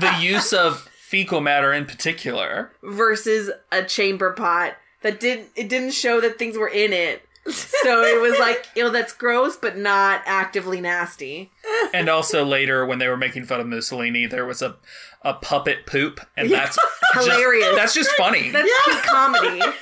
the 0.01 0.15
use 0.21 0.53
of 0.53 0.89
fecal 0.99 1.41
matter 1.41 1.73
in 1.73 1.85
particular. 1.87 2.73
versus 2.83 3.51
a 3.71 3.83
chamber 3.85 4.33
pot 4.33 4.77
that 5.03 5.21
didn't 5.21 5.49
it 5.55 5.69
didn't 5.69 5.93
show 5.93 6.21
that 6.21 6.39
things 6.39 6.57
were 6.57 6.69
in 6.69 6.93
it. 6.93 7.23
So 7.47 8.03
it 8.03 8.21
was 8.23 8.39
like, 8.39 8.67
you 8.75 8.83
know, 8.83 8.91
that's 8.91 9.13
gross, 9.13 9.57
but 9.57 9.77
not 9.77 10.23
actively 10.25 10.81
nasty. 10.81 11.51
And 11.93 12.09
also 12.09 12.45
later 12.45 12.87
when 12.87 12.99
they 12.99 13.09
were 13.09 13.17
making 13.19 13.45
fun 13.45 13.61
of 13.61 13.67
Mussolini, 13.67 14.27
there 14.27 14.47
was 14.47 14.63
a 14.63 14.77
a 15.23 15.35
puppet 15.35 15.87
poop, 15.87 16.21
and 16.37 16.51
that's 16.51 16.77
just- 17.15 17.29
Hilarious. 17.31 17.75
that's 17.77 17.95
just 17.95 18.11
funny. 18.13 18.51
That's 18.51 18.71
cute 18.85 19.03
comedy. 19.03 19.61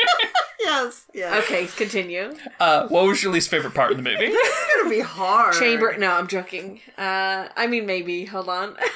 Yes. 0.64 1.06
Yeah. 1.12 1.39
Okay, 1.39 1.66
continue. 1.66 2.32
Uh, 2.60 2.86
what 2.86 3.05
was 3.05 3.20
your 3.20 3.32
least 3.32 3.51
favorite 3.51 3.74
part 3.74 3.90
of 3.90 3.97
the 3.97 4.02
movie? 4.05 4.26
It's 4.26 4.76
gonna 4.76 4.89
be 4.89 5.01
hard. 5.01 5.55
Chamber. 5.55 5.97
No, 5.98 6.12
I'm 6.12 6.28
joking. 6.28 6.80
Uh, 6.97 7.48
I 7.56 7.66
mean, 7.66 7.84
maybe. 7.84 8.26
Hold 8.26 8.48
on. 8.48 8.76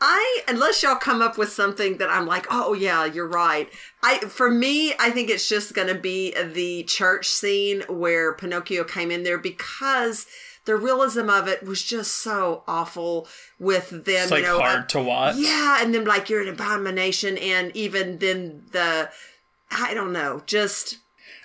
I 0.00 0.42
unless 0.46 0.82
y'all 0.82 0.96
come 0.96 1.22
up 1.22 1.38
with 1.38 1.50
something 1.50 1.96
that 1.98 2.10
I'm 2.10 2.26
like, 2.26 2.46
oh 2.50 2.74
yeah, 2.74 3.04
you're 3.06 3.28
right. 3.28 3.68
I 4.02 4.18
for 4.18 4.50
me, 4.50 4.94
I 4.98 5.10
think 5.10 5.30
it's 5.30 5.48
just 5.48 5.74
gonna 5.74 5.94
be 5.94 6.34
the 6.34 6.82
church 6.84 7.28
scene 7.28 7.82
where 7.88 8.34
Pinocchio 8.34 8.84
came 8.84 9.10
in 9.10 9.22
there 9.22 9.38
because 9.38 10.26
the 10.66 10.76
realism 10.76 11.30
of 11.30 11.48
it 11.48 11.62
was 11.62 11.82
just 11.82 12.12
so 12.12 12.62
awful 12.68 13.26
with 13.58 13.90
them. 13.90 14.02
It's 14.06 14.30
like 14.30 14.42
you 14.42 14.48
know, 14.48 14.58
hard 14.58 14.80
uh, 14.80 14.86
to 14.86 15.02
watch. 15.02 15.36
Yeah, 15.36 15.82
and 15.82 15.94
then 15.94 16.04
like 16.04 16.28
you're 16.28 16.42
an 16.42 16.48
abomination, 16.48 17.38
and 17.38 17.74
even 17.74 18.18
then 18.18 18.64
the 18.72 19.10
I 19.70 19.94
don't 19.94 20.12
know, 20.12 20.42
just 20.46 20.98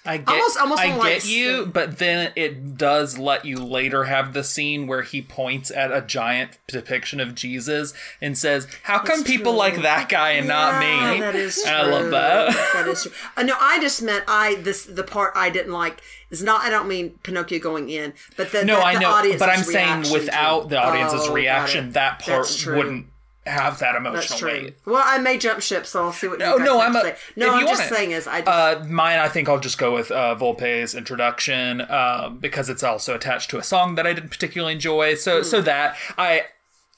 I 0.04 0.18
get, 0.18 0.30
Almost- 0.30 0.58
almost 0.60 0.82
I 0.82 0.96
like, 0.96 1.14
get 1.22 1.26
you, 1.28 1.68
but 1.68 2.00
then 2.00 2.32
it 2.36 2.76
does 2.76 3.20
let 3.20 3.46
you 3.46 3.58
later 3.64 4.06
have 4.06 4.34
the 4.34 4.44
scene 4.44 4.88
where 4.88 5.04
he 5.04 5.22
points 5.22 5.70
at 5.70 5.92
a 5.92 6.02
giant 6.02 6.58
depiction 6.68 7.20
of 7.20 7.36
Jesus 7.36 7.94
and 8.20 8.36
says, 8.36 8.68
"How 8.84 8.98
come 9.00 9.24
people 9.24 9.52
true. 9.52 9.60
like 9.60 9.82
that 9.84 10.10
guy 10.10 10.32
and 10.32 10.48
not 10.48 10.80
me?" 10.80 11.20
That 11.20 11.36
is 11.36 11.56
true. 11.62 11.64
And 11.72 11.76
I 11.76 11.92
love 11.92 12.10
that. 12.12 12.72
that 12.74 12.88
is 12.88 13.04
true. 13.04 13.12
Uh, 13.38 13.44
no, 13.44 13.56
I 13.60 13.80
just 13.80 14.02
meant 14.02 14.24
I 14.28 14.56
this 14.56 14.86
the 14.86 15.04
part 15.04 15.34
I 15.36 15.52
didn't 15.52 15.72
like 15.74 16.02
is 16.32 16.42
not. 16.42 16.62
I 16.62 16.72
don't 16.72 16.88
mean 16.88 17.12
Pinocchio 17.22 17.60
going 17.60 17.90
in, 17.90 18.14
but 18.38 18.52
the 18.52 18.66
No, 18.66 18.78
the, 18.78 18.84
I 18.84 18.98
know, 19.00 19.12
audience's 19.12 19.40
but 19.40 19.50
I'm 19.50 19.64
saying 19.64 20.12
without 20.12 20.70
the 20.70 20.82
audience's 20.82 21.28
Oh, 21.28 21.34
reaction, 21.34 21.92
that 21.92 22.20
part 22.20 22.48
wouldn't 22.66 23.06
have 23.46 23.80
that 23.80 23.96
emotional 23.96 24.22
That's 24.22 24.38
true. 24.40 24.50
weight. 24.52 24.76
Well, 24.86 25.02
I 25.04 25.18
may 25.18 25.38
jump 25.38 25.62
ship, 25.62 25.86
so 25.88 26.04
I'll 26.04 26.12
see 26.14 26.28
what. 26.28 26.40
No, 26.40 26.54
you 26.54 26.58
guys 26.60 26.66
no, 26.66 26.80
have 26.80 26.96
I'm 26.96 27.02
to 27.06 27.12
a- 27.12 27.16
say. 27.16 27.22
No, 27.36 27.54
I'm 27.56 27.68
just 27.68 27.84
it. 27.92 27.94
saying 27.96 28.12
is 28.12 28.28
I 28.28 28.42
just 28.42 28.48
Uh, 28.48 28.84
mine, 28.88 29.18
I 29.20 29.28
think 29.30 29.50
I'll 29.50 29.60
just 29.60 29.78
go 29.78 29.94
with 29.94 30.12
uh, 30.12 30.36
Volpe's 30.36 30.94
introduction 30.94 31.82
uh, 31.82 32.30
because 32.30 32.70
it's 32.70 32.84
also 32.84 33.16
attached 33.16 33.50
to 33.52 33.58
a 33.58 33.64
song 33.64 33.96
that 33.96 34.06
I 34.06 34.14
didn't 34.14 34.30
particularly 34.30 34.74
enjoy. 34.74 35.16
So, 35.16 35.38
Hmm. 35.40 35.44
so 35.44 35.62
that 35.62 35.98
I, 36.18 36.44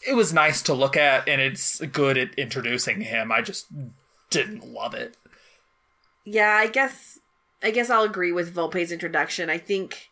it 0.06 0.16
was 0.16 0.34
nice 0.34 0.62
to 0.64 0.74
look 0.74 0.98
at, 0.98 1.28
and 1.30 1.40
it's 1.42 1.80
good 1.86 2.18
at 2.18 2.34
introducing 2.36 3.02
him. 3.02 3.32
I 3.32 3.42
just 3.42 3.68
didn't 4.30 4.66
love 4.66 4.94
it. 4.94 5.16
Yeah, 6.26 6.54
I 6.56 6.68
guess 6.68 7.20
I 7.62 7.72
guess 7.72 7.90
I'll 7.90 8.04
agree 8.04 8.32
with 8.34 8.54
Volpe's 8.54 8.92
introduction. 8.92 9.50
I 9.50 9.58
think 9.58 10.10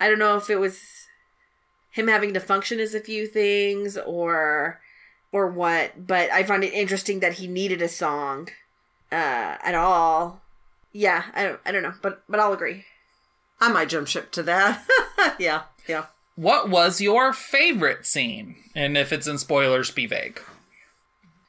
I 0.00 0.08
don't 0.08 0.18
know 0.18 0.36
if 0.36 0.48
it 0.48 0.56
was 0.56 0.80
him 1.90 2.08
having 2.08 2.32
to 2.34 2.40
function 2.40 2.80
as 2.80 2.94
a 2.94 3.00
few 3.00 3.26
things 3.26 3.96
or 3.98 4.80
or 5.36 5.46
what, 5.46 6.06
but 6.06 6.30
I 6.30 6.44
find 6.44 6.64
it 6.64 6.72
interesting 6.72 7.20
that 7.20 7.34
he 7.34 7.46
needed 7.46 7.82
a 7.82 7.88
song 7.88 8.48
uh 9.12 9.56
at 9.62 9.74
all. 9.74 10.40
Yeah, 10.92 11.24
I 11.34 11.42
don't 11.44 11.60
I 11.66 11.72
don't 11.72 11.82
know, 11.82 11.94
but 12.00 12.22
but 12.26 12.40
I'll 12.40 12.54
agree. 12.54 12.86
I 13.60 13.70
might 13.70 13.90
jump 13.90 14.08
ship 14.08 14.30
to 14.32 14.42
that. 14.44 14.86
yeah, 15.38 15.64
yeah. 15.86 16.06
What 16.36 16.68
was 16.70 17.00
your 17.00 17.32
favorite 17.32 18.06
scene? 18.06 18.56
And 18.74 18.96
if 18.96 19.12
it's 19.12 19.26
in 19.26 19.38
spoilers, 19.38 19.90
be 19.90 20.06
vague. 20.06 20.40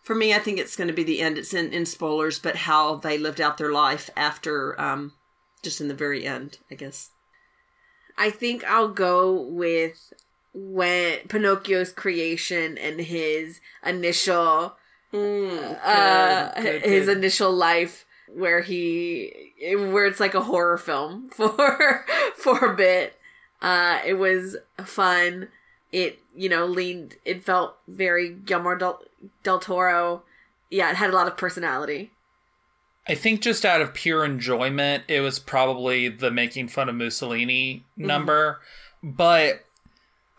For 0.04 0.16
me, 0.16 0.34
I 0.34 0.40
think 0.40 0.58
it's 0.58 0.78
going 0.78 0.88
to 0.88 0.94
be 0.94 1.04
the 1.04 1.22
end. 1.22 1.38
It's 1.38 1.54
in, 1.54 1.74
in 1.74 1.86
spoilers, 1.86 2.40
but 2.40 2.56
how 2.56 2.96
they 2.96 3.18
lived 3.18 3.42
out 3.42 3.58
their 3.58 3.74
life 3.74 4.10
after, 4.16 4.80
um, 4.80 5.12
just 5.62 5.82
in 5.82 5.90
the 5.90 5.94
very 5.94 6.26
end, 6.26 6.60
I 6.72 6.76
guess. 6.76 7.10
I 8.18 8.30
think 8.30 8.64
I'll 8.64 8.88
go 8.88 9.34
with 9.34 10.14
when 10.60 11.20
Pinocchio's 11.28 11.92
creation 11.92 12.78
and 12.80 13.00
his 13.00 13.62
initial 13.86 14.76
uh 15.14 16.62
good, 16.62 16.82
his 16.82 17.06
good. 17.06 17.18
initial 17.18 17.52
life 17.52 18.06
where 18.34 18.62
he 18.62 19.54
where 19.78 20.06
it's 20.06 20.20
like 20.20 20.34
a 20.34 20.42
horror 20.42 20.78
film 20.78 21.30
for 21.34 22.06
for 22.36 22.66
a 22.66 22.76
bit. 22.76 23.18
Uh 23.62 24.00
it 24.06 24.16
was 24.16 24.58
fun. 24.84 25.50
It 25.92 26.20
you 26.36 26.50
know 26.50 26.66
leaned 26.66 27.16
it 27.24 27.44
felt 27.44 27.78
very 27.88 28.30
Guillermo 28.30 28.76
del, 28.76 29.02
del 29.44 29.60
Toro. 29.60 30.24
Yeah 30.72 30.90
it 30.90 30.96
had 30.96 31.12
a 31.12 31.16
lot 31.16 31.28
of 31.28 31.38
personality. 31.38 32.12
I 33.08 33.16
think 33.16 33.42
just 33.42 33.64
out 33.64 33.80
of 33.80 33.94
pure 33.94 34.26
enjoyment, 34.26 35.04
it 35.08 35.22
was 35.22 35.40
probably 35.40 36.10
the 36.10 36.30
making 36.32 36.68
fun 36.68 36.90
of 36.90 36.96
Mussolini 36.96 37.86
number. 37.96 38.60
But 39.02 39.64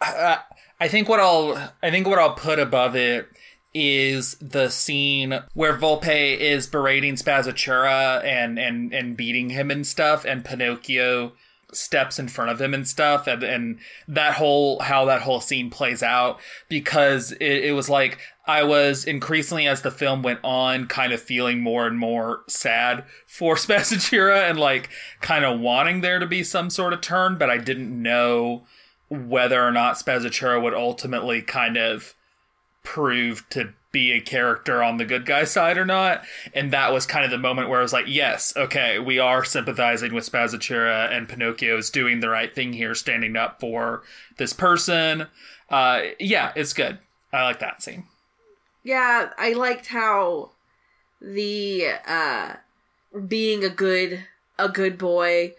uh, 0.00 0.38
I 0.80 0.88
think 0.88 1.08
what 1.08 1.20
I'll 1.20 1.72
I 1.82 1.90
think 1.90 2.06
what 2.06 2.18
I'll 2.18 2.34
put 2.34 2.58
above 2.58 2.94
it 2.96 3.28
is 3.74 4.34
the 4.40 4.70
scene 4.70 5.40
where 5.54 5.76
Volpe 5.76 6.36
is 6.38 6.66
berating 6.66 7.14
Spazzatura 7.14 8.24
and 8.24 8.58
and 8.58 8.92
and 8.92 9.16
beating 9.16 9.50
him 9.50 9.70
and 9.70 9.86
stuff, 9.86 10.24
and 10.24 10.44
Pinocchio 10.44 11.32
steps 11.72 12.18
in 12.18 12.28
front 12.28 12.50
of 12.50 12.60
him 12.60 12.72
and 12.72 12.88
stuff 12.88 13.26
and, 13.26 13.42
and 13.42 13.78
that 14.06 14.34
whole 14.34 14.78
how 14.80 15.04
that 15.04 15.22
whole 15.22 15.40
scene 15.40 15.68
plays 15.68 16.02
out 16.02 16.40
because 16.68 17.32
it, 17.32 17.64
it 17.64 17.72
was 17.72 17.90
like 17.90 18.18
i 18.46 18.62
was 18.62 19.04
increasingly 19.04 19.66
as 19.68 19.82
the 19.82 19.90
film 19.90 20.22
went 20.22 20.40
on 20.42 20.86
kind 20.86 21.12
of 21.12 21.20
feeling 21.20 21.60
more 21.60 21.86
and 21.86 21.98
more 21.98 22.42
sad 22.48 23.04
for 23.26 23.54
Spazzatura 23.56 24.48
and 24.48 24.58
like 24.58 24.88
kind 25.20 25.44
of 25.44 25.60
wanting 25.60 26.00
there 26.00 26.18
to 26.18 26.26
be 26.26 26.42
some 26.42 26.70
sort 26.70 26.94
of 26.94 27.02
turn 27.02 27.36
but 27.36 27.50
i 27.50 27.58
didn't 27.58 27.90
know 28.02 28.64
whether 29.08 29.62
or 29.62 29.70
not 29.70 29.96
Spazzatura 29.96 30.62
would 30.62 30.74
ultimately 30.74 31.42
kind 31.42 31.76
of 31.76 32.14
prove 32.82 33.48
to 33.50 33.72
be 33.90 34.12
a 34.12 34.20
character 34.20 34.82
on 34.82 34.98
the 34.98 35.04
good 35.04 35.24
guy 35.24 35.44
side 35.44 35.78
or 35.78 35.84
not. 35.84 36.22
And 36.52 36.72
that 36.72 36.92
was 36.92 37.06
kind 37.06 37.24
of 37.24 37.30
the 37.30 37.38
moment 37.38 37.68
where 37.68 37.78
I 37.78 37.82
was 37.82 37.92
like, 37.92 38.06
yes, 38.06 38.54
okay, 38.56 38.98
we 38.98 39.18
are 39.18 39.44
sympathizing 39.44 40.12
with 40.12 40.30
Spazzatura 40.30 41.10
and 41.10 41.28
Pinocchio 41.28 41.78
is 41.78 41.90
doing 41.90 42.20
the 42.20 42.28
right 42.28 42.54
thing 42.54 42.74
here, 42.74 42.94
standing 42.94 43.36
up 43.36 43.60
for 43.60 44.02
this 44.36 44.52
person. 44.52 45.26
Uh, 45.70 46.02
yeah, 46.18 46.52
it's 46.54 46.74
good. 46.74 46.98
I 47.32 47.44
like 47.44 47.60
that 47.60 47.82
scene. 47.82 48.04
Yeah, 48.82 49.30
I 49.36 49.52
liked 49.52 49.88
how 49.88 50.52
the 51.20 51.88
uh 52.06 52.54
being 53.26 53.64
a 53.64 53.68
good 53.68 54.24
a 54.58 54.68
good 54.68 54.96
boy 54.96 55.54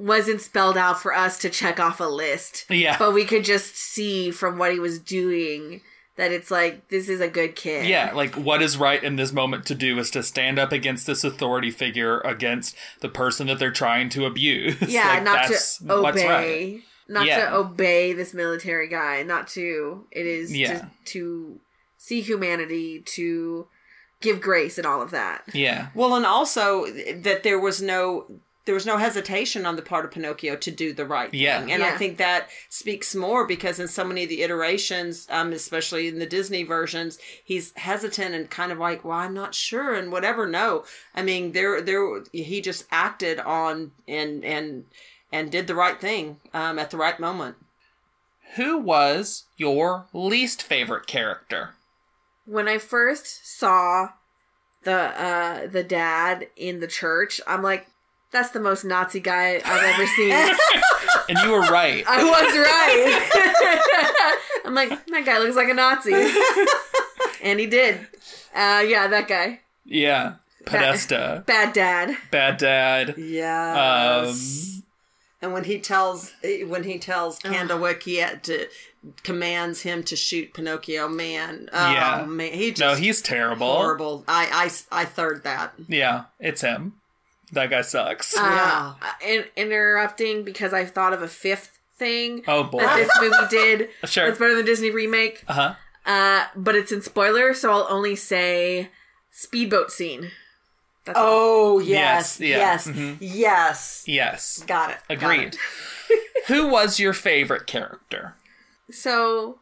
wasn't 0.00 0.40
spelled 0.40 0.78
out 0.78 1.00
for 1.00 1.14
us 1.14 1.38
to 1.38 1.50
check 1.50 1.78
off 1.78 2.00
a 2.00 2.04
list. 2.04 2.64
Yeah. 2.70 2.96
But 2.98 3.12
we 3.12 3.24
could 3.24 3.44
just 3.44 3.76
see 3.76 4.30
from 4.30 4.56
what 4.58 4.72
he 4.72 4.78
was 4.78 4.98
doing 4.98 5.82
that 6.16 6.32
it's 6.32 6.50
like 6.50 6.88
this 6.88 7.08
is 7.08 7.20
a 7.20 7.28
good 7.28 7.54
kid. 7.54 7.86
Yeah, 7.86 8.12
like 8.14 8.34
what 8.34 8.62
is 8.62 8.76
right 8.78 9.02
in 9.02 9.16
this 9.16 9.32
moment 9.32 9.66
to 9.66 9.74
do 9.74 9.98
is 9.98 10.10
to 10.12 10.22
stand 10.22 10.58
up 10.58 10.72
against 10.72 11.06
this 11.06 11.22
authority 11.22 11.70
figure 11.70 12.20
against 12.20 12.74
the 13.00 13.08
person 13.08 13.46
that 13.48 13.58
they're 13.58 13.70
trying 13.70 14.08
to 14.10 14.24
abuse. 14.26 14.76
Yeah, 14.86 15.06
Like, 15.08 15.22
not 15.22 15.48
that's 15.48 15.78
to 15.78 15.84
what's 16.02 16.20
obey 16.22 16.82
not 17.08 17.26
Yeah. 17.26 17.50
to 17.50 17.54
obey 17.56 18.12
this 18.12 18.32
military 18.32 18.86
guy, 18.88 19.22
not 19.22 19.48
to. 19.48 20.06
It 20.12 20.26
is 20.26 20.56
Yeah. 20.56 20.78
to, 20.78 20.90
to 21.06 21.60
see 21.98 22.20
humanity, 22.20 23.00
to 23.16 23.66
give 24.20 24.40
grace, 24.40 24.78
and 24.78 24.86
all 24.86 25.02
of 25.02 25.10
that. 25.10 25.42
Yeah. 25.52 25.88
Well, 25.94 26.14
and 26.14 26.24
also 26.24 26.86
that 26.86 27.42
there 27.42 27.58
was 27.58 27.82
no 27.82 28.26
there 28.66 28.74
was 28.74 28.86
no 28.86 28.98
hesitation 28.98 29.64
on 29.66 29.76
the 29.76 29.82
part 29.82 30.04
of 30.04 30.10
Pinocchio 30.10 30.54
to 30.56 30.70
do 30.70 30.92
the 30.92 31.06
right 31.06 31.30
thing, 31.30 31.40
Yeah. 31.40 31.66
and 31.68 31.82
I 31.82 31.96
think 31.96 32.18
that 32.18 32.48
speaks 32.68 33.14
more 33.14 33.46
because 33.46 33.80
in 33.80 33.88
so 33.88 34.04
many 34.04 34.24
of 34.24 34.28
the 34.28 34.42
iterations, 34.42 35.26
um, 35.30 35.52
especially 35.52 36.08
in 36.08 36.18
the 36.18 36.26
Disney 36.26 36.62
versions, 36.62 37.18
he's 37.42 37.72
hesitant 37.76 38.34
and 38.34 38.50
kind 38.50 38.70
of 38.70 38.78
like, 38.78 39.04
"Well, 39.04 39.18
I'm 39.18 39.34
not 39.34 39.54
sure," 39.54 39.94
and 39.94 40.12
whatever. 40.12 40.46
No, 40.46 40.84
I 41.14 41.22
mean, 41.22 41.52
there, 41.52 41.80
there, 41.80 42.22
he 42.32 42.60
just 42.60 42.84
acted 42.90 43.40
on 43.40 43.92
and 44.06 44.44
and 44.44 44.84
and 45.32 45.50
did 45.50 45.66
the 45.66 45.74
right 45.74 46.00
thing 46.00 46.40
um, 46.52 46.78
at 46.78 46.90
the 46.90 46.96
right 46.96 47.18
moment. 47.18 47.56
Who 48.56 48.78
was 48.78 49.44
your 49.56 50.06
least 50.12 50.62
favorite 50.62 51.06
character? 51.06 51.74
When 52.46 52.66
I 52.68 52.78
first 52.78 53.46
saw 53.58 54.08
the 54.82 54.92
uh 54.96 55.66
the 55.68 55.84
dad 55.84 56.48
in 56.56 56.80
the 56.80 56.88
church, 56.88 57.40
I'm 57.46 57.62
like, 57.62 57.86
that's 58.32 58.50
the 58.50 58.60
most 58.60 58.84
Nazi 58.84 59.20
guy 59.20 59.60
I've 59.64 59.94
ever 59.94 60.06
seen. 60.06 60.34
And 61.28 61.38
you 61.44 61.50
were 61.52 61.60
right. 61.60 62.02
I 62.08 62.24
was 62.24 62.58
right. 62.58 64.62
I'm 64.64 64.74
like, 64.74 64.88
that 65.06 65.24
guy 65.24 65.38
looks 65.38 65.54
like 65.54 65.68
a 65.68 65.74
Nazi. 65.74 66.12
and 67.42 67.60
he 67.60 67.66
did. 67.66 68.00
Uh 68.54 68.82
yeah, 68.86 69.06
that 69.08 69.28
guy. 69.28 69.60
Yeah. 69.84 70.34
Podesta. 70.66 71.44
Bad 71.46 71.72
dad. 71.72 72.16
Bad 72.32 72.56
dad. 72.58 73.14
Yeah. 73.16 74.24
Um, 74.26 74.36
And 75.40 75.52
when 75.52 75.64
he 75.64 75.78
tells 75.78 76.32
when 76.66 76.82
he 76.84 76.98
tells 76.98 77.38
Candlewick 77.38 78.02
he 78.02 78.16
had 78.16 78.42
to 78.44 78.66
commands 79.22 79.82
him 79.82 80.02
to 80.04 80.16
shoot 80.16 80.52
Pinocchio, 80.52 81.08
man, 81.08 81.68
oh 81.72 81.92
Yeah. 81.92 82.24
man, 82.26 82.52
he 82.52 82.70
just 82.72 82.80
no, 82.80 82.94
he's 82.94 83.22
terrible. 83.22 83.72
horrible. 83.72 84.24
I 84.26 84.70
I 84.92 85.02
I 85.02 85.04
third 85.04 85.44
that. 85.44 85.74
Yeah, 85.88 86.24
it's 86.40 86.62
him. 86.62 86.94
That 87.52 87.70
guy 87.70 87.82
sucks. 87.82 88.34
Yeah. 88.36 88.94
Uh, 89.02 89.06
in- 89.26 89.44
interrupting 89.56 90.44
because 90.44 90.72
I 90.72 90.84
thought 90.84 91.12
of 91.12 91.22
a 91.22 91.28
fifth 91.28 91.78
thing 91.96 92.42
oh 92.48 92.62
boy. 92.64 92.80
that 92.80 92.96
this 92.96 93.10
movie 93.20 93.46
did. 93.50 93.88
Sure. 94.04 94.26
It's 94.28 94.38
better 94.38 94.54
than 94.56 94.64
Disney 94.64 94.90
remake. 94.90 95.44
Uh 95.48 95.52
huh. 95.52 95.74
Uh, 96.06 96.44
but 96.56 96.74
it's 96.74 96.92
in 96.92 97.02
spoiler, 97.02 97.52
so 97.54 97.70
I'll 97.72 97.86
only 97.90 98.16
say 98.16 98.88
speedboat 99.30 99.90
scene. 99.90 100.30
That's 101.04 101.18
all. 101.18 101.24
Oh 101.26 101.78
Yes, 101.78 102.40
yes, 102.40 102.40
yeah, 102.40 102.56
yes, 102.56 102.86
mhm. 102.88 103.16
yes. 103.20 104.04
Yes. 104.06 104.62
Got 104.66 104.90
it. 104.90 104.96
got 105.08 105.16
Agreed. 105.16 105.56
it. 106.10 106.46
Who 106.48 106.68
was 106.68 106.98
your 106.98 107.12
favorite 107.12 107.66
character? 107.66 108.34
So 108.90 109.58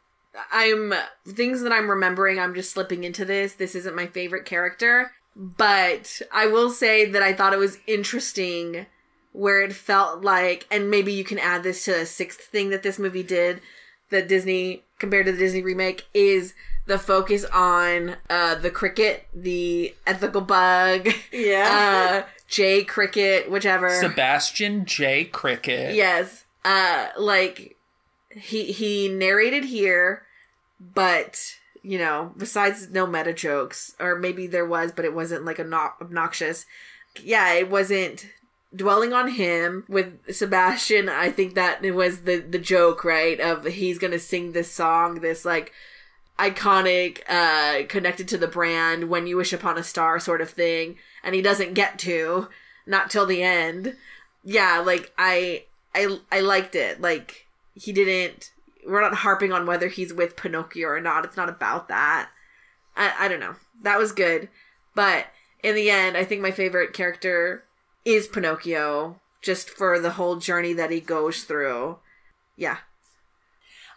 I'm 0.53 0.95
things 1.27 1.63
that 1.63 1.73
I'm 1.73 1.91
remembering. 1.91 2.39
I'm 2.39 2.55
just 2.55 2.71
slipping 2.73 3.05
into 3.05 3.25
this. 3.25 3.55
This 3.55 3.75
isn't 3.75 3.97
my 3.97 4.07
favorite 4.07 4.45
character, 4.47 5.13
but 5.39 6.21
I 6.33 6.47
will 6.47 6.71
say 6.71 7.05
that 7.11 7.23
I 7.23 7.33
thought 7.33 7.53
it 7.53 7.59
was 7.59 7.79
interesting 7.87 8.87
where 9.33 9.63
it 9.63 9.73
felt 9.73 10.23
like, 10.23 10.67
and 10.69 10.91
maybe 10.91 11.13
you 11.13 11.23
can 11.23 11.39
add 11.39 11.63
this 11.63 11.85
to 11.85 11.93
a 12.01 12.05
sixth 12.07 12.41
thing 12.41 12.71
that 12.71 12.83
this 12.83 12.99
movie 12.99 13.23
did 13.23 13.61
that 14.11 14.27
Disney 14.27 14.83
compared 14.99 15.27
to 15.27 15.33
the 15.33 15.39
Disney 15.39 15.63
remake 15.63 16.07
is 16.13 16.55
the 16.87 16.99
focus 16.99 17.45
on 17.53 18.17
uh 18.29 18.57
the 18.57 18.71
cricket, 18.71 19.29
the 19.35 19.95
ethical 20.07 20.41
bug, 20.41 21.09
Yeah. 21.33 22.25
uh 22.27 22.31
Jay 22.49 22.83
Cricket, 22.83 23.51
whichever. 23.51 23.91
Sebastian 23.91 24.87
J. 24.87 25.25
Cricket. 25.27 25.95
Yes. 25.95 26.45
Uh 26.65 27.09
like 27.19 27.77
he 28.31 28.73
he 28.73 29.09
narrated 29.09 29.65
here, 29.67 30.23
but 30.81 31.55
you 31.83 31.99
know, 31.99 32.33
besides 32.37 32.91
no 32.91 33.07
meta 33.07 33.33
jokes, 33.33 33.95
or 33.99 34.17
maybe 34.17 34.47
there 34.47 34.67
was, 34.67 34.93
but 34.93 35.05
it 35.05 35.15
wasn't 35.15 35.45
like 35.45 35.59
a 35.59 35.65
not 35.65 35.97
obnoxious. 36.01 36.67
Yeah, 37.23 37.53
it 37.55 37.71
wasn't 37.71 38.27
dwelling 38.75 39.13
on 39.13 39.29
him 39.29 39.85
with 39.89 40.35
Sebastian. 40.35 41.09
I 41.09 41.31
think 41.31 41.55
that 41.55 41.85
it 41.85 41.93
was 41.93 42.23
the 42.23 42.39
the 42.39 42.59
joke, 42.59 43.05
right? 43.05 43.41
Of 43.41 43.65
he's 43.65 43.99
gonna 43.99 44.19
sing 44.19 44.53
this 44.53 44.71
song, 44.71 45.21
this 45.21 45.45
like 45.45 45.73
iconic, 46.39 47.21
uh, 47.29 47.87
connected 47.89 48.29
to 48.29 48.39
the 48.39 48.47
brand, 48.47 49.09
when 49.09 49.27
you 49.27 49.37
wish 49.37 49.53
upon 49.53 49.77
a 49.77 49.83
star 49.83 50.21
sort 50.21 50.41
of 50.41 50.51
thing, 50.51 50.97
and 51.23 51.35
he 51.35 51.43
doesn't 51.43 51.75
get 51.75 51.99
to, 52.01 52.49
not 52.87 53.11
till 53.11 53.27
the 53.27 53.43
end. 53.43 53.97
Yeah, 54.45 54.79
like 54.79 55.13
I, 55.19 55.65
I, 55.95 56.19
I 56.31 56.41
liked 56.41 56.75
it. 56.75 57.01
Like 57.01 57.47
he 57.75 57.93
didn't. 57.93 58.53
We're 58.89 59.01
not 59.03 59.15
harping 59.17 59.53
on 59.53 59.67
whether 59.67 59.89
he's 59.89 60.13
with 60.15 60.37
Pinocchio 60.37 60.89
or 60.89 61.01
not. 61.01 61.25
It's 61.25 61.37
not 61.37 61.49
about 61.49 61.89
that. 61.89 62.31
I, 62.97 63.13
I 63.21 63.29
don't 63.29 63.41
know. 63.41 63.55
That 63.83 63.99
was 63.99 64.13
good, 64.13 64.49
but 64.95 65.27
in 65.63 65.75
the 65.75 65.91
end, 65.91 66.17
I 66.17 66.25
think 66.25 66.41
my 66.43 66.51
favorite 66.51 66.93
character 66.93 67.65
is 68.05 68.27
Pinocchio, 68.27 69.21
just 69.43 69.71
for 69.71 69.99
the 70.01 70.11
whole 70.13 70.37
journey 70.37 70.73
that 70.73 70.91
he 70.91 71.01
goes 71.01 71.45
through. 71.45 71.99
Yeah, 72.57 72.79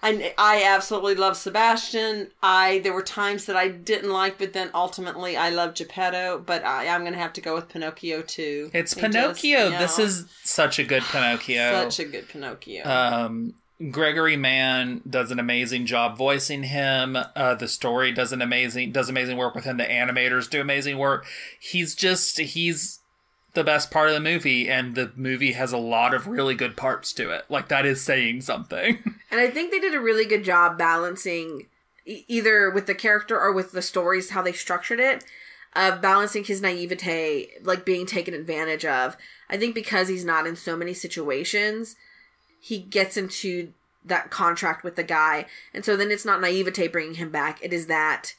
I, 0.04 0.34
I 0.38 0.64
absolutely 0.64 1.16
love 1.16 1.38
Sebastian. 1.38 2.32
I 2.42 2.80
there 2.80 2.94
were 2.94 3.04
times 3.04 3.46
that 3.46 3.56
I 3.56 3.68
didn't 3.68 4.10
like, 4.12 4.38
but 4.40 4.54
then 4.54 4.72
ultimately 4.74 5.38
I 5.38 5.50
love 5.50 5.76
Geppetto. 5.76 6.44
But 6.46 6.64
I, 6.66 6.88
I'm 6.88 7.04
gonna 7.04 7.18
have 7.18 7.34
to 7.34 7.42
go 7.42 7.54
with 7.54 7.70
Pinocchio 7.70 8.22
too. 8.24 8.72
It's 8.74 8.94
He 8.94 9.02
just, 9.02 9.12
Pinocchio. 9.14 9.66
you 9.70 9.78
This 9.78 10.00
is 10.00 10.26
such 10.44 10.80
a 10.80 10.84
good 10.84 11.04
Pinocchio. 11.04 11.72
such 11.90 12.00
a 12.00 12.06
good 12.06 12.28
Pinocchio. 12.30 12.84
Um, 12.86 13.54
Gregory 13.90 14.38
Mann 14.38 15.02
does 15.10 15.32
an 15.32 15.40
amazing 15.40 15.86
job 15.86 16.18
voicing 16.18 16.64
him. 16.64 17.18
Uh, 17.36 17.56
the 17.56 17.68
story 17.68 18.12
does 18.12 18.32
an 18.32 18.42
amazing 18.42 18.92
does 18.92 19.10
amazing 19.10 19.38
work 19.38 19.56
with 19.56 19.64
him. 19.64 19.78
The 19.78 19.86
animators 19.86 20.50
do 20.50 20.62
amazing 20.62 20.98
work. 20.98 21.26
He's 21.60 21.96
just 21.96 22.38
he's 22.40 23.00
the 23.54 23.64
best 23.64 23.92
part 23.92 24.08
of 24.08 24.14
the 24.14 24.22
movie, 24.22 24.70
and 24.70 24.96
the 24.96 25.12
movie 25.16 25.54
has 25.54 25.74
a 25.74 25.78
lot 25.78 26.14
of 26.14 26.28
really 26.28 26.56
good 26.56 26.78
parts 26.78 27.12
to 27.14 27.32
it. 27.32 27.46
Like 27.50 27.70
that 27.70 27.86
is 27.86 28.02
saying 28.02 28.42
something. 28.42 29.00
And 29.32 29.40
I 29.40 29.50
think 29.50 29.72
they 29.72 29.80
did 29.80 29.96
a 29.96 30.02
really 30.02 30.26
good 30.26 30.44
job 30.44 30.78
balancing 30.78 31.68
e- 32.06 32.26
either 32.28 32.70
with 32.70 32.86
the 32.86 32.94
character 32.94 33.40
or 33.40 33.54
with 33.54 33.72
the 33.72 33.82
stories 33.82 34.32
how 34.32 34.42
they 34.42 34.52
structured 34.52 35.00
it 35.00 35.24
of 35.74 36.02
balancing 36.02 36.44
his 36.44 36.62
naivete 36.62 37.48
like 37.64 37.86
being 37.86 38.06
taken 38.06 38.34
advantage 38.34 38.84
of. 38.84 39.16
I 39.50 39.56
think 39.56 39.74
because 39.74 40.10
he's 40.10 40.26
not 40.26 40.46
in 40.46 40.58
so 40.58 40.76
many 40.76 40.94
situations, 40.94 41.96
he 42.62 42.78
gets 42.78 43.18
into 43.18 43.74
that 44.06 44.30
contract 44.30 44.84
with 44.84 44.96
the 44.96 45.04
guy. 45.04 45.46
And 45.74 45.84
so 45.84 45.98
then 45.98 46.12
it's 46.12 46.26
not 46.26 46.40
naivete 46.40 46.88
bringing 46.88 47.16
him 47.16 47.32
back, 47.32 47.60
it 47.62 47.74
is 47.74 47.88
that 47.88 48.36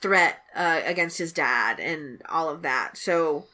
threat 0.00 0.42
uh, 0.54 0.80
against 0.84 1.18
his 1.18 1.32
dad 1.32 1.78
and 1.78 2.22
all 2.28 2.48
of 2.48 2.62
that. 2.62 2.96
So 2.96 3.46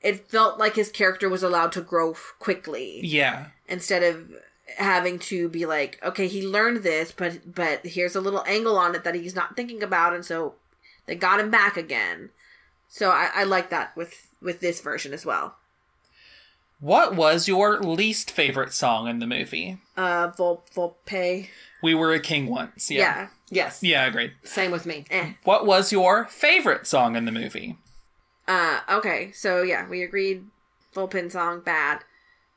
it 0.00 0.30
felt 0.30 0.58
like 0.58 0.76
his 0.76 0.90
character 0.90 1.28
was 1.28 1.42
allowed 1.42 1.72
to 1.72 1.80
grow 1.80 2.14
quickly. 2.38 3.00
Yeah, 3.02 3.46
instead 3.68 4.02
of 4.02 4.30
having 4.76 5.18
to 5.18 5.48
be 5.48 5.66
like 5.66 5.98
okay 6.00 6.28
he 6.28 6.46
learned 6.46 6.84
this 6.84 7.10
but 7.10 7.52
but 7.56 7.84
here's 7.84 8.14
a 8.14 8.20
little 8.20 8.44
angle 8.46 8.78
on 8.78 8.94
it 8.94 9.02
that 9.02 9.16
he's 9.16 9.34
not 9.34 9.56
thinking 9.56 9.82
about 9.82 10.14
and 10.14 10.24
so 10.24 10.54
they 11.06 11.14
got 11.16 11.40
him 11.40 11.50
back 11.50 11.76
again. 11.76 12.30
So 12.88 13.10
i, 13.10 13.30
I 13.34 13.44
like 13.44 13.70
that 13.70 13.96
with 13.96 14.28
with 14.40 14.60
this 14.60 14.80
version 14.80 15.12
as 15.12 15.26
well 15.26 15.56
What 16.80 17.14
was 17.14 17.46
your 17.46 17.78
least 17.80 18.30
favorite 18.30 18.72
song 18.72 19.06
in 19.08 19.18
the 19.18 19.26
movie? 19.26 19.78
uh 19.96 20.28
vol 20.36 20.64
volpe 20.74 21.48
We 21.82 21.94
were 21.94 22.12
a 22.12 22.20
king 22.20 22.46
once. 22.46 22.90
yeah, 22.90 22.98
Yeah. 22.98 23.28
yes, 23.50 23.82
Yeah, 23.82 24.06
agreed. 24.06 24.32
same 24.44 24.70
with 24.70 24.86
me. 24.86 25.04
Eh. 25.10 25.32
What 25.44 25.66
was 25.66 25.92
your 25.92 26.24
favorite 26.26 26.86
song 26.86 27.16
in 27.16 27.24
the 27.26 27.32
movie? 27.32 27.76
uh 28.48 28.80
okay 28.88 29.30
so 29.32 29.62
yeah 29.62 29.86
we 29.88 30.02
agreed 30.02 30.44
volpin 30.94 31.30
song 31.30 31.60
bad 31.60 32.00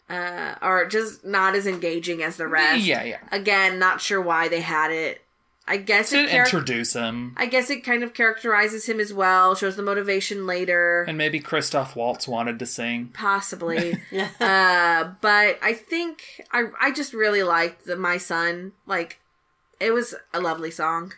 uh 0.10 0.56
or 0.62 0.86
just 0.88 1.24
not 1.26 1.54
as 1.56 1.68
engaging 1.68 2.24
as 2.24 2.38
the 2.38 2.48
rest 2.48 2.84
Yeah, 2.84 3.04
yeah. 3.04 3.20
again 3.32 3.78
not 3.80 4.02
sure 4.02 4.22
why 4.22 4.48
they 4.48 4.62
had 4.62 4.90
it 4.92 5.22
i 5.68 5.78
guess 5.78 6.10
To 6.10 6.18
it 6.20 6.30
char- 6.30 6.44
introduce 6.44 6.94
him. 6.94 7.34
I 7.38 7.46
guess 7.46 7.70
it 7.70 7.82
kind 7.86 8.04
of 8.04 8.14
characterizes 8.14 8.88
him 8.88 9.00
as 9.00 9.14
well, 9.14 9.56
shows 9.56 9.76
the 9.76 9.82
motivation 9.84 10.46
later. 10.46 11.06
And 11.08 11.18
maybe 11.18 11.40
Christoph 11.40 11.96
Waltz 11.96 12.28
wanted 12.28 12.60
to 12.60 12.66
sing. 12.66 13.12
possibly. 13.14 13.98
Uh, 14.40 15.12
but 15.22 15.58
I 15.62 15.74
think 15.74 16.42
I 16.52 16.66
I 16.82 16.92
just 16.92 17.14
really 17.14 17.44
liked 17.44 17.86
the 17.86 17.96
My 17.96 18.18
Son. 18.18 18.74
Like, 18.86 19.20
it 19.80 19.92
was 19.92 20.14
a 20.34 20.40
lovely 20.42 20.72
song. 20.72 21.14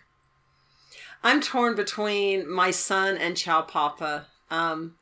I'm 1.24 1.42
torn 1.42 1.76
between 1.76 2.48
my 2.50 2.70
son 2.72 3.18
and 3.18 3.36
Ciao 3.36 3.62
Papa. 3.64 4.28
Um, 4.52 4.96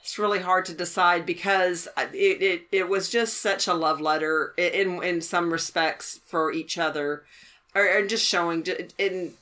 it's 0.00 0.18
really 0.18 0.40
hard 0.40 0.66
to 0.66 0.74
decide 0.74 1.24
because 1.24 1.88
it, 1.96 2.42
it, 2.42 2.62
it 2.70 2.88
was 2.88 3.08
just 3.08 3.40
such 3.40 3.66
a 3.66 3.72
love 3.74 4.00
letter 4.00 4.52
in 4.58 5.02
in 5.02 5.20
some 5.22 5.50
respects 5.52 6.20
for 6.26 6.52
each 6.52 6.76
other, 6.78 7.24
or, 7.78 7.98
or 7.98 8.06
just 8.06 8.26
showing 8.26 8.66
in 8.98 9.32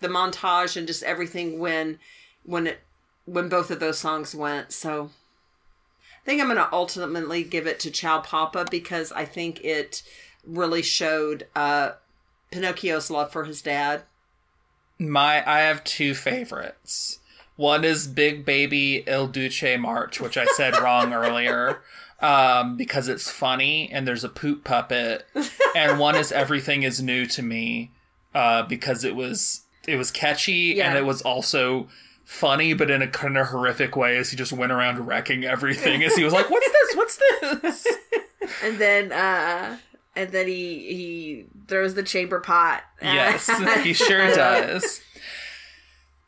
the 0.00 0.08
montage 0.08 0.76
and 0.76 0.86
just 0.86 1.02
everything 1.02 1.58
when 1.58 1.98
when 2.44 2.66
it 2.66 2.80
when 3.24 3.48
both 3.48 3.70
of 3.70 3.80
those 3.80 3.98
songs 3.98 4.34
went. 4.34 4.72
So 4.72 5.10
I 6.22 6.24
think 6.24 6.40
I'm 6.40 6.48
going 6.48 6.56
to 6.56 6.72
ultimately 6.72 7.42
give 7.44 7.66
it 7.66 7.80
to 7.80 7.90
Ciao 7.90 8.20
Papa 8.20 8.66
because 8.70 9.12
I 9.12 9.24
think 9.24 9.64
it 9.64 10.02
really 10.46 10.82
showed 10.82 11.46
uh, 11.54 11.92
Pinocchio's 12.50 13.10
love 13.10 13.30
for 13.32 13.44
his 13.44 13.62
dad. 13.62 14.02
My 14.98 15.48
I 15.48 15.60
have 15.60 15.84
two 15.84 16.14
favorites. 16.14 17.20
One 17.56 17.84
is 17.84 18.06
Big 18.06 18.44
Baby 18.44 19.02
Il 19.06 19.26
Duce 19.26 19.78
March, 19.78 20.20
which 20.20 20.36
I 20.36 20.46
said 20.46 20.78
wrong 20.78 21.12
earlier. 21.12 21.80
Um, 22.20 22.76
because 22.76 23.06
it's 23.08 23.30
funny 23.30 23.88
and 23.92 24.06
there's 24.06 24.24
a 24.24 24.28
poop 24.28 24.64
puppet. 24.64 25.26
And 25.76 25.98
one 26.00 26.16
is 26.16 26.32
Everything 26.32 26.82
is 26.82 27.00
New 27.00 27.26
to 27.26 27.42
Me, 27.42 27.92
uh, 28.34 28.62
because 28.64 29.04
it 29.04 29.14
was 29.14 29.62
it 29.86 29.96
was 29.96 30.10
catchy 30.10 30.80
and 30.82 30.96
it 30.98 31.04
was 31.04 31.22
also 31.22 31.88
funny, 32.24 32.72
but 32.74 32.90
in 32.90 33.00
a 33.02 33.06
kind 33.06 33.36
of 33.38 33.48
horrific 33.48 33.94
way 33.94 34.16
as 34.16 34.30
he 34.30 34.36
just 34.36 34.52
went 34.52 34.72
around 34.72 35.06
wrecking 35.06 35.44
everything 35.44 36.02
as 36.02 36.14
he 36.16 36.24
was 36.24 36.32
like, 36.32 36.50
What's 36.50 36.66
this? 36.72 36.96
What's 36.96 37.16
this? 37.62 37.86
And 38.64 38.78
then 38.78 39.12
uh 39.12 39.76
and 40.16 40.30
then 40.32 40.48
he 40.48 40.78
he 40.78 41.46
throws 41.68 41.94
the 41.94 42.02
chamber 42.02 42.40
pot. 42.40 42.82
Yes, 43.02 43.48
he 43.84 43.92
sure 43.92 44.26
does. 44.34 45.00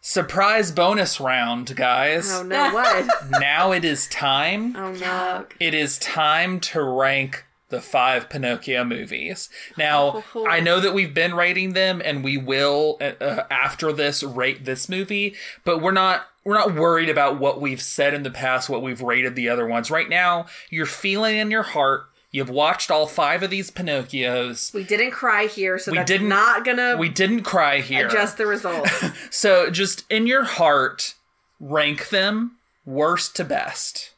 Surprise 0.01 0.73
bonus 0.73 1.21
round, 1.21 1.77
guys. 1.77 2.31
oh 2.33 2.43
no, 2.43 2.73
what? 2.73 3.07
Now 3.41 3.73
it 3.73 3.85
is 3.85 4.07
time. 4.09 4.75
Oh 4.77 4.93
no. 4.93 5.47
It 5.59 5.75
is 5.75 5.99
time 5.99 6.59
to 6.61 6.83
rank 6.83 7.45
the 7.69 7.81
five 7.81 8.29
Pinocchio 8.29 8.83
movies. 8.85 9.49
Now, 9.79 10.25
I 10.49 10.59
know 10.61 10.81
that 10.81 10.93
we've 10.95 11.15
been 11.15 11.35
rating 11.35 11.75
them 11.75 12.03
and 12.05 12.25
we 12.25 12.37
will 12.37 12.97
uh, 13.01 13.13
uh, 13.21 13.47
after 13.51 13.93
this 13.93 14.23
rate 14.23 14.65
this 14.65 14.89
movie, 14.89 15.35
but 15.65 15.81
we're 15.81 15.93
not 15.93 16.27
we're 16.45 16.55
not 16.59 16.75
worried 16.75 17.11
about 17.11 17.39
what 17.39 17.61
we've 17.61 17.83
said 17.83 18.15
in 18.15 18.23
the 18.23 18.31
past, 18.31 18.69
what 18.71 18.83
we've 18.83 19.03
rated 19.03 19.37
the 19.37 19.49
other 19.51 19.67
ones. 19.67 19.91
Right 19.91 20.09
now, 20.09 20.47
you're 20.71 20.87
feeling 20.87 21.37
in 21.37 21.51
your 21.51 21.63
heart. 21.63 22.05
You've 22.33 22.51
watched 22.51 22.91
all 22.93 23.07
five 23.07 23.43
of 23.43 23.51
these 23.51 23.71
Pinocchios. 23.73 24.73
We 24.73 24.85
didn't 24.85 25.11
cry 25.11 25.47
here, 25.47 25.79
so 25.79 25.91
We 25.91 25.99
that's 25.99 26.09
didn't- 26.11 26.29
not 26.29 26.65
gonna 26.65 26.97
We 26.97 27.09
didn't 27.09 27.43
cry 27.43 27.81
here. 27.81 28.07
adjust 28.07 28.39
the 28.39 28.47
results. 28.47 28.91
So 29.31 29.69
just 29.71 30.05
in 30.11 30.27
your 30.27 30.45
heart, 30.45 31.15
rank 31.59 32.09
them 32.11 32.57
worst 32.85 33.35
to 33.37 33.45
best. 33.45 34.13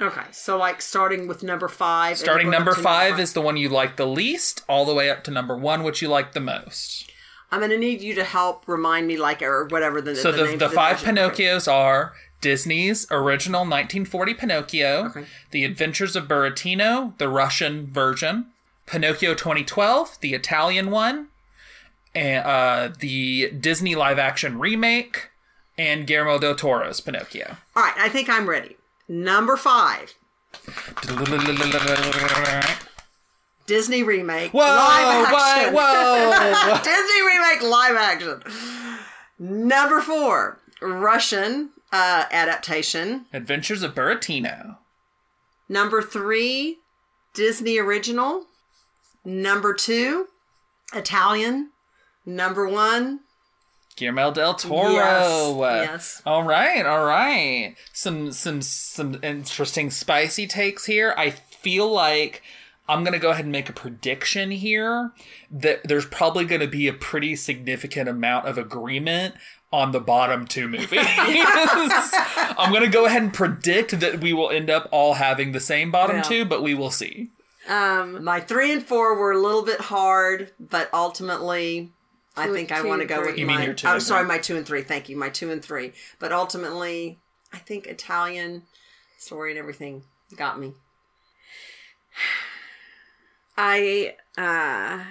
Okay, 0.00 0.20
so 0.30 0.56
like 0.58 0.82
starting 0.82 1.26
with 1.26 1.42
number 1.42 1.68
five. 1.68 2.18
Starting 2.18 2.50
number 2.50 2.74
five 2.74 3.18
is 3.18 3.32
the 3.32 3.40
one 3.40 3.56
you 3.56 3.68
like 3.70 3.96
the 3.96 4.06
least, 4.06 4.62
all 4.68 4.84
the 4.84 4.94
way 4.94 5.08
up 5.10 5.24
to 5.24 5.30
number 5.30 5.56
one, 5.56 5.82
which 5.82 6.02
you 6.02 6.08
like 6.08 6.32
the 6.32 6.40
most. 6.40 7.10
I'm 7.50 7.60
going 7.60 7.70
to 7.70 7.78
need 7.78 8.02
you 8.02 8.14
to 8.16 8.24
help 8.24 8.66
remind 8.66 9.06
me, 9.06 9.16
like, 9.16 9.40
or 9.40 9.66
whatever 9.66 10.02
the 10.02 10.14
So 10.16 10.32
the, 10.32 10.44
names 10.44 10.58
the, 10.58 10.66
of 10.66 10.72
five 10.74 10.98
Pinocchios 10.98 11.72
are 11.72 12.12
Disney's 12.46 13.08
original 13.10 13.62
1940 13.62 14.34
Pinocchio, 14.34 15.12
The 15.50 15.64
Adventures 15.64 16.14
of 16.14 16.28
Buratino, 16.28 17.18
the 17.18 17.28
Russian 17.28 17.88
version, 17.88 18.52
Pinocchio 18.86 19.34
2012, 19.34 20.18
the 20.20 20.32
Italian 20.32 20.92
one, 20.92 21.26
and 22.14 22.46
uh, 22.46 22.90
the 23.00 23.50
Disney 23.50 23.96
live 23.96 24.20
action 24.20 24.60
remake, 24.60 25.30
and 25.76 26.06
Guillermo 26.06 26.38
del 26.38 26.54
Toro's 26.54 27.00
Pinocchio. 27.00 27.56
All 27.74 27.82
right, 27.82 27.94
I 27.98 28.08
think 28.08 28.30
I'm 28.30 28.48
ready. 28.48 28.76
Number 29.08 29.56
five, 29.56 30.14
Disney 33.66 34.04
remake. 34.04 34.52
Whoa! 34.52 34.60
live 34.62 35.34
action. 35.34 35.74
Whoa! 35.74 36.80
Disney 36.84 37.22
remake 37.26 37.62
live 37.62 37.96
action. 37.96 38.42
Number 39.40 40.00
four, 40.00 40.60
Russian 40.80 41.70
uh, 41.92 42.24
adaptation. 42.30 43.26
Adventures 43.32 43.82
of 43.82 43.94
Buratino. 43.94 44.76
Number 45.68 46.02
three, 46.02 46.78
Disney 47.34 47.78
original. 47.78 48.46
Number 49.24 49.74
two, 49.74 50.28
Italian. 50.94 51.70
Number 52.24 52.68
one, 52.68 53.20
Guillermo 53.96 54.30
del 54.30 54.54
Toro. 54.54 54.92
Yes, 54.92 55.88
yes. 55.88 56.22
All 56.26 56.44
right, 56.44 56.84
all 56.84 57.04
right. 57.04 57.74
Some 57.92 58.30
some 58.30 58.60
some 58.60 59.18
interesting 59.22 59.90
spicy 59.90 60.46
takes 60.46 60.84
here. 60.84 61.14
I 61.16 61.30
feel 61.30 61.90
like 61.90 62.42
I'm 62.88 63.04
gonna 63.04 63.18
go 63.18 63.30
ahead 63.30 63.46
and 63.46 63.52
make 63.52 63.70
a 63.70 63.72
prediction 63.72 64.50
here 64.50 65.12
that 65.50 65.88
there's 65.88 66.04
probably 66.04 66.44
gonna 66.44 66.66
be 66.66 66.86
a 66.88 66.92
pretty 66.92 67.34
significant 67.36 68.08
amount 68.08 68.46
of 68.46 68.58
agreement 68.58 69.34
on 69.72 69.92
the 69.92 70.00
bottom 70.00 70.46
two 70.46 70.68
movies. 70.68 70.98
I'm 71.02 72.72
gonna 72.72 72.88
go 72.88 73.06
ahead 73.06 73.22
and 73.22 73.32
predict 73.34 73.98
that 74.00 74.20
we 74.20 74.32
will 74.32 74.50
end 74.50 74.70
up 74.70 74.88
all 74.92 75.14
having 75.14 75.52
the 75.52 75.60
same 75.60 75.90
bottom 75.90 76.16
Yeah. 76.16 76.22
two, 76.22 76.44
but 76.44 76.62
we 76.62 76.74
will 76.74 76.90
see. 76.90 77.30
Um 77.68 78.22
my 78.22 78.40
three 78.40 78.72
and 78.72 78.82
four 78.82 79.14
were 79.16 79.32
a 79.32 79.38
little 79.40 79.62
bit 79.64 79.80
hard, 79.80 80.52
but 80.60 80.88
ultimately, 80.94 81.90
I 82.36 82.46
Two- 82.46 82.54
think 82.54 82.70
I 82.70 82.82
want 82.82 83.00
to 83.02 83.06
go 83.08 83.16
three. 83.16 83.26
with 83.32 83.38
You 83.38 83.46
my. 83.46 83.56
mean 83.56 83.64
your 83.64 83.74
two 83.74 83.88
oh, 83.88 83.98
sorry, 83.98 84.24
my 84.24 84.38
two 84.38 84.56
and 84.56 84.64
three. 84.66 84.82
Thank 84.82 85.08
you, 85.08 85.16
my 85.16 85.28
two 85.30 85.50
and 85.50 85.62
three. 85.64 85.92
But 86.20 86.32
ultimately, 86.32 87.18
I 87.52 87.58
think 87.58 87.86
Italian 87.86 88.62
story 89.18 89.50
and 89.50 89.58
everything 89.58 90.04
got 90.36 90.60
me. 90.60 90.74
I 93.58 94.14
uh 94.38 95.04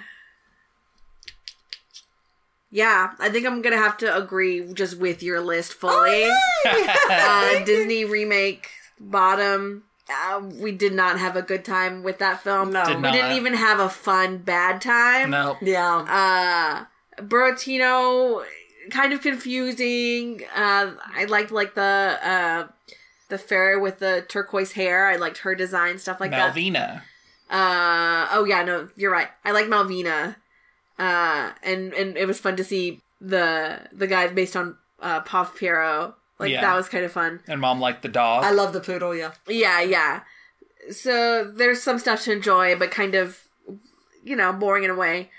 Yeah, 2.76 3.12
I 3.18 3.30
think 3.30 3.46
I'm 3.46 3.62
gonna 3.62 3.78
have 3.78 3.96
to 3.98 4.14
agree 4.14 4.70
just 4.74 4.98
with 4.98 5.22
your 5.22 5.40
list 5.40 5.72
fully. 5.72 6.28
uh, 6.66 7.64
Disney 7.64 8.04
remake 8.04 8.68
bottom. 9.00 9.84
Uh, 10.10 10.42
we 10.60 10.72
did 10.72 10.92
not 10.92 11.18
have 11.18 11.36
a 11.36 11.42
good 11.42 11.64
time 11.64 12.02
with 12.02 12.18
that 12.18 12.42
film. 12.42 12.74
No. 12.74 12.84
Did 12.84 12.96
we 12.96 13.00
not. 13.00 13.12
didn't 13.14 13.32
even 13.32 13.54
have 13.54 13.80
a 13.80 13.88
fun 13.88 14.36
bad 14.36 14.82
time. 14.82 15.30
No. 15.30 15.56
Yeah. 15.62 16.84
Uh, 17.18 17.22
Buratino, 17.22 18.44
kind 18.90 19.14
of 19.14 19.22
confusing. 19.22 20.42
Uh, 20.54 20.90
I 21.14 21.24
liked 21.30 21.52
like 21.52 21.76
the 21.76 22.18
uh, 22.22 22.66
the 23.30 23.38
fairy 23.38 23.80
with 23.80 24.00
the 24.00 24.22
turquoise 24.28 24.72
hair. 24.72 25.06
I 25.06 25.16
liked 25.16 25.38
her 25.38 25.54
design 25.54 25.98
stuff 25.98 26.20
like 26.20 26.30
that. 26.30 26.54
Malvina. 26.54 27.00
Uh 27.48 28.28
oh 28.32 28.44
yeah, 28.46 28.62
no, 28.64 28.90
you're 28.96 29.10
right. 29.10 29.28
I 29.46 29.52
like 29.52 29.64
Malvina. 29.64 30.36
Uh 30.98 31.52
and 31.62 31.92
and 31.94 32.16
it 32.16 32.26
was 32.26 32.38
fun 32.40 32.56
to 32.56 32.64
see 32.64 33.00
the 33.20 33.80
the 33.92 34.06
guy 34.06 34.26
based 34.28 34.56
on 34.56 34.76
uh 35.00 35.20
Pav 35.20 35.54
Piero. 35.54 36.14
Like 36.38 36.50
Yeah. 36.50 36.60
that 36.62 36.74
was 36.76 36.88
kind 36.88 37.04
of 37.04 37.12
fun. 37.12 37.40
And 37.48 37.60
mom 37.60 37.80
liked 37.80 38.02
the 38.02 38.08
dog. 38.08 38.44
I 38.44 38.50
love 38.50 38.72
the 38.72 38.80
poodle. 38.80 39.14
Yeah. 39.14 39.32
Yeah, 39.48 39.80
yeah. 39.80 40.20
So 40.90 41.44
there's 41.44 41.82
some 41.82 41.98
stuff 41.98 42.22
to 42.24 42.32
enjoy, 42.32 42.76
but 42.78 42.90
kind 42.90 43.14
of 43.14 43.40
you 44.24 44.36
know, 44.36 44.52
boring 44.52 44.84
in 44.84 44.90
a 44.90 44.94
way. 44.94 45.30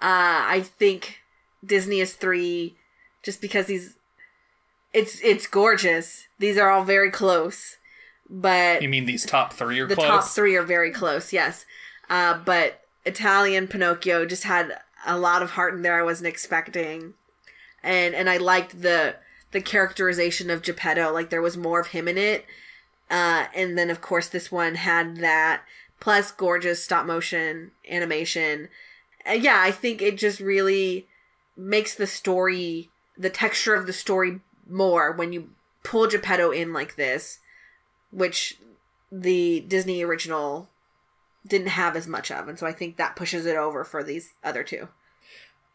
Uh 0.00 0.42
I 0.56 0.64
think 0.78 1.20
Disney 1.64 2.00
is 2.00 2.14
3 2.14 2.76
just 3.22 3.40
because 3.40 3.66
these 3.66 3.96
it's 4.92 5.20
it's 5.22 5.46
gorgeous. 5.46 6.26
These 6.38 6.58
are 6.58 6.70
all 6.70 6.84
very 6.84 7.10
close. 7.10 7.76
But 8.28 8.82
you 8.82 8.88
mean 8.88 9.04
these 9.06 9.26
top 9.26 9.52
three 9.52 9.78
are 9.80 9.86
the 9.86 9.94
close? 9.94 10.06
top 10.08 10.24
three 10.24 10.56
are 10.56 10.62
very 10.62 10.90
close 10.90 11.34
yes 11.34 11.66
uh, 12.08 12.38
but 12.46 12.80
italian 13.04 13.68
pinocchio 13.68 14.24
just 14.24 14.44
had 14.44 14.78
a 15.06 15.18
lot 15.18 15.42
of 15.42 15.52
heart 15.52 15.74
in 15.74 15.82
there 15.82 15.98
i 15.98 16.02
wasn't 16.02 16.28
expecting. 16.28 17.14
And 17.82 18.14
and 18.14 18.28
i 18.30 18.36
liked 18.36 18.82
the 18.82 19.16
the 19.50 19.60
characterization 19.60 20.50
of 20.50 20.62
geppetto 20.62 21.12
like 21.12 21.30
there 21.30 21.42
was 21.42 21.56
more 21.56 21.80
of 21.80 21.88
him 21.88 22.08
in 22.08 22.18
it. 22.18 22.46
Uh, 23.10 23.46
and 23.54 23.76
then 23.76 23.90
of 23.90 24.00
course 24.00 24.28
this 24.28 24.50
one 24.50 24.76
had 24.76 25.16
that 25.18 25.62
plus 26.00 26.30
gorgeous 26.32 26.82
stop 26.82 27.06
motion 27.06 27.72
animation. 27.88 28.68
Uh, 29.28 29.32
yeah 29.32 29.60
i 29.60 29.70
think 29.70 30.02
it 30.02 30.18
just 30.18 30.40
really 30.40 31.06
makes 31.56 31.94
the 31.94 32.06
story 32.06 32.90
the 33.16 33.30
texture 33.30 33.74
of 33.74 33.86
the 33.86 33.92
story 33.92 34.40
more 34.68 35.12
when 35.12 35.32
you 35.32 35.50
pull 35.84 36.06
geppetto 36.06 36.50
in 36.50 36.72
like 36.72 36.96
this 36.96 37.38
which 38.10 38.58
the 39.12 39.60
Disney 39.60 40.02
original 40.02 40.68
didn't 41.46 41.68
have 41.68 41.96
as 41.96 42.06
much 42.06 42.30
of, 42.30 42.48
and 42.48 42.58
so 42.58 42.66
I 42.66 42.72
think 42.72 42.96
that 42.96 43.16
pushes 43.16 43.46
it 43.46 43.56
over 43.56 43.84
for 43.84 44.02
these 44.02 44.34
other 44.44 44.62
two. 44.62 44.88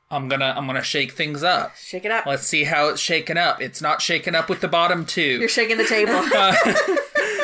I'm 0.10 0.30
gonna 0.30 0.53
I'm 0.56 0.65
gonna 0.68 0.84
shake 0.84 1.11
things 1.11 1.44
up. 1.44 1.76
Shake 1.76 2.06
it 2.06 2.11
up. 2.11 2.26
Let's 2.26 2.48
see 2.48 2.64
how 2.64 2.88
it's 2.88 3.02
shaken 3.02 3.38
up. 3.38 3.61
It's 3.61 3.81
not 3.81 4.02
shaken 4.02 4.35
up 4.35 4.49
with 4.49 4.61
the 4.61 4.68
bottom 4.68 5.06
two. 5.06 5.39
You're 5.39 5.49
shaking 5.49 5.77
the 5.77 5.85
table. 5.85 6.23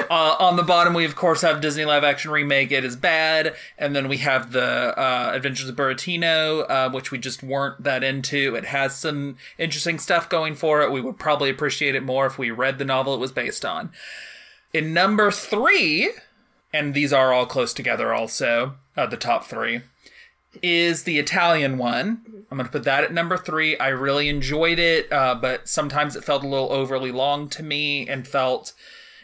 Uh, 0.09 0.35
on 0.39 0.57
the 0.57 0.63
bottom, 0.63 0.93
we 0.93 1.05
of 1.05 1.15
course 1.15 1.41
have 1.41 1.59
Disney 1.59 1.85
live 1.85 2.03
action 2.03 2.29
remake. 2.29 2.71
It 2.71 2.85
is 2.85 2.95
bad, 2.95 3.55
and 3.79 3.95
then 3.95 4.07
we 4.07 4.17
have 4.17 4.51
the 4.51 4.93
uh, 4.95 5.31
Adventures 5.33 5.69
of 5.69 5.75
Buratino, 5.75 6.69
uh, 6.69 6.91
which 6.91 7.09
we 7.09 7.17
just 7.17 7.41
weren't 7.41 7.81
that 7.81 8.03
into. 8.03 8.53
It 8.53 8.65
has 8.65 8.95
some 8.95 9.37
interesting 9.57 9.97
stuff 9.97 10.29
going 10.29 10.53
for 10.53 10.83
it. 10.83 10.91
We 10.91 11.01
would 11.01 11.17
probably 11.17 11.49
appreciate 11.49 11.95
it 11.95 12.03
more 12.03 12.27
if 12.27 12.37
we 12.37 12.51
read 12.51 12.77
the 12.77 12.85
novel 12.85 13.15
it 13.15 13.19
was 13.19 13.31
based 13.31 13.65
on. 13.65 13.91
In 14.71 14.93
number 14.93 15.31
three, 15.31 16.11
and 16.73 16.93
these 16.93 17.13
are 17.13 17.31
all 17.31 17.45
close 17.45 17.73
together, 17.73 18.13
also 18.13 18.75
uh, 18.97 19.05
the 19.05 19.17
top 19.17 19.45
three 19.45 19.81
is 20.61 21.03
the 21.03 21.17
Italian 21.17 21.77
one. 21.77 22.21
I'm 22.51 22.57
going 22.57 22.65
to 22.65 22.71
put 22.71 22.83
that 22.83 23.03
at 23.03 23.13
number 23.13 23.37
three. 23.37 23.77
I 23.79 23.87
really 23.87 24.29
enjoyed 24.29 24.77
it, 24.77 25.11
uh, 25.11 25.35
but 25.35 25.67
sometimes 25.67 26.15
it 26.15 26.23
felt 26.23 26.43
a 26.43 26.47
little 26.47 26.71
overly 26.71 27.11
long 27.11 27.49
to 27.49 27.63
me 27.63 28.07
and 28.07 28.27
felt 28.27 28.73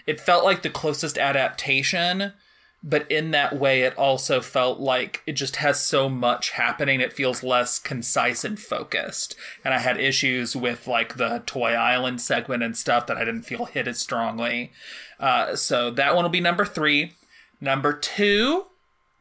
it 0.08 0.20
felt 0.20 0.44
like 0.44 0.64
the 0.64 0.70
closest 0.72 1.20
adaptation 1.20 2.34
but 2.82 3.10
in 3.12 3.32
that 3.32 3.60
way, 3.60 3.82
it 3.82 3.98
also 3.98 4.40
felt 4.40 4.80
like 4.80 5.22
it 5.26 5.34
just 5.34 5.58
has 5.58 5.82
so 5.82 6.08
much 6.08 6.52
happening. 6.52 7.02
It 7.02 7.12
feels 7.12 7.44
less 7.44 7.78
concise 7.78 8.46
and 8.46 8.58
focused. 8.58 9.36
And 9.66 9.74
I 9.74 9.80
had 9.80 10.00
issues 10.00 10.56
with 10.56 10.88
like 10.88 11.18
the 11.18 11.44
Toy 11.46 11.74
Island 11.74 12.22
segment 12.22 12.64
and 12.64 12.78
stuff 12.78 13.06
that 13.08 13.18
I 13.18 13.26
didn't 13.26 13.44
feel 13.44 13.66
hit 13.66 13.88
as 13.88 14.00
strongly. 14.00 14.72
Uh, 15.20 15.58
so 15.58 15.92
that 15.92 16.16
one 16.16 16.24
will 16.24 16.30
be 16.30 16.40
number 16.40 16.64
three. 16.64 17.14
Number 17.61 17.94
two 17.94 18.65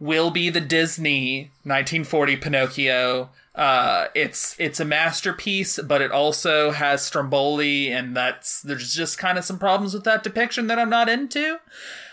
will 0.01 0.31
be 0.31 0.51
the 0.51 0.61
Disney 0.61 1.51
1940 1.65 2.37
Pinocchio. 2.37 3.31
Uh, 3.55 4.07
it's 4.15 4.55
it's 4.59 4.79
a 4.79 4.85
masterpiece, 4.85 5.81
but 5.81 6.01
it 6.01 6.13
also 6.13 6.71
has 6.71 7.05
Stromboli, 7.05 7.91
and 7.91 8.17
that's 8.17 8.63
there's 8.63 8.95
just 8.95 9.19
kind 9.19 9.37
of 9.37 9.45
some 9.45 9.59
problems 9.59 9.95
with 9.95 10.05
that 10.05 10.23
depiction 10.23 10.69
that 10.69 10.79
I'm 10.79 10.91
not 10.91 11.09
into. 11.09 11.59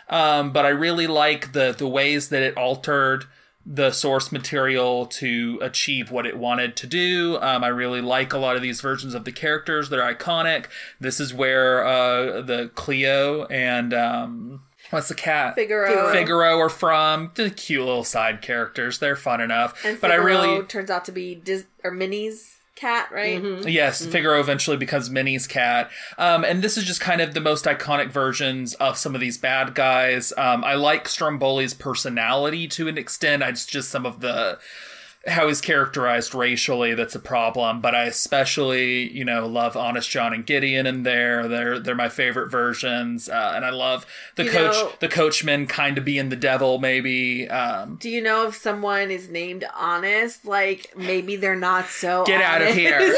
Um, 0.10 0.52
but 0.52 0.66
I 0.66 0.70
really 0.70 1.08
like 1.08 1.54
the 1.54 1.74
the 1.78 1.88
ways 1.88 2.30
that 2.30 2.42
it 2.42 2.58
altered 2.58 3.26
the 3.68 3.92
source 3.92 4.32
material 4.32 5.08
to 5.08 5.58
achieve 5.62 6.12
what 6.12 6.28
it 6.28 6.38
wanted 6.38 6.76
to 6.76 6.88
do. 6.88 7.40
Um, 7.42 7.64
I 7.64 7.68
really 7.68 8.02
like 8.02 8.32
a 8.32 8.38
lot 8.38 8.56
of 8.56 8.62
these 8.62 8.82
versions 8.82 9.14
of 9.14 9.26
the 9.26 9.32
characters; 9.32 9.90
they're 9.90 10.16
iconic. 10.16 10.66
This 11.00 11.20
is 11.20 11.32
where 11.32 11.86
uh, 11.86 12.42
the 12.42 12.72
Cleo 12.74 13.46
and 13.46 13.94
um, 13.94 14.62
what's 14.90 15.08
the 15.08 15.16
cat 15.16 15.56
Figaro. 15.56 16.12
Figaro 16.12 16.60
are 16.60 16.70
from. 16.70 17.32
The 17.36 17.50
cute 17.50 17.86
little 17.86 18.04
side 18.04 18.42
characters; 18.42 19.00
they're 19.00 19.16
fun 19.16 19.42
enough. 19.42 19.84
And 19.86 20.00
but 20.00 20.12
I 20.12 20.16
really 20.16 20.64
turns 20.66 20.90
out 20.90 21.06
to 21.06 21.12
be 21.12 21.36
Dis- 21.36 21.66
or 21.84 21.92
Minnie's 21.92 22.56
cat, 22.76 23.10
right? 23.12 23.42
Yes, 23.68 24.06
Figaro 24.06 24.40
eventually 24.40 24.78
becomes 24.78 25.10
Minnie's 25.10 25.48
cat. 25.48 25.90
Um, 26.18 26.44
and 26.44 26.62
this 26.62 26.78
is 26.78 26.84
just 26.84 27.00
kind 27.00 27.22
of 27.22 27.34
the 27.34 27.42
most 27.42 27.66
iconic 27.66 28.12
versions 28.12 28.74
of 28.76 28.98
some 28.98 29.16
of 29.16 29.22
these 29.22 29.38
bad 29.38 29.74
guys. 29.74 30.34
Um, 30.38 30.64
I 30.64 30.76
like 30.76 31.06
Stromboli's 31.06 31.74
personality 31.74 32.68
to 32.70 32.88
an 32.88 32.98
extent. 32.98 33.44
I 33.44 33.52
just, 33.52 33.70
just 33.70 33.90
some 33.90 34.06
of 34.06 34.20
the 34.20 34.60
how 35.28 35.48
he's 35.48 35.60
characterized 35.62 36.36
racially 36.36 36.94
that's 36.94 37.16
a 37.16 37.20
problem 37.20 37.82
but 37.82 37.96
i 37.96 38.04
especially 38.04 39.12
you 39.12 39.26
know 39.26 39.48
love 39.48 39.76
honest 39.76 40.08
john 40.10 40.34
and 40.34 40.46
gideon 40.46 40.86
in 40.86 41.02
there 41.04 41.48
they're 41.48 41.80
they're 41.80 41.96
my 41.96 42.10
favorite 42.10 42.50
versions 42.52 43.28
uh, 43.28 43.54
and 43.56 43.66
i 43.66 43.70
love 43.72 44.06
the 44.36 44.44
You 44.44 44.52
coach 44.52 44.74
know- 44.74 44.92
the 45.00 45.08
coachman 45.08 45.66
kind 45.66 45.98
of 45.98 46.06
being 46.06 46.30
the 46.30 46.36
devil 46.36 46.78
maybe 46.78 47.50
um, 47.50 47.98
Do 48.00 48.10
you 48.10 48.22
know 48.22 48.48
if 48.48 48.56
someone 48.56 49.10
is 49.10 49.28
named 49.30 49.66
Honest? 49.76 50.46
Like 50.46 50.94
maybe 50.96 51.36
they're 51.38 51.56
not 51.56 51.88
so. 51.88 52.24
Get 52.26 52.42
out 52.42 52.62
of 52.62 52.74
here. 52.76 53.16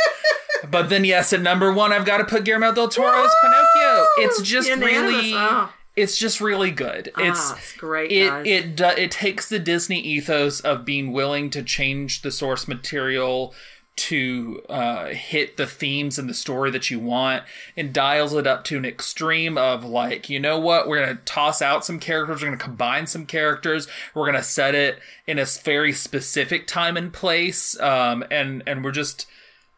but 0.70 0.88
then, 0.88 1.04
yes, 1.04 1.32
at 1.32 1.40
number 1.42 1.72
one, 1.72 1.92
I've 1.92 2.04
got 2.04 2.18
to 2.18 2.24
put 2.24 2.44
Guillermo 2.44 2.72
del 2.74 2.88
Toro's 2.88 3.30
Pinocchio. 3.42 4.06
It's 4.18 4.42
just 4.42 4.68
Unanimous. 4.68 5.00
really, 5.12 5.32
Oh. 5.34 5.72
It's 5.96 6.16
just 6.18 6.40
really 6.40 6.70
good. 6.70 7.10
It's 7.18 7.50
Ah, 7.52 7.56
it's 7.58 7.72
great, 7.76 8.12
It 8.12 8.28
guys. 8.28 8.46
it 8.46 8.80
it 8.98 9.10
takes 9.10 9.48
the 9.48 9.58
Disney 9.58 10.00
ethos 10.00 10.60
of 10.60 10.84
being 10.84 11.12
willing 11.12 11.50
to 11.50 11.62
change 11.62 12.22
the 12.22 12.30
source 12.30 12.68
material 12.68 13.54
to 13.96 14.60
uh, 14.68 15.06
hit 15.06 15.56
the 15.56 15.66
themes 15.66 16.18
and 16.18 16.28
the 16.28 16.34
story 16.34 16.70
that 16.70 16.90
you 16.90 17.00
want. 17.00 17.44
And 17.78 17.94
dials 17.94 18.34
it 18.34 18.46
up 18.46 18.62
to 18.64 18.76
an 18.76 18.84
extreme 18.84 19.56
of 19.56 19.86
like 19.86 20.28
you 20.28 20.38
know 20.38 20.58
what? 20.58 20.86
We're 20.86 21.02
going 21.02 21.16
to 21.16 21.22
toss 21.24 21.62
out 21.62 21.82
some 21.84 21.98
characters. 21.98 22.42
We're 22.42 22.48
going 22.48 22.58
to 22.58 22.64
combine 22.64 23.06
some 23.06 23.24
characters. 23.24 23.88
We're 24.14 24.24
going 24.30 24.36
to 24.36 24.42
set 24.42 24.74
it 24.74 24.98
in 25.26 25.38
a 25.38 25.46
very 25.46 25.94
specific 25.94 26.66
time 26.66 26.98
and 26.98 27.10
place. 27.10 27.78
Um, 27.80 28.22
and 28.30 28.62
and 28.66 28.84
we're 28.84 28.90
just 28.92 29.26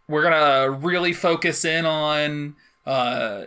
we're 0.09 0.23
gonna 0.23 0.71
really 0.71 1.13
focus 1.13 1.65
in 1.65 1.87
on 1.87 2.57
uh, 2.87 3.45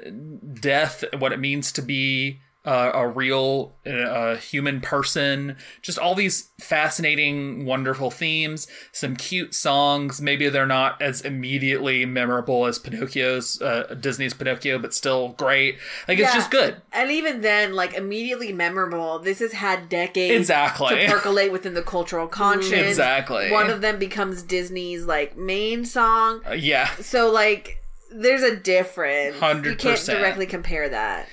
death, 0.54 1.04
what 1.18 1.32
it 1.34 1.40
means 1.40 1.72
to 1.74 1.82
be 1.82 2.40
uh, 2.64 2.92
a 2.94 3.08
real 3.08 3.74
uh, 3.88 4.36
human 4.36 4.82
person. 4.82 5.56
Just 5.82 5.98
all 5.98 6.14
these 6.14 6.52
fascinating, 6.60 7.66
wonderful 7.66 8.12
themes. 8.12 8.68
Some 8.92 9.16
cute 9.16 9.56
songs. 9.56 10.22
Maybe 10.22 10.48
they're 10.50 10.68
not 10.68 11.02
as 11.02 11.22
immediately 11.22 12.06
memorable 12.06 12.68
as 12.68 12.78
Pinocchio's 12.78 13.60
uh, 13.62 13.96
Disney's 14.00 14.36
Pinocchio, 14.36 14.78
but 14.78 14.94
still 14.94 15.30
great. 15.30 15.80
Like 16.08 16.20
it's 16.20 16.34
just 16.34 16.52
good. 16.52 16.82
And 16.94 17.10
even 17.10 17.42
then, 17.42 17.74
like 17.74 17.96
immediately 17.96 18.54
memorable. 18.54 19.18
This 19.18 19.40
has 19.40 19.54
had 19.54 19.90
decades 19.90 20.36
Exactly. 20.36 20.96
to 20.96 21.08
percolate 21.08 21.52
within 21.52 21.74
the 21.74 21.82
cultural 21.82 22.28
conscience. 22.28 22.74
Exactly. 22.74 23.52
One 23.52 23.70
of 23.72 23.82
them 23.82 23.98
becomes 23.98 24.44
Disney's 24.44 25.06
like 25.06 25.36
main 25.36 25.84
song. 25.86 26.42
Uh, 26.48 26.54
yeah. 26.54 26.94
So 26.98 27.32
like, 27.32 27.84
there's 28.12 28.44
a 28.44 28.56
difference. 28.56 29.38
100%. 29.38 29.66
You 29.66 29.76
can't 29.76 30.06
directly 30.06 30.46
compare 30.46 30.90
that. 30.90 31.28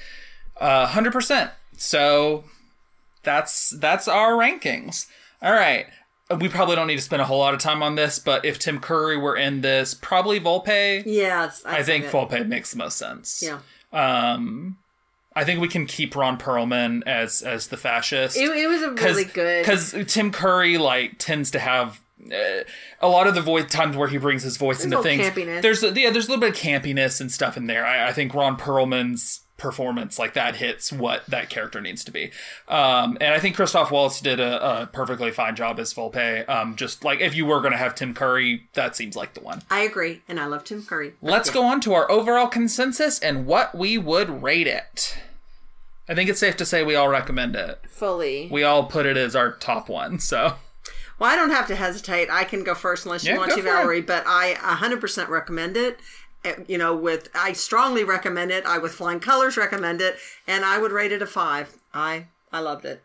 Uh, 0.60 0.86
hundred 0.86 1.12
percent. 1.12 1.51
So 1.76 2.44
that's 3.22 3.70
that's 3.70 4.09
our 4.09 4.32
rankings. 4.32 5.06
All 5.43 5.52
right. 5.52 5.86
We 6.39 6.48
probably 6.48 6.76
don't 6.76 6.89
need 6.89 6.97
to 6.97 7.02
spend 7.02 7.22
a 7.22 7.24
whole 7.24 7.39
lot 7.39 7.55
of 7.55 7.60
time 7.60 7.82
on 7.82 7.94
this, 7.94 8.18
but 8.18 8.44
if 8.44 8.59
Tim 8.59 8.80
Curry 8.80 9.16
were 9.16 9.35
in 9.35 9.62
this, 9.62 9.94
probably 9.94 10.39
Volpe. 10.39 11.02
Yes, 11.06 11.62
I 11.64 11.82
think 11.82 12.05
it. 12.05 12.12
Volpe 12.12 12.47
makes 12.47 12.70
the 12.72 12.76
most 12.76 12.98
sense. 12.98 13.43
Yeah. 13.43 13.60
Um, 13.94 14.76
I 15.35 15.44
think 15.44 15.60
we 15.60 15.68
can 15.68 15.86
keep 15.86 16.14
Ron 16.14 16.36
Perlman 16.36 17.02
as 17.06 17.40
as 17.40 17.68
the 17.68 17.78
fascist. 17.78 18.36
It, 18.36 18.51
it 18.51 18.68
was 18.68 18.82
a 18.82 18.90
really 18.93 19.24
good. 19.24 19.62
because 19.62 19.94
Tim 20.06 20.30
Curry 20.30 20.76
like 20.76 21.14
tends 21.18 21.51
to 21.52 21.59
have 21.59 22.01
uh, 22.30 22.64
a 23.01 23.09
lot 23.09 23.26
of 23.26 23.35
the 23.35 23.40
voice 23.40 23.70
times 23.70 23.97
where 23.97 24.09
he 24.09 24.18
brings 24.18 24.43
his 24.43 24.56
voice 24.59 24.85
into 24.85 25.02
things. 25.02 25.26
campiness. 25.26 25.62
There's 25.62 25.82
yeah, 25.82 26.10
there's 26.10 26.26
a 26.26 26.30
little 26.30 26.40
bit 26.40 26.51
of 26.51 26.56
campiness 26.56 27.20
and 27.22 27.32
stuff 27.32 27.56
in 27.56 27.68
there. 27.68 27.86
I, 27.86 28.09
I 28.09 28.12
think 28.12 28.35
Ron 28.35 28.59
Perlman's 28.59 29.40
performance 29.59 30.18
like 30.18 30.32
that 30.35 30.56
hits 30.56 30.90
what 30.90 31.26
that 31.26 31.51
character 31.51 31.80
needs 31.80 32.02
to 32.05 32.10
be. 32.10 32.30
Um, 32.68 33.18
and 33.20 33.35
I 33.35 33.39
think 33.40 33.56
Christoph 33.56 33.90
Waltz 33.90 34.20
did 34.22 34.40
a, 34.40 34.82
a 34.82 34.86
perfectly 34.86 35.30
fine 35.30 35.55
job 35.56 35.78
as 35.78 35.93
Volpe. 35.93 36.48
Um, 36.48 36.76
just 36.76 37.05
like 37.05 37.20
if 37.20 37.35
you 37.35 37.44
were 37.44 37.60
going 37.60 37.72
to 37.72 37.78
have 37.78 37.94
Tim 37.94 38.14
Curry, 38.14 38.68
that 38.74 38.97
seems 38.97 39.16
like 39.16 39.35
the 39.35 39.40
one. 39.40 39.62
I 39.70 39.80
agree, 39.80 40.22
and 40.28 40.40
I 40.40 40.47
love 40.47 40.64
Tim 40.64 40.82
Curry. 40.85 41.12
Let's 41.20 41.51
go 41.51 41.64
on 41.64 41.80
to 41.82 41.93
our 41.93 42.10
overall 42.10 42.47
consensus 42.47 43.18
and 43.18 43.44
what 43.44 43.74
we 43.76 43.98
would 43.98 44.43
rate 44.43 44.66
it. 44.68 45.18
I 46.09 46.14
think 46.14 46.30
it's 46.30 46.40
safe 46.40 46.56
to 46.56 46.64
say 46.64 46.82
we 46.82 46.94
all 46.94 47.09
recommend 47.09 47.55
it. 47.55 47.85
fully. 47.89 48.48
We 48.51 48.62
all 48.62 48.85
put 48.85 49.05
it 49.05 49.18
as 49.18 49.36
our 49.36 49.52
top 49.52 49.90
one. 49.90 50.18
So 50.20 50.55
Well, 51.18 51.30
I 51.30 51.36
don't 51.36 51.51
have 51.51 51.66
to 51.66 51.76
hesitate. 51.76 52.30
I 52.30 52.44
can 52.44 52.64
go 52.64 52.74
first 52.74 53.05
unless 53.05 53.24
you 53.24 53.32
Yeah, 53.32 53.39
want 53.39 53.51
to, 53.51 53.56
for 53.56 53.60
it. 53.68 53.70
Valerie. 53.70 54.01
But 54.01 54.22
I 54.26 54.55
100% 54.55 55.28
recommend 55.28 55.76
it. 55.76 55.98
Uh, 56.44 56.52
You 56.66 56.78
know, 56.78 56.94
with 56.94 57.28
I 57.35 57.52
strongly 57.52 58.05
recommend 58.05 58.51
it. 58.51 58.65
I 58.66 58.78
with 58.78 58.94
flying 58.94 59.20
colors 59.20 59.56
recommend 59.56 60.01
it, 60.01 60.16
and 60.47 60.65
I 60.65 60.78
would 60.78 60.93
rate 60.93 61.12
it 61.12 61.23
a 61.23 61.27
five. 61.27 61.74
I 61.93 62.27
I 62.52 62.60
loved 62.60 62.85
it, 62.85 63.02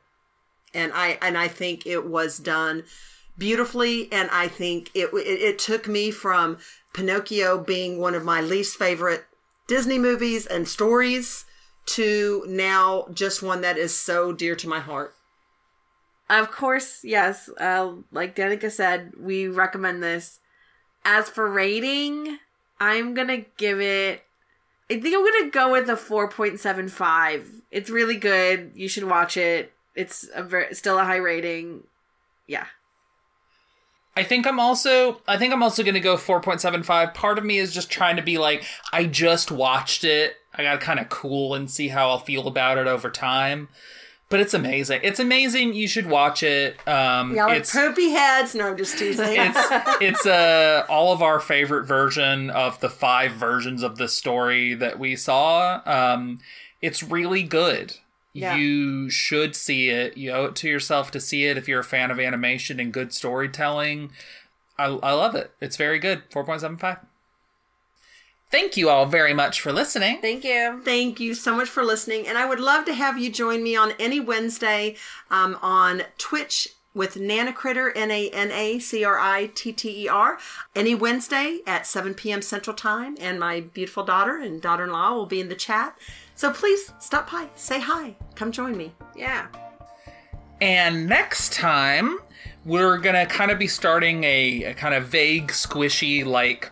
and 0.73 0.91
I 0.93 1.17
and 1.21 1.37
I 1.37 1.47
think 1.47 1.85
it 1.85 2.05
was 2.05 2.37
done 2.37 2.83
beautifully, 3.37 4.11
and 4.11 4.29
I 4.31 4.47
think 4.47 4.91
it 4.93 5.09
it, 5.13 5.41
it 5.41 5.59
took 5.59 5.87
me 5.87 6.11
from 6.11 6.57
Pinocchio 6.93 7.57
being 7.57 7.97
one 7.99 8.15
of 8.15 8.23
my 8.23 8.41
least 8.41 8.77
favorite 8.77 9.25
Disney 9.67 9.97
movies 9.97 10.45
and 10.45 10.67
stories 10.67 11.45
to 11.85 12.45
now 12.47 13.07
just 13.13 13.41
one 13.41 13.61
that 13.61 13.77
is 13.77 13.95
so 13.95 14.31
dear 14.31 14.55
to 14.55 14.67
my 14.69 14.79
heart. 14.79 15.15
Of 16.29 16.51
course, 16.51 17.03
yes. 17.03 17.49
Uh, 17.59 17.93
like 18.11 18.35
Danica 18.35 18.71
said, 18.71 19.13
we 19.17 19.47
recommend 19.47 20.01
this. 20.01 20.39
As 21.03 21.29
for 21.29 21.49
rating, 21.49 22.39
I'm 22.83 23.13
gonna 23.13 23.45
give 23.57 23.79
it. 23.79 24.23
I 24.91 24.99
think 24.99 25.15
I'm 25.15 25.23
gonna 25.23 25.49
go 25.49 25.71
with 25.71 25.89
a 25.89 25.93
4.75. 25.93 27.61
It's 27.71 27.89
really 27.89 28.17
good. 28.17 28.71
You 28.75 28.89
should 28.89 29.05
watch 29.05 29.37
it. 29.37 29.71
It's 29.95 30.29
a 30.35 30.43
very, 30.43 30.73
still 30.75 30.99
a 30.99 31.05
high 31.05 31.17
rating. 31.17 31.83
Yeah. 32.45 32.65
I 34.15 34.23
think 34.23 34.45
I'm 34.45 34.59
also 34.59 35.21
I 35.27 35.37
think 35.37 35.53
I'm 35.53 35.63
also 35.63 35.81
going 35.81 35.95
to 35.95 35.99
go 35.99 36.17
4.75. 36.17 37.13
Part 37.13 37.37
of 37.37 37.45
me 37.45 37.57
is 37.57 37.73
just 37.73 37.89
trying 37.89 38.15
to 38.17 38.21
be 38.21 38.37
like 38.37 38.63
I 38.91 39.05
just 39.05 39.49
watched 39.51 40.03
it. 40.03 40.35
I 40.53 40.61
got 40.61 40.73
to 40.73 40.85
kind 40.85 40.99
of 40.99 41.09
cool 41.09 41.55
and 41.55 41.71
see 41.71 41.87
how 41.87 42.09
I'll 42.09 42.19
feel 42.19 42.47
about 42.47 42.77
it 42.77 42.85
over 42.85 43.09
time. 43.09 43.69
But 44.33 44.39
it's 44.39 44.55
amazing. 44.55 45.01
It's 45.03 45.19
amazing. 45.19 45.75
You 45.75 45.87
should 45.87 46.07
watch 46.07 46.41
it. 46.41 46.79
Um 46.87 47.35
Y'all 47.35 47.51
are 47.51 47.53
it's 47.53 47.71
poopy 47.71 48.09
heads. 48.09 48.55
No, 48.55 48.69
I'm 48.69 48.77
just 48.77 48.97
teasing. 48.97 49.27
it's 49.29 49.59
it's 50.01 50.25
uh 50.25 50.87
all 50.89 51.13
of 51.13 51.21
our 51.21 51.39
favorite 51.39 51.85
version 51.85 52.49
of 52.49 52.79
the 52.79 52.89
five 52.89 53.33
versions 53.33 53.83
of 53.83 53.97
the 53.97 54.07
story 54.07 54.73
that 54.73 54.97
we 54.97 55.15
saw. 55.15 55.81
Um 55.85 56.39
it's 56.81 57.03
really 57.03 57.43
good. 57.43 57.97
Yeah. 58.33 58.55
You 58.55 59.11
should 59.11 59.55
see 59.55 59.89
it. 59.89 60.17
You 60.17 60.31
owe 60.31 60.45
it 60.45 60.55
to 60.55 60.67
yourself 60.67 61.11
to 61.11 61.19
see 61.19 61.45
it 61.45 61.55
if 61.55 61.67
you're 61.67 61.81
a 61.81 61.83
fan 61.83 62.09
of 62.09 62.19
animation 62.19 62.79
and 62.79 62.91
good 62.91 63.13
storytelling. 63.13 64.13
I, 64.79 64.85
I 64.85 65.11
love 65.11 65.35
it. 65.35 65.51
It's 65.61 65.77
very 65.77 65.99
good. 65.99 66.27
4.75. 66.31 67.01
Thank 68.53 68.77
you 68.77 68.87
all 68.87 69.07
very 69.07 69.33
much 69.33 69.61
for 69.61 69.73
listening. 69.73 70.21
Thank 70.21 70.43
you. 70.43 70.79
Thank 70.85 71.19
you 71.19 71.33
so 71.33 71.55
much 71.55 71.67
for 71.67 71.83
listening. 71.83 72.27
And 72.27 72.37
I 72.37 72.45
would 72.45 72.59
love 72.59 72.85
to 72.85 72.93
have 72.93 73.17
you 73.17 73.31
join 73.31 73.63
me 73.63 73.75
on 73.75 73.93
any 73.97 74.19
Wednesday 74.19 74.95
um, 75.31 75.57
on 75.63 76.03
Twitch 76.19 76.67
with 76.93 77.17
Nana 77.17 77.51
Critter, 77.51 77.91
N 77.97 78.11
A 78.11 78.29
N 78.29 78.51
A 78.51 78.77
C 78.77 79.03
R 79.03 79.17
I 79.17 79.49
T 79.55 79.73
T 79.73 80.03
E 80.03 80.07
R, 80.07 80.37
any 80.75 80.93
Wednesday 80.93 81.61
at 81.65 81.87
7 81.87 82.13
p.m. 82.13 82.43
Central 82.43 82.75
Time. 82.75 83.17
And 83.19 83.39
my 83.39 83.61
beautiful 83.61 84.03
daughter 84.03 84.37
and 84.37 84.61
daughter 84.61 84.83
in 84.83 84.91
law 84.91 85.15
will 85.15 85.25
be 85.25 85.41
in 85.41 85.49
the 85.49 85.55
chat. 85.55 85.97
So 86.35 86.53
please 86.53 86.93
stop 86.99 87.31
by, 87.31 87.47
say 87.55 87.79
hi, 87.79 88.15
come 88.35 88.51
join 88.51 88.77
me. 88.77 88.93
Yeah. 89.15 89.47
And 90.61 91.07
next 91.07 91.53
time, 91.53 92.19
we're 92.65 92.99
gonna 92.99 93.25
kind 93.25 93.49
of 93.49 93.57
be 93.57 93.67
starting 93.67 94.23
a, 94.23 94.63
a 94.65 94.73
kind 94.75 94.93
of 94.93 95.07
vague, 95.07 95.47
squishy, 95.47 96.23
like 96.23 96.71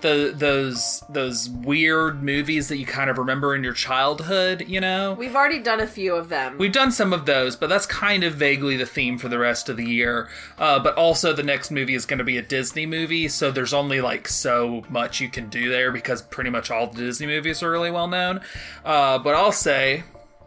the 0.00 0.34
those 0.36 1.02
those 1.08 1.48
weird 1.48 2.22
movies 2.22 2.68
that 2.68 2.76
you 2.76 2.86
kind 2.86 3.08
of 3.08 3.16
remember 3.18 3.54
in 3.54 3.64
your 3.64 3.72
childhood. 3.72 4.64
You 4.66 4.80
know, 4.80 5.14
We've 5.14 5.34
already 5.34 5.60
done 5.60 5.80
a 5.80 5.86
few 5.86 6.14
of 6.14 6.28
them. 6.28 6.58
We've 6.58 6.72
done 6.72 6.92
some 6.92 7.12
of 7.12 7.26
those, 7.26 7.56
but 7.56 7.68
that's 7.68 7.86
kind 7.86 8.24
of 8.24 8.34
vaguely 8.34 8.76
the 8.76 8.86
theme 8.86 9.18
for 9.18 9.28
the 9.28 9.38
rest 9.38 9.68
of 9.68 9.76
the 9.76 9.84
year. 9.86 10.28
Uh, 10.58 10.78
but 10.78 10.96
also, 10.96 11.32
the 11.32 11.42
next 11.42 11.70
movie 11.70 11.94
is 11.94 12.06
going 12.06 12.18
to 12.18 12.24
be 12.24 12.36
a 12.36 12.42
Disney 12.42 12.86
movie, 12.86 13.28
so 13.28 13.50
there's 13.50 13.72
only 13.74 14.00
like 14.00 14.28
so 14.28 14.84
much 14.88 15.20
you 15.20 15.28
can 15.28 15.48
do 15.48 15.70
there 15.70 15.90
because 15.90 16.22
pretty 16.22 16.50
much 16.50 16.70
all 16.70 16.86
the 16.86 16.98
Disney 16.98 17.26
movies 17.26 17.62
are 17.62 17.70
really 17.70 17.90
well 17.90 18.08
known. 18.08 18.40
Uh, 18.84 19.18
but 19.18 19.34
I'll 19.34 19.52
say 19.52 20.04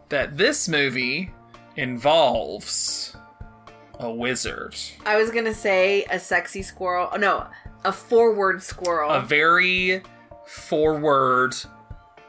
that 0.08 0.36
this 0.36 0.68
movie 0.68 1.30
involves 1.76 3.14
a 4.00 4.10
wizard, 4.10 4.76
I 5.04 5.16
was 5.16 5.30
gonna 5.32 5.52
say 5.54 6.04
a 6.04 6.20
sexy 6.20 6.62
squirrel. 6.62 7.08
Oh, 7.12 7.16
no, 7.16 7.48
a 7.84 7.92
forward 7.92 8.62
squirrel. 8.62 9.10
a 9.10 9.20
very 9.20 10.02
forward 10.46 11.54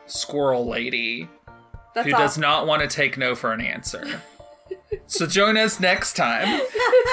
squirrel 0.06 0.68
lady 0.68 1.28
That's 1.94 2.08
who 2.08 2.14
all. 2.14 2.20
does 2.22 2.38
not 2.38 2.68
want 2.68 2.82
to 2.82 2.88
take 2.88 3.18
no 3.18 3.36
for 3.36 3.52
an 3.52 3.62
answer. 3.62 4.22
so 5.08 5.26
join 5.26 5.58
us 5.58 5.80
next 5.80 6.14
time. 6.14 6.62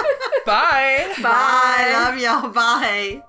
Bye. 0.47 1.13
Bye. 1.23 1.91
Love 1.93 2.19
y'all. 2.19 2.51
Bye. 2.51 3.23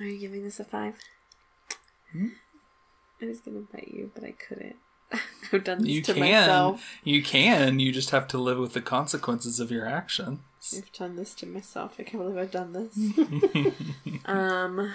Are 0.00 0.06
you 0.06 0.18
giving 0.18 0.42
this 0.42 0.58
a 0.58 0.64
five? 0.64 0.94
I 2.14 3.26
was 3.26 3.40
gonna 3.40 3.60
bet 3.72 3.88
you, 3.88 4.10
but 4.14 4.24
I 4.24 4.32
couldn't. 4.32 4.76
I've 5.52 5.64
done 5.64 5.78
this 5.82 5.88
You 5.88 6.02
to 6.02 6.14
can. 6.14 6.20
myself. 6.22 7.00
You 7.04 7.22
can. 7.22 7.78
You 7.80 7.92
just 7.92 8.10
have 8.10 8.26
to 8.28 8.38
live 8.38 8.58
with 8.58 8.72
the 8.72 8.80
consequences 8.80 9.60
of 9.60 9.70
your 9.70 9.86
actions. 9.86 10.40
I've 10.76 10.92
done 10.92 11.16
this 11.16 11.34
to 11.36 11.46
myself. 11.46 11.96
I 11.98 12.04
can't 12.04 12.22
believe 12.22 12.38
I've 12.38 12.50
done 12.50 12.72
this. 12.72 12.96
um, 14.24 14.92